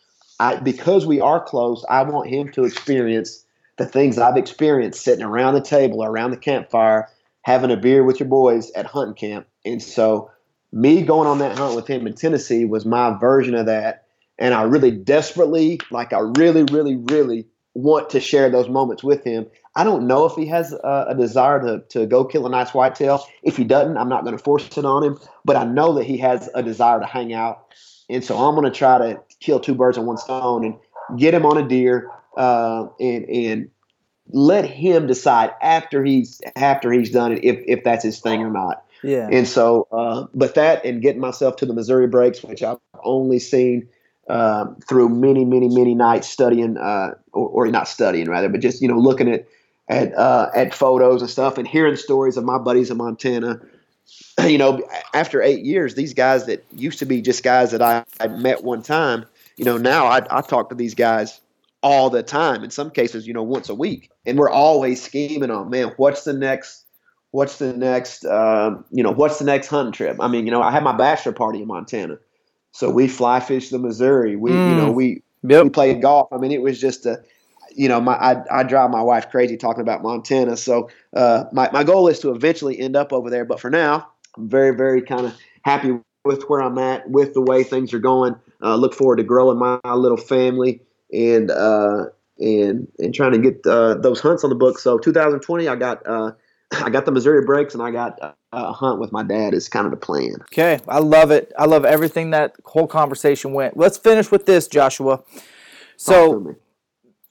I 0.42 0.60
because 0.60 1.06
we 1.06 1.22
are 1.22 1.44
close, 1.44 1.86
I 1.89 2.04
want 2.04 2.30
him 2.30 2.52
to 2.54 2.66
experience 2.66 3.46
the 3.78 3.86
things 3.86 4.18
I've 4.18 4.38
experienced 4.38 5.04
sitting 5.04 5.24
around 5.24 5.54
the 5.54 5.62
table, 5.62 6.04
around 6.04 6.32
the 6.32 6.38
campfire, 6.38 7.10
having 7.44 7.72
a 7.72 7.78
beer 7.78 8.04
with 8.04 8.20
your 8.20 8.30
boys 8.30 8.72
at 8.72 8.86
hunting 8.86 9.16
camp, 9.16 9.48
and 9.66 9.82
so 9.82 10.32
me 10.74 11.02
going 11.02 11.28
on 11.28 11.39
that 11.39 11.58
hunt 11.58 11.76
with 11.76 11.88
him 11.88 12.08
in 12.08 12.14
Tennessee 12.14 12.66
was 12.66 12.86
my 12.86 13.18
version 13.20 13.56
of 13.56 13.66
that 13.66 14.06
and 14.42 14.56
I 14.56 14.64
really 14.64 14.89
desperately, 14.89 15.80
like 15.92 16.14
I 16.14 16.20
really, 16.20 16.64
really, 16.64 16.96
really 16.96 17.46
want 17.76 18.10
to 18.10 18.20
share 18.20 18.50
those 18.50 18.68
moments 18.68 19.04
with 19.04 19.24
him. 19.24 19.46
I 19.76 19.84
don't 19.84 20.08
know 20.08 20.26
if 20.26 20.34
he 20.34 20.48
has 20.48 20.74
a, 20.74 21.06
a 21.10 21.16
desire 21.16 21.62
to, 21.62 21.84
to 21.89 22.08
go 22.08 22.26
kill 22.26 22.48
a 22.48 22.50
nice 22.50 22.74
whitetail. 22.74 23.24
If 23.44 23.56
he 23.56 23.64
doesn't, 23.64 23.96
I'm 23.98 24.10
not 24.10 24.26
going 24.26 24.36
to 24.36 24.44
force 24.44 24.68
it 24.76 24.84
on 24.84 25.04
him. 25.04 25.20
But 25.46 25.58
I 25.58 25.64
know 25.66 25.94
that 25.94 26.06
he 26.06 26.18
has 26.18 26.50
a 26.56 26.64
desire 26.64 27.00
to 27.00 27.06
hang 27.06 27.34
out, 27.34 27.68
and 28.10 28.24
so 28.24 28.36
I'm 28.36 28.56
going 28.56 28.70
to 28.70 28.78
try 28.78 28.98
to 28.98 29.22
kill 29.42 29.60
two 29.60 29.76
birds 29.76 29.98
with 29.98 30.08
one 30.08 30.18
stone 30.18 30.64
and 30.64 31.20
get 31.20 31.34
him 31.34 31.46
on 31.46 31.58
a 31.58 31.68
deer 31.68 32.10
uh, 32.38 32.88
and 33.00 33.26
and 33.26 33.70
let 34.30 34.66
him 34.66 35.08
decide 35.08 35.52
after 35.62 36.04
he's 36.04 36.42
after 36.56 36.92
he's 36.92 37.12
done 37.12 37.34
it 37.34 37.44
if 37.44 37.60
if 37.68 37.84
that's 37.84 38.04
his 38.04 38.20
thing 38.20 38.42
or 38.42 38.50
not. 38.50 38.86
Yeah. 39.04 39.28
And 39.32 39.48
so, 39.48 39.88
uh, 39.92 40.28
but 40.34 40.56
that 40.56 40.86
and 40.86 41.02
getting 41.02 41.22
myself 41.22 41.56
to 41.58 41.66
the 41.66 41.74
Missouri 41.74 42.08
breaks, 42.08 42.44
which 42.44 42.62
I've 42.62 42.78
only 43.04 43.39
seen 43.39 43.89
um, 44.30 44.78
through 44.88 45.10
many, 45.10 45.44
many, 45.44 45.68
many 45.68 45.96
nights 45.96 46.30
studying, 46.30 46.78
uh, 46.78 47.16
or, 47.34 47.66
or 47.66 47.68
not 47.68 47.88
studying 47.88 48.30
rather, 48.30 48.48
but 48.48 48.62
just 48.62 48.82
you 48.82 48.88
know 48.88 48.98
looking 48.98 49.30
at 49.30 49.48
at 49.89 50.14
uh, 50.16 50.50
at 50.56 50.74
photos 50.74 51.22
and 51.22 51.30
stuff 51.30 51.58
and 51.58 51.68
hearing 51.68 51.96
stories 51.96 52.38
of 52.38 52.44
my 52.44 52.58
buddies 52.58 52.92
in 52.92 52.98
Montana. 52.98 53.60
You 54.43 54.57
know, 54.57 54.82
after 55.14 55.41
eight 55.41 55.64
years, 55.64 55.95
these 55.95 56.14
guys 56.14 56.45
that 56.47 56.66
used 56.72 56.99
to 56.99 57.05
be 57.05 57.22
just 57.22 57.43
guys 57.43 57.72
that 57.72 57.82
I, 57.82 58.03
I 58.20 58.28
met 58.28 58.64
one 58.64 58.82
time, 58.82 59.26
you 59.57 59.66
know, 59.66 59.78
now 59.78 60.07
I, 60.07 60.22
I 60.32 60.41
talk 60.41 60.70
to 60.70 60.76
these 60.76 60.95
guys 60.95 61.39
all 61.84 62.09
the 62.09 62.24
time. 62.24 62.64
In 62.64 62.72
some 62.72 62.89
cases, 62.89 63.28
you 63.28 63.34
know, 63.34 63.43
once 63.43 63.70
a 63.70 63.76
week, 63.76 64.09
and 64.26 64.38
we're 64.39 64.49
always 64.49 65.01
scheming 65.03 65.51
on, 65.51 65.70
man, 65.70 65.93
what's 65.97 66.24
the 66.24 66.34
next 66.34 66.86
what's 67.32 67.57
the 67.59 67.74
next 67.74 68.26
um, 68.26 68.86
you 68.91 69.03
know 69.03 69.12
what's 69.12 69.39
the 69.39 69.45
next 69.45 69.68
hunting 69.68 69.93
trip? 69.93 70.18
I 70.20 70.28
mean 70.28 70.45
you 70.45 70.51
know 70.51 70.62
i 70.62 70.72
had 70.72 70.84
my 70.84 70.95
bachelor 70.95 71.32
party 71.32 71.62
in 71.62 71.68
montana. 71.68 72.18
So 72.74 72.89
we 72.89 73.07
fly 73.07 73.39
fish 73.39 73.70
the 73.70 73.80
missouri. 73.80 74.36
We 74.36 74.59
you 74.59 74.76
know 74.76 74.91
we 74.91 75.24
Yep. 75.43 75.64
we 75.64 75.70
played 75.72 76.01
golf. 76.01 76.28
I 76.32 76.38
mean 76.38 76.51
it 76.51 76.62
was 76.62 76.80
just 76.80 77.05
a 77.05 77.24
you 77.76 77.88
know 77.88 77.99
my 78.01 78.13
i, 78.13 78.59
I 78.59 78.63
drive 78.63 78.89
my 78.91 79.01
wife 79.01 79.30
crazy 79.30 79.57
talking 79.57 79.82
about 79.82 80.01
montana 80.01 80.57
so 80.57 80.89
uh, 81.15 81.45
my, 81.51 81.69
my 81.72 81.84
goal 81.84 82.07
is 82.07 82.19
to 82.19 82.32
eventually 82.32 82.80
end 82.80 82.95
up 82.95 83.13
over 83.13 83.30
there 83.30 83.45
but 83.45 83.59
for 83.59 83.69
now 83.69 84.09
i'm 84.38 84.49
very 84.49 84.76
very 84.76 85.01
kind 85.01 85.26
of 85.26 85.38
happy 85.63 85.99
with 86.26 86.43
where 86.43 86.61
i'm 86.61 86.78
at 86.78 87.09
with 87.09 87.34
the 87.34 87.41
way 87.41 87.63
things 87.63 87.93
are 87.93 87.99
going 87.99 88.36
uh, 88.63 88.76
look 88.76 88.93
forward 88.93 89.17
to 89.17 89.24
growing 89.24 89.57
my, 89.57 89.80
little 89.93 90.17
family 90.17 90.82
and 91.11 91.51
uh, 91.51 92.05
and 92.39 92.88
and 92.99 93.13
trying 93.13 93.32
to 93.32 93.39
get 93.39 93.65
uh, 93.65 93.95
those 93.95 94.19
hunts 94.19 94.43
on 94.43 94.49
the 94.49 94.55
book 94.55 94.80
so 94.80 94.97
2020 94.97 95.67
i 95.67 95.76
got 95.76 96.05
uh, 96.07 96.32
I 96.74 96.89
got 96.89 97.05
the 97.05 97.11
Missouri 97.11 97.43
breaks 97.45 97.74
and 97.74 97.84
I 97.84 97.91
got 97.91 98.22
uh, 98.22 98.32
a 98.53 98.72
hunt 98.72 98.99
with 98.99 99.11
my 99.11 99.24
dad 99.24 99.53
is 99.53 99.67
kind 99.67 99.86
of 99.86 99.91
the 99.91 99.97
plan. 99.97 100.36
Okay, 100.53 100.80
I 100.88 100.99
love 100.99 101.32
it. 101.32 101.51
I 101.57 101.65
love 101.65 101.84
everything 101.86 102.32
that 102.32 102.55
whole 102.65 102.88
conversation 102.88 103.53
went. 103.53 103.76
Let's 103.76 103.97
finish 103.97 104.32
with 104.32 104.45
this, 104.45 104.67
Joshua. 104.67 105.22
So. 105.97 106.55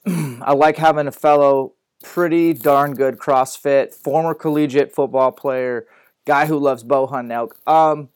I 0.07 0.53
like 0.55 0.77
having 0.77 1.07
a 1.07 1.13
fellow 1.13 1.75
pretty 2.03 2.55
darn 2.55 2.95
good 2.95 3.19
CrossFit, 3.19 3.95
former 3.95 4.35
collegiate 4.35 4.95
football 4.95 5.33
player, 5.33 5.87
guy 6.27 6.47
who 6.47 6.59
loves 6.59 6.83
bow 6.83 7.07
hunting 7.07 7.33
elk. 7.33 7.57
Um, 7.67 8.09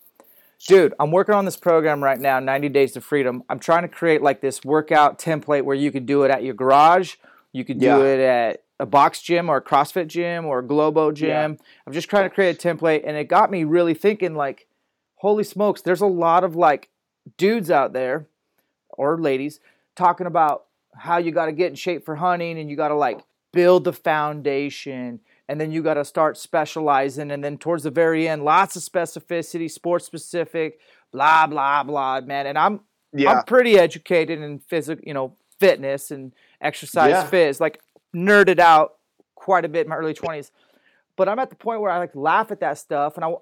dude, 0.67 0.95
I'm 0.99 1.11
working 1.11 1.35
on 1.35 1.45
this 1.45 1.57
program 1.57 2.03
right 2.03 2.19
now, 2.19 2.41
90 2.41 2.71
Days 2.71 2.93
to 2.93 3.01
Freedom. 3.01 3.43
I'm 3.49 3.59
trying 3.59 3.83
to 3.83 3.89
create 3.89 4.23
like 4.23 4.41
this 4.41 4.65
workout 4.65 5.19
template 5.19 5.63
where 5.65 5.77
you 5.77 5.93
could 5.93 6.07
do 6.07 6.23
it 6.23 6.31
at 6.31 6.43
your 6.43 6.55
garage, 6.55 7.17
you 7.53 7.65
could 7.65 7.79
do 7.79 7.87
Yeah. 7.87 7.99
it 8.05 8.21
at 8.21 8.63
a 8.81 8.87
box 8.87 9.21
gym 9.23 9.49
or 9.49 9.59
a 9.59 9.63
CrossFit 9.63 10.09
gym 10.09 10.47
or 10.47 10.59
a 10.61 10.67
Globo 10.67 11.13
gym. 11.13 11.29
Yeah. 11.53 11.67
I'm 11.87 11.93
just 11.93 12.09
trying 12.11 12.25
to 12.29 12.35
create 12.35 12.65
a 12.65 12.69
template, 12.75 13.03
and 13.07 13.17
it 13.17 13.29
got 13.29 13.51
me 13.51 13.65
really 13.65 13.95
thinking 13.95 14.35
like, 14.35 14.67
holy 15.17 15.45
smokes, 15.45 15.81
there's 15.83 16.01
a 16.01 16.07
lot 16.07 16.43
of 16.43 16.57
like 16.57 16.89
dudes 17.37 17.71
out 17.71 17.93
there 17.93 18.27
or 18.91 19.19
ladies 19.21 19.61
talking 19.95 20.27
about 20.27 20.65
how 20.97 21.19
you 21.19 21.31
got 21.33 21.47
to 21.47 21.53
get 21.53 21.69
in 21.71 21.75
shape 21.75 22.05
for 22.05 22.15
hunting 22.17 22.59
and 22.59 22.71
you 22.71 22.77
got 22.77 22.89
to 22.89 22.95
like 22.95 23.21
build 23.53 23.85
the 23.85 23.93
foundation 23.93 25.21
and 25.49 25.61
then 25.61 25.71
you 25.71 25.83
got 25.83 25.95
to 25.95 26.05
start 26.05 26.37
specializing 26.37 27.31
and 27.31 27.43
then 27.45 27.57
towards 27.59 27.83
the 27.85 27.91
very 27.91 28.27
end 28.29 28.45
lots 28.45 28.77
of 28.77 28.83
specificity 28.83 29.71
sports 29.71 30.05
specific 30.07 30.81
blah 31.13 31.47
blah 31.47 31.83
blah 31.83 32.21
man 32.21 32.47
and 32.47 32.59
i'm 32.59 32.81
Yeah. 33.13 33.31
i'm 33.33 33.45
pretty 33.45 33.79
educated 33.79 34.41
in 34.41 34.59
physical 34.59 35.05
you 35.07 35.15
know 35.15 35.37
fitness 35.61 36.11
and 36.11 36.33
exercise 36.61 37.11
Yeah. 37.11 37.31
phys 37.31 37.61
like 37.61 37.81
nerded 38.15 38.59
out 38.59 38.95
quite 39.37 39.65
a 39.65 39.69
bit 39.69 39.87
in 39.87 39.91
my 39.91 39.97
early 39.97 40.15
20s 40.15 40.51
but 41.17 41.29
i'm 41.29 41.39
at 41.39 41.51
the 41.51 41.57
point 41.57 41.81
where 41.81 41.91
i 41.93 41.99
like 41.99 42.15
laugh 42.17 42.51
at 42.51 42.61
that 42.61 42.79
stuff 42.79 43.17
and 43.17 43.25
i 43.25 43.33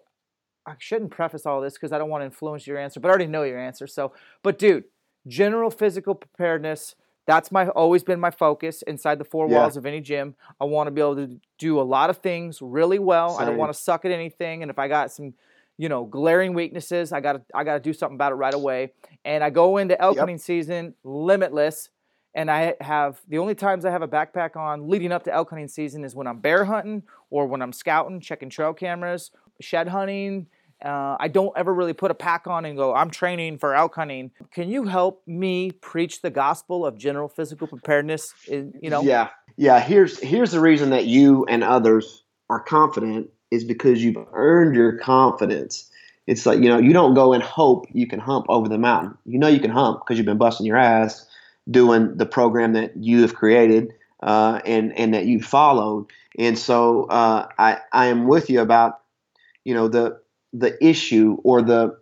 I 0.65 0.75
shouldn't 0.79 1.11
preface 1.11 1.45
all 1.45 1.61
this 1.61 1.73
because 1.73 1.91
I 1.91 1.99
don't 1.99 2.09
want 2.09 2.21
to 2.23 2.27
influence 2.27 2.69
your 2.69 2.79
answer, 2.79 3.01
but 3.01 3.09
I 3.09 3.11
already 3.11 3.27
know 3.27 3.43
your 3.43 3.59
answer. 3.59 3.89
So, 3.89 4.13
but 4.45 4.61
dude, 4.61 4.85
general 5.27 5.73
physical 5.73 6.15
preparedness, 6.15 6.95
that's 7.27 7.53
my 7.53 7.69
always 7.69 8.03
been 8.03 8.19
my 8.21 8.31
focus 8.31 8.83
inside 8.83 9.19
the 9.19 9.25
four 9.25 9.49
Yeah. 9.49 9.61
walls 9.61 9.77
of 9.77 9.87
any 9.87 10.01
gym. 10.01 10.35
I 10.61 10.65
want 10.65 10.89
to 10.89 10.91
be 10.91 11.01
able 11.01 11.17
to 11.17 11.41
do 11.59 11.81
a 11.81 11.83
lot 11.83 12.11
of 12.11 12.19
things 12.19 12.61
really 12.61 12.99
well. 12.99 13.37
I 13.37 13.45
don't 13.45 13.57
want 13.57 13.73
to 13.73 13.79
suck 13.79 14.05
at 14.05 14.11
anything. 14.11 14.63
And 14.63 14.71
if 14.71 14.79
I 14.79 14.89
got 14.89 15.13
some, 15.13 15.35
you 15.79 15.89
know, 15.89 16.05
glaring 16.05 16.53
weaknesses, 16.55 17.13
I 17.13 17.21
got 17.21 17.35
to 17.35 17.43
I 17.55 17.65
got 17.65 17.75
to 17.75 17.81
do 17.81 17.93
something 17.93 18.17
about 18.17 18.33
it 18.33 18.37
right 18.37 18.55
away. 18.55 18.93
And 19.25 19.45
I 19.45 19.51
go 19.51 19.77
into 19.77 20.01
elk 20.01 20.17
Yep. 20.17 20.21
hunting 20.23 20.39
season 20.39 20.95
limitless. 21.05 21.91
And 22.35 22.51
I 22.51 22.75
have 22.81 23.21
the 23.29 23.39
only 23.39 23.55
times 23.55 23.85
I 23.85 23.91
have 23.91 24.01
a 24.03 24.09
backpack 24.09 24.57
on 24.57 24.89
leading 24.89 25.13
up 25.13 25.23
to 25.25 25.33
elk 25.33 25.51
hunting 25.51 25.69
season 25.69 26.03
is 26.03 26.15
when 26.17 26.27
I'm 26.27 26.39
bear 26.41 26.65
hunting 26.65 27.03
or 27.31 27.47
when 27.47 27.61
I'm 27.61 27.75
scouting, 27.75 28.21
checking 28.21 28.49
trail 28.49 28.73
cameras, 28.73 29.31
shed 29.61 29.89
hunting. 29.89 30.47
Uh, 30.85 31.17
I 31.21 31.29
don't 31.29 31.53
ever 31.57 31.73
really 31.73 31.93
put 31.93 32.11
a 32.11 32.15
pack 32.15 32.47
on 32.47 32.65
and 32.65 32.77
go, 32.77 32.95
I'm 32.95 33.11
training 33.11 33.59
for 33.59 33.75
elk 33.75 33.95
hunting. 33.95 34.31
Can 34.53 34.69
you 34.69 34.85
help 34.85 35.23
me 35.27 35.71
preach 35.71 36.23
the 36.23 36.31
gospel 36.31 36.85
of 36.85 36.99
general 36.99 37.29
physical 37.29 37.67
preparedness? 37.67 38.35
In, 38.49 38.75
you 38.81 38.91
know, 38.91 39.03
Yeah, 39.03 39.29
yeah. 39.57 39.81
Here's 39.81 40.19
here's 40.21 40.51
the 40.51 40.61
reason 40.61 40.91
that 40.91 41.07
you 41.07 41.45
and 41.47 41.63
others 41.63 42.25
are 42.51 42.61
confident 42.61 43.31
is 43.51 43.65
because 43.65 44.03
you've 44.03 44.17
earned 44.33 44.75
your 44.75 44.99
confidence. 44.99 45.89
It's 46.27 46.47
like 46.47 46.61
you 46.61 46.69
know 46.69 46.79
you 46.79 46.93
don't 46.93 47.15
go 47.15 47.33
and 47.33 47.43
hope 47.43 47.87
you 47.93 48.07
can 48.07 48.19
hump 48.19 48.47
over 48.49 48.69
the 48.69 48.79
mountain. 48.79 49.17
You 49.25 49.39
know 49.39 49.49
you 49.49 49.61
can 49.61 49.71
hump 49.71 50.01
because 50.01 50.19
you've 50.19 50.27
been 50.27 50.39
busting 50.39 50.67
your 50.67 50.79
ass 50.79 51.27
doing 51.71 52.17
the 52.17 52.27
program 52.27 52.73
that 52.73 52.97
you 52.97 53.23
have 53.23 53.35
created 53.35 53.93
uh, 54.23 54.61
and 54.65 54.97
and 54.99 55.15
that 55.15 55.27
you 55.27 55.41
followed. 55.41 56.07
And 56.39 56.59
so 56.59 57.05
uh, 57.05 57.49
I 57.59 57.79
I 57.93 58.07
am 58.07 58.27
with 58.27 58.51
you 58.51 58.61
about 58.61 59.01
you 59.65 59.75
know 59.75 59.89
the 59.89 60.22
the 60.53 60.83
issue 60.85 61.39
or 61.45 61.63
the 61.63 61.99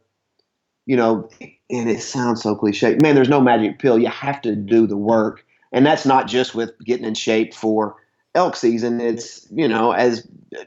you 0.86 0.96
know 0.96 1.28
and 1.70 1.88
it 1.88 2.02
sounds 2.02 2.42
so 2.42 2.54
cliche. 2.54 2.96
Man 3.00 3.14
there's 3.14 3.28
no 3.28 3.40
magic 3.40 3.78
pill. 3.78 3.98
You 3.98 4.08
have 4.08 4.42
to 4.42 4.54
do 4.54 4.86
the 4.86 4.96
work. 4.96 5.44
And 5.72 5.86
that's 5.86 6.04
not 6.04 6.26
just 6.26 6.54
with 6.54 6.72
getting 6.84 7.04
in 7.06 7.14
shape 7.14 7.54
for 7.54 7.96
elk 8.34 8.56
season. 8.56 9.00
It's 9.00 9.46
you 9.50 9.68
know 9.68 9.92
as 9.92 10.26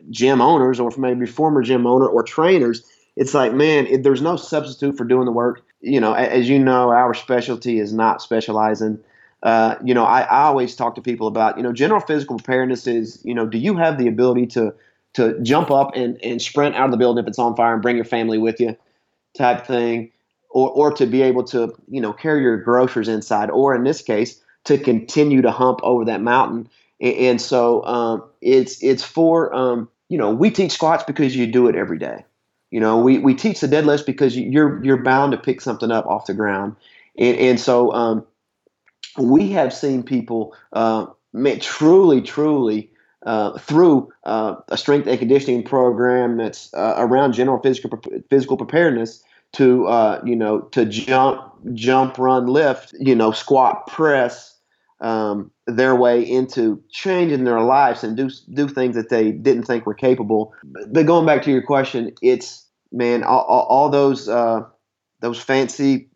gym 0.10 0.42
owners 0.42 0.80
or 0.80 0.92
maybe 0.98 1.26
former 1.26 1.62
gym 1.62 1.86
owner 1.86 2.08
or 2.08 2.24
trainers 2.24 2.84
it's 3.16 3.34
like 3.34 3.54
man 3.54 3.86
it, 3.88 4.04
there's 4.04 4.22
no 4.22 4.36
substitute 4.36 4.98
for 4.98 5.06
doing 5.06 5.26
the 5.26 5.32
work. 5.32 5.62
You 5.82 6.00
know 6.00 6.14
as 6.14 6.50
you 6.50 6.60
know 6.60 6.90
our 6.90 7.14
specialty 7.14 7.80
is 7.80 7.94
not 7.94 8.22
specializing. 8.22 9.00
Uh, 9.42 9.76
you 9.84 9.94
know 9.94 10.06
I, 10.06 10.22
I 10.22 10.44
always 10.44 10.76
talk 10.76 10.96
to 10.96 11.02
people 11.02 11.28
about 11.28 11.58
you 11.58 11.64
know 11.64 11.74
general 11.74 12.00
physical 12.00 12.38
preparedness 12.38 12.88
is 12.88 13.22
you 13.24 13.34
know 13.34 13.46
do 13.46 13.58
you 13.58 13.76
have 13.78 13.98
the 13.98 14.08
ability 14.08 14.48
to 14.48 14.74
to 15.14 15.40
jump 15.42 15.72
up 15.72 15.92
and, 15.96 16.20
and 16.24 16.42
sprint 16.42 16.76
out 16.76 16.86
of 16.86 16.92
the 16.92 16.98
building 16.98 17.24
if 17.24 17.28
it's 17.28 17.40
on 17.40 17.56
fire 17.56 17.74
and 17.74 17.82
bring 17.82 17.96
your 17.96 18.06
family 18.06 18.38
with 18.38 18.60
you 18.60 18.76
type 19.38 19.66
thing 19.66 20.12
or, 20.50 20.70
or 20.72 20.92
to 20.94 21.06
be 21.06 21.22
able 21.22 21.44
to 21.44 21.74
you 21.90 22.02
know 22.02 22.14
carry 22.14 22.42
your 22.42 22.58
groceries 22.58 23.08
inside 23.08 23.50
or 23.50 23.76
in 23.76 23.84
this 23.84 24.02
case 24.02 24.42
to 24.66 24.78
continue 24.78 25.42
to 25.42 25.52
hump 25.52 25.80
over 25.84 26.06
that 26.06 26.22
mountain. 26.22 26.70
And, 27.02 27.16
and 27.16 27.42
so 27.42 27.84
um, 27.86 28.24
it's 28.42 28.82
it's 28.84 29.04
for 29.04 29.54
um, 29.54 29.90
you 30.10 30.18
know 30.18 30.32
we 30.32 30.52
teach 30.52 30.72
squats 30.74 31.04
because 31.04 31.36
you 31.36 31.48
do 31.48 31.68
it 31.68 31.76
every 31.76 32.00
day. 32.00 32.26
You 32.72 32.80
know 32.80 32.98
we, 33.00 33.20
we 33.20 33.36
teach 33.36 33.62
the 33.62 33.68
deadlift 33.68 34.06
because 34.06 34.36
you- 34.36 34.50
you're 34.50 34.84
you're 34.84 35.04
bound 35.04 35.32
to 35.34 35.38
pick 35.38 35.62
something 35.62 35.92
up 35.92 36.06
off 36.06 36.26
the 36.28 36.34
ground. 36.34 36.76
And, 37.18 37.38
and 37.38 37.60
so 37.60 37.94
um, 37.94 38.26
we 39.18 39.50
have 39.52 39.74
seen 39.74 40.04
people 40.04 40.56
uh, 40.74 41.08
truly 41.60 42.22
truly 42.22 42.90
uh, 43.26 43.58
through 43.58 44.12
uh, 44.26 44.56
a 44.70 44.78
strength 44.78 45.08
and 45.08 45.20
conditioning 45.20 45.64
program 45.64 46.38
that's 46.38 46.74
uh, 46.74 46.96
around 46.98 47.34
general 47.34 47.62
physical 47.62 48.00
physical 48.30 48.58
preparedness 48.58 49.24
to 49.54 49.88
uh, 49.88 50.22
you 50.26 50.36
know 50.36 50.62
to 50.62 50.86
jump 50.86 51.54
jump 51.74 52.18
run 52.18 52.48
lift 52.48 52.94
you 53.00 53.16
know 53.16 53.32
squat 53.32 53.88
press 53.88 54.54
um, 55.00 55.52
their 55.68 55.96
way 55.96 56.22
into 56.22 56.82
changing 56.90 57.44
their 57.44 57.62
lives 57.62 58.04
and 58.04 58.18
do 58.18 58.30
do 58.54 58.68
things 58.68 58.96
that 58.96 59.10
they 59.10 59.32
didn't 59.32 59.64
think 59.64 59.86
were 59.86 59.94
capable. 59.94 60.54
But 60.64 61.06
going 61.06 61.26
back 61.26 61.44
to 61.44 61.52
your 61.52 61.62
question, 61.62 62.14
it's 62.22 62.66
man 62.92 63.24
all, 63.24 63.44
all, 63.44 63.90
those 63.90 64.30
uh, 64.30 64.62
those 65.20 65.40
fancy 65.42 66.10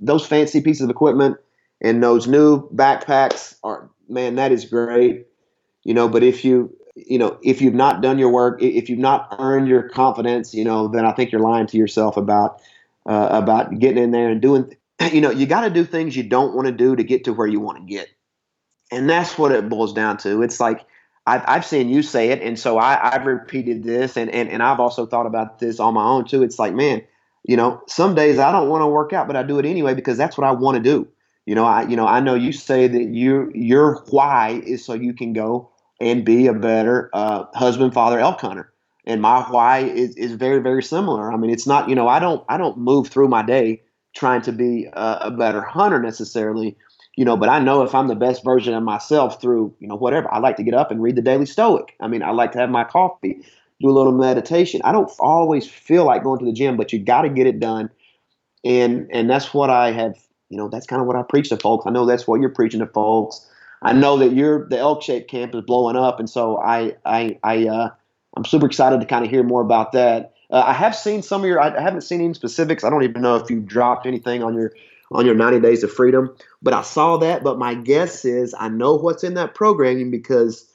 those 0.00 0.26
fancy 0.26 0.60
pieces 0.60 0.82
of 0.82 0.90
equipment 0.90 1.36
and 1.80 2.02
those 2.02 2.26
new 2.26 2.68
backpacks 2.70 3.56
are 3.62 3.88
man 4.08 4.34
that 4.34 4.52
is 4.52 4.64
great 4.64 5.26
you 5.84 5.94
know 5.94 6.08
but 6.08 6.22
if 6.22 6.44
you 6.44 6.74
you 6.94 7.18
know 7.18 7.38
if 7.42 7.60
you've 7.60 7.74
not 7.74 8.02
done 8.02 8.18
your 8.18 8.30
work 8.30 8.62
if 8.62 8.88
you've 8.88 8.98
not 8.98 9.34
earned 9.38 9.68
your 9.68 9.88
confidence 9.88 10.54
you 10.54 10.64
know 10.64 10.88
then 10.88 11.04
i 11.04 11.12
think 11.12 11.30
you're 11.30 11.40
lying 11.40 11.66
to 11.66 11.76
yourself 11.76 12.16
about 12.16 12.60
uh, 13.06 13.28
about 13.30 13.78
getting 13.78 14.02
in 14.02 14.10
there 14.10 14.30
and 14.30 14.40
doing 14.40 14.74
you 15.12 15.20
know 15.20 15.30
you 15.30 15.46
got 15.46 15.62
to 15.62 15.70
do 15.70 15.84
things 15.84 16.16
you 16.16 16.22
don't 16.22 16.54
want 16.54 16.66
to 16.66 16.72
do 16.72 16.96
to 16.96 17.04
get 17.04 17.24
to 17.24 17.32
where 17.32 17.46
you 17.46 17.60
want 17.60 17.78
to 17.78 17.84
get. 17.84 18.08
And 18.90 19.08
that's 19.08 19.36
what 19.38 19.50
it 19.50 19.68
boils 19.68 19.92
down 19.92 20.18
to. 20.18 20.42
It's 20.42 20.60
like 20.60 20.86
I've, 21.26 21.42
I've 21.46 21.66
seen 21.66 21.88
you 21.88 22.02
say 22.02 22.30
it 22.30 22.42
and 22.42 22.58
so 22.58 22.78
I, 22.78 23.14
i've 23.14 23.24
repeated 23.24 23.82
this 23.82 24.16
and, 24.16 24.30
and, 24.30 24.48
and 24.50 24.62
i've 24.62 24.78
also 24.78 25.06
thought 25.06 25.24
about 25.26 25.58
this 25.58 25.80
on 25.80 25.94
my 25.94 26.04
own 26.04 26.26
too. 26.26 26.42
It's 26.42 26.58
like 26.58 26.74
man 26.74 27.02
you 27.44 27.56
know 27.56 27.82
some 27.86 28.14
days 28.14 28.38
i 28.38 28.52
don't 28.52 28.68
want 28.68 28.82
to 28.82 28.86
work 28.86 29.12
out 29.12 29.26
but 29.26 29.36
i 29.36 29.42
do 29.42 29.58
it 29.58 29.64
anyway 29.64 29.94
because 29.94 30.18
that's 30.18 30.36
what 30.36 30.46
i 30.46 30.50
want 30.50 30.76
to 30.76 30.82
do. 30.82 31.08
You 31.46 31.54
know 31.54 31.64
i 31.64 31.82
you 31.82 31.96
know 31.96 32.06
i 32.06 32.20
know 32.20 32.34
you 32.34 32.52
say 32.52 32.88
that 32.88 33.04
you 33.04 33.50
your 33.54 34.04
why 34.10 34.62
is 34.64 34.84
so 34.84 34.92
you 34.94 35.14
can 35.14 35.32
go 35.32 35.70
and 36.00 36.24
be 36.24 36.46
a 36.46 36.52
better 36.52 37.10
uh, 37.12 37.44
husband 37.54 37.94
father 37.94 38.18
elk 38.18 38.40
hunter. 38.40 38.72
And 39.06 39.20
my 39.20 39.42
why 39.42 39.80
is, 39.80 40.16
is 40.16 40.32
very 40.32 40.60
very 40.60 40.82
similar. 40.82 41.32
I 41.32 41.36
mean 41.36 41.50
it's 41.50 41.66
not 41.66 41.88
you 41.88 41.94
know 41.94 42.08
i 42.08 42.18
don't 42.18 42.44
i 42.48 42.56
don't 42.56 42.78
move 42.78 43.08
through 43.08 43.28
my 43.28 43.42
day 43.42 43.82
trying 44.14 44.42
to 44.42 44.52
be 44.52 44.86
a, 44.92 45.18
a 45.22 45.30
better 45.30 45.60
hunter 45.60 46.00
necessarily 46.00 46.76
you 47.16 47.24
know 47.24 47.36
but 47.36 47.48
i 47.48 47.58
know 47.58 47.82
if 47.82 47.94
i'm 47.94 48.06
the 48.06 48.14
best 48.14 48.44
version 48.44 48.72
of 48.72 48.82
myself 48.82 49.40
through 49.40 49.74
you 49.80 49.88
know 49.88 49.96
whatever 49.96 50.32
i 50.32 50.38
like 50.38 50.56
to 50.56 50.62
get 50.62 50.74
up 50.74 50.90
and 50.90 51.02
read 51.02 51.16
the 51.16 51.22
daily 51.22 51.46
stoic. 51.46 51.94
I 52.00 52.08
mean 52.08 52.22
i 52.22 52.30
like 52.30 52.52
to 52.52 52.58
have 52.58 52.70
my 52.70 52.84
coffee 52.84 53.44
do 53.80 53.90
a 53.90 53.90
little 53.90 54.12
meditation. 54.12 54.80
I 54.84 54.92
don't 54.92 55.10
always 55.18 55.68
feel 55.68 56.04
like 56.04 56.22
going 56.22 56.38
to 56.38 56.44
the 56.44 56.52
gym 56.52 56.76
but 56.76 56.92
you 56.92 56.98
got 56.98 57.22
to 57.22 57.28
get 57.28 57.46
it 57.46 57.60
done. 57.60 57.90
And 58.64 59.08
and 59.12 59.28
that's 59.28 59.52
what 59.52 59.68
i 59.68 59.92
have 59.92 60.16
you 60.48 60.56
know 60.56 60.68
that's 60.68 60.86
kind 60.86 61.00
of 61.00 61.06
what 61.06 61.16
i 61.16 61.22
preach 61.22 61.50
to 61.50 61.56
folks. 61.56 61.84
I 61.86 61.90
know 61.90 62.06
that's 62.06 62.26
what 62.26 62.40
you're 62.40 62.50
preaching 62.50 62.80
to 62.80 62.86
folks 62.86 63.46
i 63.84 63.92
know 63.92 64.16
that 64.18 64.32
you're 64.32 64.68
the 64.68 64.78
elk 64.78 65.02
shape 65.02 65.28
camp 65.28 65.54
is 65.54 65.62
blowing 65.62 65.96
up 65.96 66.18
and 66.18 66.28
so 66.28 66.58
i 66.58 66.94
i 67.04 67.38
i 67.42 67.66
uh 67.66 67.88
i'm 68.36 68.44
super 68.44 68.66
excited 68.66 69.00
to 69.00 69.06
kind 69.06 69.24
of 69.24 69.30
hear 69.30 69.42
more 69.42 69.62
about 69.62 69.92
that. 69.92 70.32
Uh, 70.50 70.62
i 70.66 70.72
have 70.72 70.94
seen 70.94 71.22
some 71.22 71.42
of 71.42 71.46
your 71.46 71.60
i 71.60 71.80
haven't 71.80 72.02
seen 72.02 72.20
any 72.20 72.34
specifics. 72.34 72.84
I 72.84 72.90
don't 72.90 73.02
even 73.02 73.22
know 73.22 73.36
if 73.36 73.50
you 73.50 73.60
dropped 73.60 74.06
anything 74.06 74.42
on 74.42 74.54
your 74.54 74.72
on 75.12 75.26
your 75.26 75.34
90 75.34 75.60
days 75.60 75.82
of 75.82 75.92
freedom 75.92 76.34
but 76.62 76.74
i 76.74 76.82
saw 76.82 77.16
that. 77.18 77.44
But 77.44 77.58
my 77.58 77.74
guess 77.74 78.24
is 78.24 78.54
i 78.58 78.68
know 78.68 78.94
what's 78.94 79.24
in 79.24 79.34
that 79.34 79.54
programming 79.54 80.10
because 80.10 80.68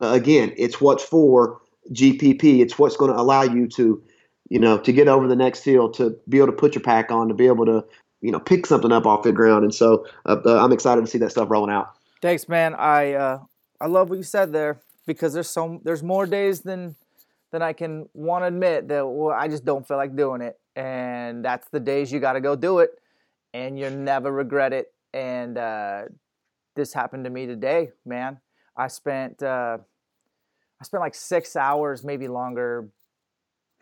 uh, 0.00 0.08
again 0.08 0.52
it's 0.56 0.80
what's 0.80 1.04
for 1.04 1.60
gpp 1.92 2.60
it's 2.60 2.78
what's 2.78 2.96
going 2.96 3.12
to 3.12 3.18
allow 3.18 3.42
you 3.42 3.68
to 3.68 4.02
you 4.48 4.58
know 4.58 4.78
to 4.78 4.92
get 4.92 5.08
over 5.08 5.28
the 5.28 5.36
next 5.36 5.64
hill 5.64 5.90
to 5.92 6.16
be 6.28 6.38
able 6.38 6.48
to 6.48 6.52
put 6.52 6.74
your 6.74 6.82
pack 6.82 7.10
on 7.10 7.28
to 7.28 7.34
be 7.34 7.46
able 7.46 7.64
to 7.64 7.84
you 8.20 8.32
know 8.32 8.40
pick 8.40 8.66
something 8.66 8.92
up 8.92 9.06
off 9.06 9.22
the 9.22 9.32
ground. 9.32 9.64
And 9.64 9.74
so 9.74 10.06
uh, 10.26 10.36
uh, 10.44 10.62
i'm 10.64 10.72
excited 10.72 11.00
to 11.02 11.06
see 11.06 11.18
that 11.18 11.30
stuff 11.30 11.50
rolling 11.50 11.74
out 11.74 11.95
Thanks, 12.26 12.48
man. 12.48 12.74
I 12.74 13.12
uh, 13.12 13.38
I 13.80 13.86
love 13.86 14.10
what 14.10 14.16
you 14.16 14.24
said 14.24 14.52
there 14.52 14.80
because 15.06 15.32
there's 15.32 15.48
so 15.48 15.80
there's 15.84 16.02
more 16.02 16.26
days 16.26 16.60
than 16.60 16.96
than 17.52 17.62
I 17.62 17.72
can 17.72 18.08
want 18.14 18.42
to 18.42 18.48
admit 18.48 18.88
that 18.88 19.06
well, 19.06 19.30
I 19.30 19.46
just 19.46 19.64
don't 19.64 19.86
feel 19.86 19.96
like 19.96 20.16
doing 20.16 20.40
it, 20.40 20.58
and 20.74 21.44
that's 21.44 21.68
the 21.68 21.78
days 21.78 22.10
you 22.10 22.18
got 22.18 22.32
to 22.32 22.40
go 22.40 22.56
do 22.56 22.80
it, 22.80 22.98
and 23.54 23.78
you 23.78 23.90
never 23.90 24.32
regret 24.32 24.72
it. 24.72 24.92
And 25.14 25.56
uh, 25.56 26.06
this 26.74 26.92
happened 26.92 27.22
to 27.26 27.30
me 27.30 27.46
today, 27.46 27.92
man. 28.04 28.40
I 28.76 28.88
spent 28.88 29.40
uh, 29.40 29.78
I 30.80 30.84
spent 30.84 31.02
like 31.02 31.14
six 31.14 31.54
hours, 31.54 32.02
maybe 32.02 32.26
longer, 32.26 32.88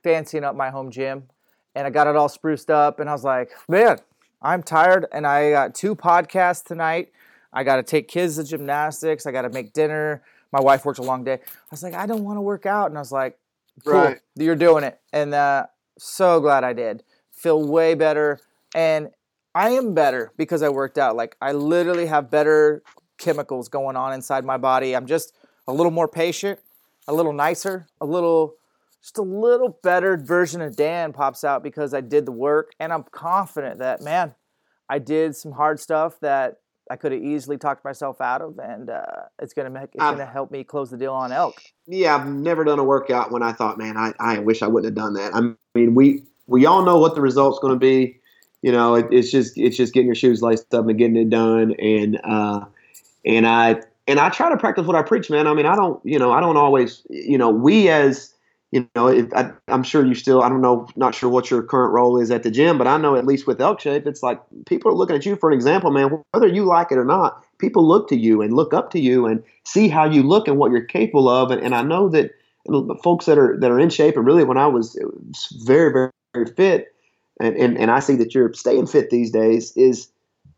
fancying 0.03 0.45
up 0.45 0.55
my 0.55 0.69
home 0.69 0.91
gym, 0.91 1.31
and 1.75 1.87
I 1.87 1.89
got 1.89 2.09
it 2.09 2.15
all 2.15 2.29
spruced 2.29 2.69
up. 2.69 3.01
And 3.01 3.09
I 3.09 3.15
was 3.15 3.25
like, 3.25 3.53
man, 3.71 4.01
I'm 4.43 4.63
tired, 4.63 5.07
and 5.13 5.27
I 5.27 5.51
got 5.51 5.75
two 5.75 5.97
podcasts 5.97 6.63
tonight. 6.63 7.11
I 7.55 7.65
got 7.65 7.77
to 7.77 7.83
take 7.83 8.09
kids 8.09 8.37
to 8.37 8.45
gymnastics. 8.45 9.25
I 9.25 9.33
got 9.33 9.43
to 9.43 9.51
make 9.51 9.73
dinner. 9.73 10.23
My 10.53 10.61
wife 10.61 10.85
worked 10.85 10.99
a 10.99 11.03
long 11.03 11.25
day. 11.25 11.35
I 11.35 11.39
was 11.71 11.83
like, 11.83 11.95
I 11.95 12.05
don't 12.07 12.25
want 12.25 12.37
to 12.37 12.43
work 12.43 12.67
out, 12.67 12.89
and 12.91 12.99
I 12.99 13.01
was 13.01 13.13
like, 13.13 13.39
cool, 13.85 13.95
Right. 13.95 14.21
you're 14.37 14.55
doing 14.57 14.85
it, 14.85 15.01
and 15.13 15.33
uh, 15.33 15.67
so 15.99 16.41
glad 16.41 16.65
I 16.65 16.73
did. 16.73 17.03
Feel 17.33 17.67
way 17.67 17.95
better, 17.95 18.41
and 18.75 19.11
I 19.55 19.71
am 19.71 19.95
better 19.95 20.33
because 20.37 20.63
I 20.63 20.69
worked 20.69 20.99
out. 20.99 21.17
Like 21.17 21.37
I 21.41 21.53
literally 21.53 22.07
have 22.07 22.31
better 22.31 22.83
chemicals 23.19 23.69
going 23.69 23.97
on 23.97 24.13
inside 24.13 24.45
my 24.45 24.57
body. 24.57 24.95
I'm 24.97 25.07
just 25.07 25.33
a 25.69 25.73
little 25.73 25.93
more 25.93 26.09
patient, 26.09 26.59
a 27.09 27.15
little 27.15 27.33
nicer, 27.33 27.87
a 28.01 28.05
little 28.07 28.55
just 29.01 29.19
a 29.19 29.23
little 29.23 29.79
better 29.83 30.17
version 30.17 30.61
of 30.61 30.77
Dan 30.77 31.13
pops 31.13 31.45
out 31.45 31.63
because 31.63 31.93
I 31.95 32.01
did 32.01 32.27
the 32.27 32.33
work 32.33 32.73
and 32.81 32.93
I'm 32.93 33.03
confident 33.05 33.79
that 33.79 34.01
man, 34.01 34.35
I 34.89 34.99
did 34.99 35.37
some 35.37 35.53
hard 35.53 35.79
stuff 35.79 36.19
that 36.21 36.59
I 36.91 36.97
could 36.97 37.13
have 37.13 37.23
easily 37.23 37.57
talked 37.57 37.85
myself 37.85 38.21
out 38.21 38.43
of 38.43 38.59
and 38.59 38.91
uh, 38.91 39.05
it's 39.41 39.55
gonna 39.55 39.71
make 39.71 39.91
it's 39.95 40.03
I've- 40.05 40.19
gonna 40.19 40.31
help 40.31 40.51
me 40.51 40.65
close 40.65 40.91
the 40.91 40.97
deal 40.99 41.15
on 41.15 41.33
elk. 41.33 41.63
yeah, 41.87 42.15
I've 42.15 42.27
never 42.27 42.65
done 42.65 42.79
a 42.79 42.85
workout 42.85 43.31
when 43.31 43.43
I 43.43 43.53
thought, 43.53 43.79
man, 43.79 43.97
I, 43.97 44.13
I 44.21 44.39
wish 44.39 44.63
I 44.63 44.67
wouldn't 44.67 44.95
have 44.97 45.03
done 45.05 45.15
that. 45.15 45.35
I 45.35 45.41
mean, 45.79 45.95
we 45.95 46.23
we 46.47 46.67
all 46.67 46.85
know 46.85 46.99
what 46.99 47.15
the 47.15 47.21
result's 47.23 47.59
going 47.59 47.73
to 47.73 47.79
be. 47.79 48.19
You 48.61 48.73
know, 48.73 48.95
it, 48.97 49.07
it's 49.11 49.31
just 49.31 49.57
it's 49.57 49.77
just 49.77 49.95
getting 49.95 50.07
your 50.07 50.15
shoes 50.15 50.43
laced 50.43 50.75
up 50.75 50.87
and 50.89 50.99
getting 50.99 51.17
it 51.17 51.31
done. 51.31 51.73
And 51.79 52.21
uh, 52.25 52.65
and 53.25 53.47
I 53.47 53.81
and 54.07 54.21
I 54.21 54.29
try 54.29 54.51
to 54.51 54.57
practice 54.59 54.87
what 54.87 54.97
I 54.97 55.01
preach, 55.03 55.31
man. 55.31 55.47
I 55.47 55.55
mean, 55.55 55.65
I 55.65 55.75
don't, 55.75 55.99
you 56.05 56.19
know, 56.19 56.33
I 56.33 56.41
don't 56.41 56.59
always, 56.59 57.03
you 57.09 57.39
know, 57.39 57.49
we 57.49 57.89
as 57.89 58.34
you 58.75 58.91
know, 58.97 59.09
I, 59.37 59.53
I'm 59.69 59.85
sure 59.85 60.05
you 60.05 60.17
still, 60.17 60.43
I 60.43 60.49
don't 60.49 60.61
know, 60.61 60.89
not 60.97 61.15
sure 61.15 61.31
what 61.31 61.49
your 61.49 61.63
current 61.63 61.93
role 61.93 62.21
is 62.21 62.33
at 62.33 62.43
the 62.43 62.51
gym, 62.51 62.77
but 62.77 62.89
I 62.89 62.97
know 62.97 63.15
at 63.15 63.25
least 63.25 63.47
with 63.47 63.61
Elk 63.61 63.79
Shape, 63.79 64.05
it's 64.05 64.21
like 64.21 64.41
people 64.67 64.91
are 64.91 64.97
looking 64.97 65.15
at 65.15 65.25
you 65.25 65.37
for 65.37 65.49
an 65.49 65.55
example, 65.55 65.93
man. 65.93 66.25
Whether 66.33 66.49
you 66.49 66.65
like 66.65 66.91
it 66.91 66.99
or 66.99 67.05
not, 67.05 67.45
people 67.59 67.87
look 67.87 68.09
to 68.09 68.17
you 68.17 68.43
and 68.43 68.53
look 68.53 68.75
up 68.75 68.91
to 68.91 68.99
you 68.99 69.27
and 69.27 69.45
see 69.65 69.87
how 69.87 70.07
you 70.07 70.25
look 70.25 70.49
and 70.49 70.59
what 70.59 70.73
you're 70.73 70.85
capable 70.85 71.29
of. 71.29 71.53
And, 71.53 71.63
and 71.63 71.73
I 71.73 71.83
know 71.83 72.09
that 72.09 72.33
folks 73.05 73.27
that 73.27 73.39
are 73.39 73.57
that 73.61 73.71
are 73.71 73.79
in 73.79 73.91
shape, 73.91 74.17
and 74.17 74.27
really 74.27 74.43
when 74.43 74.59
I 74.59 74.67
was 74.67 74.99
very 75.65 75.93
very 75.93 76.11
very 76.35 76.47
fit, 76.47 76.93
and, 77.39 77.55
and 77.55 77.79
and 77.79 77.93
I 77.93 78.01
see 78.01 78.17
that 78.17 78.35
you're 78.35 78.53
staying 78.55 78.89
fit 78.89 79.09
these 79.09 79.31
days, 79.31 79.73
is 79.77 80.09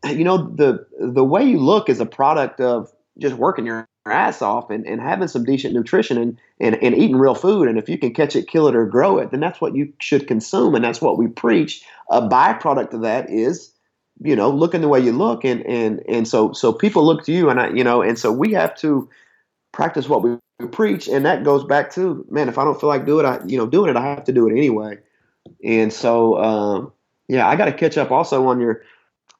you 0.05 0.23
know 0.23 0.49
the 0.55 0.87
the 0.99 1.23
way 1.23 1.43
you 1.43 1.59
look 1.59 1.87
is 1.87 1.99
a 1.99 2.05
product 2.07 2.61
of 2.61 2.91
just 3.19 3.35
working 3.35 3.67
your 3.67 3.87
ass 4.11 4.41
off 4.41 4.69
and, 4.69 4.85
and 4.85 5.01
having 5.01 5.27
some 5.27 5.43
decent 5.43 5.73
nutrition 5.73 6.17
and, 6.17 6.37
and, 6.59 6.75
and 6.83 6.95
eating 6.95 7.17
real 7.17 7.35
food. 7.35 7.67
And 7.67 7.77
if 7.77 7.89
you 7.89 7.97
can 7.97 8.13
catch 8.13 8.35
it, 8.35 8.47
kill 8.47 8.67
it, 8.67 8.75
or 8.75 8.85
grow 8.85 9.17
it, 9.17 9.31
then 9.31 9.39
that's 9.39 9.61
what 9.61 9.75
you 9.75 9.91
should 9.99 10.27
consume. 10.27 10.75
And 10.75 10.83
that's 10.83 11.01
what 11.01 11.17
we 11.17 11.27
preach. 11.27 11.83
A 12.09 12.21
byproduct 12.21 12.93
of 12.93 13.01
that 13.01 13.29
is, 13.29 13.73
you 14.21 14.35
know, 14.35 14.49
looking 14.49 14.81
the 14.81 14.87
way 14.87 14.99
you 14.99 15.11
look. 15.11 15.43
And, 15.43 15.65
and, 15.65 16.03
and 16.07 16.27
so, 16.27 16.53
so 16.53 16.73
people 16.73 17.05
look 17.05 17.23
to 17.25 17.31
you 17.31 17.49
and 17.49 17.59
I, 17.59 17.69
you 17.69 17.83
know, 17.83 18.01
and 18.01 18.17
so 18.17 18.31
we 18.31 18.53
have 18.53 18.75
to 18.79 19.09
practice 19.71 20.09
what 20.09 20.23
we 20.23 20.37
preach. 20.71 21.07
And 21.07 21.25
that 21.25 21.43
goes 21.43 21.63
back 21.63 21.91
to, 21.93 22.25
man, 22.29 22.49
if 22.49 22.57
I 22.57 22.63
don't 22.63 22.79
feel 22.79 22.89
like 22.89 23.05
doing 23.05 23.25
it, 23.25 23.29
I, 23.29 23.39
you 23.45 23.57
know, 23.57 23.67
doing 23.67 23.89
it, 23.89 23.95
I 23.95 24.03
have 24.03 24.23
to 24.25 24.31
do 24.31 24.47
it 24.47 24.51
anyway. 24.51 24.97
And 25.63 25.93
so, 25.93 26.41
um, 26.43 26.91
yeah, 27.27 27.47
I 27.47 27.55
got 27.55 27.65
to 27.65 27.73
catch 27.73 27.97
up 27.97 28.11
also 28.11 28.47
on 28.47 28.59
your, 28.59 28.83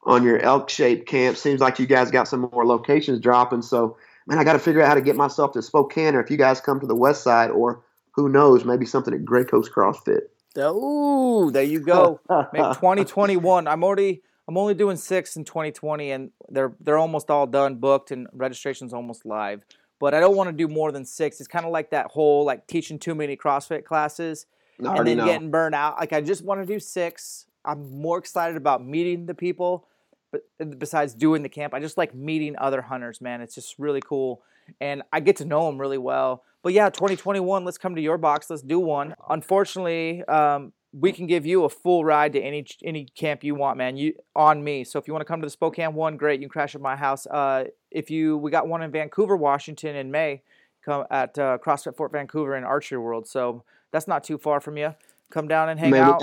on 0.04 0.24
your 0.24 0.40
elk 0.40 0.70
shaped 0.70 1.08
camp. 1.08 1.38
Seems 1.38 1.60
like 1.60 1.80
you 1.80 1.86
guys 1.86 2.12
got 2.12 2.28
some 2.28 2.50
more 2.54 2.66
locations 2.66 3.20
dropping. 3.20 3.62
So, 3.62 3.98
man, 4.28 4.38
I 4.38 4.44
got 4.44 4.54
to 4.54 4.60
figure 4.60 4.82
out 4.82 4.88
how 4.90 4.96
to 4.96 5.02
get 5.02 5.16
myself 5.16 5.54
to 5.54 5.62
Spokane, 5.62 6.16
or 6.16 6.22
if 6.22 6.30
you 6.30 6.38
guys 6.38 6.62
come 6.62 6.80
to 6.80 6.88
the 6.88 6.96
west 6.96 7.24
side, 7.24 7.50
or 7.50 7.84
who 8.12 8.30
knows, 8.30 8.66
maybe 8.66 8.86
something 8.86 9.14
at 9.14 9.26
Gray 9.26 9.46
Coast 9.46 9.72
CrossFit. 9.74 10.22
Ooh, 10.58 11.52
there 11.52 11.64
you 11.64 11.80
go. 11.80 12.20
Make 12.52 12.64
2021. 12.74 13.68
I'm 13.68 13.84
already 13.84 14.22
I'm 14.48 14.58
only 14.58 14.74
doing 14.74 14.98
six 14.98 15.36
in 15.36 15.44
2020, 15.44 16.12
and 16.12 16.32
they're 16.50 16.74
they're 16.80 16.98
almost 16.98 17.30
all 17.30 17.46
done, 17.48 17.76
booked, 17.76 18.12
and 18.12 18.28
registration's 18.34 18.94
almost 18.94 19.26
live. 19.26 19.64
But 20.00 20.14
I 20.14 20.20
don't 20.20 20.36
want 20.36 20.50
to 20.50 20.54
do 20.56 20.68
more 20.68 20.92
than 20.92 21.06
six. 21.06 21.40
It's 21.40 21.48
kind 21.48 21.66
of 21.66 21.72
like 21.72 21.90
that 21.92 22.08
whole 22.08 22.46
like 22.46 22.68
teaching 22.68 23.00
too 23.00 23.16
many 23.16 23.36
CrossFit 23.36 23.84
classes 23.84 24.46
and 24.80 25.08
then 25.08 25.18
getting 25.26 25.52
burned 25.52 25.76
out. 25.76 26.00
Like 26.00 26.14
I 26.14 26.22
just 26.22 26.44
want 26.44 26.62
to 26.62 26.66
do 26.66 26.80
six. 26.80 27.46
I'm 27.66 28.00
more 28.00 28.18
excited 28.18 28.56
about 28.56 28.86
meeting 28.86 29.26
the 29.26 29.34
people, 29.34 29.88
but 30.32 30.42
besides 30.80 31.14
doing 31.14 31.44
the 31.44 31.50
camp, 31.50 31.74
I 31.74 31.80
just 31.80 31.98
like 31.98 32.14
meeting 32.14 32.56
other 32.58 32.82
hunters. 32.82 33.22
Man, 33.22 33.42
it's 33.42 33.56
just 33.56 33.78
really 33.80 34.02
cool, 34.02 34.44
and 34.82 35.04
I 35.12 35.20
get 35.20 35.38
to 35.38 35.46
know 35.46 35.66
them 35.68 35.80
really 35.80 35.98
well. 35.98 36.44
But 36.64 36.74
yeah, 36.74 36.90
2021. 36.90 37.64
Let's 37.64 37.78
come 37.78 37.96
to 37.96 38.02
your 38.02 38.18
box. 38.18 38.50
Let's 38.50 38.62
do 38.62 38.80
one. 38.80 39.16
Unfortunately, 39.30 40.24
um, 40.26 40.74
we 40.94 41.12
can 41.12 41.28
give 41.28 41.46
you 41.46 41.64
a 41.64 41.70
full 41.70 42.04
ride 42.04 42.34
to 42.34 42.42
any 42.42 42.66
any 42.84 43.06
camp 43.06 43.44
you 43.44 43.56
want, 43.56 43.78
man. 43.78 43.98
You 43.98 44.14
on 44.36 44.64
me. 44.64 44.84
So 44.84 45.00
if 45.00 45.08
you 45.08 45.14
want 45.14 45.22
to 45.22 45.26
come 45.26 45.42
to 45.42 45.46
the 45.46 45.52
Spokane 45.52 45.94
one, 45.94 46.18
great. 46.18 46.40
You 46.40 46.48
can 46.48 46.52
crash 46.52 46.76
at 46.76 46.82
my 46.82 46.96
house. 46.96 47.26
Uh, 47.28 47.66
if 47.92 48.10
you 48.10 48.38
we 48.38 48.52
got 48.52 48.68
one 48.68 48.82
in 48.82 48.92
Vancouver, 48.92 49.36
Washington 49.36 49.96
in 49.96 50.12
May. 50.12 50.42
Come 50.84 51.06
at 51.12 51.38
uh, 51.38 51.58
CrossFit 51.58 51.98
Fort 51.98 52.14
Vancouver 52.14 52.56
and 52.56 52.66
Archery 52.66 52.98
World. 52.98 53.28
So 53.28 53.64
that's 53.92 54.08
not 54.08 54.24
too 54.24 54.38
far 54.38 54.62
from 54.62 54.78
you. 54.78 54.96
Come 55.30 55.48
down 55.48 55.68
and 55.70 55.80
hang 55.80 55.92
Man, 55.92 56.06
we 56.06 56.12
out. 56.12 56.22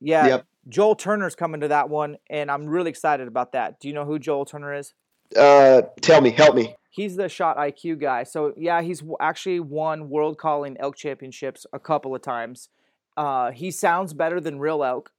Yeah, 0.00 0.26
Yep. 0.26 0.46
Joel 0.68 0.94
Turner's 0.94 1.34
coming 1.34 1.60
to 1.60 1.68
that 1.68 1.88
one, 1.88 2.16
and 2.30 2.50
I'm 2.50 2.66
really 2.66 2.90
excited 2.90 3.28
about 3.28 3.52
that. 3.52 3.80
Do 3.80 3.88
you 3.88 3.94
know 3.94 4.04
who 4.04 4.18
Joel 4.18 4.44
Turner 4.44 4.74
is? 4.74 4.94
Uh, 5.36 5.82
tell 6.00 6.20
me, 6.20 6.30
help 6.30 6.54
me. 6.54 6.74
He's 6.90 7.16
the 7.16 7.28
shot 7.28 7.56
IQ 7.56 8.00
guy. 8.00 8.22
So 8.22 8.54
yeah, 8.56 8.80
he's 8.82 9.02
actually 9.20 9.60
won 9.60 10.08
World 10.08 10.38
Calling 10.38 10.76
Elk 10.78 10.96
Championships 10.96 11.66
a 11.72 11.78
couple 11.78 12.14
of 12.14 12.22
times. 12.22 12.68
Uh, 13.16 13.50
he 13.50 13.70
sounds 13.70 14.12
better 14.12 14.40
than 14.40 14.58
real 14.58 14.84
elk 14.84 15.10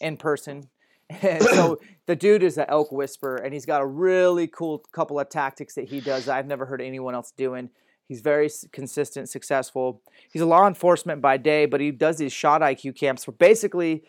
in 0.00 0.16
person. 0.16 0.68
And 1.20 1.42
so 1.42 1.78
the 2.06 2.16
dude 2.16 2.42
is 2.42 2.56
an 2.56 2.64
elk 2.66 2.90
whisperer, 2.90 3.36
and 3.36 3.52
he's 3.52 3.66
got 3.66 3.82
a 3.82 3.86
really 3.86 4.46
cool 4.46 4.78
couple 4.92 5.20
of 5.20 5.28
tactics 5.28 5.74
that 5.74 5.90
he 5.90 6.00
does 6.00 6.24
that 6.24 6.36
I've 6.36 6.46
never 6.46 6.64
heard 6.64 6.80
anyone 6.80 7.14
else 7.14 7.30
doing. 7.36 7.68
He's 8.08 8.22
very 8.22 8.50
consistent, 8.72 9.28
successful. 9.28 10.02
He's 10.32 10.40
a 10.40 10.46
law 10.46 10.66
enforcement 10.66 11.20
by 11.20 11.36
day, 11.36 11.66
but 11.66 11.82
he 11.82 11.90
does 11.90 12.16
these 12.16 12.32
shot 12.32 12.62
IQ 12.62 12.96
camps 12.96 13.26
where 13.26 13.36
basically, 13.36 14.02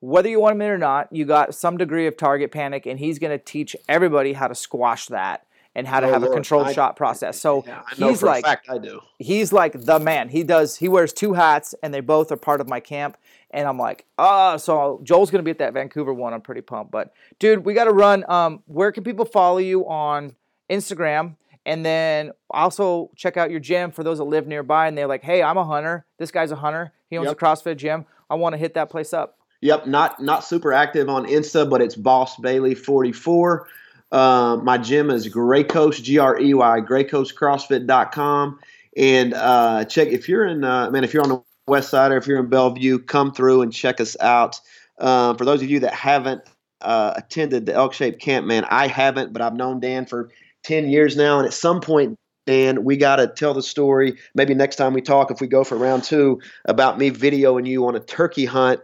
whether 0.00 0.28
you 0.28 0.40
want 0.40 0.54
him 0.56 0.62
in 0.62 0.70
or 0.70 0.78
not, 0.78 1.12
you 1.12 1.24
got 1.24 1.54
some 1.54 1.76
degree 1.76 2.06
of 2.06 2.16
target 2.16 2.50
panic, 2.52 2.86
and 2.86 2.98
he's 2.98 3.18
going 3.18 3.36
to 3.36 3.42
teach 3.42 3.74
everybody 3.88 4.34
how 4.34 4.46
to 4.48 4.54
squash 4.54 5.06
that 5.06 5.46
and 5.74 5.86
how 5.86 6.00
to 6.00 6.06
Oh, 6.08 6.12
have 6.12 6.22
a 6.22 6.26
Lord, 6.26 6.36
controlled 6.36 6.66
I- 6.68 6.72
shot 6.72 6.96
process. 6.96 7.38
So 7.40 7.64
Yeah, 7.66 7.82
I 7.86 8.00
know 8.00 8.08
he's 8.08 8.22
like 8.22 8.44
a 8.44 8.48
fact 8.48 8.68
I 8.70 8.78
do. 8.78 9.00
he's 9.18 9.52
like 9.52 9.72
the 9.84 9.98
man. 9.98 10.28
He 10.30 10.42
does. 10.42 10.76
He 10.76 10.88
wears 10.88 11.12
two 11.12 11.34
hats, 11.34 11.74
and 11.82 11.92
they 11.92 12.00
both 12.00 12.30
are 12.32 12.36
part 12.36 12.60
of 12.60 12.68
my 12.68 12.80
camp. 12.80 13.16
And 13.50 13.66
I'm 13.68 13.78
like, 13.78 14.04
ah. 14.18 14.56
so 14.56 15.00
Joel's 15.02 15.30
gonna 15.30 15.42
be 15.42 15.50
at 15.50 15.58
that 15.58 15.72
Vancouver 15.72 16.12
one. 16.12 16.34
I'm 16.34 16.40
pretty 16.40 16.60
pumped. 16.62 16.90
But 16.92 17.12
dude, 17.38 17.64
we 17.64 17.74
got 17.74 17.84
to 17.84 17.92
run. 17.92 18.24
Um, 18.28 18.62
where 18.66 18.90
can 18.92 19.04
people 19.04 19.24
follow 19.24 19.58
you 19.58 19.86
on 19.88 20.34
Instagram? 20.70 21.36
And 21.64 21.84
then 21.84 22.30
also 22.50 23.10
check 23.16 23.36
out 23.36 23.50
your 23.50 23.58
gym 23.60 23.90
for 23.90 24.04
those 24.04 24.18
that 24.18 24.24
live 24.24 24.46
nearby 24.46 24.86
and 24.86 24.96
they're 24.96 25.08
like, 25.08 25.22
hey, 25.24 25.42
I'm 25.42 25.56
a 25.56 25.64
hunter. 25.64 26.06
This 26.16 26.30
guy's 26.30 26.52
a 26.52 26.56
hunter. 26.56 26.92
He 27.10 27.18
owns 27.18 27.26
Yep. 27.26 27.36
a 27.36 27.44
CrossFit 27.44 27.76
gym. 27.76 28.06
I 28.30 28.36
want 28.36 28.52
to 28.52 28.56
hit 28.56 28.74
that 28.74 28.88
place 28.88 29.12
up. 29.12 29.36
Yep, 29.66 29.88
not 29.88 30.22
not 30.22 30.44
super 30.44 30.72
active 30.72 31.08
on 31.08 31.26
Insta, 31.26 31.68
but 31.68 31.82
it's 31.82 31.96
Boss 31.96 32.36
Bailey 32.36 32.76
forty 32.76 33.10
four. 33.10 33.66
Uh, 34.12 34.58
my 34.62 34.78
gym 34.78 35.10
is 35.10 35.26
Gray 35.26 35.64
Coast 35.64 36.04
G 36.04 36.18
R 36.18 36.38
E 36.38 36.54
Y 36.54 36.80
GrayCoastCrossFit.com. 36.82 38.60
and 38.96 39.34
uh, 39.34 39.84
check 39.86 40.06
if 40.06 40.28
you're 40.28 40.46
in 40.46 40.62
uh, 40.62 40.88
man 40.90 41.02
if 41.02 41.12
you're 41.12 41.24
on 41.24 41.30
the 41.30 41.42
west 41.66 41.90
side 41.90 42.12
or 42.12 42.16
if 42.16 42.28
you're 42.28 42.38
in 42.38 42.46
Bellevue, 42.46 43.00
come 43.00 43.32
through 43.32 43.62
and 43.62 43.72
check 43.72 44.00
us 44.00 44.16
out. 44.20 44.60
Um, 45.00 45.36
for 45.36 45.44
those 45.44 45.60
of 45.62 45.68
you 45.68 45.80
that 45.80 45.94
haven't 45.94 46.42
uh, 46.80 47.14
attended 47.16 47.66
the 47.66 47.74
Elk 47.74 47.92
Shape 47.92 48.20
Camp, 48.20 48.46
man, 48.46 48.64
I 48.70 48.86
haven't, 48.86 49.32
but 49.32 49.42
I've 49.42 49.56
known 49.56 49.80
Dan 49.80 50.06
for 50.06 50.30
ten 50.62 50.88
years 50.88 51.16
now, 51.16 51.38
and 51.38 51.46
at 51.46 51.54
some 51.54 51.80
point. 51.80 52.16
Dan, 52.46 52.84
we 52.84 52.96
got 52.96 53.16
to 53.16 53.26
tell 53.26 53.54
the 53.54 53.60
story. 53.60 54.16
Maybe 54.36 54.54
next 54.54 54.76
time 54.76 54.94
we 54.94 55.02
talk, 55.02 55.32
if 55.32 55.40
we 55.40 55.48
go 55.48 55.64
for 55.64 55.76
round 55.76 56.04
two, 56.04 56.40
about 56.66 56.96
me 56.96 57.10
videoing 57.10 57.66
you 57.66 57.84
on 57.88 57.96
a 57.96 57.98
turkey 57.98 58.44
hunt 58.44 58.80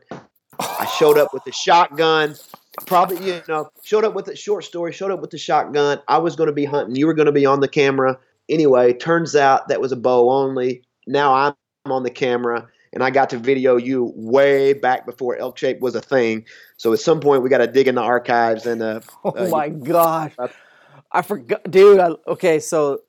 I 0.58 0.86
showed 0.98 1.18
up 1.18 1.32
with 1.32 1.46
a 1.46 1.52
shotgun. 1.52 2.36
Probably, 2.86 3.26
you 3.26 3.42
know, 3.48 3.70
showed 3.84 4.04
up 4.04 4.14
with 4.14 4.28
a 4.28 4.36
short 4.36 4.64
story, 4.64 4.92
showed 4.92 5.10
up 5.10 5.20
with 5.20 5.30
the 5.30 5.38
shotgun. 5.38 6.00
I 6.08 6.18
was 6.18 6.36
going 6.36 6.46
to 6.46 6.54
be 6.54 6.64
hunting. 6.64 6.96
You 6.96 7.06
were 7.06 7.14
going 7.14 7.26
to 7.26 7.32
be 7.32 7.46
on 7.46 7.60
the 7.60 7.68
camera. 7.68 8.18
Anyway, 8.48 8.92
turns 8.94 9.36
out 9.36 9.68
that 9.68 9.80
was 9.80 9.92
a 9.92 9.96
bow 9.96 10.30
only. 10.30 10.82
Now 11.06 11.34
I'm 11.34 11.54
on 11.86 12.02
the 12.02 12.10
camera 12.10 12.68
and 12.92 13.02
I 13.02 13.10
got 13.10 13.30
to 13.30 13.38
video 13.38 13.76
you 13.76 14.12
way 14.14 14.72
back 14.72 15.06
before 15.06 15.36
elk 15.36 15.58
shape 15.58 15.80
was 15.80 15.94
a 15.94 16.00
thing. 16.00 16.44
So 16.76 16.92
at 16.92 17.00
some 17.00 17.20
point 17.20 17.42
we 17.42 17.48
got 17.48 17.58
to 17.58 17.66
dig 17.66 17.88
in 17.88 17.94
the 17.94 18.02
archives 18.02 18.66
and 18.66 18.82
uh, 18.82 19.00
Oh 19.24 19.32
uh, 19.36 19.48
my 19.48 19.68
gosh. 19.68 20.34
uh, 20.38 20.48
I 21.10 21.22
forgot, 21.22 21.70
dude. 21.70 22.00
I, 22.00 22.10
okay, 22.26 22.58
so 22.58 23.00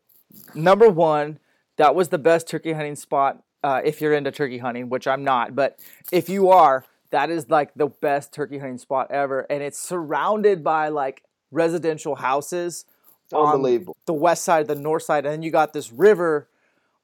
number 0.56 0.90
one, 0.90 1.40
that 1.78 1.96
was 1.96 2.10
the 2.10 2.18
best 2.18 2.48
turkey 2.48 2.74
hunting 2.74 2.96
spot 2.96 3.42
uh, 3.64 3.82
if 3.84 4.02
you're 4.02 4.14
into 4.14 4.32
turkey 4.32 4.58
hunting, 4.58 4.90
which 4.90 5.08
I'm 5.08 5.24
not. 5.24 5.56
But 5.56 5.80
if 6.12 6.30
you 6.30 6.50
are, 6.50 6.86
that 7.14 7.30
is 7.30 7.48
like 7.48 7.72
the 7.76 7.88
best 7.88 8.34
turkey 8.34 8.58
hunting 8.58 8.80
spot 8.80 9.12
ever. 9.12 9.42
And 9.42 9.62
it's 9.62 9.78
surrounded 9.78 10.64
by 10.64 10.90
like 10.90 11.24
residential 11.52 12.16
houses 12.16 12.86
Unbelievable. 13.32 13.96
the 14.08 14.14
west 14.14 14.44
side, 14.44 14.68
the 14.68 14.76
north 14.76 15.04
side, 15.04 15.24
and 15.26 15.34
then 15.34 15.44
you 15.44 15.52
got 15.52 15.74
this 15.74 15.92
river 15.92 16.50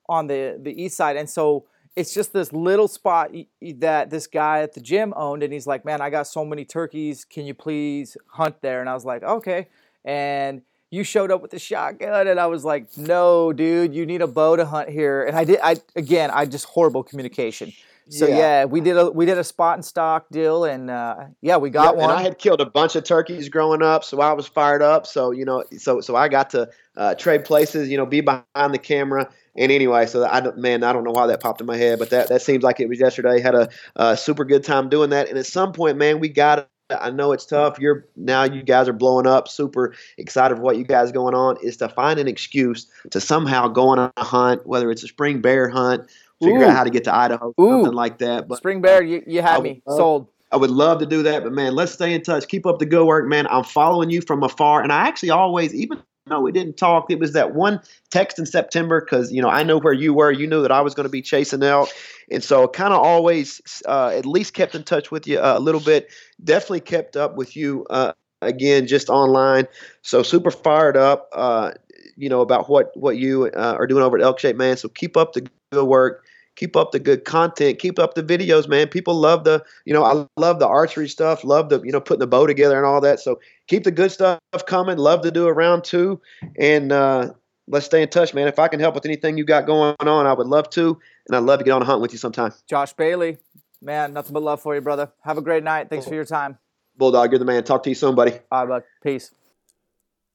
on 0.07 0.26
the 0.26 0.60
the 0.60 0.81
east 0.81 0.98
side, 0.98 1.15
and 1.15 1.30
so 1.30 1.65
it's 1.95 2.14
just 2.14 2.34
this 2.34 2.52
little 2.52 2.88
spot 2.88 3.31
that 3.61 4.10
this 4.10 4.26
guy 4.26 4.61
at 4.61 4.73
the 4.73 4.81
gym 4.81 5.14
owned, 5.15 5.44
and 5.44 5.53
he's 5.53 5.68
like, 5.68 5.86
"Man, 5.86 6.02
I 6.02 6.10
got 6.10 6.27
so 6.27 6.44
many 6.44 6.65
turkeys. 6.65 7.23
Can 7.23 7.45
you 7.45 7.53
please 7.53 8.18
hunt 8.27 8.61
there?" 8.61 8.81
And 8.81 8.90
I 8.90 8.95
was 8.95 9.06
like, 9.06 9.23
"Okay." 9.23 9.68
And 10.03 10.64
you 10.90 11.03
showed 11.03 11.31
up 11.31 11.41
with 11.41 11.52
the 11.52 11.60
shotgun, 11.60 12.27
and 12.27 12.40
I 12.40 12.48
was 12.48 12.65
like, 12.65 12.98
"No, 12.98 13.53
dude, 13.53 13.94
you 13.94 14.07
need 14.07 14.22
a 14.22 14.27
bow 14.27 14.56
to 14.56 14.65
hunt 14.65 14.90
here." 14.90 15.23
And 15.23 15.38
I 15.38 15.44
did. 15.44 15.60
I 15.64 15.77
again, 15.95 16.31
I 16.34 16.45
just 16.45 16.65
horrible 16.65 17.03
communication. 17.03 17.73
So 18.10 18.27
yeah. 18.27 18.38
yeah, 18.38 18.65
we 18.65 18.81
did 18.81 18.98
a 18.98 19.11
we 19.11 19.26
did 19.26 19.38
a 19.38 19.44
spot 19.44 19.76
and 19.76 19.86
stalk 19.86 20.30
deal, 20.30 20.65
and 20.65 20.90
uh, 20.90 21.26
yeah, 21.41 21.57
we 21.57 21.69
got 21.69 21.95
yeah, 21.95 22.02
one. 22.02 22.10
And 22.10 22.19
I 22.19 22.23
had 22.23 22.40
killed 22.40 22.60
a 22.60 22.65
bunch 22.65 22.95
of 22.95 23.03
turkeys 23.03 23.49
growing 23.49 23.84
up, 23.84 24.03
so 24.03 24.19
I 24.19 24.34
was 24.34 24.48
fired 24.48 24.81
up. 24.81 25.06
So 25.06 25.31
you 25.31 25.45
know, 25.45 25.64
so 25.77 26.02
so 26.02 26.15
I 26.15 26.27
got 26.27 26.49
to 26.52 26.69
uh, 26.98 27.15
trade 27.15 27.45
places, 27.45 27.90
you 27.90 27.98
know, 27.98 28.06
be 28.06 28.22
behind 28.22 28.73
the 28.73 28.80
camera. 28.80 29.30
And 29.56 29.72
anyway, 29.72 30.06
so 30.07 30.26
I 30.26 30.40
don't, 30.40 30.57
man, 30.57 30.84
I 30.84 30.94
don't 30.94 31.03
know 31.03 31.11
why 31.11 31.27
that 31.27 31.41
popped 31.41 31.61
in 31.61 31.68
my 31.68 31.77
head, 31.77 31.99
but 31.99 32.10
that 32.10 32.30
that 32.30 32.41
seems 32.41 32.64
like 32.64 32.80
it 32.80 32.90
was 32.90 32.99
yesterday. 32.99 33.40
Had 33.41 33.56
a, 33.56 33.69
a 33.95 34.18
super 34.18 34.44
good 34.44 34.64
time 34.64 34.90
doing 34.90 35.11
that, 35.11 35.30
and 35.30 35.38
at 35.38 35.45
some 35.45 35.72
point, 35.72 35.98
man, 35.98 36.19
we 36.19 36.30
got 36.30 36.68
I 36.90 37.11
know 37.11 37.31
it's 37.31 37.45
tough. 37.45 37.77
You're 37.80 38.07
now 38.15 38.44
you 38.44 38.64
guys 38.64 38.88
are 38.88 38.94
blowing 38.94 39.27
up, 39.27 39.48
super 39.48 39.94
excited 40.18 40.56
for 40.56 40.61
what 40.61 40.77
you 40.77 40.84
guys 40.84 41.11
going 41.11 41.36
on. 41.36 41.57
Is 41.61 41.77
to 41.77 41.90
find 41.90 42.19
an 42.19 42.27
excuse 42.27 42.88
to 43.11 43.22
somehow 43.22 43.68
go 43.68 43.90
on 43.90 43.99
a 43.99 44.23
hunt, 44.23 44.65
whether 44.65 44.90
it's 44.90 45.03
a 45.03 45.07
spring 45.07 45.41
bear 45.41 45.69
hunt 45.69 46.10
figure 46.41 46.60
Ooh. 46.60 46.66
out 46.66 46.76
how 46.76 46.84
to 46.84 46.90
get 46.90 47.03
to 47.06 47.16
Idaho, 47.16 47.53
Ooh. 47.60 47.70
something 47.72 47.94
like 47.94 48.20
that. 48.20 48.48
But 48.48 48.57
Spring 48.57 48.82
Bear, 48.82 49.03
you, 49.03 49.24
you 49.26 49.41
had 49.41 49.61
me 49.61 49.82
love, 49.86 49.98
sold. 49.98 50.28
I 50.52 50.57
would 50.57 50.72
love 50.72 50.99
to 50.99 51.06
do 51.06 51.24
that, 51.24 51.44
but 51.44 51.53
man, 51.53 51.76
let's 51.76 51.91
stay 51.91 52.14
in 52.14 52.24
touch. 52.24 52.48
Keep 52.48 52.66
up 52.66 52.80
the 52.80 52.86
good 52.86 53.06
work, 53.06 53.28
man. 53.28 53.48
I'm 53.48 53.64
following 53.64 54.10
you 54.10 54.22
from 54.22 54.44
afar, 54.44 54.82
and 54.82 54.91
I 54.91 55.07
actually 55.07 55.30
always, 55.30 55.74
even 55.76 56.02
though 56.26 56.41
we 56.41 56.52
didn't 56.52 56.78
talk, 56.78 57.11
it 57.11 57.20
was 57.20 57.34
that 57.34 57.53
one 57.53 57.80
text 58.10 58.40
in 58.40 58.45
September 58.45 59.02
because 59.02 59.32
you 59.32 59.41
know 59.41 59.49
I 59.49 59.64
know 59.64 59.80
where 59.80 59.94
you 59.94 60.14
were. 60.14 60.32
You 60.32 60.48
knew 60.48 60.61
that 60.61 60.72
I 60.72 60.82
was 60.82 60.95
going 60.95 61.06
to 61.06 61.11
be 61.11 61.22
chasing 61.22 61.61
elk, 61.61 61.90
and 62.32 62.44
so 62.44 62.68
kind 62.68 62.94
of 62.94 62.99
always 62.99 63.61
uh, 63.88 64.11
at 64.16 64.26
least 64.26 64.53
kept 64.53 64.76
in 64.76 64.84
touch 64.84 65.11
with 65.11 65.28
you 65.28 65.40
uh, 65.40 65.56
a 65.57 65.60
little 65.60 65.82
bit. 65.82 66.10
Definitely 66.44 66.82
kept 66.82 67.16
up 67.16 67.36
with 67.36 67.56
you. 67.56 67.86
Uh, 67.90 68.14
again, 68.41 68.88
just 68.88 69.10
online. 69.10 69.68
So 70.02 70.24
super 70.24 70.52
fired 70.52 70.98
up, 70.98 71.30
uh, 71.34 71.72
you 72.16 72.30
know, 72.30 72.41
about 72.41 72.70
what 72.70 72.95
what 72.95 73.18
you 73.18 73.45
uh, 73.56 73.76
are 73.78 73.86
doing 73.86 74.03
over 74.03 74.18
at 74.18 74.24
Elk 74.24 74.40
Shape, 74.40 74.56
man. 74.56 74.78
So 74.78 74.90
keep 74.90 75.18
up 75.18 75.34
the 75.34 75.48
good 75.72 75.86
work 75.86 76.26
keep 76.60 76.76
up 76.76 76.91
the 76.91 76.99
good 76.99 77.23
content, 77.23 77.80
keep 77.80 77.98
up 77.98 78.15
the 78.15 78.23
videos, 78.23 78.68
man. 78.68 78.90
People 78.90 79.15
love 79.15 79.45
the, 79.45 79.64
you 79.86 79.94
know, 79.94 80.03
I 80.03 80.27
love 80.36 80.60
the 80.60 80.68
archery 80.68 81.07
stuff, 81.07 81.45
love 81.45 81.69
the, 81.69 81.80
you 81.84 81.91
know, 81.91 82.02
putting 82.02 82.19
the 82.19 82.27
bow 82.27 82.45
together 82.45 82.76
and 82.76 82.86
all 82.86 82.99
that. 82.99 83.22
So 83.22 83.40
keep 83.68 83.86
the 83.86 83.91
good 83.91 84.11
stuff 84.11 84.40
coming. 84.68 84.98
Love 84.98 85.22
to 85.22 85.31
do 85.31 85.48
a 85.48 85.53
round 85.53 85.86
two, 85.86 86.19
and 86.60 86.91
uh, 86.91 87.31
let's 87.68 87.86
stay 87.86 88.02
in 88.02 88.10
touch, 88.10 88.34
man. 88.34 88.49
If 88.49 88.60
I 88.60 88.68
can 88.68 88.81
help 88.81 88.94
with 88.94 89.06
anything 89.06 89.38
you 89.38 89.45
got 89.45 89.65
going 89.65 89.95
on, 90.02 90.26
I 90.26 90.34
would 90.34 90.48
love 90.48 90.69
to, 90.72 90.99
and 91.27 91.38
I'd 91.38 91.44
love 91.44 91.60
to 91.60 91.65
get 91.65 91.72
on 91.72 91.81
a 91.81 91.86
hunt 91.86 92.02
with 92.02 92.11
you 92.11 92.18
sometime. 92.18 92.52
Josh 92.68 92.91
Bailey, 92.91 93.38
man, 93.81 94.11
nothing 94.11 94.34
but 94.34 94.44
love 94.44 94.61
for 94.61 94.76
you, 94.76 94.81
brother. 94.81 95.10
Have 95.22 95.38
a 95.38 95.41
great 95.41 95.64
night. 95.64 95.90
Thanks 95.90 96.07
for 96.07 96.15
your 96.15 96.26
time. 96.26 96.57
Bulldog, 96.98 97.31
you're 97.31 97.40
the 97.40 97.45
man. 97.45 97.64
Talk 97.64 97.84
to 97.84 97.90
you 97.90 97.95
soon, 97.95 98.15
buddy. 98.15 98.34
All 98.52 98.68
right, 98.68 98.81
bud. 98.81 98.84
Peace. 99.02 99.31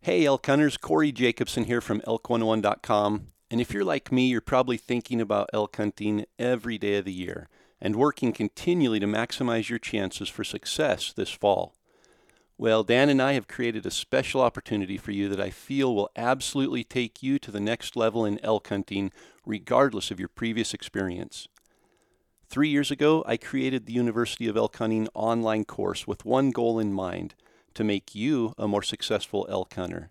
Hey, 0.01 0.25
elk 0.25 0.47
hunters. 0.47 0.79
Corey 0.79 1.13
Jacobsen 1.13 1.65
here 1.65 1.83
from 1.83 2.01
elk101.com. 2.03 3.34
And 3.55 3.61
if 3.61 3.73
you're 3.73 3.85
like 3.85 4.11
me, 4.11 4.27
you're 4.27 4.41
probably 4.41 4.77
thinking 4.77 5.21
about 5.21 5.49
elk 5.53 5.77
hunting 5.77 6.25
every 6.41 6.77
day 6.77 6.97
of 6.97 7.05
the 7.05 7.13
year 7.13 7.49
and 7.81 7.95
working 7.95 8.33
continually 8.33 8.99
to 8.99 9.07
maximize 9.07 9.69
your 9.69 9.79
chances 9.79 10.29
for 10.29 10.43
success 10.43 11.13
this 11.13 11.31
fall. 11.31 11.73
Well, 12.59 12.83
Dan 12.83 13.09
and 13.09 13.23
I 13.23 13.35
have 13.35 13.47
created 13.47 13.87
a 13.87 13.93
special 13.93 14.41
opportunity 14.41 14.97
for 14.97 15.13
you 15.13 15.29
that 15.29 15.41
I 15.41 15.51
feel 15.51 15.95
will 15.95 16.11
absolutely 16.17 16.83
take 16.83 17.23
you 17.23 17.39
to 17.39 17.53
the 17.53 17.61
next 17.61 17.95
level 17.95 18.25
in 18.25 18.45
elk 18.45 18.67
hunting, 18.71 19.13
regardless 19.47 20.11
of 20.11 20.19
your 20.19 20.31
previous 20.31 20.75
experience. 20.75 21.47
Three 22.49 22.71
years 22.71 22.91
ago, 22.91 23.23
I 23.25 23.37
created 23.37 23.87
the 23.87 23.93
University 23.93 24.49
of 24.49 24.57
Elk 24.57 24.77
Hunting 24.79 25.07
online 25.15 25.65
course 25.65 26.09
with 26.09 26.25
one 26.25 26.51
goal 26.51 26.81
in 26.81 26.93
mind 26.93 27.37
to 27.75 27.85
make 27.85 28.17
you 28.17 28.53
a 28.59 28.67
more 28.67 28.83
successful 28.83 29.47
elk 29.49 29.75
hunter. 29.75 30.11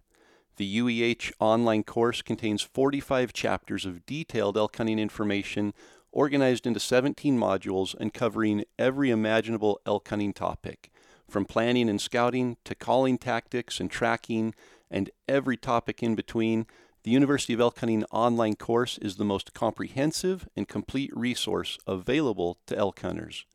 The 0.57 0.77
UEH 0.77 1.31
online 1.39 1.84
course 1.84 2.21
contains 2.21 2.61
45 2.61 3.34
chapters 3.34 3.85
of 3.85 4.05
detailed 4.05 4.55
elk 4.55 4.77
hunting 4.77 4.99
information 4.99 5.73
organized 6.11 6.67
into 6.67 6.80
17 6.80 7.38
modules 7.38 7.95
and 7.99 8.13
covering 8.13 8.63
every 8.77 9.09
imaginable 9.09 9.81
elk 9.85 10.07
hunting 10.07 10.31
topic, 10.31 10.91
from 11.27 11.45
planning 11.45 11.89
and 11.89 11.99
scouting 11.99 12.57
to 12.65 12.75
calling 12.75 13.17
tactics 13.17 13.80
and 13.80 13.89
tracking 13.89 14.53
and 14.91 15.09
every 15.27 15.57
topic 15.57 16.03
in 16.03 16.13
between. 16.13 16.67
The 17.01 17.11
University 17.11 17.53
of 17.53 17.59
Elk 17.59 17.80
Hunting 17.80 18.05
online 18.11 18.55
course 18.55 18.99
is 18.99 19.17
the 19.17 19.25
most 19.25 19.53
comprehensive 19.53 20.47
and 20.55 20.67
complete 20.67 21.09
resource 21.15 21.80
available 21.88 22.59
to 22.67 22.77
elk 22.77 23.01
hunters. 23.01 23.45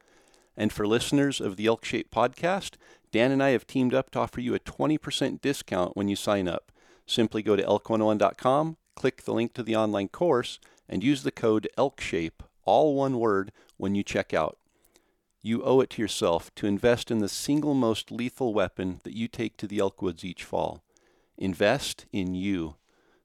And 0.56 0.72
for 0.72 0.86
listeners 0.86 1.40
of 1.40 1.56
the 1.56 1.66
Elk 1.66 1.84
Shape 1.84 2.10
podcast, 2.10 2.72
Dan 3.12 3.30
and 3.30 3.42
I 3.42 3.50
have 3.50 3.66
teamed 3.66 3.94
up 3.94 4.10
to 4.10 4.18
offer 4.18 4.40
you 4.40 4.54
a 4.54 4.58
20% 4.58 5.40
discount 5.40 5.96
when 5.96 6.08
you 6.08 6.16
sign 6.16 6.48
up. 6.48 6.72
Simply 7.08 7.42
go 7.42 7.56
to 7.56 7.62
elk101.com, 7.62 8.76
click 8.94 9.22
the 9.24 9.32
link 9.32 9.54
to 9.54 9.62
the 9.62 9.74
online 9.74 10.08
course, 10.08 10.60
and 10.86 11.02
use 11.02 11.22
the 11.22 11.32
code 11.32 11.66
ELKSHAPE, 11.78 12.42
all 12.66 12.94
one 12.94 13.18
word, 13.18 13.50
when 13.78 13.94
you 13.94 14.02
check 14.02 14.34
out. 14.34 14.58
You 15.40 15.62
owe 15.62 15.80
it 15.80 15.88
to 15.90 16.02
yourself 16.02 16.54
to 16.56 16.66
invest 16.66 17.10
in 17.10 17.20
the 17.20 17.28
single 17.28 17.72
most 17.72 18.10
lethal 18.10 18.52
weapon 18.52 19.00
that 19.04 19.16
you 19.16 19.26
take 19.26 19.56
to 19.56 19.66
the 19.66 19.78
elk 19.78 20.02
woods 20.02 20.22
each 20.22 20.44
fall. 20.44 20.82
Invest 21.38 22.04
in 22.12 22.34
you. 22.34 22.76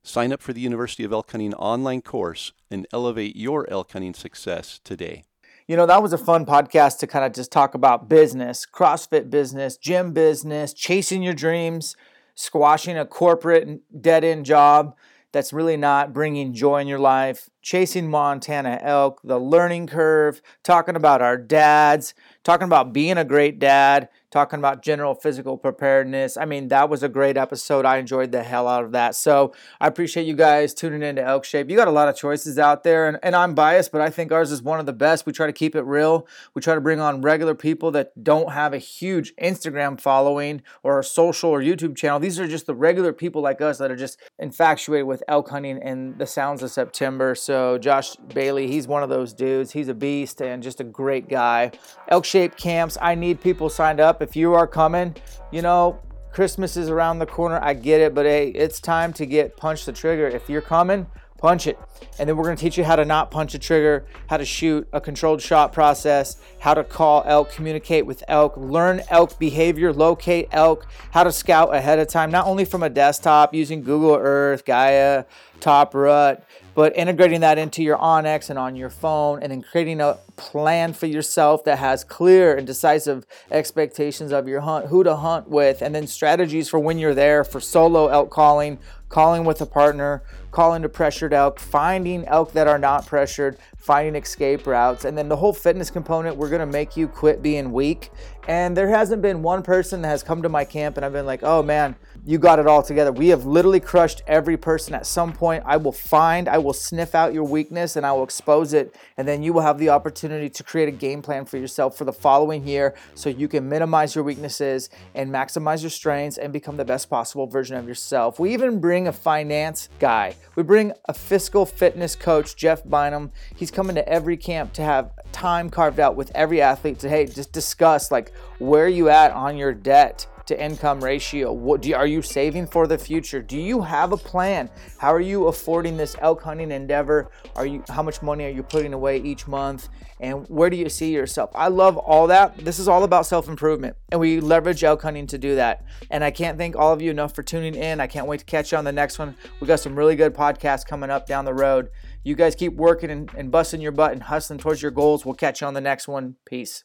Sign 0.01 0.31
up 0.31 0.41
for 0.41 0.53
the 0.53 0.61
University 0.61 1.03
of 1.03 1.11
Elk 1.11 1.31
Hunting 1.31 1.53
online 1.55 2.01
course 2.01 2.53
and 2.71 2.87
elevate 2.93 3.35
your 3.35 3.69
elk 3.69 3.91
hunting 3.91 4.13
success 4.13 4.79
today. 4.85 5.25
You 5.67 5.75
know, 5.75 5.85
that 5.87 6.01
was 6.01 6.13
a 6.13 6.17
fun 6.17 6.45
podcast 6.45 6.99
to 6.99 7.07
kind 7.07 7.25
of 7.25 7.33
just 7.33 7.51
talk 7.51 7.73
about 7.73 8.07
business, 8.07 8.65
CrossFit 8.65 9.29
business, 9.29 9.75
gym 9.75 10.13
business, 10.13 10.73
chasing 10.73 11.21
your 11.21 11.33
dreams 11.33 11.97
squashing 12.35 12.97
a 12.97 13.05
corporate 13.05 13.81
dead 14.01 14.23
end 14.23 14.45
job 14.45 14.95
that's 15.33 15.51
really 15.51 15.75
not 15.75 16.13
bringing 16.13 16.53
joy 16.53 16.79
in 16.79 16.87
your 16.87 16.99
life, 16.99 17.49
chasing 17.61 18.07
Montana 18.07 18.79
elk, 18.83 19.19
the 19.23 19.39
learning 19.39 19.87
curve, 19.87 20.41
talking 20.63 20.95
about 20.95 21.21
our 21.21 21.37
dads, 21.37 22.13
talking 22.43 22.65
about 22.65 22.93
being 22.93 23.17
a 23.17 23.25
great 23.25 23.57
dad, 23.57 24.09
talking 24.33 24.57
about 24.57 24.81
general 24.81 25.13
physical 25.13 25.57
preparedness. 25.57 26.37
I 26.37 26.45
mean, 26.45 26.69
that 26.69 26.89
was 26.89 27.03
a 27.03 27.07
great 27.07 27.37
episode. 27.37 27.85
I 27.85 27.97
enjoyed 27.97 28.31
the 28.31 28.41
hell 28.41 28.67
out 28.67 28.83
of 28.83 28.91
that. 28.93 29.13
So 29.13 29.53
I 29.79 29.85
appreciate 29.85 30.25
you 30.25 30.33
guys 30.33 30.73
tuning 30.73 31.03
into 31.03 31.23
Elk 31.23 31.45
Shape. 31.45 31.69
You 31.69 31.77
got 31.77 31.87
a 31.87 31.91
lot 31.91 32.09
of 32.09 32.15
choices 32.15 32.57
out 32.57 32.83
there, 32.83 33.07
and, 33.07 33.19
and 33.21 33.35
I'm 33.35 33.53
biased, 33.53 33.91
but 33.91 34.01
I 34.01 34.09
think 34.09 34.31
ours 34.31 34.51
is 34.51 34.63
one 34.63 34.79
of 34.79 34.87
the 34.87 34.93
best. 34.93 35.27
We 35.27 35.33
try 35.33 35.45
to 35.45 35.53
keep 35.53 35.75
it 35.75 35.83
real. 35.83 36.27
We 36.55 36.63
try 36.63 36.73
to 36.73 36.81
bring 36.81 36.99
on 36.99 37.21
regular 37.21 37.53
people 37.53 37.91
that 37.91 38.23
don't 38.23 38.51
have 38.51 38.73
a 38.73 38.79
huge 38.79 39.35
Instagram 39.35 40.01
following 40.01 40.63
or 40.81 40.97
a 40.97 41.03
social 41.03 41.51
or 41.51 41.61
YouTube 41.61 41.95
channel. 41.95 42.19
These 42.19 42.39
are 42.39 42.47
just 42.47 42.65
the 42.65 42.73
regular 42.73 43.13
people 43.13 43.43
like 43.43 43.61
us 43.61 43.77
that 43.77 43.91
are 43.91 43.95
just 43.95 44.19
infatuated 44.39 45.05
with 45.05 45.21
elk 45.27 45.49
hunting 45.49 45.79
and 45.83 46.17
the 46.17 46.25
sounds 46.25 46.63
of 46.63 46.71
September. 46.71 47.35
So 47.35 47.77
Josh 47.77 48.15
Bailey, 48.15 48.65
he's 48.67 48.87
one 48.87 49.03
of 49.03 49.09
those 49.09 49.31
dudes. 49.31 49.71
He's 49.71 49.89
a 49.89 49.93
beast 49.93 50.41
and 50.41 50.63
just 50.63 50.79
a 50.79 50.83
great 50.83 51.29
guy. 51.29 51.71
Elk 52.07 52.25
Shape 52.25 52.55
camps, 52.55 52.97
I 52.99 53.13
need 53.13 53.39
people 53.39 53.69
signed 53.69 53.99
up 53.99 54.22
if 54.23 54.35
you 54.35 54.53
are 54.53 54.65
coming, 54.65 55.15
you 55.51 55.61
know, 55.61 55.99
Christmas 56.31 56.75
is 56.77 56.89
around 56.89 57.19
the 57.19 57.27
corner. 57.27 57.59
I 57.61 57.75
get 57.75 58.01
it, 58.01 58.15
but 58.15 58.25
hey, 58.25 58.49
it's 58.49 58.79
time 58.79 59.13
to 59.13 59.25
get 59.25 59.55
punch 59.55 59.85
the 59.85 59.93
trigger. 59.93 60.27
If 60.27 60.49
you're 60.49 60.61
coming, 60.61 61.05
punch 61.37 61.67
it. 61.67 61.77
And 62.17 62.27
then 62.27 62.37
we're 62.37 62.45
going 62.45 62.55
to 62.55 62.61
teach 62.61 62.77
you 62.77 62.83
how 62.85 62.95
to 62.95 63.05
not 63.05 63.29
punch 63.29 63.53
a 63.53 63.59
trigger, 63.59 64.05
how 64.27 64.37
to 64.37 64.45
shoot 64.45 64.87
a 64.93 65.01
controlled 65.01 65.41
shot 65.41 65.73
process, 65.73 66.37
how 66.59 66.73
to 66.73 66.83
call 66.83 67.21
elk, 67.27 67.51
communicate 67.51 68.05
with 68.05 68.23
elk, 68.29 68.55
learn 68.57 69.01
elk 69.09 69.37
behavior, 69.37 69.91
locate 69.91 70.47
elk, 70.51 70.87
how 71.11 71.23
to 71.23 71.31
scout 71.31 71.75
ahead 71.75 71.99
of 71.99 72.07
time, 72.07 72.31
not 72.31 72.47
only 72.47 72.65
from 72.65 72.81
a 72.81 72.89
desktop 72.89 73.53
using 73.53 73.83
Google 73.83 74.15
Earth, 74.15 74.65
Gaia, 74.65 75.25
Top 75.59 75.93
Rut, 75.93 76.43
but 76.75 76.95
integrating 76.95 77.41
that 77.41 77.57
into 77.57 77.83
your 77.83 77.97
onX 77.97 78.49
and 78.49 78.57
on 78.57 78.75
your 78.75 78.89
phone 78.89 79.41
and 79.41 79.51
then 79.51 79.61
creating 79.61 80.01
a 80.01 80.17
plan 80.35 80.93
for 80.93 81.05
yourself 81.05 81.63
that 81.63 81.79
has 81.79 82.03
clear 82.03 82.55
and 82.55 82.65
decisive 82.65 83.25
expectations 83.51 84.31
of 84.31 84.47
your 84.47 84.61
hunt, 84.61 84.87
who 84.87 85.03
to 85.03 85.15
hunt 85.15 85.47
with, 85.47 85.81
and 85.81 85.93
then 85.93 86.07
strategies 86.07 86.69
for 86.69 86.79
when 86.79 86.97
you're 86.97 87.13
there 87.13 87.43
for 87.43 87.59
solo 87.59 88.07
elk 88.07 88.29
calling, 88.29 88.79
calling 89.09 89.45
with 89.45 89.61
a 89.61 89.65
partner, 89.65 90.23
calling 90.51 90.81
to 90.81 90.89
pressured 90.89 91.33
elk, 91.33 91.59
finding 91.59 92.25
elk 92.25 92.51
that 92.53 92.67
are 92.67 92.79
not 92.79 93.05
pressured, 93.05 93.57
finding 93.77 94.15
escape 94.15 94.65
routes, 94.65 95.05
and 95.05 95.17
then 95.17 95.29
the 95.29 95.35
whole 95.35 95.53
fitness 95.53 95.91
component, 95.91 96.35
we're 96.35 96.49
gonna 96.49 96.65
make 96.65 96.97
you 96.97 97.07
quit 97.07 97.41
being 97.41 97.71
weak. 97.71 98.09
And 98.47 98.75
there 98.75 98.89
hasn't 98.89 99.21
been 99.21 99.41
one 99.41 99.61
person 99.61 100.01
that 100.01 100.09
has 100.09 100.23
come 100.23 100.41
to 100.41 100.49
my 100.49 100.65
camp 100.65 100.97
and 100.97 101.05
I've 101.05 101.13
been 101.13 101.25
like, 101.25 101.43
oh 101.43 101.61
man, 101.61 101.95
you 102.25 102.37
got 102.37 102.57
it 102.57 102.67
all 102.67 102.81
together. 102.81 103.11
We 103.11 103.27
have 103.29 103.45
literally 103.45 103.81
crushed 103.81 104.21
every 104.27 104.55
person 104.55 104.93
at 104.93 105.05
some 105.05 105.33
point. 105.33 105.63
I 105.65 105.75
will 105.75 105.91
find, 105.91 106.47
I 106.47 106.57
will 106.57 106.73
sniff 106.73 107.15
out 107.15 107.33
your 107.33 107.43
weakness 107.43 107.97
and 107.97 108.05
I 108.05 108.13
will 108.13 108.23
expose 108.23 108.71
it. 108.73 108.95
And 109.17 109.27
then 109.27 109.43
you 109.43 109.51
will 109.51 109.61
have 109.61 109.77
the 109.77 109.89
opportunity 109.89 110.49
to 110.49 110.63
create 110.63 110.87
a 110.87 110.91
game 110.91 111.21
plan 111.21 111.43
for 111.43 111.57
yourself 111.57 111.97
for 111.97 112.05
the 112.05 112.13
following 112.13 112.65
year 112.65 112.95
so 113.13 113.29
you 113.29 113.49
can 113.49 113.67
minimize 113.67 114.15
your 114.15 114.23
weaknesses 114.23 114.89
and 115.15 115.29
maximize 115.31 115.81
your 115.81 115.89
strengths 115.89 116.37
and 116.37 116.53
become 116.53 116.77
the 116.77 116.85
best 116.85 117.09
possible 117.09 117.45
version 117.45 117.75
of 117.75 117.87
yourself. 117.87 118.39
We 118.39 118.53
even 118.53 118.79
bring 118.79 119.07
a 119.07 119.13
finance 119.13 119.89
guy, 119.99 120.35
we 120.55 120.63
bring 120.63 120.93
a 121.05 121.13
fiscal 121.13 121.65
fitness 121.65 122.15
coach, 122.15 122.55
Jeff 122.55 122.83
Bynum. 122.87 123.31
He's 123.55 123.71
coming 123.71 123.95
to 123.95 124.07
every 124.07 124.37
camp 124.37 124.71
to 124.73 124.81
have 124.81 125.11
time 125.33 125.69
carved 125.69 125.99
out 125.99 126.15
with 126.15 126.31
every 126.35 126.61
athlete 126.61 126.99
to, 126.99 127.09
hey, 127.09 127.25
just 127.25 127.51
discuss 127.51 128.11
like 128.11 128.31
where 128.59 128.87
you 128.87 129.09
at 129.09 129.31
on 129.31 129.57
your 129.57 129.73
debt 129.73 130.25
to 130.45 130.61
income 130.61 131.03
ratio? 131.03 131.51
What 131.51 131.81
do 131.81 131.89
you, 131.89 131.95
are 131.95 132.07
you 132.07 132.21
saving 132.21 132.67
for 132.67 132.87
the 132.87 132.97
future? 132.97 133.41
Do 133.41 133.57
you 133.57 133.81
have 133.81 134.11
a 134.11 134.17
plan? 134.17 134.69
How 134.97 135.13
are 135.13 135.21
you 135.21 135.47
affording 135.47 135.97
this 135.97 136.15
elk 136.19 136.41
hunting 136.41 136.71
endeavor? 136.71 137.29
Are 137.55 137.65
you 137.65 137.83
how 137.89 138.03
much 138.03 138.21
money 138.21 138.45
are 138.45 138.49
you 138.49 138.63
putting 138.63 138.93
away 138.93 139.17
each 139.17 139.47
month? 139.47 139.89
And 140.19 140.47
where 140.47 140.69
do 140.69 140.77
you 140.77 140.89
see 140.89 141.13
yourself? 141.13 141.49
I 141.53 141.67
love 141.67 141.97
all 141.97 142.27
that. 142.27 142.57
This 142.57 142.79
is 142.79 142.87
all 142.87 143.03
about 143.03 143.25
self-improvement. 143.25 143.97
And 144.11 144.21
we 144.21 144.39
leverage 144.39 144.83
elk 144.83 145.01
hunting 145.01 145.27
to 145.27 145.37
do 145.37 145.55
that. 145.55 145.85
And 146.09 146.23
I 146.23 146.31
can't 146.31 146.57
thank 146.57 146.75
all 146.75 146.93
of 146.93 147.01
you 147.01 147.11
enough 147.11 147.35
for 147.35 147.43
tuning 147.43 147.75
in. 147.75 147.99
I 147.99 148.07
can't 148.07 148.27
wait 148.27 148.39
to 148.39 148.45
catch 148.45 148.71
you 148.71 148.77
on 148.77 148.85
the 148.85 148.91
next 148.91 149.19
one. 149.19 149.35
We 149.59 149.67
got 149.67 149.79
some 149.79 149.95
really 149.95 150.15
good 150.15 150.33
podcasts 150.33 150.85
coming 150.85 151.09
up 151.09 151.27
down 151.27 151.45
the 151.45 151.53
road. 151.53 151.89
You 152.23 152.35
guys 152.35 152.55
keep 152.55 152.73
working 152.75 153.09
and, 153.09 153.29
and 153.35 153.51
busting 153.51 153.81
your 153.81 153.91
butt 153.91 154.13
and 154.13 154.23
hustling 154.23 154.59
towards 154.59 154.81
your 154.81 154.91
goals. 154.91 155.25
We'll 155.25 155.35
catch 155.35 155.59
you 155.59 155.67
on 155.67 155.73
the 155.73 155.81
next 155.81 156.07
one. 156.07 156.35
Peace. 156.45 156.83